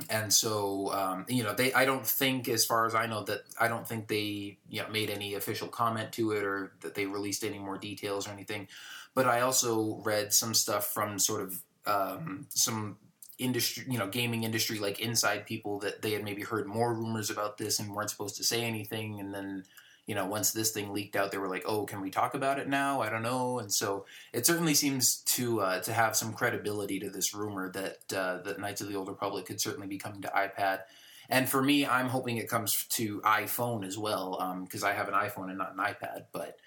And 0.10 0.32
so, 0.32 0.94
um, 0.94 1.26
you 1.28 1.44
know, 1.44 1.54
they 1.54 1.74
I 1.74 1.86
don't 1.86 2.06
think, 2.06 2.48
as 2.48 2.66
far 2.66 2.86
as 2.86 2.94
I 2.94 3.08
know, 3.08 3.24
that 3.24 3.42
I 3.60 3.68
don't 3.68 3.88
think 3.88 4.08
they 4.08 4.58
you 4.70 4.82
know 4.82 4.90
made 4.90 5.10
any 5.10 5.34
official 5.34 5.68
comment 5.68 6.12
to 6.14 6.32
it 6.34 6.44
or 6.44 6.74
that 6.82 6.96
they 6.96 7.06
released 7.06 7.44
any 7.44 7.60
more 7.60 7.78
details 7.78 8.28
or 8.28 8.32
anything. 8.32 8.68
But 9.14 9.26
I 9.28 9.42
also 9.42 10.02
read 10.04 10.34
some 10.34 10.54
stuff 10.54 10.88
from 10.88 11.18
sort 11.18 11.42
of 11.42 11.62
um, 11.86 12.48
some 12.50 12.98
industry, 13.38 13.86
you 13.90 13.98
know, 13.98 14.08
gaming 14.08 14.44
industry 14.44 14.80
like 14.80 15.00
inside 15.00 15.46
people 15.46 15.80
that 15.80 16.02
they 16.02 16.12
had 16.12 16.24
maybe 16.24 16.42
heard 16.42 16.68
more 16.68 16.94
rumors 16.94 17.30
about 17.30 17.58
this 17.58 17.80
and 17.80 17.94
weren't 17.94 18.10
supposed 18.10 18.38
to 18.38 18.44
say 18.44 18.64
anything, 18.64 19.20
and 19.20 19.34
then 19.34 19.64
you 20.08 20.14
know, 20.14 20.26
once 20.28 20.52
this 20.52 20.72
thing 20.72 20.94
leaked 20.94 21.16
out, 21.16 21.32
they 21.32 21.40
were 21.40 21.50
like, 21.50 21.64
"Oh, 21.66 21.86
can 21.86 22.00
we 22.02 22.12
talk 22.12 22.36
about 22.36 22.60
it 22.60 22.70
now?" 22.70 23.02
I 23.02 23.10
don't 23.10 23.24
know, 23.24 23.60
and 23.60 23.74
so 23.74 24.06
it 24.34 24.46
certainly 24.46 24.76
seems 24.76 25.18
to 25.18 25.62
uh, 25.62 25.80
to 25.82 25.94
have 25.94 26.16
some 26.16 26.34
credibility 26.34 27.00
to 27.00 27.10
this 27.10 27.34
rumor 27.34 27.72
that 27.72 28.14
uh, 28.16 28.38
that 28.44 28.60
Knights 28.60 28.82
of 28.82 28.88
the 28.88 28.96
Old 28.96 29.08
Republic 29.08 29.46
could 29.46 29.60
certainly 29.60 29.88
be 29.88 29.98
coming 29.98 30.22
to 30.22 30.28
iPad. 30.28 30.82
And 31.28 31.50
for 31.50 31.62
me, 31.62 31.88
I'm 31.88 32.08
hoping 32.10 32.38
it 32.38 32.48
comes 32.48 32.86
to 32.90 33.20
iPhone 33.22 33.84
as 33.84 33.98
well, 33.98 34.62
because 34.64 34.84
I 34.84 34.94
have 34.94 35.08
an 35.08 35.16
iPhone 35.16 35.50
and 35.50 35.58
not 35.58 35.74
an 35.74 35.80
iPad. 35.80 36.26
But 36.32 36.58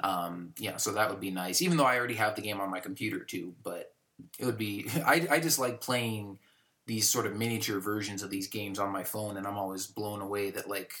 um, 0.00 0.52
yeah, 0.58 0.76
so 0.76 0.92
that 0.92 1.10
would 1.10 1.20
be 1.20 1.30
nice. 1.30 1.62
Even 1.62 1.76
though 1.76 1.84
I 1.84 1.96
already 1.96 2.14
have 2.14 2.34
the 2.34 2.42
game 2.42 2.60
on 2.60 2.70
my 2.70 2.80
computer 2.80 3.20
too, 3.20 3.54
but 3.62 3.92
it 4.38 4.44
would 4.44 4.58
be. 4.58 4.86
I 5.06 5.26
I 5.30 5.40
just 5.40 5.58
like 5.58 5.80
playing 5.80 6.38
these 6.86 7.08
sort 7.08 7.26
of 7.26 7.36
miniature 7.36 7.78
versions 7.78 8.22
of 8.22 8.30
these 8.30 8.48
games 8.48 8.78
on 8.78 8.92
my 8.92 9.04
phone, 9.04 9.36
and 9.36 9.46
I'm 9.46 9.58
always 9.58 9.86
blown 9.86 10.20
away 10.20 10.50
that 10.50 10.68
like 10.68 10.92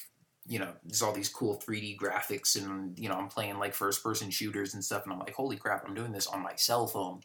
you 0.46 0.58
know 0.58 0.72
there's 0.84 1.02
all 1.02 1.12
these 1.12 1.28
cool 1.28 1.60
3D 1.64 1.96
graphics, 1.96 2.56
and 2.56 2.98
you 2.98 3.08
know 3.08 3.16
I'm 3.16 3.28
playing 3.28 3.58
like 3.58 3.74
first 3.74 4.02
person 4.02 4.30
shooters 4.30 4.74
and 4.74 4.84
stuff, 4.84 5.04
and 5.04 5.12
I'm 5.12 5.18
like, 5.18 5.34
holy 5.34 5.56
crap, 5.56 5.84
I'm 5.86 5.94
doing 5.94 6.12
this 6.12 6.26
on 6.26 6.42
my 6.42 6.54
cell 6.56 6.86
phone. 6.86 7.20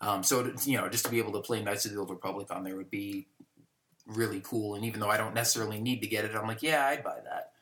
Um, 0.00 0.22
so 0.22 0.42
to, 0.42 0.70
you 0.70 0.76
know, 0.78 0.88
just 0.88 1.04
to 1.06 1.10
be 1.10 1.18
able 1.18 1.32
to 1.32 1.40
play 1.40 1.62
Knights 1.62 1.86
of 1.86 1.92
the 1.92 1.98
Old 1.98 2.10
Republic 2.10 2.48
on 2.50 2.64
there 2.64 2.76
would 2.76 2.90
be 2.90 3.28
really 4.06 4.40
cool. 4.44 4.74
And 4.74 4.84
even 4.84 5.00
though 5.00 5.08
I 5.08 5.16
don't 5.16 5.34
necessarily 5.34 5.80
need 5.80 6.02
to 6.02 6.06
get 6.06 6.24
it, 6.24 6.34
I'm 6.34 6.46
like, 6.46 6.62
yeah, 6.62 6.86
I'd 6.86 7.02
buy 7.02 7.18
that. 7.24 7.52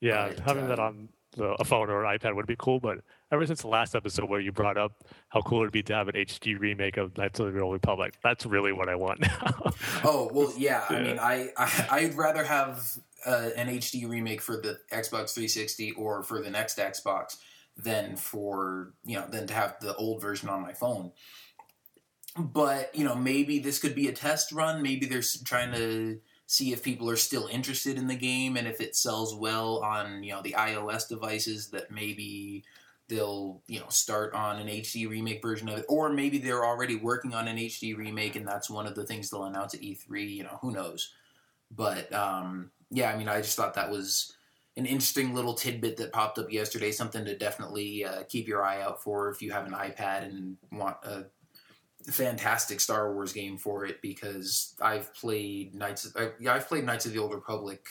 yeah, 0.00 0.28
But, 0.28 0.40
having 0.40 0.68
that 0.68 0.78
uh, 0.78 0.84
on 0.84 1.08
the, 1.36 1.56
a 1.60 1.64
phone 1.64 1.90
or 1.90 2.04
an 2.04 2.18
iPad 2.18 2.34
would 2.34 2.46
be 2.46 2.56
cool. 2.58 2.80
But 2.80 2.98
ever 3.32 3.46
since 3.46 3.62
the 3.62 3.68
last 3.68 3.94
episode 3.94 4.28
where 4.28 4.40
you 4.40 4.52
brought 4.52 4.76
up 4.76 5.04
how 5.28 5.40
cool 5.42 5.60
it'd 5.60 5.72
be 5.72 5.82
to 5.84 5.94
have 5.94 6.08
an 6.08 6.14
HD 6.14 6.58
remake 6.58 6.96
of 6.96 7.16
Knights 7.16 7.40
of 7.40 7.52
the 7.52 7.60
Old 7.60 7.72
Republic, 7.72 8.14
that's 8.22 8.46
really 8.46 8.72
what 8.72 8.88
I 8.88 8.94
want 8.94 9.20
now. 9.20 9.72
Oh 10.04 10.30
well, 10.32 10.52
yeah. 10.56 10.84
I 10.88 11.00
mean, 11.00 11.18
I, 11.18 11.50
I 11.56 11.86
I'd 11.90 12.14
rather 12.14 12.44
have 12.44 12.96
uh, 13.24 13.50
an 13.56 13.68
HD 13.68 14.08
remake 14.08 14.40
for 14.40 14.56
the 14.56 14.78
Xbox 14.92 15.34
360 15.34 15.92
or 15.92 16.22
for 16.22 16.42
the 16.42 16.50
next 16.50 16.78
Xbox 16.78 17.36
than 17.76 18.16
for 18.16 18.92
you 19.04 19.16
know 19.16 19.26
than 19.28 19.46
to 19.46 19.54
have 19.54 19.76
the 19.80 19.94
old 19.96 20.20
version 20.20 20.48
on 20.48 20.62
my 20.62 20.72
phone. 20.72 21.12
But 22.38 22.94
you 22.94 23.04
know, 23.04 23.14
maybe 23.14 23.58
this 23.58 23.78
could 23.78 23.94
be 23.94 24.08
a 24.08 24.12
test 24.12 24.52
run. 24.52 24.82
Maybe 24.82 25.06
they're 25.06 25.22
trying 25.44 25.72
to 25.72 26.20
see 26.46 26.72
if 26.72 26.82
people 26.82 27.10
are 27.10 27.16
still 27.16 27.48
interested 27.48 27.98
in 27.98 28.06
the 28.06 28.14
game 28.14 28.56
and 28.56 28.68
if 28.68 28.80
it 28.80 28.94
sells 28.94 29.34
well 29.34 29.78
on 29.78 30.22
you 30.22 30.32
know 30.32 30.42
the 30.42 30.54
iOS 30.56 31.08
devices. 31.08 31.70
That 31.70 31.90
maybe 31.90 32.64
they'll 33.08 33.62
you 33.66 33.80
know 33.80 33.88
start 33.88 34.34
on 34.34 34.58
an 34.58 34.68
HD 34.68 35.08
remake 35.08 35.42
version 35.42 35.68
of 35.68 35.78
it, 35.78 35.86
or 35.88 36.10
maybe 36.12 36.38
they're 36.38 36.64
already 36.64 36.96
working 36.96 37.34
on 37.34 37.48
an 37.48 37.56
HD 37.56 37.96
remake 37.96 38.36
and 38.36 38.46
that's 38.46 38.70
one 38.70 38.86
of 38.86 38.94
the 38.94 39.04
things 39.04 39.30
they'll 39.30 39.44
announce 39.44 39.74
at 39.74 39.80
E3. 39.80 40.28
You 40.30 40.44
know, 40.44 40.58
who 40.60 40.72
knows? 40.72 41.12
But 41.70 42.12
um, 42.12 42.70
yeah, 42.90 43.10
I 43.10 43.16
mean, 43.16 43.28
I 43.28 43.40
just 43.40 43.56
thought 43.56 43.74
that 43.74 43.90
was 43.90 44.32
an 44.76 44.86
interesting 44.86 45.34
little 45.34 45.54
tidbit 45.54 45.96
that 45.96 46.12
popped 46.12 46.38
up 46.38 46.52
yesterday. 46.52 46.92
Something 46.92 47.24
to 47.24 47.36
definitely 47.36 48.04
uh, 48.04 48.24
keep 48.28 48.46
your 48.46 48.64
eye 48.64 48.82
out 48.82 49.02
for 49.02 49.30
if 49.30 49.40
you 49.42 49.52
have 49.52 49.66
an 49.66 49.72
iPad 49.72 50.24
and 50.24 50.56
want 50.70 50.96
a 51.04 51.24
fantastic 52.10 52.80
Star 52.80 53.12
Wars 53.12 53.32
game 53.32 53.56
for 53.56 53.84
it. 53.84 54.02
Because 54.02 54.74
I've 54.80 55.12
played 55.14 55.74
Knights, 55.74 56.12
I, 56.16 56.30
yeah, 56.38 56.54
I've 56.54 56.68
played 56.68 56.84
Knights 56.84 57.06
of 57.06 57.12
the 57.12 57.18
Old 57.18 57.34
Republic 57.34 57.86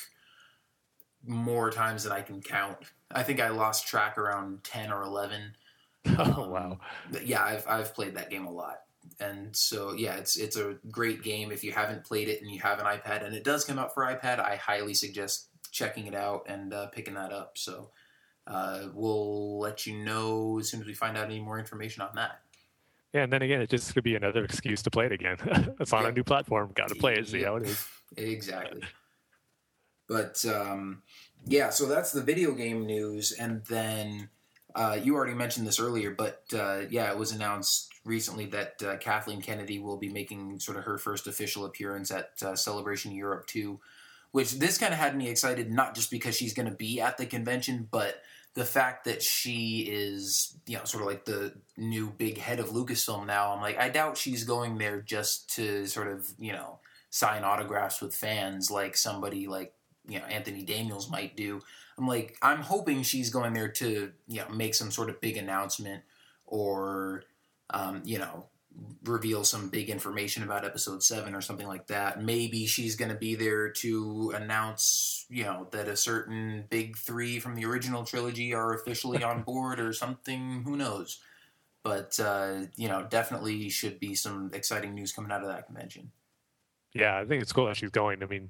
more 1.26 1.72
times 1.72 2.04
than 2.04 2.12
I 2.12 2.22
can 2.22 2.42
count. 2.42 2.78
I 3.12 3.24
think 3.24 3.40
I 3.40 3.50
lost 3.50 3.88
track 3.88 4.18
around 4.18 4.64
ten 4.64 4.92
or 4.92 5.04
eleven. 5.04 5.56
oh 6.18 6.50
wow. 6.50 6.80
But 7.12 7.26
yeah, 7.28 7.44
I've 7.44 7.66
I've 7.68 7.94
played 7.94 8.16
that 8.16 8.30
game 8.30 8.46
a 8.46 8.52
lot, 8.52 8.82
and 9.20 9.56
so 9.56 9.94
yeah, 9.94 10.16
it's 10.16 10.36
it's 10.38 10.56
a 10.58 10.76
great 10.92 11.24
game. 11.24 11.52
If 11.52 11.64
you 11.64 11.72
haven't 11.72 12.04
played 12.04 12.28
it 12.28 12.42
and 12.42 12.50
you 12.52 12.60
have 12.62 12.80
an 12.80 12.86
iPad, 12.86 13.26
and 13.26 13.34
it 13.36 13.44
does 13.44 13.66
come 13.66 13.80
out 13.80 13.94
for 13.94 14.04
iPad, 14.04 14.40
I 14.40 14.56
highly 14.56 14.94
suggest 14.94 15.50
checking 15.72 16.08
it 16.08 16.16
out 16.16 16.44
and 16.48 16.74
uh, 16.74 16.88
picking 16.88 17.16
that 17.16 17.32
up. 17.34 17.58
So 17.58 17.90
uh, 18.48 18.88
we'll 18.94 19.60
let 19.60 19.86
you 19.86 19.98
know 20.04 20.60
as 20.60 20.70
soon 20.70 20.82
as 20.82 20.88
we 20.88 20.94
find 20.94 21.18
out 21.18 21.26
any 21.26 21.40
more 21.40 21.60
information 21.60 22.02
on 22.02 22.10
that. 22.16 22.40
Yeah, 23.14 23.24
and 23.24 23.32
then 23.34 23.42
again, 23.42 23.62
it 23.62 23.70
just 23.70 23.94
could 23.94 24.04
be 24.04 24.16
another 24.16 24.44
excuse 24.44 24.82
to 24.84 24.92
play 24.92 25.06
it 25.06 25.12
again. 25.14 25.38
it's 25.80 25.94
on 25.94 26.04
Yeah. 26.04 26.10
a 26.10 26.12
new 26.12 26.24
platform. 26.24 26.72
Got 26.76 26.90
to 26.90 26.96
play 26.96 27.14
it, 27.16 27.28
see 27.28 27.40
Yeah. 27.40 27.48
how 27.48 27.56
it 27.58 27.64
is. 27.64 27.88
Exactly. 28.18 28.82
But 30.08 30.44
um, 30.46 31.02
yeah, 31.46 31.70
so 31.70 31.86
that's 31.86 32.12
the 32.12 32.22
video 32.22 32.54
game 32.54 32.86
news, 32.86 33.32
and 33.32 33.64
then 33.66 34.30
uh, 34.74 34.98
you 35.02 35.16
already 35.16 35.34
mentioned 35.34 35.66
this 35.66 35.80
earlier, 35.80 36.12
but 36.12 36.44
uh, 36.54 36.82
yeah, 36.90 37.10
it 37.12 37.18
was 37.18 37.32
announced 37.32 37.94
recently 38.04 38.46
that 38.48 38.84
uh, 38.84 38.98
Kathleen 38.98 39.42
Kennedy 39.42 39.80
will 39.80 39.98
be 39.98 40.10
making 40.10 40.60
sort 40.60 40.78
of 40.78 40.84
her 40.84 40.98
first 40.98 41.28
official 41.28 41.66
appearance 41.66 42.12
at 42.12 42.32
uh, 42.44 42.56
Celebration 42.56 43.12
Europe 43.12 43.48
2, 43.48 43.80
which 44.32 44.54
this 44.54 44.78
kind 44.78 44.94
of 44.94 45.00
had 45.00 45.16
me 45.16 45.30
excited, 45.30 45.72
not 45.72 45.96
just 45.96 46.12
because 46.12 46.36
she's 46.36 46.54
going 46.54 46.70
to 46.70 46.76
be 46.76 47.00
at 47.00 47.18
the 47.18 47.26
convention, 47.26 47.88
but 47.90 48.22
the 48.56 48.66
fact 48.66 49.06
that 49.06 49.22
she 49.22 49.82
is, 49.82 50.58
you 50.66 50.78
know, 50.78 50.84
sort 50.86 51.04
of 51.04 51.08
like 51.08 51.26
the 51.26 51.54
new 51.78 52.10
big 52.10 52.38
head 52.38 52.60
of 52.60 52.70
Lucasfilm 52.70 53.26
now. 53.26 53.54
I'm 53.54 53.62
like, 53.62 53.78
I 53.78 53.90
doubt 53.90 54.18
she's 54.18 54.46
going 54.46 54.78
there 54.78 55.02
just 55.02 55.54
to 55.56 55.86
sort 55.88 56.08
of, 56.08 56.34
you 56.40 56.54
know, 56.54 56.80
sign 57.10 57.44
autographs 57.44 58.02
with 58.02 58.16
fans 58.16 58.72
like 58.72 58.98
somebody 58.98 59.48
like 59.48 59.74
you 60.08 60.20
know 60.20 60.26
Anthony 60.26 60.64
Daniels 60.64 61.10
might 61.10 61.36
do. 61.36 61.62
I'm 61.98 62.08
like 62.08 62.38
I'm 62.42 62.60
hoping 62.60 63.04
she's 63.04 63.30
going 63.30 63.54
there 63.54 63.70
to 63.70 64.12
you 64.28 64.40
know 64.40 64.50
make 64.50 64.76
some 64.76 64.92
sort 64.92 65.10
of 65.10 65.22
big 65.22 65.38
announcement 65.38 66.04
or 66.46 67.24
um, 67.70 68.02
you 68.06 68.20
know 68.20 68.48
reveal 69.06 69.44
some 69.44 69.70
big 69.70 69.90
information 69.90 70.44
about 70.44 70.66
episode 70.66 71.02
7 71.02 71.34
or 71.34 71.42
something 71.42 71.68
like 71.68 71.88
that. 71.88 72.22
Maybe 72.22 72.66
she's 72.66 72.96
going 72.96 73.12
to 73.12 73.18
be 73.18 73.36
there 73.36 73.70
to 73.70 74.34
announce, 74.36 75.26
you 75.30 75.44
know, 75.44 75.68
that 75.72 75.88
a 75.88 75.96
certain 75.96 76.66
big 76.70 76.98
3 76.98 77.40
from 77.40 77.56
the 77.56 77.66
original 77.66 78.04
trilogy 78.04 78.54
are 78.54 78.74
officially 78.74 79.24
on 79.24 79.42
board 79.46 79.80
or 79.80 79.94
something, 79.94 80.64
who 80.64 80.76
knows. 80.76 81.20
But 81.84 82.20
uh, 82.20 82.62
you 82.76 82.88
know, 82.88 83.06
definitely 83.08 83.70
should 83.70 84.00
be 84.00 84.16
some 84.16 84.50
exciting 84.54 84.96
news 84.96 85.12
coming 85.12 85.32
out 85.32 85.44
of 85.44 85.50
that 85.50 85.68
convention. 85.68 86.12
Yeah, 86.94 87.20
I 87.20 87.26
think 87.26 87.44
it's 87.44 87.52
cool 87.52 87.68
that 87.68 87.78
she's 87.78 87.92
going. 87.92 88.24
I 88.24 88.26
mean, 88.26 88.50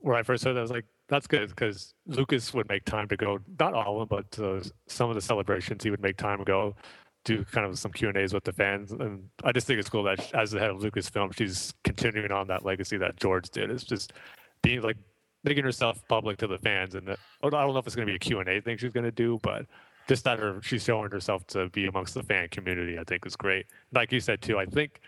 when 0.00 0.16
I 0.16 0.22
first 0.22 0.44
heard 0.44 0.54
that, 0.54 0.60
I 0.60 0.62
was 0.62 0.70
like, 0.70 0.86
that's 1.08 1.26
good 1.26 1.48
because 1.48 1.94
Lucas 2.06 2.52
would 2.52 2.68
make 2.68 2.84
time 2.84 3.08
to 3.08 3.16
go, 3.16 3.38
not 3.58 3.74
all 3.74 4.00
of 4.00 4.08
them, 4.08 4.22
but 4.28 4.42
uh, 4.42 4.60
some 4.88 5.08
of 5.08 5.14
the 5.14 5.20
celebrations, 5.20 5.84
he 5.84 5.90
would 5.90 6.02
make 6.02 6.16
time 6.16 6.38
to 6.38 6.44
go 6.44 6.74
do 7.24 7.44
kind 7.44 7.66
of 7.66 7.78
some 7.78 7.92
Q 7.92 8.08
and 8.08 8.16
A's 8.16 8.32
with 8.32 8.44
the 8.44 8.52
fans. 8.52 8.92
And 8.92 9.28
I 9.44 9.52
just 9.52 9.66
think 9.66 9.80
it's 9.80 9.88
cool 9.88 10.04
that 10.04 10.34
as 10.34 10.50
the 10.50 10.60
head 10.60 10.70
of 10.70 10.78
Lucasfilm, 10.78 11.36
she's 11.36 11.74
continuing 11.84 12.32
on 12.32 12.46
that 12.48 12.64
legacy 12.64 12.96
that 12.98 13.16
George 13.16 13.50
did. 13.50 13.70
It's 13.70 13.84
just 13.84 14.12
being 14.62 14.80
like 14.82 14.96
making 15.44 15.64
herself 15.64 16.00
public 16.08 16.38
to 16.38 16.46
the 16.46 16.58
fans. 16.58 16.94
And 16.94 17.06
that, 17.08 17.18
I 17.42 17.50
don't 17.50 17.72
know 17.72 17.78
if 17.78 17.86
it's 17.86 17.96
going 17.96 18.06
to 18.06 18.12
be 18.12 18.16
a 18.16 18.20
Q 18.20 18.40
and 18.40 18.48
A 18.48 18.60
thing 18.60 18.76
she's 18.76 18.92
going 18.92 19.04
to 19.04 19.12
do, 19.12 19.38
but 19.42 19.66
just 20.08 20.24
that 20.24 20.38
her, 20.38 20.60
she's 20.62 20.84
showing 20.84 21.10
herself 21.10 21.46
to 21.48 21.68
be 21.70 21.86
amongst 21.86 22.14
the 22.14 22.22
fan 22.22 22.48
community, 22.48 22.98
I 22.98 23.04
think 23.04 23.26
is 23.26 23.36
great. 23.36 23.66
Like 23.92 24.12
you 24.12 24.20
said 24.20 24.40
too, 24.40 24.58
I 24.58 24.66
think 24.66 25.00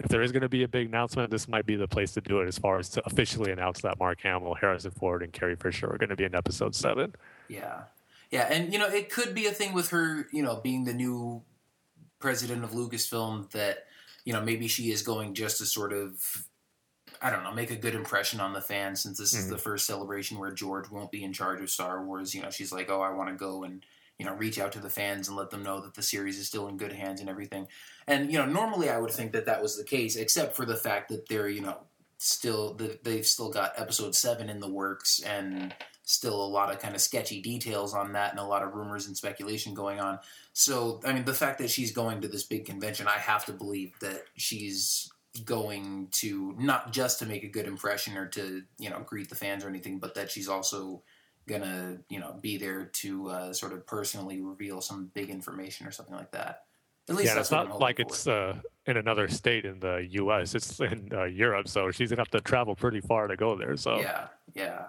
if 0.00 0.08
there 0.08 0.22
is 0.22 0.32
going 0.32 0.42
to 0.42 0.48
be 0.48 0.64
a 0.64 0.68
big 0.68 0.88
announcement, 0.88 1.30
this 1.30 1.46
might 1.48 1.66
be 1.66 1.76
the 1.76 1.86
place 1.88 2.12
to 2.12 2.20
do 2.20 2.40
it 2.40 2.48
as 2.48 2.58
far 2.58 2.78
as 2.78 2.88
to 2.90 3.02
officially 3.06 3.52
announce 3.52 3.80
that 3.82 3.98
Mark 3.98 4.20
Hamill, 4.22 4.54
Harrison 4.54 4.90
Ford, 4.90 5.22
and 5.22 5.32
Carrie 5.32 5.56
Fisher 5.56 5.92
are 5.92 5.98
going 5.98 6.10
to 6.10 6.16
be 6.16 6.24
in 6.24 6.34
episode 6.34 6.74
seven. 6.74 7.14
Yeah. 7.48 7.84
Yeah, 8.30 8.48
and 8.50 8.72
you 8.72 8.78
know, 8.78 8.88
it 8.88 9.10
could 9.10 9.34
be 9.34 9.46
a 9.46 9.52
thing 9.52 9.72
with 9.74 9.90
her, 9.90 10.26
you 10.32 10.42
know, 10.42 10.56
being 10.56 10.84
the 10.84 10.94
new 10.94 11.42
president 12.18 12.64
of 12.64 12.70
Lucasfilm 12.72 13.50
that, 13.52 13.84
you 14.24 14.32
know, 14.32 14.40
maybe 14.40 14.66
she 14.66 14.90
is 14.90 15.02
going 15.02 15.34
just 15.34 15.58
to 15.58 15.66
sort 15.66 15.92
of 15.92 16.46
I 17.22 17.30
don't 17.30 17.44
know, 17.44 17.52
make 17.54 17.70
a 17.70 17.76
good 17.76 17.94
impression 17.94 18.40
on 18.40 18.52
the 18.52 18.60
fans 18.60 19.00
since 19.02 19.16
this 19.18 19.32
is 19.34 19.46
Mhm. 19.46 19.50
the 19.50 19.58
first 19.58 19.86
celebration 19.86 20.36
where 20.38 20.50
George 20.50 20.90
won't 20.90 21.12
be 21.12 21.22
in 21.22 21.32
charge 21.32 21.60
of 21.60 21.70
Star 21.70 22.04
Wars. 22.04 22.34
You 22.34 22.42
know, 22.42 22.50
she's 22.50 22.72
like, 22.72 22.90
"Oh, 22.90 23.00
I 23.00 23.10
want 23.10 23.28
to 23.30 23.36
go 23.36 23.62
and, 23.62 23.86
you 24.24 24.30
know, 24.30 24.36
reach 24.36 24.58
out 24.58 24.72
to 24.72 24.80
the 24.80 24.90
fans 24.90 25.28
and 25.28 25.36
let 25.36 25.50
them 25.50 25.62
know 25.62 25.80
that 25.80 25.94
the 25.94 26.02
series 26.02 26.38
is 26.38 26.46
still 26.46 26.66
in 26.68 26.78
good 26.78 26.92
hands 26.92 27.20
and 27.20 27.28
everything." 27.28 27.68
And, 28.06 28.32
you 28.32 28.38
know, 28.38 28.46
normally 28.46 28.88
I 28.88 28.98
would 28.98 29.10
think 29.10 29.32
that 29.32 29.46
that 29.46 29.62
was 29.62 29.76
the 29.76 29.84
case 29.84 30.16
except 30.16 30.56
for 30.56 30.64
the 30.64 30.76
fact 30.76 31.10
that 31.10 31.28
they're, 31.28 31.48
you 31.48 31.60
know, 31.60 31.78
still 32.18 32.78
they've 33.02 33.26
still 33.26 33.50
got 33.50 33.74
episode 33.76 34.14
7 34.14 34.48
in 34.48 34.60
the 34.60 34.68
works 34.68 35.20
and 35.20 35.74
still 36.04 36.42
a 36.42 36.46
lot 36.46 36.70
of 36.70 36.78
kind 36.78 36.94
of 36.94 37.00
sketchy 37.00 37.40
details 37.40 37.94
on 37.94 38.12
that 38.12 38.30
and 38.30 38.38
a 38.38 38.44
lot 38.44 38.62
of 38.62 38.74
rumors 38.74 39.06
and 39.06 39.16
speculation 39.16 39.74
going 39.74 40.00
on. 40.00 40.18
So, 40.52 41.00
I 41.04 41.12
mean, 41.12 41.24
the 41.24 41.34
fact 41.34 41.58
that 41.58 41.70
she's 41.70 41.92
going 41.92 42.20
to 42.22 42.28
this 42.28 42.44
big 42.44 42.64
convention, 42.66 43.06
I 43.06 43.18
have 43.18 43.44
to 43.46 43.52
believe 43.52 43.92
that 44.00 44.24
she's 44.36 45.10
going 45.44 46.08
to 46.12 46.54
not 46.58 46.92
just 46.92 47.18
to 47.18 47.26
make 47.26 47.42
a 47.42 47.48
good 47.48 47.66
impression 47.66 48.16
or 48.16 48.26
to, 48.28 48.62
you 48.78 48.90
know, 48.90 49.00
greet 49.00 49.28
the 49.28 49.34
fans 49.34 49.64
or 49.64 49.68
anything, 49.68 49.98
but 49.98 50.14
that 50.14 50.30
she's 50.30 50.48
also 50.48 51.02
gonna, 51.46 51.98
you 52.08 52.20
know, 52.20 52.38
be 52.40 52.56
there 52.56 52.86
to 52.86 53.28
uh, 53.28 53.52
sort 53.52 53.72
of 53.72 53.86
personally 53.86 54.40
reveal 54.40 54.80
some 54.80 55.10
big 55.14 55.30
information 55.30 55.86
or 55.86 55.90
something 55.90 56.14
like 56.14 56.30
that. 56.32 56.62
At 57.08 57.16
least 57.16 57.28
yeah, 57.28 57.34
that's 57.34 57.48
it's 57.48 57.52
not 57.52 57.80
like 57.80 57.96
for. 57.96 58.02
it's 58.02 58.26
uh, 58.26 58.56
in 58.86 58.96
another 58.96 59.28
state 59.28 59.64
in 59.64 59.78
the 59.80 60.06
U.S. 60.10 60.54
It's 60.54 60.80
in 60.80 61.10
uh, 61.12 61.24
Europe, 61.24 61.68
so 61.68 61.90
she's 61.90 62.10
gonna 62.10 62.20
have 62.20 62.30
to 62.30 62.40
travel 62.40 62.74
pretty 62.74 63.00
far 63.00 63.26
to 63.26 63.36
go 63.36 63.56
there. 63.56 63.76
So 63.76 63.98
yeah, 63.98 64.28
yeah, 64.54 64.86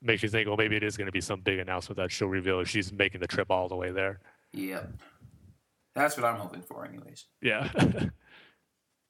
makes 0.00 0.22
you 0.22 0.28
think, 0.28 0.46
well, 0.46 0.56
maybe 0.56 0.76
it 0.76 0.82
is 0.82 0.96
to 0.96 1.10
be 1.10 1.20
some 1.20 1.40
big 1.40 1.58
announcement 1.58 1.96
that 1.96 2.12
she'll 2.12 2.28
reveal 2.28 2.60
if 2.60 2.68
she's 2.68 2.92
making 2.92 3.20
the 3.20 3.26
trip 3.26 3.50
all 3.50 3.68
the 3.68 3.76
way 3.76 3.90
there. 3.90 4.20
yep. 4.52 4.92
That's 5.94 6.14
what 6.14 6.26
I'm 6.26 6.36
hoping 6.36 6.60
for, 6.60 6.84
anyways. 6.84 7.24
Yeah. 7.40 7.70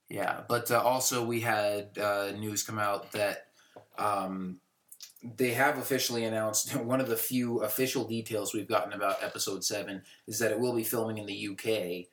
Yeah, 0.09 0.43
but 0.49 0.71
uh, 0.71 0.81
also 0.81 1.25
we 1.25 1.41
had 1.41 1.99
uh, 1.99 2.33
news 2.37 2.63
come 2.63 2.79
out 2.79 3.11
that 3.13 3.47
um, 3.99 4.61
they 5.37 5.53
have 5.53 5.79
officially 5.79 6.25
announced 6.25 6.75
one 6.77 7.01
of 7.01 7.09
the 7.09 7.17
few 7.17 7.61
official 7.63 8.05
details 8.05 8.55
we've 8.55 8.69
gotten 8.69 8.93
about 8.93 9.23
Episode 9.23 9.65
Seven 9.65 10.03
is 10.27 10.39
that 10.39 10.53
it 10.53 10.61
will 10.61 10.75
be 10.75 10.85
filming 10.85 11.19
in 11.19 11.27
the 11.27 11.49
UK, 11.49 12.07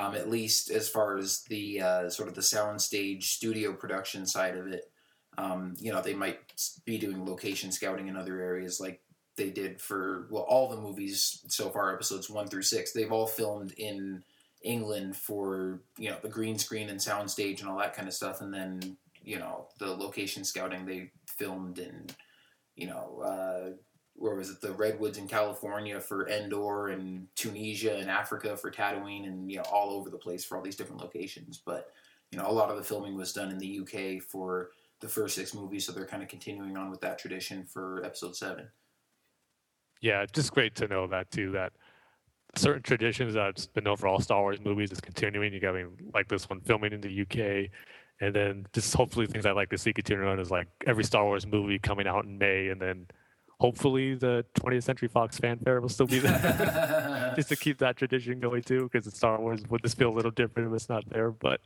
um, 0.00 0.14
at 0.14 0.30
least 0.30 0.70
as 0.70 0.88
far 0.88 1.16
as 1.16 1.42
the 1.44 1.80
uh, 1.80 2.10
sort 2.10 2.28
of 2.28 2.34
the 2.34 2.40
soundstage 2.40 3.24
studio 3.24 3.72
production 3.72 4.26
side 4.26 4.56
of 4.56 4.66
it. 4.66 4.90
Um, 5.38 5.74
you 5.78 5.92
know, 5.92 6.02
they 6.02 6.14
might 6.14 6.38
be 6.84 6.98
doing 6.98 7.24
location 7.24 7.72
scouting 7.72 8.08
in 8.08 8.16
other 8.16 8.40
areas 8.40 8.80
like 8.80 9.00
they 9.36 9.50
did 9.50 9.80
for 9.80 10.26
well 10.30 10.42
all 10.42 10.68
the 10.68 10.80
movies 10.80 11.42
so 11.48 11.70
far, 11.70 11.94
episodes 11.94 12.28
one 12.28 12.46
through 12.46 12.62
six. 12.62 12.92
They've 12.92 13.12
all 13.12 13.26
filmed 13.26 13.72
in 13.72 14.22
England 14.62 15.16
for 15.16 15.80
you 15.96 16.10
know 16.10 16.16
the 16.20 16.28
green 16.28 16.58
screen 16.58 16.90
and 16.90 17.00
soundstage 17.00 17.60
and 17.60 17.68
all 17.68 17.78
that 17.78 17.94
kind 17.94 18.06
of 18.06 18.14
stuff, 18.14 18.40
and 18.42 18.52
then 18.52 18.96
you 19.22 19.38
know 19.38 19.68
the 19.78 19.86
location 19.86 20.44
scouting 20.44 20.84
they 20.84 21.12
filmed 21.26 21.78
in 21.78 22.08
you 22.76 22.86
know 22.86 23.20
uh, 23.24 23.70
where 24.14 24.34
was 24.34 24.50
it 24.50 24.60
the 24.60 24.72
redwoods 24.72 25.18
in 25.18 25.26
California 25.26 26.00
for 26.00 26.28
Endor 26.28 26.88
and 26.88 27.26
Tunisia 27.36 27.96
and 27.96 28.10
Africa 28.10 28.56
for 28.56 28.70
Tatooine 28.70 29.26
and 29.26 29.50
you 29.50 29.58
know 29.58 29.64
all 29.72 29.90
over 29.90 30.10
the 30.10 30.18
place 30.18 30.44
for 30.44 30.56
all 30.56 30.62
these 30.62 30.76
different 30.76 31.00
locations. 31.00 31.62
But 31.64 31.90
you 32.30 32.38
know 32.38 32.48
a 32.48 32.52
lot 32.52 32.70
of 32.70 32.76
the 32.76 32.84
filming 32.84 33.16
was 33.16 33.32
done 33.32 33.50
in 33.50 33.58
the 33.58 33.80
UK 33.80 34.22
for 34.22 34.70
the 35.00 35.08
first 35.08 35.34
six 35.34 35.54
movies, 35.54 35.86
so 35.86 35.92
they're 35.92 36.06
kind 36.06 36.22
of 36.22 36.28
continuing 36.28 36.76
on 36.76 36.90
with 36.90 37.00
that 37.00 37.18
tradition 37.18 37.64
for 37.64 38.04
Episode 38.04 38.36
Seven. 38.36 38.68
yeah, 40.02 40.26
just 40.32 40.52
great 40.52 40.74
to 40.76 40.88
know 40.88 41.06
that 41.06 41.30
too. 41.30 41.52
That 41.52 41.72
certain 42.56 42.82
traditions 42.82 43.34
that's 43.34 43.66
been 43.68 43.84
known 43.84 43.96
for 43.96 44.08
all 44.08 44.20
Star 44.20 44.40
Wars 44.40 44.60
movies 44.62 44.92
is 44.92 45.00
continuing. 45.00 45.52
You 45.52 45.60
got 45.60 45.76
I 45.76 45.84
mean, 45.84 46.10
like 46.12 46.28
this 46.28 46.48
one 46.48 46.60
filming 46.60 46.92
in 46.92 47.00
the 47.00 47.22
UK, 47.22 47.70
and 48.20 48.34
then 48.34 48.66
just 48.72 48.94
hopefully 48.94 49.26
things 49.26 49.46
I 49.46 49.52
like 49.52 49.70
to 49.70 49.78
see 49.78 49.92
continue 49.92 50.26
on 50.26 50.38
is 50.38 50.50
like 50.50 50.68
every 50.86 51.04
Star 51.04 51.24
Wars 51.24 51.46
movie 51.46 51.78
coming 51.78 52.06
out 52.06 52.24
in 52.24 52.36
May, 52.38 52.68
and 52.68 52.80
then 52.80 53.06
hopefully 53.58 54.14
the 54.14 54.44
20th 54.54 54.82
Century 54.82 55.08
Fox 55.08 55.38
fanfare 55.38 55.80
will 55.80 55.88
still 55.88 56.06
be 56.06 56.18
there, 56.18 57.32
just 57.36 57.48
to 57.48 57.56
keep 57.56 57.78
that 57.78 57.96
tradition 57.96 58.38
going 58.38 58.62
too. 58.62 58.88
Because 58.90 59.06
in 59.06 59.12
Star 59.12 59.40
Wars, 59.40 59.62
would 59.70 59.82
this 59.82 59.94
feel 59.94 60.10
a 60.10 60.14
little 60.14 60.30
different 60.30 60.68
if 60.68 60.74
it's 60.74 60.88
not 60.88 61.08
there? 61.08 61.30
But 61.30 61.60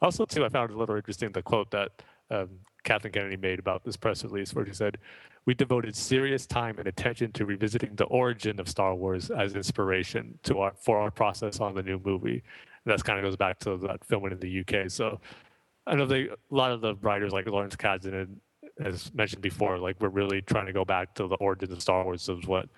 also 0.00 0.24
too, 0.24 0.44
I 0.44 0.48
found 0.48 0.70
it 0.70 0.74
a 0.74 0.78
little 0.78 0.96
interesting 0.96 1.32
the 1.32 1.42
quote 1.42 1.70
that 1.72 1.90
um, 2.30 2.50
Kathleen 2.84 3.12
Kennedy 3.12 3.36
made 3.36 3.58
about 3.58 3.84
this 3.84 3.96
press 3.96 4.22
release, 4.22 4.54
where 4.54 4.64
she 4.64 4.74
said, 4.74 4.98
"We 5.44 5.54
devoted 5.54 5.96
serious 5.96 6.46
time 6.46 6.78
and 6.78 6.86
attention 6.86 7.32
to 7.32 7.46
revisiting 7.46 7.96
the 7.96 8.04
origin 8.04 8.60
of 8.60 8.68
Star 8.68 8.94
Wars 8.94 9.30
as 9.30 9.56
inspiration 9.56 10.38
to 10.44 10.60
our 10.60 10.72
for 10.76 10.98
our 10.98 11.10
process 11.10 11.58
on 11.58 11.74
the 11.74 11.82
new 11.82 12.00
movie." 12.04 12.44
And 12.84 12.92
that 12.92 13.02
kind 13.02 13.18
of 13.18 13.24
goes 13.24 13.36
back 13.36 13.58
to 13.60 13.76
that 13.78 14.04
filming 14.04 14.30
in 14.30 14.38
the 14.38 14.60
UK. 14.60 14.88
So 14.88 15.20
I 15.86 15.94
know 15.94 16.06
they, 16.06 16.28
a 16.28 16.36
lot 16.50 16.72
of 16.72 16.80
the 16.80 16.94
writers 16.96 17.32
like 17.32 17.46
Lawrence 17.46 17.76
Kasdan 17.76 18.38
as 18.78 19.12
mentioned 19.14 19.42
before, 19.42 19.78
like 19.78 19.96
we're 20.00 20.08
really 20.08 20.42
trying 20.42 20.66
to 20.66 20.72
go 20.72 20.84
back 20.84 21.14
to 21.14 21.26
the 21.26 21.36
origins 21.36 21.72
of 21.72 21.80
Star 21.80 22.04
Wars 22.04 22.28
of 22.28 22.46
what 22.46 22.68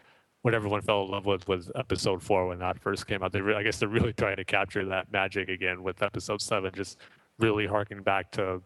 what 0.43 0.55
everyone 0.55 0.81
fell 0.81 1.03
in 1.05 1.11
love 1.11 1.27
with 1.27 1.47
with 1.49 1.71
Episode 1.75 2.23
Four 2.23 2.49
when 2.49 2.59
that 2.61 2.79
first 2.81 3.07
came 3.07 3.23
out. 3.23 3.33
They, 3.33 3.41
re- 3.41 3.57
I 3.57 3.63
guess, 3.63 3.79
they're 3.79 3.89
really 3.89 4.13
trying 4.17 4.37
to 4.37 4.45
capture 4.45 4.85
that 4.87 5.11
magic 5.13 5.49
again 5.49 5.83
with 5.83 6.03
Episode 6.03 6.41
Seven, 6.41 6.71
just 6.75 6.99
really 7.39 7.67
harking 7.67 8.03
back 8.03 8.31
to 8.33 8.63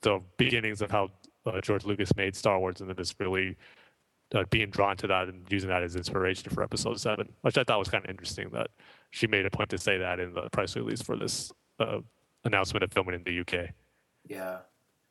the 0.00 0.20
beginnings 0.38 0.80
of 0.82 0.90
how 0.90 1.10
uh, 1.46 1.60
George 1.60 1.84
Lucas 1.84 2.14
made 2.16 2.34
Star 2.34 2.58
Wars, 2.58 2.80
and 2.80 2.88
then 2.88 2.96
just 2.96 3.20
really 3.20 3.56
uh, 4.34 4.44
being 4.50 4.70
drawn 4.70 4.96
to 4.96 5.06
that 5.06 5.28
and 5.28 5.44
using 5.50 5.68
that 5.68 5.82
as 5.82 5.94
inspiration 5.94 6.50
for 6.50 6.62
Episode 6.62 6.98
Seven, 6.98 7.28
which 7.42 7.58
I 7.58 7.64
thought 7.64 7.78
was 7.78 7.88
kind 7.88 8.04
of 8.04 8.10
interesting. 8.10 8.48
That 8.50 8.68
she 9.10 9.26
made 9.26 9.44
a 9.44 9.50
point 9.50 9.68
to 9.70 9.78
say 9.78 9.98
that 9.98 10.18
in 10.18 10.32
the 10.32 10.48
press 10.50 10.74
release 10.76 11.02
for 11.02 11.16
this 11.16 11.52
uh, 11.78 11.98
announcement 12.44 12.82
of 12.82 12.92
filming 12.92 13.14
in 13.14 13.24
the 13.24 13.40
UK. 13.40 13.70
Yeah. 14.26 14.58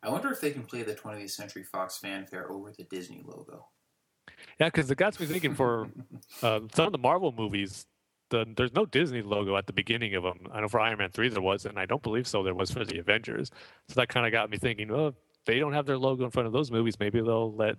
I 0.04 0.10
wonder 0.10 0.32
if 0.32 0.42
they 0.42 0.52
can 0.52 0.64
play 0.64 0.84
the 0.84 0.96
20th 0.96 1.32
Century 1.32 1.64
Fox 1.64 1.98
fanfare 1.98 2.52
over 2.52 2.72
the 2.76 2.84
Disney 2.84 3.22
logo. 3.24 3.68
Yeah, 4.60 4.68
because 4.68 4.90
it 4.90 4.98
got 4.98 5.20
me 5.20 5.26
thinking 5.26 5.54
for 5.54 5.90
uh, 6.44 6.62
some 6.74 6.88
of 6.88 6.92
the 6.92 6.98
Marvel 6.98 7.32
movies, 7.32 7.86
the, 8.30 8.46
there's 8.56 8.74
no 8.74 8.86
Disney 8.86 9.22
logo 9.22 9.58
at 9.58 9.68
the 9.68 9.74
beginning 9.74 10.16
of 10.16 10.24
them. 10.24 10.48
I 10.52 10.62
know 10.62 10.68
for 10.68 10.80
Iron 10.80 10.98
Man 10.98 11.12
3 11.12 11.30
there 11.30 11.42
was, 11.42 11.66
and 11.66 11.78
I 11.78 11.86
don't 11.86 12.02
believe 12.02 12.28
so 12.28 12.42
there 12.42 12.56
was 12.56 12.72
for 12.72 12.84
the 12.84 12.98
Avengers. 12.98 13.52
So 13.90 13.96
that 13.96 14.10
kind 14.10 14.26
of 14.26 14.32
got 14.32 14.50
me 14.50 14.58
thinking, 14.58 14.92
well, 14.92 15.10
if 15.10 15.16
they 15.46 15.60
don't 15.60 15.74
have 15.74 15.86
their 15.86 15.98
logo 15.98 16.26
in 16.26 16.32
front 16.32 16.48
of 16.48 16.54
those 16.54 16.72
movies, 16.72 17.00
maybe 17.00 17.22
they'll 17.22 17.54
let 17.54 17.76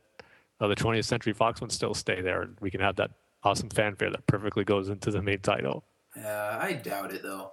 uh, 0.60 0.68
the 0.68 0.76
20th 0.76 1.04
Century 1.04 1.32
Fox 1.32 1.60
one 1.60 1.70
still 1.70 1.94
stay 1.94 2.20
there, 2.20 2.42
and 2.42 2.56
we 2.60 2.70
can 2.70 2.80
have 2.80 2.96
that 2.96 3.10
awesome 3.42 3.70
fanfare 3.70 4.10
that 4.10 4.26
perfectly 4.26 4.64
goes 4.64 4.88
into 4.88 5.10
the 5.10 5.20
main 5.20 5.40
title. 5.40 5.84
Yeah, 6.16 6.58
I 6.60 6.74
doubt 6.74 7.12
it 7.12 7.22
though. 7.22 7.52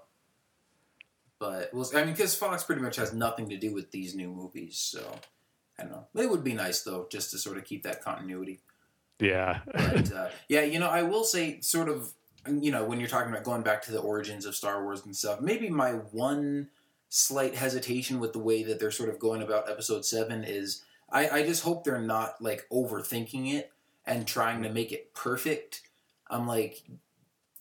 But 1.40 1.74
well, 1.74 1.90
I 1.96 2.04
mean, 2.04 2.14
because 2.14 2.36
Fox 2.36 2.64
pretty 2.64 2.82
much 2.82 2.98
has 2.98 3.14
nothing 3.14 3.50
to 3.50 3.58
do 3.58 3.74
with 3.74 3.92
these 3.92 4.14
new 4.14 4.30
movies, 4.30 4.78
so 4.78 5.16
I 5.80 5.84
don't 5.84 5.92
know. 5.92 6.08
It 6.16 6.30
would 6.30 6.44
be 6.44 6.54
nice 6.54 6.82
though, 6.82 7.08
just 7.10 7.32
to 7.32 7.38
sort 7.38 7.58
of 7.58 7.66
keep 7.66 7.84
that 7.84 8.04
continuity. 8.04 8.60
Yeah. 9.20 9.60
But 9.66 10.12
uh, 10.16 10.30
yeah, 10.48 10.62
you 10.62 10.80
know, 10.80 10.90
I 10.90 11.04
will 11.04 11.24
say, 11.24 11.62
sort 11.62 11.90
of, 11.90 12.12
you 12.48 12.72
know, 12.72 12.84
when 12.86 13.00
you're 13.00 13.10
talking 13.10 13.32
about 13.32 13.44
going 13.44 13.62
back 13.62 13.82
to 13.84 13.92
the 13.92 14.00
origins 14.00 14.46
of 14.46 14.56
Star 14.56 14.84
Wars 14.84 15.06
and 15.06 15.16
stuff, 15.16 15.42
maybe 15.42 15.70
my 15.70 15.92
one 15.92 16.70
slight 17.10 17.56
hesitation 17.56 18.20
with 18.20 18.34
the 18.34 18.40
way 18.40 18.64
that 18.64 18.80
they're 18.80 18.92
sort 18.92 19.10
of 19.10 19.20
going 19.20 19.42
about 19.42 19.70
Episode 19.70 20.06
Seven 20.06 20.44
is, 20.44 20.84
I, 21.10 21.30
I 21.30 21.44
just 21.44 21.64
hope 21.64 21.84
they're 21.84 22.00
not 22.00 22.42
like 22.42 22.68
overthinking 22.72 23.54
it 23.54 23.72
and 24.06 24.28
trying 24.28 24.64
to 24.64 24.70
make 24.70 24.92
it 24.92 25.14
perfect. 25.14 25.82
I'm 26.30 26.48
like, 26.48 26.84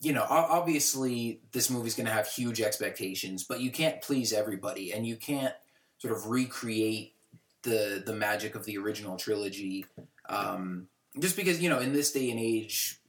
you 0.01 0.13
know, 0.13 0.25
obviously 0.29 1.41
this 1.51 1.69
movie's 1.69 1.95
going 1.95 2.07
to 2.07 2.13
have 2.13 2.27
huge 2.27 2.61
expectations, 2.61 3.43
but 3.43 3.59
you 3.59 3.69
can't 3.69 4.01
please 4.01 4.31
everybody, 4.31 4.93
and 4.93 5.05
you 5.05 5.17
can't 5.17 5.53
sort 5.97 6.15
of 6.15 6.27
recreate 6.27 7.15
the 7.63 8.01
the 8.05 8.13
magic 8.13 8.55
of 8.55 8.65
the 8.65 8.77
original 8.77 9.17
trilogy. 9.17 9.85
Um, 10.29 10.87
just 11.19 11.35
because 11.35 11.61
you 11.61 11.69
know, 11.69 11.79
in 11.79 11.91
this 11.91 12.11
day 12.11 12.31
and 12.31 12.39
age, 12.39 12.99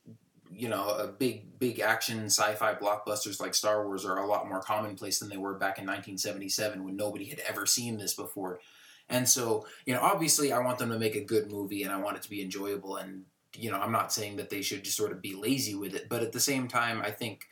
you 0.52 0.68
know, 0.68 0.88
a 0.88 1.06
big 1.06 1.58
big 1.60 1.78
action 1.78 2.26
sci-fi 2.26 2.74
blockbusters 2.74 3.40
like 3.40 3.54
Star 3.54 3.86
Wars 3.86 4.04
are 4.04 4.18
a 4.18 4.26
lot 4.26 4.48
more 4.48 4.60
commonplace 4.60 5.20
than 5.20 5.28
they 5.28 5.36
were 5.36 5.54
back 5.54 5.78
in 5.78 5.86
1977 5.86 6.84
when 6.84 6.96
nobody 6.96 7.26
had 7.26 7.40
ever 7.40 7.66
seen 7.66 7.98
this 7.98 8.14
before. 8.14 8.60
And 9.08 9.28
so, 9.28 9.66
you 9.86 9.94
know, 9.94 10.00
obviously, 10.00 10.52
I 10.52 10.60
want 10.60 10.78
them 10.78 10.90
to 10.90 10.98
make 10.98 11.16
a 11.16 11.24
good 11.24 11.50
movie, 11.50 11.82
and 11.82 11.92
I 11.92 11.98
want 11.98 12.16
it 12.16 12.22
to 12.22 12.30
be 12.30 12.42
enjoyable. 12.42 12.96
And 12.96 13.24
you 13.56 13.70
know, 13.70 13.78
I'm 13.78 13.92
not 13.92 14.12
saying 14.12 14.36
that 14.36 14.50
they 14.50 14.62
should 14.62 14.84
just 14.84 14.96
sort 14.96 15.12
of 15.12 15.22
be 15.22 15.34
lazy 15.34 15.74
with 15.74 15.94
it, 15.94 16.08
but 16.08 16.22
at 16.22 16.32
the 16.32 16.40
same 16.40 16.68
time, 16.68 17.02
I 17.02 17.10
think 17.10 17.46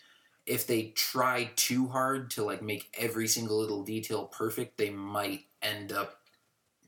if 0.47 0.67
they 0.67 0.93
try 0.97 1.51
too 1.57 1.89
hard 1.89 2.31
to 2.31 2.45
like 2.45 2.63
make 2.63 2.95
every 2.99 3.29
single 3.29 3.59
little 3.59 3.83
detail 3.83 4.27
perfect, 4.27 4.79
they 4.79 4.91
might 4.91 5.43
end 5.63 5.93
up, 5.93 6.21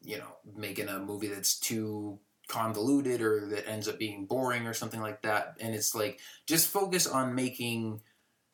you 0.03 0.19
know, 0.19 0.37
making 0.57 0.89
a 0.89 0.99
movie 0.99 1.29
that's 1.29 1.59
too 1.59 2.19
convoluted 2.49 3.21
or 3.21 3.47
that 3.47 3.69
ends 3.69 3.87
up 3.87 3.99
being 3.99 4.27
boring 4.27 4.67
or 4.67 4.75
something 4.75 5.01
like 5.01 5.23
that. 5.23 5.57
And 5.61 5.75
it's 5.75 5.95
like 5.95 6.21
just 6.47 6.69
focus 6.69 7.07
on 7.07 7.35
making 7.35 8.01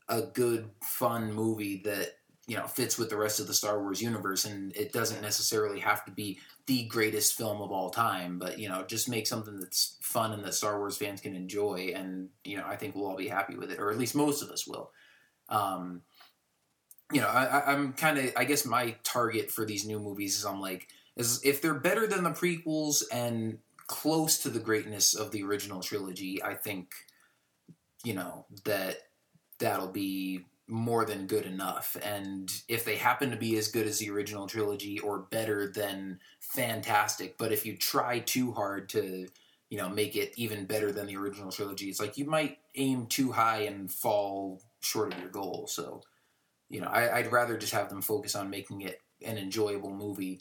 a 0.08 0.22
good, 0.22 0.70
fun 0.82 1.32
movie 1.32 1.82
that 1.84 2.14
you 2.46 2.56
know 2.56 2.66
fits 2.66 2.96
with 2.96 3.10
the 3.10 3.16
rest 3.16 3.40
of 3.40 3.46
the 3.46 3.54
Star 3.54 3.80
Wars 3.80 4.00
universe, 4.00 4.44
and 4.44 4.74
it 4.76 4.92
doesn't 4.92 5.22
necessarily 5.22 5.80
have 5.80 6.04
to 6.04 6.10
be 6.10 6.38
the 6.66 6.84
greatest 6.86 7.34
film 7.34 7.62
of 7.62 7.70
all 7.70 7.90
time, 7.90 8.38
but 8.38 8.58
you 8.58 8.68
know, 8.68 8.84
just 8.86 9.08
make 9.08 9.26
something 9.26 9.60
that's 9.60 9.98
fun 10.02 10.32
and 10.32 10.44
that 10.44 10.54
Star 10.54 10.78
Wars 10.78 10.96
fans 10.96 11.20
can 11.20 11.36
enjoy, 11.36 11.92
and 11.94 12.28
you 12.44 12.56
know, 12.56 12.64
I 12.66 12.76
think 12.76 12.94
we'll 12.94 13.06
all 13.06 13.16
be 13.16 13.28
happy 13.28 13.56
with 13.56 13.70
it, 13.70 13.78
or 13.78 13.90
at 13.90 13.98
least 13.98 14.14
most 14.14 14.42
of 14.42 14.50
us 14.50 14.66
will. 14.66 14.90
Um, 15.48 16.02
you 17.12 17.20
know, 17.20 17.28
I, 17.28 17.72
I'm 17.72 17.92
kind 17.92 18.18
of, 18.18 18.32
I 18.36 18.44
guess 18.44 18.66
my 18.66 18.96
target 19.04 19.50
for 19.50 19.64
these 19.64 19.86
new 19.86 20.00
movies 20.00 20.38
is 20.38 20.44
I'm 20.44 20.60
like, 20.60 20.88
is 21.16 21.40
if 21.44 21.62
they're 21.62 21.74
better 21.74 22.06
than 22.06 22.24
the 22.24 22.30
prequels 22.30 23.04
and 23.12 23.58
close 23.86 24.38
to 24.38 24.48
the 24.48 24.58
greatness 24.58 25.14
of 25.14 25.30
the 25.30 25.44
original 25.44 25.80
trilogy, 25.80 26.42
I 26.42 26.54
think, 26.54 26.90
you 28.02 28.14
know, 28.14 28.46
that 28.64 28.98
that'll 29.60 29.92
be 29.92 30.46
more 30.68 31.04
than 31.04 31.26
good 31.26 31.46
enough. 31.46 31.96
And 32.02 32.52
if 32.68 32.84
they 32.84 32.96
happen 32.96 33.30
to 33.30 33.36
be 33.36 33.56
as 33.56 33.68
good 33.68 33.86
as 33.86 33.98
the 33.98 34.10
original 34.10 34.46
trilogy 34.46 34.98
or 34.98 35.20
better, 35.30 35.70
then 35.72 36.18
fantastic. 36.40 37.38
But 37.38 37.52
if 37.52 37.64
you 37.64 37.76
try 37.76 38.18
too 38.18 38.52
hard 38.52 38.88
to, 38.90 39.28
you 39.70 39.78
know, 39.78 39.88
make 39.88 40.16
it 40.16 40.32
even 40.36 40.66
better 40.66 40.90
than 40.90 41.06
the 41.06 41.16
original 41.16 41.52
trilogy, 41.52 41.88
it's 41.88 42.00
like 42.00 42.18
you 42.18 42.24
might 42.24 42.58
aim 42.74 43.06
too 43.06 43.30
high 43.30 43.60
and 43.60 43.90
fall 43.90 44.60
short 44.80 45.12
of 45.12 45.20
your 45.20 45.30
goal. 45.30 45.66
So, 45.68 46.02
you 46.68 46.80
know, 46.80 46.88
I, 46.88 47.22
would 47.22 47.32
rather 47.32 47.56
just 47.56 47.72
have 47.72 47.88
them 47.88 48.02
focus 48.02 48.34
on 48.34 48.50
making 48.50 48.80
it 48.82 49.00
an 49.24 49.38
enjoyable 49.38 49.94
movie 49.94 50.40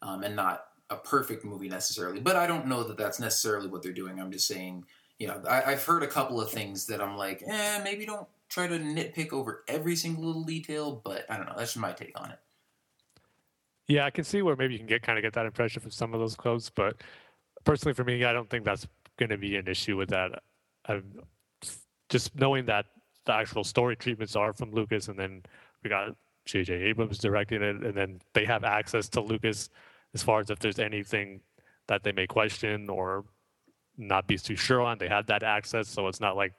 um, 0.00 0.22
and 0.22 0.34
not 0.34 0.64
a 0.88 0.96
perfect 0.96 1.44
movie 1.44 1.68
necessarily. 1.68 2.20
But 2.20 2.36
I 2.36 2.46
don't 2.46 2.66
know 2.66 2.82
that 2.84 2.96
that's 2.96 3.20
necessarily 3.20 3.68
what 3.68 3.82
they're 3.82 3.92
doing. 3.92 4.18
I'm 4.18 4.32
just 4.32 4.46
saying, 4.46 4.84
you 5.18 5.26
know, 5.26 5.42
I, 5.48 5.60
have 5.70 5.84
heard 5.84 6.02
a 6.02 6.06
couple 6.06 6.40
of 6.40 6.50
things 6.50 6.86
that 6.86 7.02
I'm 7.02 7.16
like, 7.16 7.42
eh, 7.46 7.80
maybe 7.82 8.06
don't 8.06 8.28
try 8.48 8.66
to 8.66 8.78
nitpick 8.78 9.32
over 9.32 9.64
every 9.68 9.96
single 9.96 10.24
little 10.24 10.44
detail, 10.44 11.00
but 11.04 11.24
I 11.28 11.36
don't 11.36 11.46
know. 11.46 11.54
That's 11.56 11.72
just 11.72 11.80
my 11.80 11.92
take 11.92 12.18
on 12.20 12.30
it. 12.30 12.38
Yeah, 13.88 14.04
I 14.04 14.10
can 14.10 14.24
see 14.24 14.42
where 14.42 14.56
maybe 14.56 14.74
you 14.74 14.78
can 14.78 14.88
get 14.88 15.02
kind 15.02 15.18
of 15.18 15.22
get 15.22 15.32
that 15.34 15.46
impression 15.46 15.80
from 15.80 15.90
some 15.90 16.12
of 16.12 16.20
those 16.20 16.34
quotes, 16.34 16.70
but 16.70 16.96
personally 17.64 17.94
for 17.94 18.04
me, 18.04 18.24
I 18.24 18.32
don't 18.32 18.50
think 18.50 18.64
that's 18.64 18.86
going 19.16 19.30
to 19.30 19.38
be 19.38 19.56
an 19.56 19.68
issue 19.68 19.96
with 19.96 20.10
that. 20.10 20.42
I'm 20.86 21.20
just 22.08 22.34
knowing 22.36 22.66
that 22.66 22.86
the 23.24 23.32
actual 23.32 23.64
story 23.64 23.96
treatments 23.96 24.36
are 24.36 24.52
from 24.52 24.72
Lucas, 24.72 25.08
and 25.08 25.18
then 25.18 25.42
we 25.82 25.90
got 25.90 26.16
J.J. 26.46 26.74
Abrams 26.74 27.18
directing 27.18 27.62
it, 27.62 27.76
and 27.76 27.94
then 27.94 28.20
they 28.32 28.44
have 28.44 28.64
access 28.64 29.08
to 29.10 29.20
Lucas 29.20 29.68
as 30.14 30.22
far 30.22 30.40
as 30.40 30.50
if 30.50 30.58
there's 30.58 30.78
anything 30.78 31.40
that 31.88 32.02
they 32.02 32.12
may 32.12 32.26
question 32.26 32.88
or 32.88 33.24
not 33.96 34.26
be 34.26 34.38
too 34.38 34.56
sure 34.56 34.80
on. 34.80 34.98
They 34.98 35.08
have 35.08 35.26
that 35.26 35.42
access, 35.42 35.88
so 35.88 36.06
it's 36.08 36.20
not 36.20 36.36
like 36.36 36.54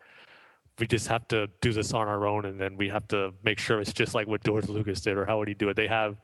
we 0.79 0.87
just 0.87 1.07
have 1.07 1.27
to 1.29 1.47
do 1.61 1.73
this 1.73 1.93
on 1.93 2.07
our 2.07 2.27
own 2.27 2.45
and 2.45 2.59
then 2.59 2.77
we 2.77 2.89
have 2.89 3.07
to 3.07 3.33
make 3.43 3.59
sure 3.59 3.81
it's 3.81 3.93
just 3.93 4.13
like 4.13 4.27
what 4.27 4.43
George 4.43 4.67
Lucas 4.69 5.01
did 5.01 5.17
or 5.17 5.25
how 5.25 5.39
would 5.39 5.47
he 5.47 5.53
do 5.53 5.69
it? 5.69 5.75
They 5.75 5.87
have 5.87 6.17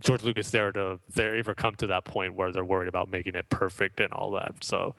George 0.00 0.22
Lucas 0.22 0.50
there 0.50 0.72
to 0.72 0.98
they 1.14 1.38
ever 1.38 1.54
come 1.54 1.74
to 1.76 1.86
that 1.88 2.04
point 2.04 2.34
where 2.34 2.50
they're 2.52 2.64
worried 2.64 2.88
about 2.88 3.10
making 3.10 3.34
it 3.34 3.48
perfect 3.50 4.00
and 4.00 4.12
all 4.12 4.30
that. 4.32 4.54
So 4.62 4.94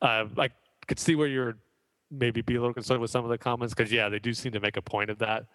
uh, 0.00 0.26
I 0.38 0.48
could 0.86 0.98
see 0.98 1.14
where 1.14 1.28
you're 1.28 1.56
maybe 2.10 2.42
be 2.42 2.54
a 2.54 2.60
little 2.60 2.74
concerned 2.74 3.00
with 3.00 3.10
some 3.10 3.24
of 3.24 3.30
the 3.30 3.38
comments 3.38 3.74
because 3.74 3.92
yeah, 3.92 4.08
they 4.08 4.18
do 4.18 4.32
seem 4.32 4.52
to 4.52 4.60
make 4.60 4.76
a 4.76 4.82
point 4.82 5.10
of 5.10 5.18
that. 5.18 5.46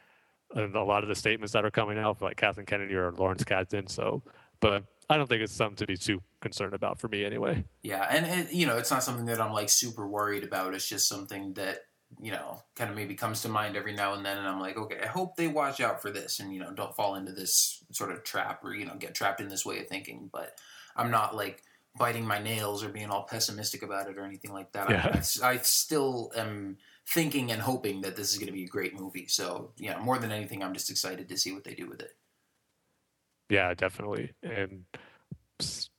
And 0.56 0.76
a 0.76 0.84
lot 0.84 1.04
of 1.04 1.10
the 1.10 1.16
statements 1.16 1.54
that 1.54 1.64
are 1.64 1.72
coming 1.72 2.00
out, 2.00 2.22
like 2.22 2.38
Kathleen 2.38 2.66
Kennedy 2.66 2.96
or 2.96 3.12
Lawrence 3.12 3.44
Kasdan. 3.44 3.88
So, 3.88 4.24
but 4.60 4.84
I 5.08 5.18
don't 5.18 5.28
think 5.28 5.44
it's 5.44 5.54
something 5.54 5.76
to 5.78 5.86
be 5.86 5.96
too 5.96 6.22
concerned 6.41 6.74
about 6.74 7.00
for 7.00 7.08
me 7.08 7.24
anyway. 7.24 7.64
Yeah, 7.84 8.08
and, 8.10 8.26
and 8.26 8.52
you 8.52 8.66
know, 8.66 8.78
it's 8.78 8.90
not 8.90 9.04
something 9.04 9.26
that 9.26 9.40
I'm 9.40 9.54
like 9.54 9.70
super 9.70 10.08
worried 10.08 10.44
about. 10.44 10.74
It's 10.74 10.88
just 10.88 11.08
something 11.08 11.54
that 11.54 11.82
you 12.22 12.31
know, 12.31 12.61
kind 12.76 12.90
of 12.90 12.95
maybe 12.95 13.15
comes 13.15 13.41
to 13.41 13.49
mind 13.49 13.77
every 13.77 13.94
now 13.94 14.14
and 14.14 14.26
then, 14.26 14.38
and 14.38 14.48
I'm 14.48 14.60
like, 14.60 14.77
okay, 14.77 14.99
I 15.03 15.07
hope 15.07 15.36
they 15.36 15.48
watch 15.48 15.80
out 15.80 16.02
for 16.02 16.10
this, 16.10 16.40
and 16.40 16.53
you 16.53 16.60
know, 16.60 16.72
don't 16.72 16.95
fall 16.95 17.15
into 17.15 17.31
this 17.31 17.84
sort 17.91 18.11
of 18.11 18.23
trap 18.23 18.64
or 18.64 18.73
you 18.73 18.86
know, 18.86 18.95
get 18.95 19.15
trapped 19.15 19.41
in 19.41 19.49
this 19.49 19.65
way 19.65 19.80
of 19.80 19.88
thinking. 19.88 20.30
But 20.31 20.57
I'm 20.95 21.11
not 21.11 21.36
like 21.36 21.64
biting 21.98 22.26
my 22.26 22.40
nails 22.40 22.84
or 22.84 22.90
being 22.90 23.10
all 23.10 23.23
pessimistic 23.23 23.84
about 23.84 24.10
it 24.10 24.18
or 24.18 24.23
anything 24.23 24.53
like 24.53 24.72
that. 24.72 24.90
Yeah. 24.90 25.22
I, 25.44 25.53
I, 25.53 25.57
still 25.57 26.31
am 26.36 26.77
thinking 27.07 27.52
and 27.52 27.61
hoping 27.61 28.02
that 28.02 28.15
this 28.15 28.31
is 28.31 28.38
going 28.38 28.48
to 28.48 28.53
be 28.53 28.64
a 28.64 28.68
great 28.68 28.98
movie. 28.98 29.27
So, 29.27 29.72
yeah, 29.77 29.98
more 29.99 30.18
than 30.18 30.31
anything, 30.31 30.64
I'm 30.64 30.73
just 30.73 30.90
excited 30.90 31.27
to 31.27 31.38
see 31.38 31.52
what 31.52 31.64
they 31.64 31.73
do 31.73 31.90
with 31.90 32.02
it. 32.02 32.15
Yeah, 33.49 33.73
definitely. 33.73 34.31
And 34.44 34.86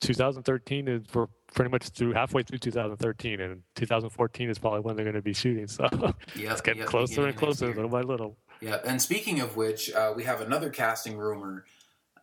2013 0.01 0.89
is 0.89 1.03
we're 1.15 1.27
pretty 1.55 1.71
much 1.71 1.89
through 1.91 2.13
halfway 2.13 2.43
through 2.43 2.59
2013, 2.59 3.41
and 3.41 3.63
2014 3.77 4.51
is 4.51 4.59
probably 4.59 4.81
when 4.81 4.97
they're 4.97 5.05
going 5.05 5.15
to 5.17 5.23
be 5.23 5.33
shooting. 5.33 5.67
So 5.67 5.89
Yep, 5.93 6.15
it's 6.37 6.61
getting 6.61 6.81
yep, 6.81 6.89
closer 6.89 7.27
and 7.27 7.37
closer, 7.37 7.67
year. 7.67 7.75
little 7.75 7.91
by 7.91 8.03
little. 8.03 8.37
Yeah, 8.61 8.79
and 8.85 9.01
speaking 9.01 9.41
of 9.41 9.57
which, 9.57 9.93
uh, 9.93 10.13
we 10.15 10.25
have 10.25 10.41
another 10.41 10.71
casting 10.71 11.17
rumor, 11.17 11.65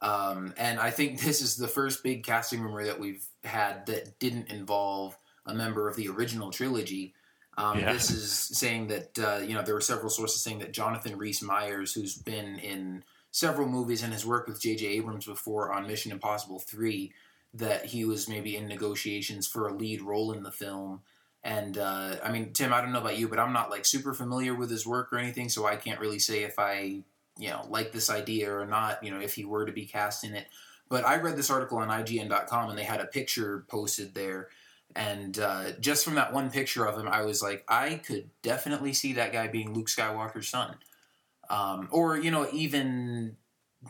um, 0.01 0.53
and 0.57 0.79
I 0.79 0.91
think 0.91 1.21
this 1.23 1.41
is 1.41 1.55
the 1.55 1.67
first 1.67 2.03
big 2.03 2.23
casting 2.23 2.61
rumor 2.61 2.85
that 2.85 2.99
we've 2.99 3.25
had 3.43 3.85
that 3.87 4.19
didn't 4.19 4.49
involve 4.49 5.17
a 5.45 5.53
member 5.53 5.87
of 5.87 5.95
the 5.95 6.09
original 6.09 6.51
trilogy. 6.51 7.13
Um, 7.57 7.79
Yeah. 7.79 7.93
This 7.93 8.11
is 8.11 8.31
saying 8.31 8.87
that 8.87 9.19
uh, 9.19 9.39
you 9.43 9.53
know 9.53 9.63
there 9.63 9.73
were 9.73 9.81
several 9.81 10.09
sources 10.09 10.43
saying 10.43 10.59
that 10.59 10.73
Jonathan 10.73 11.17
Rhys 11.17 11.41
Meyers, 11.41 11.93
who's 11.93 12.15
been 12.15 12.59
in 12.59 13.03
several 13.31 13.67
movies 13.67 14.03
and 14.03 14.13
has 14.13 14.25
worked 14.25 14.47
with 14.49 14.61
J.J. 14.61 14.85
Abrams 14.85 15.25
before 15.25 15.73
on 15.73 15.87
Mission 15.87 16.11
Impossible 16.11 16.59
Three, 16.59 17.13
that 17.57 17.85
he 17.85 18.05
was 18.05 18.29
maybe 18.29 18.55
in 18.55 18.67
negotiations 18.67 19.47
for 19.47 19.67
a 19.67 19.73
lead 19.73 20.01
role 20.01 20.31
in 20.31 20.43
the 20.43 20.51
film. 20.51 21.01
And 21.43 21.77
uh, 21.77 22.15
I 22.23 22.31
mean, 22.31 22.53
Tim, 22.53 22.73
I 22.73 22.81
don't 22.81 22.91
know 22.91 22.99
about 23.01 23.17
you, 23.17 23.27
but 23.27 23.39
I'm 23.39 23.53
not 23.53 23.69
like 23.69 23.85
super 23.85 24.13
familiar 24.13 24.53
with 24.53 24.69
his 24.69 24.85
work 24.85 25.11
or 25.11 25.17
anything, 25.17 25.49
so 25.49 25.65
I 25.65 25.75
can't 25.75 25.99
really 25.99 26.19
say 26.19 26.43
if 26.43 26.59
I, 26.59 27.03
you 27.37 27.49
know, 27.49 27.65
like 27.69 27.91
this 27.91 28.09
idea 28.09 28.51
or 28.53 28.65
not. 28.65 29.03
You 29.03 29.11
know, 29.11 29.19
if 29.19 29.35
he 29.35 29.45
were 29.45 29.65
to 29.65 29.71
be 29.71 29.85
cast 29.85 30.23
in 30.23 30.35
it. 30.35 30.47
But 30.89 31.05
I 31.05 31.17
read 31.17 31.35
this 31.35 31.49
article 31.49 31.79
on 31.79 31.89
IGN.com, 31.89 32.69
and 32.69 32.77
they 32.77 32.83
had 32.83 33.01
a 33.01 33.05
picture 33.05 33.65
posted 33.67 34.13
there, 34.13 34.49
and 34.95 35.37
uh, 35.37 35.71
just 35.79 36.05
from 36.05 36.15
that 36.15 36.33
one 36.33 36.49
picture 36.49 36.85
of 36.85 36.97
him, 36.97 37.07
I 37.07 37.23
was 37.23 37.41
like, 37.41 37.65
I 37.67 37.95
could 37.95 38.29
definitely 38.41 38.93
see 38.93 39.13
that 39.13 39.33
guy 39.33 39.47
being 39.47 39.73
Luke 39.73 39.87
Skywalker's 39.87 40.47
son, 40.47 40.75
um, 41.49 41.89
or 41.91 42.17
you 42.17 42.31
know, 42.31 42.47
even 42.53 43.35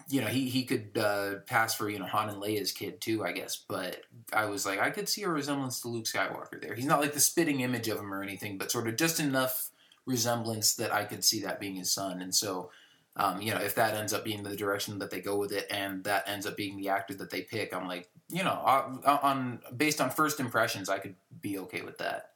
you 0.07 0.21
know, 0.21 0.27
he 0.27 0.49
he 0.49 0.63
could 0.63 0.97
uh, 0.97 1.35
pass 1.45 1.75
for 1.75 1.89
you 1.89 1.99
know 1.99 2.05
Han 2.05 2.29
and 2.29 2.41
Leia's 2.41 2.71
kid 2.71 3.01
too, 3.01 3.23
I 3.23 3.31
guess. 3.31 3.55
But 3.55 4.01
I 4.33 4.45
was 4.45 4.65
like, 4.65 4.79
I 4.79 4.89
could 4.89 5.09
see 5.09 5.23
a 5.23 5.29
resemblance 5.29 5.81
to 5.81 5.87
Luke 5.87 6.05
Skywalker 6.05 6.61
there. 6.61 6.75
He's 6.75 6.85
not 6.85 7.01
like 7.01 7.13
the 7.13 7.19
spitting 7.19 7.61
image 7.61 7.87
of 7.87 7.99
him 7.99 8.13
or 8.13 8.23
anything, 8.23 8.57
but 8.57 8.71
sort 8.71 8.87
of 8.87 8.95
just 8.95 9.19
enough 9.19 9.69
resemblance 10.05 10.75
that 10.75 10.93
I 10.93 11.03
could 11.03 11.23
see 11.23 11.41
that 11.41 11.59
being 11.59 11.75
his 11.75 11.91
son. 11.91 12.21
And 12.21 12.33
so, 12.33 12.71
um, 13.17 13.41
you 13.41 13.53
know, 13.53 13.59
if 13.59 13.75
that 13.75 13.93
ends 13.93 14.13
up 14.13 14.23
being 14.23 14.43
the 14.43 14.55
direction 14.55 14.99
that 14.99 15.11
they 15.11 15.21
go 15.21 15.37
with 15.37 15.51
it, 15.51 15.67
and 15.69 16.03
that 16.05 16.27
ends 16.27 16.45
up 16.45 16.55
being 16.55 16.77
the 16.77 16.89
actor 16.89 17.13
that 17.15 17.29
they 17.29 17.41
pick, 17.41 17.73
I'm 17.73 17.87
like, 17.87 18.09
you 18.29 18.43
know, 18.43 18.51
on, 18.51 19.01
on 19.05 19.59
based 19.75 20.01
on 20.01 20.09
first 20.09 20.39
impressions, 20.39 20.89
I 20.89 20.99
could 20.99 21.15
be 21.41 21.57
okay 21.59 21.81
with 21.81 21.97
that. 21.99 22.31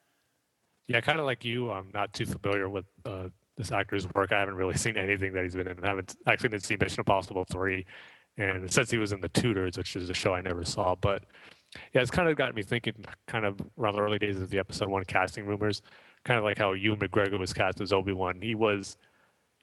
Yeah, 0.88 1.00
kind 1.02 1.20
of 1.20 1.26
like 1.26 1.46
you. 1.46 1.72
I'm 1.72 1.90
not 1.94 2.14
too 2.14 2.26
familiar 2.26 2.68
with 2.68 2.86
uh, 3.06 3.30
this 3.62 3.72
actor's 3.72 4.08
work. 4.14 4.32
I 4.32 4.40
haven't 4.40 4.56
really 4.56 4.78
seen 4.78 4.98
anything 4.98 5.34
that 5.34 5.44
he's 5.44 5.56
been 5.56 5.68
in. 5.68 5.84
I 5.84 5.90
haven't 5.90 6.16
actually 6.28 6.50
didn't 6.50 6.64
see 6.64 6.78
Mission 6.80 7.00
Impossible 7.00 7.46
three, 7.46 7.86
and 8.38 8.72
since 8.72 8.92
he 8.92 8.98
was 8.98 9.12
in 9.12 9.22
The 9.22 9.30
Tudors, 9.30 9.78
which 9.78 9.96
is 9.96 10.10
a 10.10 10.14
show 10.14 10.34
I 10.34 10.42
never 10.42 10.66
saw. 10.66 10.96
But 10.96 11.24
yeah, 11.94 12.02
it's 12.02 12.12
kind 12.12 12.30
of 12.30 12.36
got 12.36 12.56
me 12.56 12.64
thinking. 12.64 12.94
Kind 13.28 13.46
of 13.46 13.60
around 13.78 13.96
the 13.96 14.02
early 14.02 14.20
days 14.20 14.42
of 14.42 14.50
the 14.50 14.60
episode 14.60 14.90
one 14.90 15.06
casting 15.06 15.46
rumors, 15.46 15.82
kind 16.26 16.38
of 16.38 16.44
like 16.44 16.58
how 16.58 16.74
Ewan 16.74 17.00
McGregor 17.00 17.40
was 17.40 17.54
cast 17.54 17.82
as 17.82 17.94
Obi 17.94 18.14
Wan. 18.14 18.42
He 18.42 18.56
was. 18.56 18.98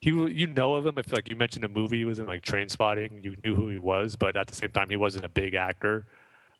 He, 0.00 0.10
you 0.10 0.46
know 0.46 0.76
of 0.76 0.86
him. 0.86 0.94
I 0.96 1.02
feel 1.02 1.16
like 1.16 1.28
you 1.28 1.34
mentioned 1.34 1.64
a 1.64 1.68
movie 1.68 1.98
he 1.98 2.04
was 2.04 2.20
in, 2.20 2.26
like 2.26 2.44
Trainspotting. 2.44 3.24
You 3.24 3.34
knew 3.44 3.56
who 3.56 3.68
he 3.68 3.80
was, 3.80 4.14
but 4.14 4.36
at 4.36 4.46
the 4.46 4.54
same 4.54 4.70
time, 4.70 4.88
he 4.88 4.96
wasn't 4.96 5.24
a 5.24 5.28
big 5.28 5.54
actor. 5.54 6.06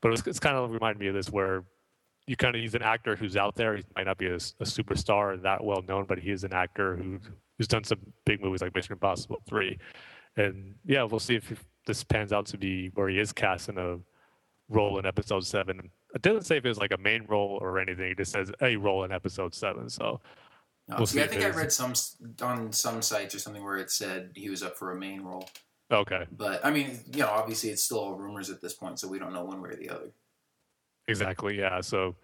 But 0.01 0.09
it 0.09 0.11
was, 0.11 0.27
it's 0.27 0.41
kind 0.41 0.57
of 0.57 0.73
reminded 0.73 0.99
me 0.99 1.07
of 1.07 1.15
this, 1.15 1.31
where 1.31 1.63
you 2.29 2.37
kind 2.37 2.55
of 2.55 2.61
he's 2.61 2.75
an 2.75 2.83
actor 2.83 3.17
who's 3.17 3.37
out 3.37 3.55
there. 3.57 3.77
He 3.77 3.83
might 3.97 4.07
not 4.07 4.19
be 4.19 4.27
a 4.27 4.37
superstar 4.37 5.35
or 5.35 5.37
that 5.39 5.65
well 5.65 5.83
known, 5.83 6.05
but 6.05 6.19
he 6.19 6.31
is 6.31 6.45
an 6.45 6.53
actor 6.53 6.95
who 6.97 7.19
who's 7.57 7.67
done 7.67 7.85
some 7.85 7.99
big 8.25 8.43
movies 8.43 8.63
like 8.63 8.75
Mission 8.75 8.93
Impossible 8.93 9.39
Three, 9.49 9.79
and 10.37 10.75
yeah, 10.85 11.03
we'll 11.05 11.21
see 11.21 11.37
if, 11.37 11.65
this 11.87 12.05
pans 12.05 12.35
out 12.35 12.45
to 12.45 12.59
be 12.59 12.91
where 12.95 13.09
he 13.09 13.19
is 13.19 13.33
cast 13.33 13.71
in 13.71 13.79
a 13.79 13.99
role 14.69 14.99
in 14.99 15.07
Episode 15.07 15.45
Seven. 15.47 15.91
It 16.15 16.21
doesn't 16.21 16.43
say 16.43 16.59
if 16.59 16.67
it's 16.67 16.79
like 16.79 16.93
a 16.93 16.99
main 16.99 17.25
role 17.27 17.59
or 17.63 17.79
anything. 17.79 18.11
It 18.11 18.19
just 18.19 18.33
says 18.33 18.53
a 18.61 18.77
role 18.77 19.05
in 19.05 19.13
Episode 19.13 19.55
Seven. 19.55 19.89
So 19.89 20.21
Uh, 20.91 20.97
We'll 20.99 21.07
see 21.07 21.23
I 21.23 21.27
think 21.27 21.43
I 21.43 21.49
read 21.49 21.73
some 21.73 21.95
on 22.43 22.73
some 22.73 23.01
sites 23.01 23.35
or 23.35 23.39
something 23.39 23.65
where 23.65 23.79
it 23.79 23.91
said 23.91 24.33
he 24.35 24.51
was 24.51 24.63
up 24.63 24.77
for 24.77 24.93
a 24.93 24.97
main 24.97 25.23
role. 25.23 25.49
okay, 25.91 26.27
But 26.31 26.65
I 26.65 26.71
mean, 26.71 27.01
you 27.13 27.21
know, 27.21 27.29
obviously 27.29 27.71
it's 27.71 27.85
still 27.85 27.99
all 28.01 28.15
rumors 28.15 28.51
at 28.51 28.61
this 28.61 28.75
point, 28.75 28.99
so 28.99 29.09
we 29.09 29.19
don't 29.19 29.33
know 29.33 29.45
one 29.45 29.63
way 29.63 29.71
or 29.71 29.77
the 29.77 29.89
other. 29.91 30.11
Exactly, 31.09 31.59
yeah. 31.59 31.81
So, 31.81 32.15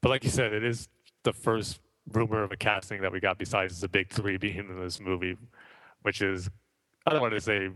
but 0.00 0.08
like 0.08 0.24
you 0.24 0.30
said, 0.30 0.52
it 0.52 0.64
is 0.64 0.88
the 1.24 1.32
first 1.32 1.80
rumor 2.12 2.42
of 2.42 2.52
a 2.52 2.56
casting 2.56 3.02
that 3.02 3.12
we 3.12 3.20
got 3.20 3.38
besides 3.38 3.80
the 3.80 3.88
big 3.88 4.10
three 4.10 4.36
being 4.38 4.56
in 4.56 4.80
this 4.80 5.00
movie, 5.00 5.36
which 6.02 6.22
is 6.22 6.48
I 7.06 7.10
don't 7.12 7.20
want 7.20 7.34
to 7.34 7.40
say 7.40 7.68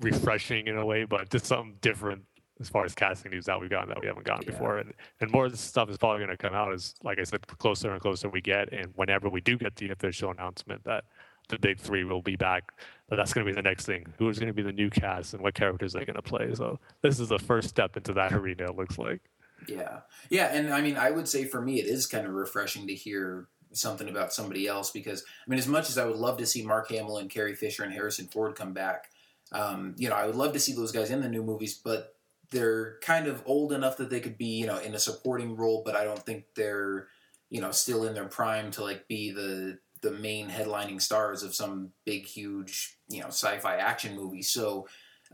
refreshing 0.00 0.66
in 0.68 0.76
a 0.78 0.86
way, 0.86 1.04
but 1.04 1.28
just 1.30 1.46
something 1.46 1.76
different 1.80 2.22
as 2.60 2.68
far 2.68 2.84
as 2.84 2.94
casting 2.94 3.30
news 3.30 3.44
that 3.46 3.60
we've 3.60 3.70
gotten 3.70 3.88
that 3.88 4.00
we 4.00 4.06
haven't 4.06 4.24
gotten 4.26 4.44
Yeah. 4.46 4.52
before. 4.52 4.78
And 4.78 4.92
and 5.20 5.30
more 5.30 5.46
of 5.46 5.50
this 5.52 5.60
stuff 5.60 5.88
is 5.90 5.96
probably 5.98 6.18
going 6.24 6.36
to 6.36 6.36
come 6.36 6.54
out 6.54 6.72
as, 6.72 6.94
like 7.02 7.18
I 7.18 7.24
said, 7.24 7.46
closer 7.46 7.92
and 7.92 8.00
closer 8.00 8.28
we 8.28 8.40
get. 8.40 8.72
And 8.72 8.92
whenever 8.96 9.28
we 9.28 9.40
do 9.40 9.56
get 9.56 9.76
the 9.76 9.90
official 9.90 10.30
announcement 10.30 10.82
that 10.84 11.04
the 11.48 11.58
big 11.58 11.78
three 11.78 12.04
will 12.04 12.20
be 12.22 12.36
back, 12.36 12.72
that 13.08 13.16
that's 13.16 13.32
going 13.32 13.46
to 13.46 13.50
be 13.52 13.54
the 13.54 13.62
next 13.62 13.86
thing. 13.86 14.06
Who 14.18 14.28
is 14.28 14.38
going 14.38 14.48
to 14.48 14.52
be 14.54 14.62
the 14.62 14.72
new 14.72 14.90
cast 14.90 15.34
and 15.34 15.42
what 15.42 15.54
characters 15.54 15.92
they're 15.92 16.04
going 16.04 16.16
to 16.16 16.22
play? 16.22 16.54
So 16.54 16.78
this 17.02 17.18
is 17.20 17.28
the 17.28 17.38
first 17.38 17.68
step 17.68 17.96
into 17.96 18.12
that 18.14 18.32
arena. 18.34 18.64
It 18.64 18.76
looks 18.76 18.98
like. 18.98 19.20
Yeah, 19.66 20.00
yeah, 20.30 20.46
and 20.54 20.72
I 20.72 20.80
mean, 20.80 20.96
I 20.96 21.10
would 21.10 21.28
say 21.28 21.44
for 21.44 21.60
me, 21.60 21.80
it 21.80 21.86
is 21.86 22.06
kind 22.06 22.26
of 22.26 22.32
refreshing 22.32 22.86
to 22.86 22.94
hear 22.94 23.48
something 23.72 24.08
about 24.08 24.32
somebody 24.32 24.66
else 24.66 24.90
because 24.90 25.24
I 25.46 25.50
mean, 25.50 25.58
as 25.58 25.68
much 25.68 25.88
as 25.90 25.98
I 25.98 26.04
would 26.06 26.16
love 26.16 26.38
to 26.38 26.46
see 26.46 26.64
Mark 26.64 26.88
Hamill 26.90 27.18
and 27.18 27.28
Carrie 27.28 27.54
Fisher 27.54 27.82
and 27.82 27.92
Harrison 27.92 28.28
Ford 28.28 28.54
come 28.54 28.72
back, 28.72 29.10
um, 29.52 29.94
you 29.98 30.08
know, 30.08 30.14
I 30.14 30.26
would 30.26 30.36
love 30.36 30.52
to 30.52 30.60
see 30.60 30.72
those 30.74 30.92
guys 30.92 31.10
in 31.10 31.20
the 31.20 31.28
new 31.28 31.42
movies, 31.42 31.80
but 31.82 32.14
they're 32.50 32.98
kind 33.00 33.26
of 33.26 33.42
old 33.46 33.72
enough 33.72 33.96
that 33.98 34.10
they 34.10 34.20
could 34.20 34.38
be, 34.38 34.46
you 34.58 34.66
know, 34.66 34.78
in 34.78 34.94
a 34.94 34.98
supporting 34.98 35.56
role, 35.56 35.82
but 35.84 35.96
I 35.96 36.04
don't 36.04 36.24
think 36.24 36.44
they're, 36.54 37.08
you 37.50 37.60
know, 37.60 37.72
still 37.72 38.04
in 38.04 38.14
their 38.14 38.26
prime 38.26 38.70
to 38.72 38.82
like 38.82 39.08
be 39.08 39.32
the 39.32 39.78
the 40.00 40.12
main 40.12 40.48
headlining 40.48 41.02
stars 41.02 41.42
of 41.42 41.54
some 41.54 41.90
big, 42.04 42.24
huge, 42.24 42.96
you 43.08 43.20
know, 43.20 43.28
sci-fi 43.28 43.76
action 43.76 44.14
movie. 44.14 44.42
So 44.42 44.86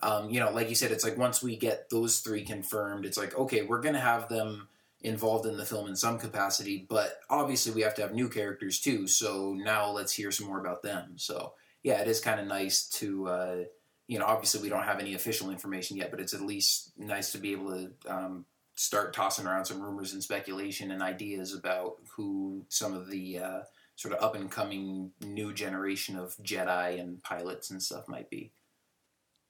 um, 0.03 0.31
you 0.31 0.41
know, 0.41 0.51
like 0.51 0.69
you 0.69 0.75
said, 0.75 0.91
it's 0.91 1.05
like 1.05 1.17
once 1.17 1.43
we 1.43 1.57
get 1.57 1.89
those 1.91 2.21
three 2.21 2.45
confirmed, 2.45 3.07
it's 3.07 3.19
like 3.19 3.37
okay, 3.39 3.63
we're 3.63 3.81
gonna 3.81 4.01
have 4.01 4.29
them 4.29 4.69
involved 5.05 5.47
in 5.47 5.57
the 5.57 5.67
film 5.67 5.87
in 5.87 5.95
some 5.95 6.19
capacity, 6.19 6.87
but 6.89 7.21
obviously 7.29 7.73
we 7.73 7.83
have 7.83 7.95
to 7.95 8.03
have 8.03 8.15
new 8.15 8.29
characters 8.29 8.81
too. 8.81 9.07
So 9.07 9.55
now 9.55 9.91
let's 9.91 10.15
hear 10.15 10.31
some 10.31 10.47
more 10.47 10.59
about 10.59 10.83
them. 10.83 11.13
So 11.17 11.53
yeah, 11.83 12.01
it 12.01 12.09
is 12.09 12.21
kind 12.21 12.41
of 12.41 12.47
nice 12.47 12.89
to, 12.89 13.29
uh, 13.29 13.57
you 14.09 14.19
know, 14.19 14.25
obviously 14.25 14.63
we 14.63 14.71
don't 14.71 14.85
have 14.85 15.01
any 15.01 15.15
official 15.15 15.51
information 15.51 15.99
yet, 15.99 16.11
but 16.11 16.21
it's 16.21 16.33
at 16.33 16.41
least 16.41 16.93
nice 16.97 17.33
to 17.33 17.39
be 17.39 17.53
able 17.53 17.71
to 17.73 17.91
um, 18.09 18.47
start 18.77 19.13
tossing 19.13 19.47
around 19.47 19.67
some 19.67 19.81
rumors 19.81 20.15
and 20.15 20.23
speculation 20.23 20.91
and 20.91 21.03
ideas 21.03 21.55
about 21.55 21.97
who 22.17 22.65
some 22.71 22.95
of 22.95 23.11
the 23.11 23.39
uh, 23.39 23.61
sort 23.97 24.15
of 24.15 24.25
up 24.25 24.35
and 24.35 24.51
coming 24.51 25.13
new 25.21 25.53
generation 25.53 26.17
of 26.17 26.35
Jedi 26.43 26.99
and 26.99 27.23
pilots 27.23 27.71
and 27.71 27.83
stuff 27.83 28.09
might 28.09 28.31
be. 28.31 28.53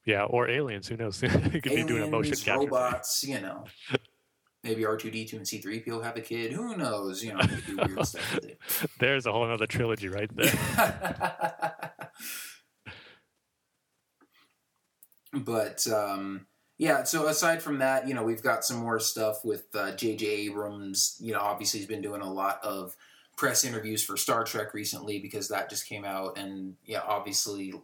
Yeah, 0.04 0.24
or 0.24 0.48
aliens. 0.48 0.88
Who 0.88 0.96
knows? 0.96 1.20
could 1.20 1.62
be 1.62 1.84
doing 1.84 2.02
a 2.02 2.06
motion 2.06 2.32
aliens, 2.32 2.42
capture. 2.42 2.60
robots, 2.60 3.24
you 3.24 3.40
know. 3.40 3.64
Maybe 4.62 4.84
R 4.84 4.96
two 4.96 5.10
D 5.10 5.24
two 5.26 5.36
and 5.36 5.46
C 5.46 5.58
three 5.58 5.80
PO 5.80 6.00
have 6.00 6.16
a 6.16 6.20
kid. 6.20 6.52
Who 6.52 6.76
knows? 6.76 7.22
You 7.22 7.34
know, 7.34 7.40
do 7.40 7.76
weird 7.76 8.06
stuff 8.06 8.34
with 8.34 8.44
it. 8.44 8.58
There's 8.98 9.26
a 9.26 9.32
whole 9.32 9.50
other 9.50 9.66
trilogy 9.66 10.08
right 10.08 10.30
there. 10.34 11.90
but 15.34 15.86
um, 15.88 16.46
yeah, 16.78 17.04
so 17.04 17.26
aside 17.26 17.62
from 17.62 17.78
that, 17.78 18.08
you 18.08 18.14
know, 18.14 18.24
we've 18.24 18.42
got 18.42 18.64
some 18.64 18.78
more 18.78 18.98
stuff 18.98 19.44
with 19.44 19.66
uh, 19.74 19.92
J.J. 19.92 20.26
Abrams. 20.26 21.16
You 21.20 21.32
know, 21.34 21.40
obviously 21.40 21.80
he's 21.80 21.88
been 21.88 22.02
doing 22.02 22.20
a 22.20 22.32
lot 22.32 22.60
of 22.64 22.96
press 23.36 23.64
interviews 23.64 24.02
for 24.02 24.16
Star 24.16 24.44
Trek 24.44 24.74
recently 24.74 25.18
because 25.18 25.48
that 25.48 25.70
just 25.70 25.88
came 25.88 26.04
out, 26.04 26.38
and 26.38 26.74
yeah, 26.84 27.02
obviously, 27.06 27.74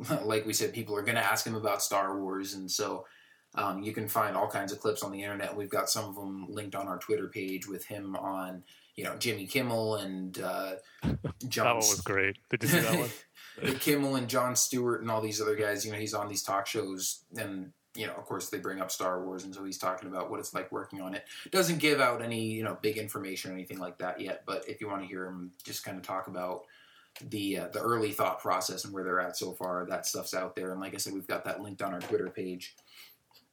like 0.24 0.46
we 0.46 0.52
said, 0.52 0.72
people 0.72 0.96
are 0.96 1.02
going 1.02 1.16
to 1.16 1.24
ask 1.24 1.46
him 1.46 1.54
about 1.54 1.82
Star 1.82 2.18
Wars, 2.18 2.54
and 2.54 2.70
so. 2.70 3.06
Um, 3.54 3.82
you 3.82 3.94
can 3.94 4.08
find 4.08 4.36
all 4.36 4.46
kinds 4.46 4.72
of 4.72 4.78
clips 4.78 5.02
on 5.02 5.10
the 5.10 5.22
internet. 5.22 5.56
We've 5.56 5.70
got 5.70 5.88
some 5.88 6.04
of 6.04 6.14
them 6.14 6.46
linked 6.50 6.74
on 6.74 6.86
our 6.86 6.98
Twitter 6.98 7.28
page 7.28 7.66
with 7.66 7.82
him 7.82 8.14
on, 8.14 8.62
you 8.94 9.04
know, 9.04 9.16
Jimmy 9.16 9.46
Kimmel 9.46 9.96
and 9.96 10.38
uh, 10.38 10.74
Jon. 11.48 11.64
that 11.64 11.76
one 11.76 11.76
was 11.76 12.02
great. 12.02 12.36
Did 12.50 12.62
you 12.62 12.68
see 12.68 12.80
that 12.80 12.98
one? 12.98 13.74
Kimmel 13.80 14.16
and 14.16 14.28
Jon 14.28 14.54
Stewart 14.54 15.00
and 15.00 15.10
all 15.10 15.22
these 15.22 15.40
other 15.40 15.56
guys, 15.56 15.84
you 15.84 15.92
know, 15.92 15.98
he's 15.98 16.12
on 16.12 16.28
these 16.28 16.42
talk 16.42 16.66
shows 16.66 17.24
and 17.38 17.72
you 17.98 18.06
know, 18.06 18.14
of 18.14 18.24
course 18.26 18.48
they 18.48 18.58
bring 18.58 18.80
up 18.80 18.90
Star 18.90 19.24
Wars 19.24 19.44
and 19.44 19.54
so 19.54 19.64
he's 19.64 19.78
talking 19.78 20.08
about 20.08 20.30
what 20.30 20.38
it's 20.38 20.54
like 20.54 20.70
working 20.70 21.00
on 21.00 21.14
it. 21.14 21.24
Doesn't 21.50 21.78
give 21.78 22.00
out 22.00 22.22
any, 22.22 22.44
you 22.44 22.62
know, 22.62 22.78
big 22.80 22.96
information 22.96 23.50
or 23.50 23.54
anything 23.54 23.78
like 23.78 23.98
that 23.98 24.20
yet, 24.20 24.42
but 24.46 24.68
if 24.68 24.80
you 24.80 24.88
want 24.88 25.02
to 25.02 25.08
hear 25.08 25.26
him 25.26 25.50
just 25.64 25.84
kind 25.84 25.96
of 25.96 26.04
talk 26.04 26.28
about 26.28 26.62
the 27.30 27.58
uh, 27.58 27.68
the 27.68 27.80
early 27.80 28.12
thought 28.12 28.40
process 28.40 28.84
and 28.84 28.92
where 28.94 29.04
they're 29.04 29.20
at 29.20 29.36
so 29.36 29.52
far, 29.52 29.86
that 29.88 30.06
stuff's 30.06 30.34
out 30.34 30.54
there 30.56 30.72
and 30.72 30.80
like 30.80 30.94
I 30.94 30.98
said 30.98 31.12
we've 31.14 31.26
got 31.26 31.44
that 31.44 31.60
linked 31.62 31.82
on 31.82 31.92
our 31.92 32.00
Twitter 32.00 32.28
page. 32.30 32.74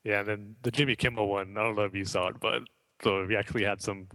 Yeah, 0.04 0.20
and 0.20 0.28
then 0.28 0.56
the 0.62 0.72
Jimmy 0.72 0.96
Kimmel 0.96 1.28
one. 1.28 1.58
I 1.58 1.64
don't 1.64 1.76
know 1.76 1.84
if 1.84 1.96
you 1.96 2.06
saw 2.06 2.28
it, 2.28 2.40
but 2.40 2.62
so 3.04 3.26
we 3.26 3.36
actually 3.36 3.64
had 3.64 3.82
some 3.82 4.08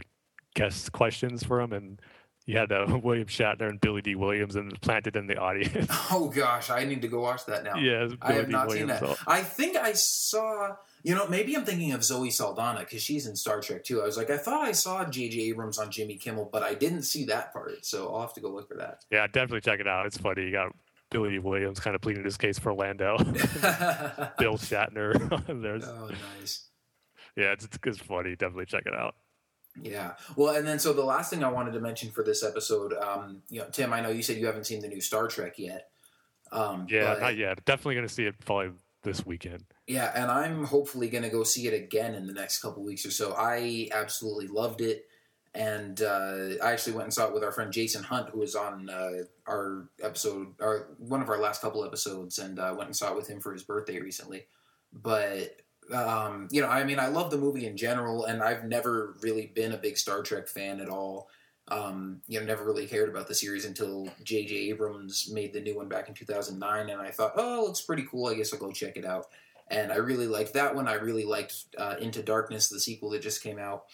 guest 0.55 0.93
questions 0.93 1.43
for 1.43 1.61
him, 1.61 1.73
and 1.73 2.01
you 2.47 2.57
had 2.57 2.71
uh, 2.73 2.87
William 3.03 3.27
Shatner 3.27 3.69
and 3.69 3.81
Billy 3.81 4.01
Dee 4.03 4.15
Williams 4.15 4.55
and 4.57 4.81
planted 4.83 5.17
in 5.17 5.27
the 5.27 5.37
audience. 5.37 5.89
Oh 6.13 6.29
gosh, 6.29 6.71
I 6.71 6.85
need 6.85 7.03
to 7.03 7.09
go 7.09 7.21
watch 7.21 7.45
that 7.47 7.65
now. 7.65 7.77
yeah, 7.77 8.09
I 8.23 8.33
have 8.35 8.47
D. 8.47 8.53
not 8.53 8.69
Williams. 8.69 8.99
seen 8.99 9.09
that. 9.09 9.17
so- 9.19 9.25
I 9.27 9.43
think 9.43 9.77
I 9.77 9.93
saw. 9.93 10.77
You 11.03 11.15
know, 11.15 11.27
maybe 11.27 11.57
I'm 11.57 11.65
thinking 11.65 11.93
of 11.93 12.05
Zoe 12.05 12.31
Saldana 12.31 12.81
because 12.81 13.03
she's 13.03 13.27
in 13.27 13.35
Star 13.37 13.61
Trek 13.61 13.85
too. 13.85 14.03
I 14.03 14.05
was 14.05 14.17
like, 14.17 14.31
I 14.31 14.37
thought 14.37 14.61
I 14.63 14.73
saw 14.73 15.05
J.J. 15.05 15.41
Abrams 15.41 15.79
on 15.79 15.91
Jimmy 15.91 16.17
Kimmel, 16.17 16.49
but 16.53 16.63
I 16.63 16.75
didn't 16.75 17.03
see 17.03 17.25
that 17.25 17.53
part. 17.53 17.85
So 17.87 18.13
I'll 18.13 18.21
have 18.21 18.35
to 18.35 18.41
go 18.41 18.51
look 18.51 18.69
for 18.69 18.77
that. 18.77 19.05
Yeah, 19.11 19.27
definitely 19.27 19.63
check 19.63 19.81
it 19.81 19.89
out. 19.89 20.07
It's 20.07 20.19
funny. 20.19 20.43
You 20.43 20.53
got 20.53 20.75
Billy 21.11 21.39
Williams 21.39 21.81
kind 21.81 21.97
of 21.97 22.03
pleading 22.03 22.25
his 22.25 22.37
case 22.37 22.59
for 22.59 22.73
Lando. 22.75 23.17
Bill 24.39 24.59
Shatner. 24.59 25.47
There's 25.63 25.85
oh, 25.85 26.11
nice. 26.39 26.69
yeah, 27.37 27.53
it's, 27.53 27.67
it's 27.85 27.99
funny. 27.99 28.37
Definitely 28.37 28.67
check 28.67 28.85
it 28.87 28.95
out. 28.95 29.15
Yeah. 29.81 30.13
Well, 30.37 30.55
and 30.55 30.67
then 30.67 30.79
so 30.79 30.93
the 30.93 31.05
last 31.05 31.31
thing 31.31 31.43
I 31.45 31.51
wanted 31.51 31.73
to 31.73 31.81
mention 31.81 32.11
for 32.11 32.23
this 32.23 32.43
episode, 32.45 32.93
um, 32.95 33.43
you 33.49 33.61
know, 33.61 33.67
Tim, 33.71 33.93
I 33.93 34.01
know 34.01 34.11
you 34.11 34.23
said 34.23 34.37
you 34.37 34.47
haven't 34.47 34.65
seen 34.65 34.81
the 34.81 34.89
new 34.89 35.01
Star 35.01 35.29
Trek 35.29 35.59
yet. 35.59 35.89
Um, 36.53 36.87
Yeah, 36.89 37.15
but- 37.15 37.21
not 37.21 37.37
yet. 37.37 37.65
Definitely 37.65 37.95
gonna 37.97 38.09
see 38.09 38.25
it 38.27 38.35
probably 38.45 38.73
this 39.03 39.25
weekend. 39.25 39.65
Yeah, 39.91 40.13
and 40.15 40.31
I'm 40.31 40.63
hopefully 40.63 41.09
going 41.09 41.25
to 41.25 41.31
go 41.31 41.43
see 41.43 41.67
it 41.67 41.75
again 41.75 42.15
in 42.15 42.29
the 42.29 42.33
next 42.33 42.63
couple 42.63 42.85
weeks 42.85 43.05
or 43.05 43.11
so. 43.11 43.35
I 43.37 43.89
absolutely 43.93 44.47
loved 44.47 44.83
it, 44.83 45.07
and 45.53 46.01
uh, 46.01 46.51
I 46.63 46.71
actually 46.71 46.93
went 46.93 47.07
and 47.07 47.13
saw 47.13 47.27
it 47.27 47.35
with 47.35 47.43
our 47.43 47.51
friend 47.51 47.73
Jason 47.73 48.05
Hunt, 48.05 48.29
who 48.31 48.39
was 48.39 48.55
on 48.55 48.89
uh, 48.89 49.25
our 49.49 49.89
episode, 50.01 50.55
our 50.63 50.91
one 50.99 51.23
of 51.23 51.29
our 51.29 51.41
last 51.41 51.61
couple 51.61 51.85
episodes, 51.85 52.39
and 52.39 52.61
uh, 52.61 52.73
went 52.79 52.87
and 52.87 52.97
saw 52.97 53.11
it 53.11 53.17
with 53.17 53.27
him 53.27 53.41
for 53.41 53.53
his 53.53 53.65
birthday 53.65 53.99
recently. 53.99 54.47
But 54.93 55.57
um, 55.93 56.47
you 56.53 56.61
know, 56.61 56.69
I 56.69 56.85
mean, 56.85 57.01
I 57.01 57.09
love 57.09 57.33
the 57.33 57.39
movie 57.39 57.67
in 57.67 57.77
general, 57.77 58.27
and 58.27 58.45
I've 58.45 58.67
never 58.67 59.17
really 59.23 59.47
been 59.47 59.73
a 59.73 59.77
big 59.77 59.99
Star 59.99 60.23
Trek 60.23 60.47
fan 60.47 60.79
at 60.79 60.89
all. 60.89 61.27
Um, 61.67 62.23
you 62.29 62.39
know, 62.39 62.47
never 62.47 62.65
really 62.65 62.87
cared 62.87 63.09
about 63.09 63.27
the 63.27 63.35
series 63.35 63.65
until 63.65 64.09
J.J. 64.23 64.55
Abrams 64.71 65.33
made 65.33 65.53
the 65.53 65.61
new 65.61 65.77
one 65.77 65.89
back 65.89 66.09
in 66.09 66.15
2009, 66.15 66.91
and 66.91 67.01
I 67.01 67.11
thought, 67.11 67.33
oh, 67.35 67.59
it 67.59 67.67
looks 67.67 67.81
pretty 67.81 68.07
cool. 68.09 68.29
I 68.29 68.35
guess 68.35 68.53
I'll 68.53 68.61
go 68.61 68.71
check 68.71 68.97
it 68.97 69.05
out 69.05 69.27
and 69.71 69.93
I 69.93 69.97
really 69.97 70.27
liked 70.27 70.55
that 70.55 70.75
one. 70.75 70.89
I 70.89 70.95
really 70.95 71.25
liked 71.25 71.65
uh, 71.79 71.97
Into 72.01 72.23
Darkness, 72.23 72.69
the 72.69 72.81
sequel 72.81 73.11
that 73.11 73.23
just 73.23 73.43
came 73.43 73.59
out. 73.59 73.85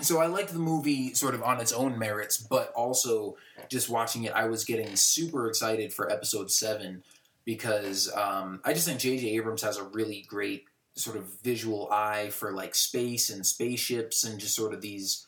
So 0.00 0.20
I 0.20 0.26
liked 0.26 0.52
the 0.52 0.58
movie 0.58 1.14
sort 1.14 1.34
of 1.34 1.42
on 1.42 1.60
its 1.60 1.72
own 1.72 1.98
merits, 1.98 2.38
but 2.38 2.72
also 2.72 3.36
just 3.68 3.88
watching 3.88 4.24
it, 4.24 4.32
I 4.32 4.46
was 4.46 4.64
getting 4.64 4.96
super 4.96 5.48
excited 5.48 5.92
for 5.92 6.10
episode 6.10 6.50
seven 6.50 7.02
because 7.44 8.10
um, 8.14 8.60
I 8.64 8.72
just 8.72 8.86
think 8.86 9.00
J.J. 9.00 9.28
Abrams 9.30 9.62
has 9.62 9.76
a 9.76 9.84
really 9.84 10.24
great 10.28 10.64
sort 10.94 11.16
of 11.16 11.24
visual 11.42 11.88
eye 11.90 12.30
for 12.30 12.52
like 12.52 12.74
space 12.74 13.30
and 13.30 13.46
spaceships 13.46 14.24
and 14.24 14.40
just 14.40 14.54
sort 14.54 14.74
of 14.74 14.80
these. 14.80 15.26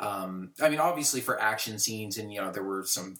Um, 0.00 0.50
I 0.60 0.68
mean, 0.68 0.80
obviously 0.80 1.20
for 1.20 1.40
action 1.40 1.78
scenes, 1.78 2.18
and 2.18 2.32
you 2.32 2.40
know 2.40 2.50
there 2.50 2.64
were 2.64 2.84
some 2.84 3.16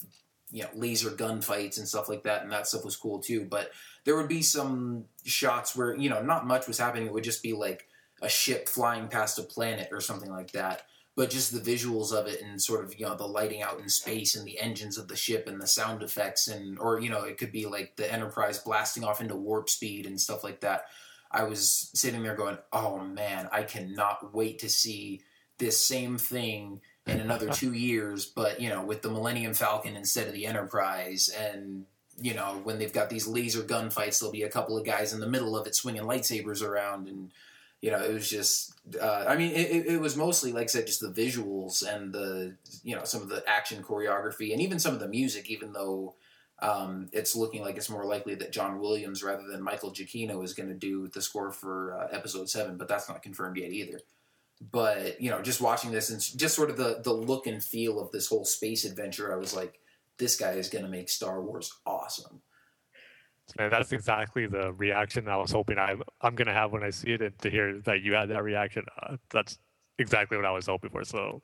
you 0.50 0.62
know 0.62 0.68
laser 0.74 1.10
gunfights 1.10 1.78
and 1.78 1.88
stuff 1.88 2.08
like 2.08 2.22
that, 2.24 2.42
and 2.42 2.52
that 2.52 2.66
stuff 2.66 2.84
was 2.84 2.96
cool 2.96 3.18
too. 3.18 3.44
But 3.44 3.70
there 4.04 4.16
would 4.16 4.28
be 4.28 4.42
some 4.42 5.04
shots 5.24 5.74
where 5.74 5.94
you 5.96 6.10
know 6.10 6.22
not 6.22 6.46
much 6.46 6.66
was 6.66 6.78
happening. 6.78 7.06
It 7.06 7.12
would 7.12 7.24
just 7.24 7.42
be 7.42 7.52
like 7.52 7.86
a 8.22 8.28
ship 8.28 8.68
flying 8.68 9.08
past 9.08 9.38
a 9.38 9.42
planet 9.42 9.88
or 9.92 10.00
something 10.00 10.30
like 10.30 10.52
that. 10.52 10.82
But 11.16 11.30
just 11.30 11.52
the 11.52 11.72
visuals 11.72 12.12
of 12.12 12.26
it 12.26 12.42
and 12.42 12.60
sort 12.60 12.84
of 12.84 12.98
you 12.98 13.06
know 13.06 13.14
the 13.14 13.26
lighting 13.26 13.62
out 13.62 13.78
in 13.80 13.88
space 13.88 14.34
and 14.34 14.46
the 14.46 14.58
engines 14.60 14.98
of 14.98 15.08
the 15.08 15.16
ship 15.16 15.46
and 15.46 15.60
the 15.60 15.66
sound 15.66 16.02
effects 16.02 16.48
and 16.48 16.78
or 16.78 17.00
you 17.00 17.08
know 17.08 17.22
it 17.22 17.38
could 17.38 17.52
be 17.52 17.66
like 17.66 17.96
the 17.96 18.12
Enterprise 18.12 18.58
blasting 18.58 19.04
off 19.04 19.20
into 19.20 19.36
warp 19.36 19.68
speed 19.68 20.06
and 20.06 20.20
stuff 20.20 20.44
like 20.44 20.60
that. 20.60 20.84
I 21.30 21.44
was 21.44 21.90
sitting 21.94 22.22
there 22.22 22.36
going, 22.36 22.58
"Oh 22.72 22.98
man, 22.98 23.48
I 23.52 23.62
cannot 23.62 24.34
wait 24.34 24.60
to 24.60 24.68
see 24.68 25.22
this 25.58 25.78
same 25.78 26.18
thing 26.18 26.80
in 27.06 27.20
another 27.20 27.48
two 27.52 27.72
years, 27.72 28.26
but 28.26 28.60
you 28.60 28.68
know, 28.68 28.84
with 28.84 29.02
the 29.02 29.10
Millennium 29.10 29.54
Falcon 29.54 29.96
instead 29.96 30.26
of 30.26 30.34
the 30.34 30.46
Enterprise, 30.46 31.28
and 31.28 31.86
you 32.20 32.34
know, 32.34 32.60
when 32.64 32.78
they've 32.78 32.92
got 32.92 33.10
these 33.10 33.26
laser 33.26 33.62
gunfights, 33.62 34.20
there'll 34.20 34.32
be 34.32 34.42
a 34.42 34.48
couple 34.50 34.76
of 34.78 34.84
guys 34.86 35.12
in 35.12 35.20
the 35.20 35.28
middle 35.28 35.56
of 35.56 35.66
it 35.66 35.74
swinging 35.74 36.02
lightsabers 36.02 36.62
around, 36.62 37.08
and 37.08 37.32
you 37.80 37.90
know, 37.90 38.02
it 38.02 38.14
was 38.14 38.30
just, 38.30 38.72
uh, 38.98 39.24
I 39.28 39.36
mean, 39.36 39.52
it, 39.52 39.86
it- 39.86 40.00
was 40.00 40.16
mostly, 40.16 40.52
like 40.52 40.64
I 40.64 40.66
said, 40.66 40.86
just 40.86 41.00
the 41.00 41.12
visuals 41.12 41.82
and 41.86 42.14
the, 42.14 42.56
you 42.82 42.96
know, 42.96 43.04
some 43.04 43.20
of 43.20 43.28
the 43.28 43.44
action 43.46 43.82
choreography, 43.82 44.52
and 44.52 44.62
even 44.62 44.78
some 44.78 44.94
of 44.94 45.00
the 45.00 45.08
music, 45.08 45.50
even 45.50 45.72
though. 45.72 46.14
Um, 46.60 47.08
it's 47.12 47.34
looking 47.34 47.62
like 47.62 47.76
it's 47.76 47.90
more 47.90 48.04
likely 48.04 48.36
that 48.36 48.52
John 48.52 48.78
Williams 48.78 49.24
rather 49.24 49.42
than 49.42 49.60
Michael 49.60 49.90
Giacchino 49.90 50.42
is 50.44 50.54
going 50.54 50.68
to 50.68 50.74
do 50.74 51.08
the 51.08 51.20
score 51.20 51.50
for 51.50 51.98
uh, 51.98 52.06
episode 52.16 52.48
seven, 52.48 52.76
but 52.78 52.86
that's 52.86 53.08
not 53.08 53.24
confirmed 53.24 53.56
yet 53.56 53.72
either 53.72 53.98
but 54.70 55.20
you 55.20 55.30
know 55.30 55.42
just 55.42 55.60
watching 55.60 55.90
this 55.90 56.10
and 56.10 56.20
just 56.38 56.54
sort 56.54 56.70
of 56.70 56.76
the 56.76 57.00
the 57.02 57.12
look 57.12 57.46
and 57.46 57.62
feel 57.62 57.98
of 57.98 58.10
this 58.12 58.28
whole 58.28 58.44
space 58.44 58.84
adventure 58.84 59.32
i 59.32 59.36
was 59.36 59.54
like 59.54 59.80
this 60.18 60.36
guy 60.36 60.52
is 60.52 60.68
going 60.68 60.84
to 60.84 60.90
make 60.90 61.08
star 61.08 61.42
wars 61.42 61.72
awesome 61.86 62.40
And 63.58 63.70
that's 63.72 63.92
exactly 63.92 64.46
the 64.46 64.72
reaction 64.72 65.28
I 65.28 65.36
was 65.36 65.50
hoping 65.52 65.78
I, 65.78 65.96
I'm 66.22 66.34
going 66.34 66.46
to 66.48 66.54
have 66.54 66.72
when 66.72 66.82
I 66.82 66.90
see 66.90 67.10
it. 67.12 67.20
And 67.22 67.38
to 67.40 67.50
hear 67.50 67.80
that 67.84 68.00
you 68.02 68.14
had 68.14 68.30
that 68.30 68.42
reaction, 68.42 68.84
uh, 69.02 69.16
that's 69.30 69.58
exactly 69.98 70.36
what 70.38 70.46
I 70.46 70.50
was 70.50 70.66
hoping 70.66 70.90
for. 70.90 71.04
So 71.04 71.42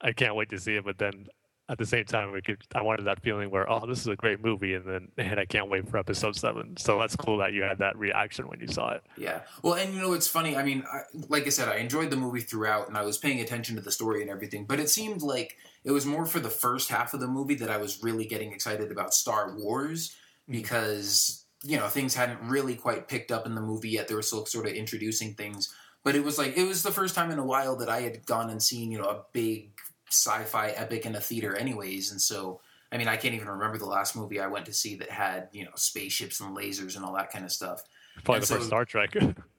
I 0.00 0.12
can't 0.12 0.34
wait 0.34 0.50
to 0.50 0.58
see 0.60 0.76
it. 0.76 0.84
But 0.84 0.98
then 0.98 1.26
at 1.70 1.78
the 1.78 1.86
same 1.86 2.04
time, 2.04 2.32
we 2.32 2.40
could, 2.42 2.62
I 2.74 2.82
wanted 2.82 3.04
that 3.06 3.22
feeling 3.22 3.50
where, 3.50 3.70
oh, 3.70 3.86
this 3.86 4.00
is 4.00 4.06
a 4.08 4.16
great 4.16 4.42
movie. 4.44 4.74
And 4.74 4.84
then, 4.86 5.08
and 5.18 5.40
I 5.40 5.46
can't 5.46 5.70
wait 5.70 5.88
for 5.88 5.98
episode 5.98 6.36
seven. 6.36 6.76
So 6.76 6.98
that's 6.98 7.16
cool 7.16 7.38
that 7.38 7.52
you 7.52 7.62
had 7.62 7.78
that 7.78 7.96
reaction 7.96 8.46
when 8.48 8.60
you 8.60 8.68
saw 8.68 8.90
it. 8.90 9.02
yeah 9.16 9.40
well 9.62 9.74
and 9.74 9.94
you 9.94 10.00
know 10.00 10.12
it's 10.12 10.28
funny 10.28 10.56
i 10.56 10.62
mean 10.62 10.82
I, 10.92 11.00
like 11.28 11.46
i 11.46 11.50
said 11.50 11.68
i 11.68 11.76
enjoyed 11.76 12.10
the 12.10 12.16
movie 12.16 12.40
throughout 12.40 12.88
and 12.88 12.96
i 12.96 13.02
was 13.02 13.18
paying 13.18 13.40
attention 13.40 13.74
to 13.76 13.82
the 13.82 13.90
story 13.90 14.20
and 14.22 14.30
everything 14.30 14.64
but 14.64 14.78
it 14.80 14.88
seemed 14.90 15.22
like 15.22 15.56
it 15.88 15.92
was 15.92 16.06
more 16.06 16.26
for 16.26 16.38
the 16.38 16.50
first 16.50 16.90
half 16.90 17.14
of 17.14 17.20
the 17.20 17.26
movie 17.26 17.56
that 17.56 17.70
i 17.70 17.78
was 17.78 18.04
really 18.04 18.26
getting 18.26 18.52
excited 18.52 18.92
about 18.92 19.12
star 19.12 19.56
wars 19.56 20.14
hmm. 20.46 20.52
because 20.52 21.44
you 21.62 21.76
know 21.76 21.88
things 21.88 22.14
hadn't 22.14 22.40
really 22.42 22.74
quite 22.74 23.08
picked 23.08 23.32
up 23.32 23.46
in 23.46 23.54
the 23.54 23.60
movie 23.60 23.90
yet. 23.90 24.08
They 24.08 24.14
were 24.14 24.22
still 24.22 24.46
sort 24.46 24.66
of 24.66 24.72
introducing 24.72 25.34
things. 25.34 25.74
But 26.04 26.14
it 26.14 26.24
was 26.24 26.38
like 26.38 26.56
it 26.56 26.66
was 26.66 26.82
the 26.82 26.92
first 26.92 27.14
time 27.14 27.30
in 27.30 27.38
a 27.38 27.44
while 27.44 27.76
that 27.76 27.88
i 27.88 28.00
had 28.00 28.24
gone 28.24 28.50
and 28.50 28.62
seen 28.62 28.92
you 28.92 28.98
know 28.98 29.08
a 29.08 29.24
big 29.32 29.70
sci-fi 30.08 30.68
epic 30.70 31.04
in 31.04 31.14
a 31.14 31.20
theater 31.20 31.56
anyways. 31.56 32.12
And 32.12 32.20
so 32.20 32.60
i 32.92 32.96
mean 32.96 33.08
i 33.08 33.16
can't 33.16 33.34
even 33.34 33.48
remember 33.48 33.76
the 33.78 33.86
last 33.86 34.16
movie 34.16 34.40
i 34.40 34.46
went 34.46 34.66
to 34.66 34.72
see 34.72 34.94
that 34.96 35.10
had 35.10 35.48
you 35.52 35.64
know 35.64 35.72
spaceships 35.74 36.40
and 36.40 36.56
lasers 36.56 36.96
and 36.96 37.04
all 37.04 37.14
that 37.14 37.30
kind 37.30 37.44
of 37.44 37.52
stuff. 37.52 37.82
Probably 38.24 38.36
And 38.36 38.42
the 38.42 38.46
so- 38.46 38.54
first 38.56 38.66
Star 38.68 38.84
Trek. 38.84 39.16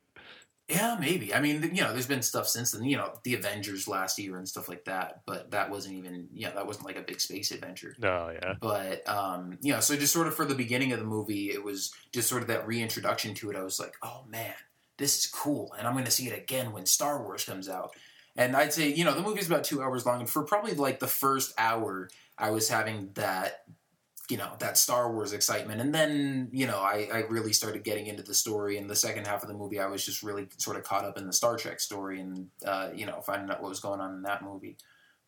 yeah 0.70 0.98
maybe. 1.00 1.34
I 1.34 1.41
mean 1.41 1.62
you 1.74 1.84
know 1.84 1.91
there's 1.91 2.08
been 2.08 2.22
stuff 2.22 2.48
since 2.48 2.72
then 2.72 2.84
you 2.84 2.98
know 2.98 3.14
the 3.24 3.34
avengers 3.34 3.88
last 3.88 4.20
year 4.20 4.38
and 4.38 4.48
stuff 4.48 4.70
like 4.70 4.86
that 4.86 5.22
but 5.26 5.52
that 5.52 5.70
wasn't 5.70 5.96
even 5.96 6.30
yeah 6.34 6.52
that 6.52 6.68
wasn't 6.68 6.86
like 6.86 6.98
a 6.98 7.02
big 7.02 7.20
space 7.20 7.52
adventure. 7.52 7.96
No, 8.00 8.32
yeah. 8.32 8.54
but 8.60 9.08
um 9.10 9.58
you 9.62 9.74
know 9.74 9.80
so 9.80 9.96
just 9.96 10.14
sort 10.14 10.28
of 10.28 10.36
for 10.36 10.46
the 10.46 10.56
beginning 10.56 10.91
of 10.94 11.00
the 11.00 11.06
movie 11.06 11.52
it 11.52 11.64
was 11.64 11.91
just 12.14 12.30
sort 12.30 12.41
of 12.41 12.48
that 12.48 12.68
reintroduction 12.68 13.34
to 13.36 13.50
it. 13.50 13.56
I 13.56 13.64
was 13.64 13.80
like 13.80 13.96
oh 14.04 14.24
man 14.30 14.54
this 14.98 15.18
is 15.18 15.26
cool 15.28 15.74
and 15.78 15.88
i'm 15.88 15.94
going 15.94 16.06
to 16.06 16.12
see 16.12 16.28
it 16.28 16.38
again 16.38 16.72
when 16.72 16.86
star 16.86 17.24
wars 17.24 17.46
comes 17.46 17.68
out. 17.68 17.96
And 18.36 18.56
i'd 18.56 18.74
say 18.74 18.90
you 18.94 19.04
know 19.04 19.16
the 19.16 19.24
movie's 19.24 19.48
about 19.48 19.64
two 19.64 19.82
hours 19.82 20.06
long 20.06 20.20
and 20.20 20.30
for 20.30 20.44
probably 20.44 20.76
like 20.76 21.00
the 21.00 21.08
first 21.08 21.54
hour 21.58 22.10
i 22.38 22.52
was 22.52 22.70
having 22.70 23.10
that 23.16 23.64
you 24.30 24.38
know 24.38 24.51
that 24.60 24.77
star 24.77 25.11
wars 25.11 25.34
excitement. 25.34 25.81
And 25.81 25.93
then 25.93 26.49
you 26.51 26.68
know 26.68 26.80
I, 26.80 27.10
I 27.11 27.18
really 27.30 27.53
started 27.53 27.84
getting 27.84 28.07
into 28.07 28.23
the 28.23 28.34
story. 28.34 28.77
In 28.77 28.88
the 28.88 28.95
second 28.95 29.27
half 29.27 29.41
of 29.41 29.49
the 29.49 29.56
movie 29.56 29.80
i 29.80 29.88
was 29.88 30.06
just 30.06 30.23
really 30.23 30.47
sort 30.57 30.77
of 30.77 30.84
caught 30.84 31.06
up 31.06 31.18
in 31.18 31.26
the 31.26 31.34
star 31.34 31.57
trek 31.57 31.80
story 31.80 32.22
and 32.22 32.47
uh, 32.65 32.89
you 32.93 33.06
know 33.06 33.22
finding 33.22 33.49
out 33.49 33.61
what 33.61 33.69
was 33.69 33.80
going 33.80 33.99
on 33.99 34.14
in 34.14 34.22
that 34.23 34.43
movie. 34.43 34.77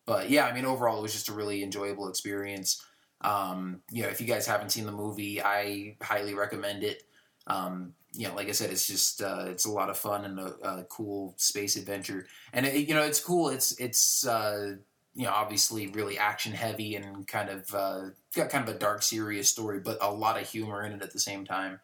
But 0.06 0.30
yeah 0.30 0.46
i 0.46 0.52
mean 0.52 0.64
overall 0.64 0.98
it 0.98 1.02
was 1.02 1.12
just 1.12 1.28
a 1.28 1.32
really 1.32 1.62
enjoyable 1.62 2.08
experience. 2.08 2.82
Um, 3.22 3.82
you 3.90 4.02
know, 4.02 4.08
if 4.08 4.20
you 4.20 4.26
guys 4.26 4.46
haven't 4.46 4.70
seen 4.70 4.84
the 4.84 4.92
movie, 4.92 5.40
I 5.40 5.96
highly 6.02 6.34
recommend 6.34 6.82
it. 6.82 7.04
Um, 7.46 7.94
you 8.12 8.28
know, 8.28 8.34
like 8.34 8.48
I 8.48 8.52
said, 8.52 8.70
it's 8.70 8.86
just 8.86 9.22
uh, 9.22 9.46
it's 9.48 9.64
a 9.64 9.70
lot 9.70 9.90
of 9.90 9.98
fun 9.98 10.24
and 10.24 10.38
a, 10.38 10.54
a 10.62 10.84
cool 10.84 11.34
space 11.38 11.76
adventure, 11.76 12.26
and 12.52 12.66
it, 12.66 12.88
you 12.88 12.94
know, 12.94 13.02
it's 13.02 13.20
cool. 13.20 13.48
It's 13.48 13.72
it's 13.80 14.26
uh, 14.26 14.76
you 15.14 15.24
know 15.24 15.32
obviously 15.32 15.88
really 15.88 16.18
action 16.18 16.52
heavy 16.52 16.96
and 16.96 17.26
kind 17.26 17.48
of 17.48 17.74
uh, 17.74 18.00
got 18.34 18.50
kind 18.50 18.68
of 18.68 18.74
a 18.74 18.78
dark, 18.78 19.02
serious 19.02 19.48
story, 19.48 19.80
but 19.80 19.98
a 20.00 20.10
lot 20.10 20.40
of 20.40 20.48
humor 20.48 20.84
in 20.84 20.92
it 20.92 21.02
at 21.02 21.12
the 21.12 21.20
same 21.20 21.44
time. 21.44 21.80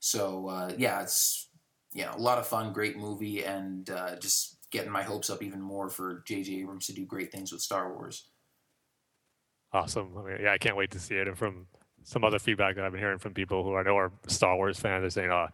So 0.00 0.48
uh, 0.48 0.72
yeah, 0.76 1.02
it's 1.02 1.48
know 1.94 2.12
a 2.14 2.20
lot 2.20 2.38
of 2.38 2.46
fun, 2.46 2.72
great 2.72 2.96
movie, 2.96 3.44
and 3.44 3.88
uh, 3.88 4.16
just 4.16 4.58
getting 4.70 4.90
my 4.90 5.02
hopes 5.02 5.30
up 5.30 5.42
even 5.42 5.60
more 5.60 5.88
for 5.88 6.22
J.J. 6.26 6.60
Abrams 6.60 6.86
to 6.86 6.92
do 6.92 7.06
great 7.06 7.30
things 7.30 7.52
with 7.52 7.62
Star 7.62 7.94
Wars. 7.94 8.24
Awesome. 9.72 10.12
Yeah, 10.40 10.52
I 10.52 10.58
can't 10.58 10.76
wait 10.76 10.90
to 10.92 11.00
see 11.00 11.14
it. 11.14 11.28
And 11.28 11.38
from 11.38 11.66
some 12.02 12.22
other 12.22 12.38
feedback 12.38 12.76
that 12.76 12.84
I've 12.84 12.92
been 12.92 13.00
hearing 13.00 13.18
from 13.18 13.34
people 13.34 13.64
who 13.64 13.76
I 13.76 13.82
know 13.82 13.96
are 13.96 14.12
Star 14.28 14.56
Wars 14.56 14.78
fans, 14.78 15.02
they're 15.02 15.10
saying, 15.10 15.30
"Oh, 15.30 15.48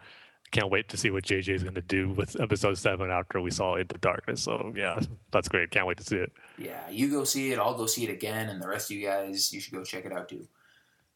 can't 0.51 0.71
wait 0.71 0.89
to 0.89 0.97
see 0.97 1.11
what 1.11 1.25
JJ 1.25 1.55
is 1.55 1.63
going 1.63 1.75
to 1.75 1.83
do 1.83 2.11
with 2.11 2.41
Episode 2.41 2.77
Seven 2.77 3.11
after 3.11 3.41
we 3.41 3.51
saw 3.51 3.77
Into 3.77 3.99
Darkness." 3.99 4.43
So 4.43 4.73
yeah, 4.77 4.99
that's 5.33 5.49
great. 5.49 5.71
Can't 5.71 5.87
wait 5.87 5.99
to 5.99 6.05
see 6.05 6.17
it. 6.17 6.33
Yeah, 6.59 6.89
you 6.91 7.11
go 7.11 7.25
see 7.25 7.53
it. 7.53 7.59
I'll 7.59 7.77
go 7.77 7.87
see 7.87 8.05
it 8.05 8.11
again, 8.11 8.49
and 8.49 8.63
the 8.63 8.69
rest 8.69 8.91
of 8.91 8.97
you 8.97 9.07
guys, 9.07 9.53
you 9.53 9.61
should 9.61 9.75
go 9.75 9.85
check 9.85 10.05
it 10.05 10.13
out 10.13 10.29
too. 10.29 10.47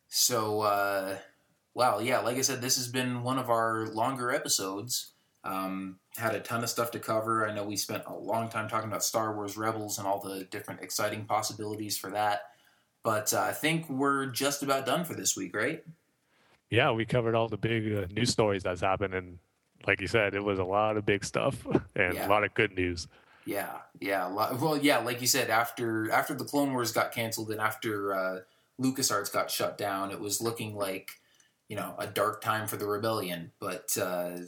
So, 0.08 0.60
uh, 0.60 1.16
wow, 1.74 1.98
yeah, 1.98 2.20
like 2.20 2.36
I 2.36 2.42
said, 2.42 2.60
this 2.60 2.76
has 2.76 2.88
been 2.88 3.22
one 3.22 3.38
of 3.38 3.50
our 3.50 3.88
longer 3.88 4.30
episodes. 4.30 5.12
Um, 5.42 5.98
had 6.16 6.34
a 6.34 6.40
ton 6.40 6.62
of 6.62 6.70
stuff 6.70 6.90
to 6.92 6.98
cover. 6.98 7.46
I 7.46 7.52
know 7.52 7.64
we 7.64 7.76
spent 7.76 8.04
a 8.06 8.14
long 8.14 8.48
time 8.48 8.68
talking 8.68 8.88
about 8.88 9.04
Star 9.04 9.34
Wars 9.34 9.56
Rebels 9.56 9.98
and 9.98 10.06
all 10.06 10.20
the 10.20 10.44
different 10.44 10.80
exciting 10.80 11.26
possibilities 11.26 11.98
for 11.98 12.10
that. 12.10 12.42
But 13.02 13.34
uh, 13.34 13.40
I 13.40 13.52
think 13.52 13.90
we're 13.90 14.26
just 14.26 14.62
about 14.62 14.86
done 14.86 15.04
for 15.04 15.14
this 15.14 15.36
week, 15.36 15.54
right? 15.54 15.84
Yeah, 16.74 16.90
we 16.92 17.04
covered 17.06 17.34
all 17.34 17.48
the 17.48 17.56
big 17.56 17.92
uh, 17.92 18.06
news 18.10 18.30
stories 18.30 18.62
that's 18.62 18.80
happened, 18.80 19.14
and 19.14 19.38
like 19.86 20.00
you 20.00 20.06
said, 20.06 20.34
it 20.34 20.42
was 20.42 20.58
a 20.58 20.64
lot 20.64 20.96
of 20.96 21.06
big 21.06 21.24
stuff 21.24 21.64
and 21.96 22.14
Yeah. 22.14 22.26
a 22.26 22.28
lot 22.28 22.44
of 22.44 22.52
good 22.54 22.72
news. 22.74 23.06
Yeah, 23.46 23.78
yeah. 24.00 24.26
a 24.26 24.30
lot- 24.30 24.58
Well, 24.58 24.76
yeah, 24.78 24.98
like 24.98 25.20
you 25.20 25.26
said, 25.26 25.50
after 25.50 26.10
after 26.10 26.34
the 26.34 26.44
Clone 26.44 26.72
Wars 26.72 26.92
got 26.92 27.12
canceled 27.12 27.50
and 27.50 27.60
after 27.60 28.14
uh, 28.14 28.38
LucasArts 28.80 29.32
got 29.32 29.50
shut 29.50 29.76
down, 29.78 30.10
it 30.10 30.18
was 30.20 30.40
looking 30.40 30.74
like 30.74 31.10
you 31.68 31.76
know 31.76 31.94
a 31.98 32.06
dark 32.06 32.40
time 32.40 32.66
for 32.66 32.76
the 32.76 32.86
rebellion. 32.86 33.52
But 33.60 33.96
uh, 34.00 34.38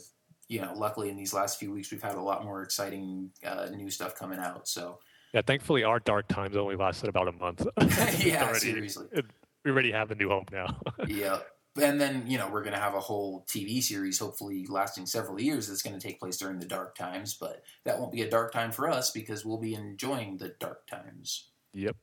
you 0.49 0.61
know, 0.63 0.73
luckily 0.75 1.09
in 1.11 1.17
these 1.17 1.35
last 1.35 1.59
few 1.59 1.73
weeks, 1.73 1.91
we've 1.91 2.03
had 2.03 2.15
a 2.15 2.21
lot 2.21 2.45
more 2.45 2.63
exciting 2.63 3.31
uh, 3.45 3.67
new 3.75 3.91
stuff 3.91 4.15
coming 4.15 4.39
out. 4.39 4.67
So 4.69 4.99
Yeah, 5.35 5.43
thankfully 5.43 5.85
our 5.85 6.01
dark 6.01 6.29
times 6.29 6.57
only 6.57 6.77
lasted 6.77 7.09
about 7.11 7.29
a 7.29 7.33
month. 7.33 7.67
yeah, 8.25 8.45
Already- 8.45 8.59
seriously, 8.61 9.07
it- 9.13 9.27
we 9.65 9.73
already 9.73 9.91
have 9.91 10.11
a 10.13 10.15
new 10.15 10.29
home 10.29 10.45
now. 10.53 10.79
yeah. 11.09 11.39
And 11.81 12.01
then 12.01 12.25
you 12.27 12.39
know 12.39 12.49
we're 12.49 12.65
gonna 12.65 12.79
have 12.81 12.95
a 12.95 13.01
whole 13.01 13.45
TV 13.49 13.83
series, 13.83 14.19
hopefully 14.19 14.67
lasting 14.69 15.07
several 15.07 15.41
years. 15.41 15.69
That's 15.69 15.83
gonna 15.83 16.01
take 16.01 16.19
place 16.19 16.37
during 16.37 16.59
the 16.59 16.67
dark 16.67 16.95
times, 16.97 17.35
but 17.35 17.63
that 17.85 17.99
won't 17.99 18.13
be 18.13 18.23
a 18.23 18.31
dark 18.31 18.53
time 18.53 18.73
for 18.73 18.89
us 18.89 19.11
because 19.11 19.45
we'll 19.45 19.59
be 19.59 19.75
enjoying 19.75 20.39
the 20.39 20.55
dark 20.59 20.87
times. 20.87 21.49
yep. 21.75 21.97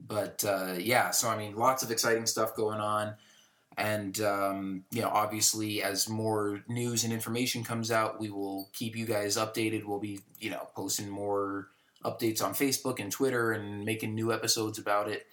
but 0.00 0.44
uh, 0.44 0.74
yeah, 0.78 1.10
so 1.10 1.28
I 1.28 1.38
mean, 1.38 1.56
lots 1.56 1.82
of 1.82 1.90
exciting 1.90 2.26
stuff 2.26 2.54
going 2.54 2.80
on, 2.80 3.14
and 3.76 4.20
um, 4.20 4.84
you 4.90 5.02
know, 5.02 5.10
obviously, 5.10 5.82
as 5.82 6.08
more 6.08 6.62
news 6.68 7.04
and 7.04 7.12
information 7.12 7.62
comes 7.64 7.90
out, 7.90 8.20
we 8.20 8.30
will 8.30 8.70
keep 8.72 8.96
you 8.96 9.04
guys 9.04 9.36
updated. 9.36 9.84
We'll 9.84 10.00
be, 10.00 10.20
you 10.38 10.50
know, 10.50 10.68
posting 10.74 11.08
more 11.08 11.68
updates 12.04 12.42
on 12.42 12.54
Facebook 12.54 13.00
and 13.00 13.10
Twitter 13.10 13.52
and 13.52 13.84
making 13.84 14.14
new 14.14 14.32
episodes 14.32 14.78
about 14.78 15.08
it. 15.08 15.26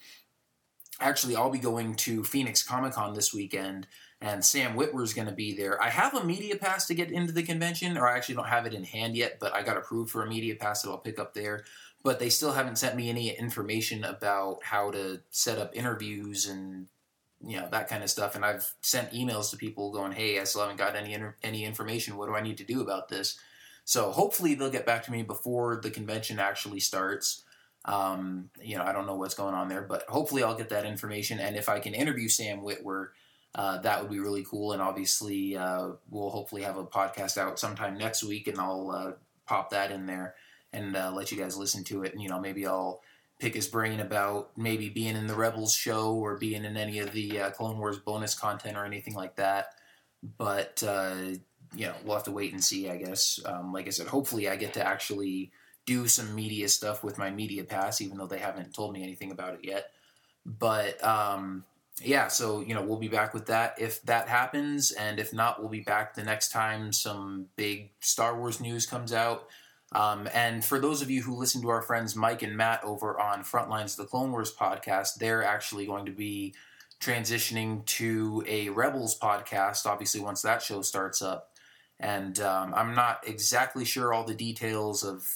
Actually, 1.00 1.36
I'll 1.36 1.50
be 1.50 1.58
going 1.58 1.96
to 1.96 2.22
Phoenix 2.22 2.62
Comic 2.62 2.92
Con 2.92 3.14
this 3.14 3.34
weekend, 3.34 3.86
and 4.20 4.44
Sam 4.44 4.76
Witwer's 4.76 5.12
going 5.12 5.26
to 5.26 5.34
be 5.34 5.54
there. 5.54 5.82
I 5.82 5.90
have 5.90 6.14
a 6.14 6.24
media 6.24 6.56
pass 6.56 6.86
to 6.86 6.94
get 6.94 7.10
into 7.10 7.32
the 7.32 7.42
convention, 7.42 7.98
or 7.98 8.08
I 8.08 8.16
actually 8.16 8.36
don't 8.36 8.48
have 8.48 8.64
it 8.66 8.74
in 8.74 8.84
hand 8.84 9.16
yet, 9.16 9.38
but 9.40 9.52
I 9.52 9.62
got 9.62 9.76
approved 9.76 10.10
for 10.10 10.22
a 10.22 10.28
media 10.28 10.54
pass 10.54 10.82
that 10.82 10.90
I'll 10.90 10.98
pick 10.98 11.18
up 11.18 11.34
there. 11.34 11.64
But 12.02 12.20
they 12.20 12.28
still 12.28 12.52
haven't 12.52 12.78
sent 12.78 12.96
me 12.96 13.08
any 13.08 13.30
information 13.36 14.04
about 14.04 14.58
how 14.62 14.90
to 14.90 15.20
set 15.30 15.58
up 15.58 15.74
interviews 15.74 16.46
and 16.46 16.86
you 17.46 17.58
know 17.58 17.68
that 17.70 17.88
kind 17.88 18.02
of 18.02 18.10
stuff. 18.10 18.34
And 18.34 18.44
i've 18.44 18.74
sent 18.80 19.12
emails 19.12 19.50
to 19.50 19.56
people 19.56 19.90
going 19.90 20.12
hey 20.12 20.38
i 20.38 20.44
still 20.44 20.62
haven't 20.62 20.76
got 20.76 20.96
any 20.96 21.16
any 21.42 21.64
information. 21.64 22.16
What 22.16 22.26
do 22.26 22.34
i 22.34 22.42
need 22.42 22.58
to 22.58 22.64
do 22.64 22.80
about 22.80 23.08
this? 23.08 23.38
So 23.84 24.10
hopefully 24.10 24.54
they'll 24.54 24.70
get 24.70 24.86
back 24.86 25.04
to 25.04 25.12
me 25.12 25.22
before 25.22 25.80
the 25.82 25.90
convention 25.90 26.38
actually 26.38 26.80
starts 26.80 27.43
um, 27.86 28.48
you 28.62 28.76
know 28.76 28.84
i 28.84 28.92
don't 28.92 29.06
know 29.06 29.16
what's 29.16 29.34
going 29.34 29.54
on 29.54 29.68
there 29.68 29.82
but 29.82 30.02
hopefully 30.08 30.42
i'll 30.42 30.56
get 30.56 30.70
that 30.70 30.86
information 30.86 31.38
and 31.38 31.56
if 31.56 31.68
i 31.68 31.78
can 31.78 31.94
interview 31.94 32.28
sam 32.28 32.60
witwer 32.60 33.08
uh, 33.56 33.78
that 33.78 34.00
would 34.00 34.10
be 34.10 34.18
really 34.18 34.44
cool 34.44 34.72
and 34.72 34.82
obviously 34.82 35.56
uh, 35.56 35.90
we'll 36.10 36.30
hopefully 36.30 36.62
have 36.62 36.76
a 36.76 36.84
podcast 36.84 37.38
out 37.38 37.58
sometime 37.58 37.96
next 37.96 38.22
week 38.24 38.48
and 38.48 38.58
i'll 38.58 38.90
uh, 38.90 39.12
pop 39.46 39.70
that 39.70 39.90
in 39.90 40.06
there 40.06 40.34
and 40.74 40.96
uh, 40.96 41.10
let 41.14 41.30
you 41.30 41.38
guys 41.38 41.56
listen 41.56 41.84
to 41.84 42.02
it. 42.02 42.12
And 42.12 42.22
you 42.22 42.28
know, 42.28 42.40
maybe 42.40 42.66
I'll 42.66 43.00
pick 43.38 43.54
his 43.54 43.68
brain 43.68 44.00
about 44.00 44.50
maybe 44.56 44.88
being 44.88 45.16
in 45.16 45.26
the 45.26 45.34
Rebels 45.34 45.74
show 45.74 46.14
or 46.14 46.36
being 46.36 46.64
in 46.64 46.76
any 46.76 46.98
of 46.98 47.12
the 47.12 47.40
uh, 47.40 47.50
Clone 47.50 47.78
Wars 47.78 47.98
bonus 47.98 48.34
content 48.34 48.76
or 48.76 48.84
anything 48.84 49.14
like 49.14 49.36
that. 49.36 49.74
But 50.36 50.82
uh, 50.86 51.14
you 51.74 51.86
know, 51.86 51.94
we'll 52.04 52.16
have 52.16 52.24
to 52.24 52.32
wait 52.32 52.52
and 52.52 52.62
see. 52.62 52.90
I 52.90 52.96
guess. 52.96 53.40
Um, 53.44 53.72
like 53.72 53.86
I 53.86 53.90
said, 53.90 54.08
hopefully, 54.08 54.48
I 54.48 54.56
get 54.56 54.74
to 54.74 54.86
actually 54.86 55.52
do 55.86 56.08
some 56.08 56.34
media 56.34 56.68
stuff 56.68 57.04
with 57.04 57.18
my 57.18 57.30
media 57.30 57.64
pass, 57.64 58.00
even 58.00 58.18
though 58.18 58.26
they 58.26 58.38
haven't 58.38 58.74
told 58.74 58.92
me 58.92 59.02
anything 59.02 59.30
about 59.30 59.54
it 59.54 59.60
yet. 59.62 59.90
But 60.46 61.02
um, 61.04 61.64
yeah, 62.02 62.28
so 62.28 62.60
you 62.60 62.74
know, 62.74 62.82
we'll 62.82 62.98
be 62.98 63.08
back 63.08 63.34
with 63.34 63.46
that 63.46 63.76
if 63.78 64.02
that 64.02 64.28
happens, 64.28 64.90
and 64.90 65.18
if 65.18 65.32
not, 65.32 65.60
we'll 65.60 65.70
be 65.70 65.80
back 65.80 66.14
the 66.14 66.24
next 66.24 66.50
time 66.50 66.92
some 66.92 67.46
big 67.56 67.90
Star 68.00 68.38
Wars 68.38 68.60
news 68.60 68.86
comes 68.86 69.12
out. 69.12 69.48
Um, 69.92 70.28
and 70.34 70.64
for 70.64 70.80
those 70.80 71.02
of 71.02 71.10
you 71.10 71.22
who 71.22 71.36
listen 71.36 71.62
to 71.62 71.68
our 71.68 71.82
friends 71.82 72.16
Mike 72.16 72.42
and 72.42 72.56
Matt 72.56 72.82
over 72.82 73.20
on 73.20 73.44
Frontlines, 73.44 73.96
the 73.96 74.04
Clone 74.04 74.32
Wars 74.32 74.52
podcast, 74.52 75.16
they're 75.16 75.44
actually 75.44 75.86
going 75.86 76.06
to 76.06 76.12
be 76.12 76.54
transitioning 77.00 77.84
to 77.86 78.42
a 78.46 78.70
Rebels 78.70 79.16
podcast, 79.18 79.86
obviously, 79.86 80.20
once 80.20 80.42
that 80.42 80.62
show 80.62 80.82
starts 80.82 81.22
up. 81.22 81.50
And 82.00 82.40
um, 82.40 82.74
I'm 82.74 82.94
not 82.94 83.20
exactly 83.26 83.84
sure 83.84 84.12
all 84.12 84.24
the 84.24 84.34
details 84.34 85.04
of, 85.04 85.30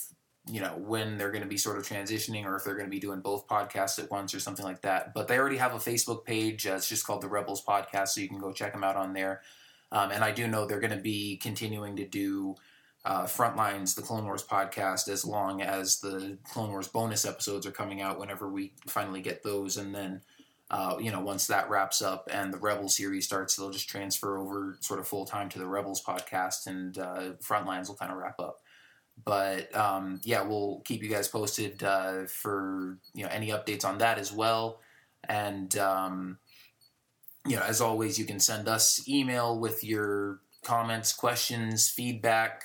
you 0.50 0.60
know, 0.60 0.74
when 0.78 1.18
they're 1.18 1.30
going 1.30 1.42
to 1.42 1.48
be 1.48 1.56
sort 1.56 1.78
of 1.78 1.86
transitioning 1.86 2.44
or 2.44 2.56
if 2.56 2.64
they're 2.64 2.74
going 2.74 2.86
to 2.86 2.90
be 2.90 3.00
doing 3.00 3.20
both 3.20 3.46
podcasts 3.46 3.98
at 4.02 4.10
once 4.10 4.34
or 4.34 4.40
something 4.40 4.64
like 4.64 4.82
that. 4.82 5.14
But 5.14 5.28
they 5.28 5.38
already 5.38 5.58
have 5.58 5.74
a 5.74 5.78
Facebook 5.78 6.24
page. 6.24 6.66
Uh, 6.66 6.74
it's 6.74 6.88
just 6.88 7.06
called 7.06 7.22
the 7.22 7.28
Rebels 7.28 7.64
Podcast, 7.64 8.08
so 8.08 8.20
you 8.20 8.28
can 8.28 8.38
go 8.38 8.52
check 8.52 8.72
them 8.72 8.84
out 8.84 8.96
on 8.96 9.12
there. 9.12 9.42
Um, 9.90 10.10
and 10.10 10.22
I 10.22 10.32
do 10.32 10.46
know 10.46 10.66
they're 10.66 10.80
going 10.80 10.96
to 10.96 11.02
be 11.02 11.36
continuing 11.36 11.96
to 11.96 12.06
do 12.06 12.56
uh, 13.04 13.24
Frontlines, 13.24 13.94
the 13.94 14.02
Clone 14.02 14.24
Wars 14.24 14.44
podcast, 14.44 15.08
as 15.08 15.24
long 15.24 15.62
as 15.62 16.00
the 16.00 16.36
Clone 16.52 16.70
Wars 16.70 16.88
bonus 16.88 17.24
episodes 17.24 17.66
are 17.66 17.70
coming 17.70 18.02
out 18.02 18.18
whenever 18.18 18.48
we 18.48 18.72
finally 18.86 19.22
get 19.22 19.42
those. 19.42 19.76
And 19.76 19.94
then, 19.94 20.20
uh, 20.70 20.96
you 21.00 21.10
know, 21.10 21.20
once 21.20 21.46
that 21.46 21.70
wraps 21.70 22.02
up 22.02 22.28
and 22.30 22.52
the 22.52 22.58
Rebel 22.58 22.88
series 22.88 23.24
starts, 23.24 23.56
they'll 23.56 23.70
just 23.70 23.88
transfer 23.88 24.36
over 24.36 24.76
sort 24.80 25.00
of 25.00 25.08
full 25.08 25.24
time 25.24 25.48
to 25.50 25.58
the 25.58 25.66
Rebels 25.66 26.04
podcast 26.04 26.66
and 26.66 26.98
uh, 26.98 27.32
Frontlines 27.42 27.88
will 27.88 27.96
kind 27.96 28.12
of 28.12 28.18
wrap 28.18 28.38
up. 28.38 28.60
But 29.24 29.74
um, 29.74 30.20
yeah, 30.22 30.42
we'll 30.42 30.82
keep 30.84 31.02
you 31.02 31.08
guys 31.08 31.28
posted 31.28 31.82
uh, 31.82 32.26
for 32.26 32.98
you 33.14 33.24
know 33.24 33.30
any 33.30 33.48
updates 33.48 33.84
on 33.84 33.98
that 33.98 34.18
as 34.18 34.32
well. 34.32 34.80
And 35.28 35.76
um, 35.78 36.38
you 37.46 37.56
know, 37.56 37.62
as 37.62 37.80
always, 37.80 38.18
you 38.18 38.24
can 38.24 38.40
send 38.40 38.68
us 38.68 39.06
email 39.08 39.58
with 39.58 39.82
your 39.82 40.40
comments, 40.62 41.12
questions, 41.12 41.88
feedback. 41.88 42.64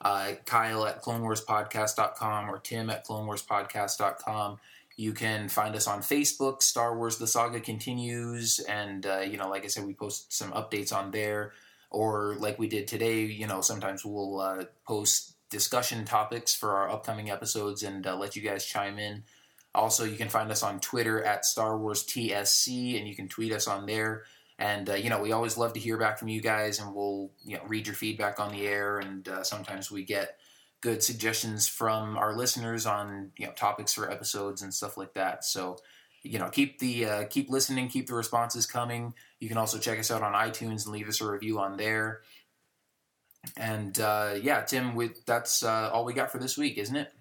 Uh, 0.00 0.32
Kyle 0.44 0.84
at 0.84 1.02
clonewarspodcast.com 1.02 2.50
or 2.50 2.58
Tim 2.58 2.90
at 2.90 3.06
clonewarspodcast.com. 3.06 4.58
You 4.96 5.12
can 5.12 5.48
find 5.48 5.74
us 5.74 5.86
on 5.86 6.00
Facebook, 6.00 6.62
Star 6.62 6.96
Wars 6.96 7.18
The 7.18 7.26
Saga 7.26 7.60
Continues. 7.60 8.60
And, 8.60 9.06
uh, 9.06 9.20
you 9.20 9.38
know, 9.38 9.48
like 9.48 9.64
I 9.64 9.68
said, 9.68 9.86
we 9.86 9.94
post 9.94 10.32
some 10.32 10.52
updates 10.52 10.92
on 10.92 11.10
there. 11.10 11.52
Or 11.90 12.36
like 12.38 12.58
we 12.58 12.68
did 12.68 12.86
today, 12.86 13.22
you 13.22 13.46
know, 13.46 13.60
sometimes 13.60 14.04
we'll 14.04 14.40
uh, 14.40 14.64
post 14.86 15.33
discussion 15.54 16.04
topics 16.04 16.52
for 16.52 16.74
our 16.74 16.90
upcoming 16.90 17.30
episodes 17.30 17.84
and 17.84 18.04
uh, 18.08 18.16
let 18.16 18.34
you 18.34 18.42
guys 18.42 18.66
chime 18.66 18.98
in. 18.98 19.22
Also, 19.72 20.04
you 20.04 20.16
can 20.16 20.28
find 20.28 20.50
us 20.50 20.64
on 20.64 20.80
Twitter 20.80 21.22
at 21.22 21.44
Star 21.44 21.78
Wars 21.78 22.04
TSC, 22.04 22.98
and 22.98 23.06
you 23.06 23.14
can 23.14 23.28
tweet 23.28 23.52
us 23.52 23.68
on 23.68 23.86
there. 23.86 24.24
And 24.58 24.90
uh, 24.90 24.94
you 24.94 25.10
know, 25.10 25.22
we 25.22 25.30
always 25.30 25.56
love 25.56 25.72
to 25.74 25.80
hear 25.80 25.96
back 25.96 26.18
from 26.18 26.26
you 26.26 26.40
guys, 26.40 26.80
and 26.80 26.92
we'll 26.92 27.30
you 27.44 27.56
know 27.56 27.62
read 27.68 27.86
your 27.86 27.94
feedback 27.94 28.40
on 28.40 28.50
the 28.50 28.66
air. 28.66 28.98
And 28.98 29.28
uh, 29.28 29.44
sometimes 29.44 29.92
we 29.92 30.04
get 30.04 30.38
good 30.80 31.04
suggestions 31.04 31.68
from 31.68 32.18
our 32.18 32.36
listeners 32.36 32.84
on 32.84 33.30
you 33.38 33.46
know 33.46 33.52
topics 33.52 33.94
for 33.94 34.10
episodes 34.10 34.60
and 34.60 34.74
stuff 34.74 34.96
like 34.96 35.14
that. 35.14 35.44
So 35.44 35.76
you 36.24 36.38
know, 36.40 36.48
keep 36.48 36.80
the 36.80 37.06
uh, 37.06 37.24
keep 37.26 37.48
listening, 37.48 37.88
keep 37.88 38.08
the 38.08 38.14
responses 38.14 38.66
coming. 38.66 39.14
You 39.38 39.48
can 39.48 39.58
also 39.58 39.78
check 39.78 40.00
us 40.00 40.10
out 40.10 40.22
on 40.22 40.32
iTunes 40.32 40.84
and 40.84 40.92
leave 40.92 41.08
us 41.08 41.20
a 41.20 41.30
review 41.30 41.60
on 41.60 41.76
there. 41.76 42.22
And 43.56 43.98
uh, 44.00 44.34
yeah, 44.40 44.62
Tim, 44.62 44.94
with 44.94 45.24
that's 45.26 45.62
uh, 45.62 45.90
all 45.92 46.04
we 46.04 46.12
got 46.12 46.32
for 46.32 46.38
this 46.38 46.56
week, 46.56 46.78
isn't 46.78 46.96
it? 46.96 47.12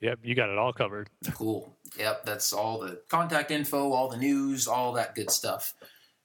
Yep, 0.00 0.18
you 0.24 0.34
got 0.34 0.50
it 0.50 0.58
all 0.58 0.72
covered. 0.72 1.08
Cool. 1.34 1.76
Yep, 1.98 2.24
that's 2.24 2.52
all 2.52 2.80
the 2.80 3.00
contact 3.08 3.50
info, 3.50 3.92
all 3.92 4.08
the 4.08 4.16
news, 4.16 4.66
all 4.66 4.94
that 4.94 5.14
good 5.14 5.30
stuff. 5.30 5.74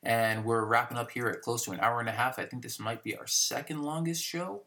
And 0.01 0.45
we're 0.45 0.65
wrapping 0.65 0.97
up 0.97 1.11
here 1.11 1.27
at 1.27 1.41
close 1.41 1.65
to 1.65 1.71
an 1.71 1.79
hour 1.79 1.99
and 1.99 2.09
a 2.09 2.13
half. 2.13 2.39
I 2.39 2.45
think 2.45 2.63
this 2.63 2.79
might 2.79 3.03
be 3.03 3.15
our 3.17 3.27
second 3.27 3.83
longest 3.83 4.23
show, 4.23 4.63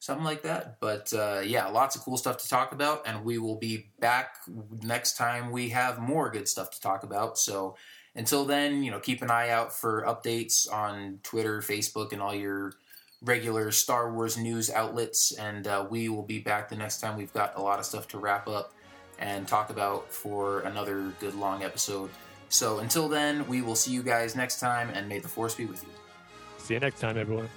something 0.00 0.24
like 0.24 0.42
that. 0.42 0.78
But 0.80 1.12
uh, 1.12 1.42
yeah, 1.44 1.66
lots 1.66 1.94
of 1.94 2.02
cool 2.02 2.16
stuff 2.16 2.38
to 2.38 2.48
talk 2.48 2.72
about. 2.72 3.06
And 3.06 3.24
we 3.24 3.38
will 3.38 3.56
be 3.56 3.90
back 4.00 4.36
next 4.82 5.16
time 5.16 5.50
we 5.50 5.70
have 5.70 5.98
more 5.98 6.30
good 6.30 6.48
stuff 6.48 6.70
to 6.72 6.80
talk 6.80 7.04
about. 7.04 7.38
So 7.38 7.76
until 8.14 8.44
then, 8.44 8.82
you 8.82 8.90
know, 8.90 8.98
keep 8.98 9.22
an 9.22 9.30
eye 9.30 9.50
out 9.50 9.72
for 9.72 10.02
updates 10.02 10.70
on 10.70 11.20
Twitter, 11.22 11.60
Facebook, 11.60 12.12
and 12.12 12.20
all 12.20 12.34
your 12.34 12.72
regular 13.24 13.70
Star 13.70 14.12
Wars 14.12 14.36
news 14.36 14.70
outlets. 14.70 15.32
And 15.32 15.66
uh, 15.66 15.86
we 15.88 16.08
will 16.08 16.22
be 16.22 16.38
back 16.38 16.68
the 16.68 16.76
next 16.76 17.00
time 17.00 17.16
we've 17.16 17.32
got 17.32 17.56
a 17.56 17.62
lot 17.62 17.78
of 17.78 17.84
stuff 17.84 18.08
to 18.08 18.18
wrap 18.18 18.48
up 18.48 18.72
and 19.18 19.46
talk 19.46 19.70
about 19.70 20.12
for 20.12 20.60
another 20.60 21.12
good 21.20 21.34
long 21.34 21.62
episode. 21.62 22.10
So 22.48 22.80
until 22.80 23.08
then, 23.08 23.46
we 23.48 23.62
will 23.62 23.76
see 23.76 23.92
you 23.92 24.02
guys 24.02 24.36
next 24.36 24.60
time, 24.60 24.90
and 24.90 25.08
may 25.08 25.20
the 25.20 25.28
Force 25.28 25.54
be 25.54 25.64
with 25.64 25.82
you. 25.82 25.88
See 26.58 26.74
you 26.74 26.80
next 26.80 27.00
time, 27.00 27.16
everyone. 27.16 27.48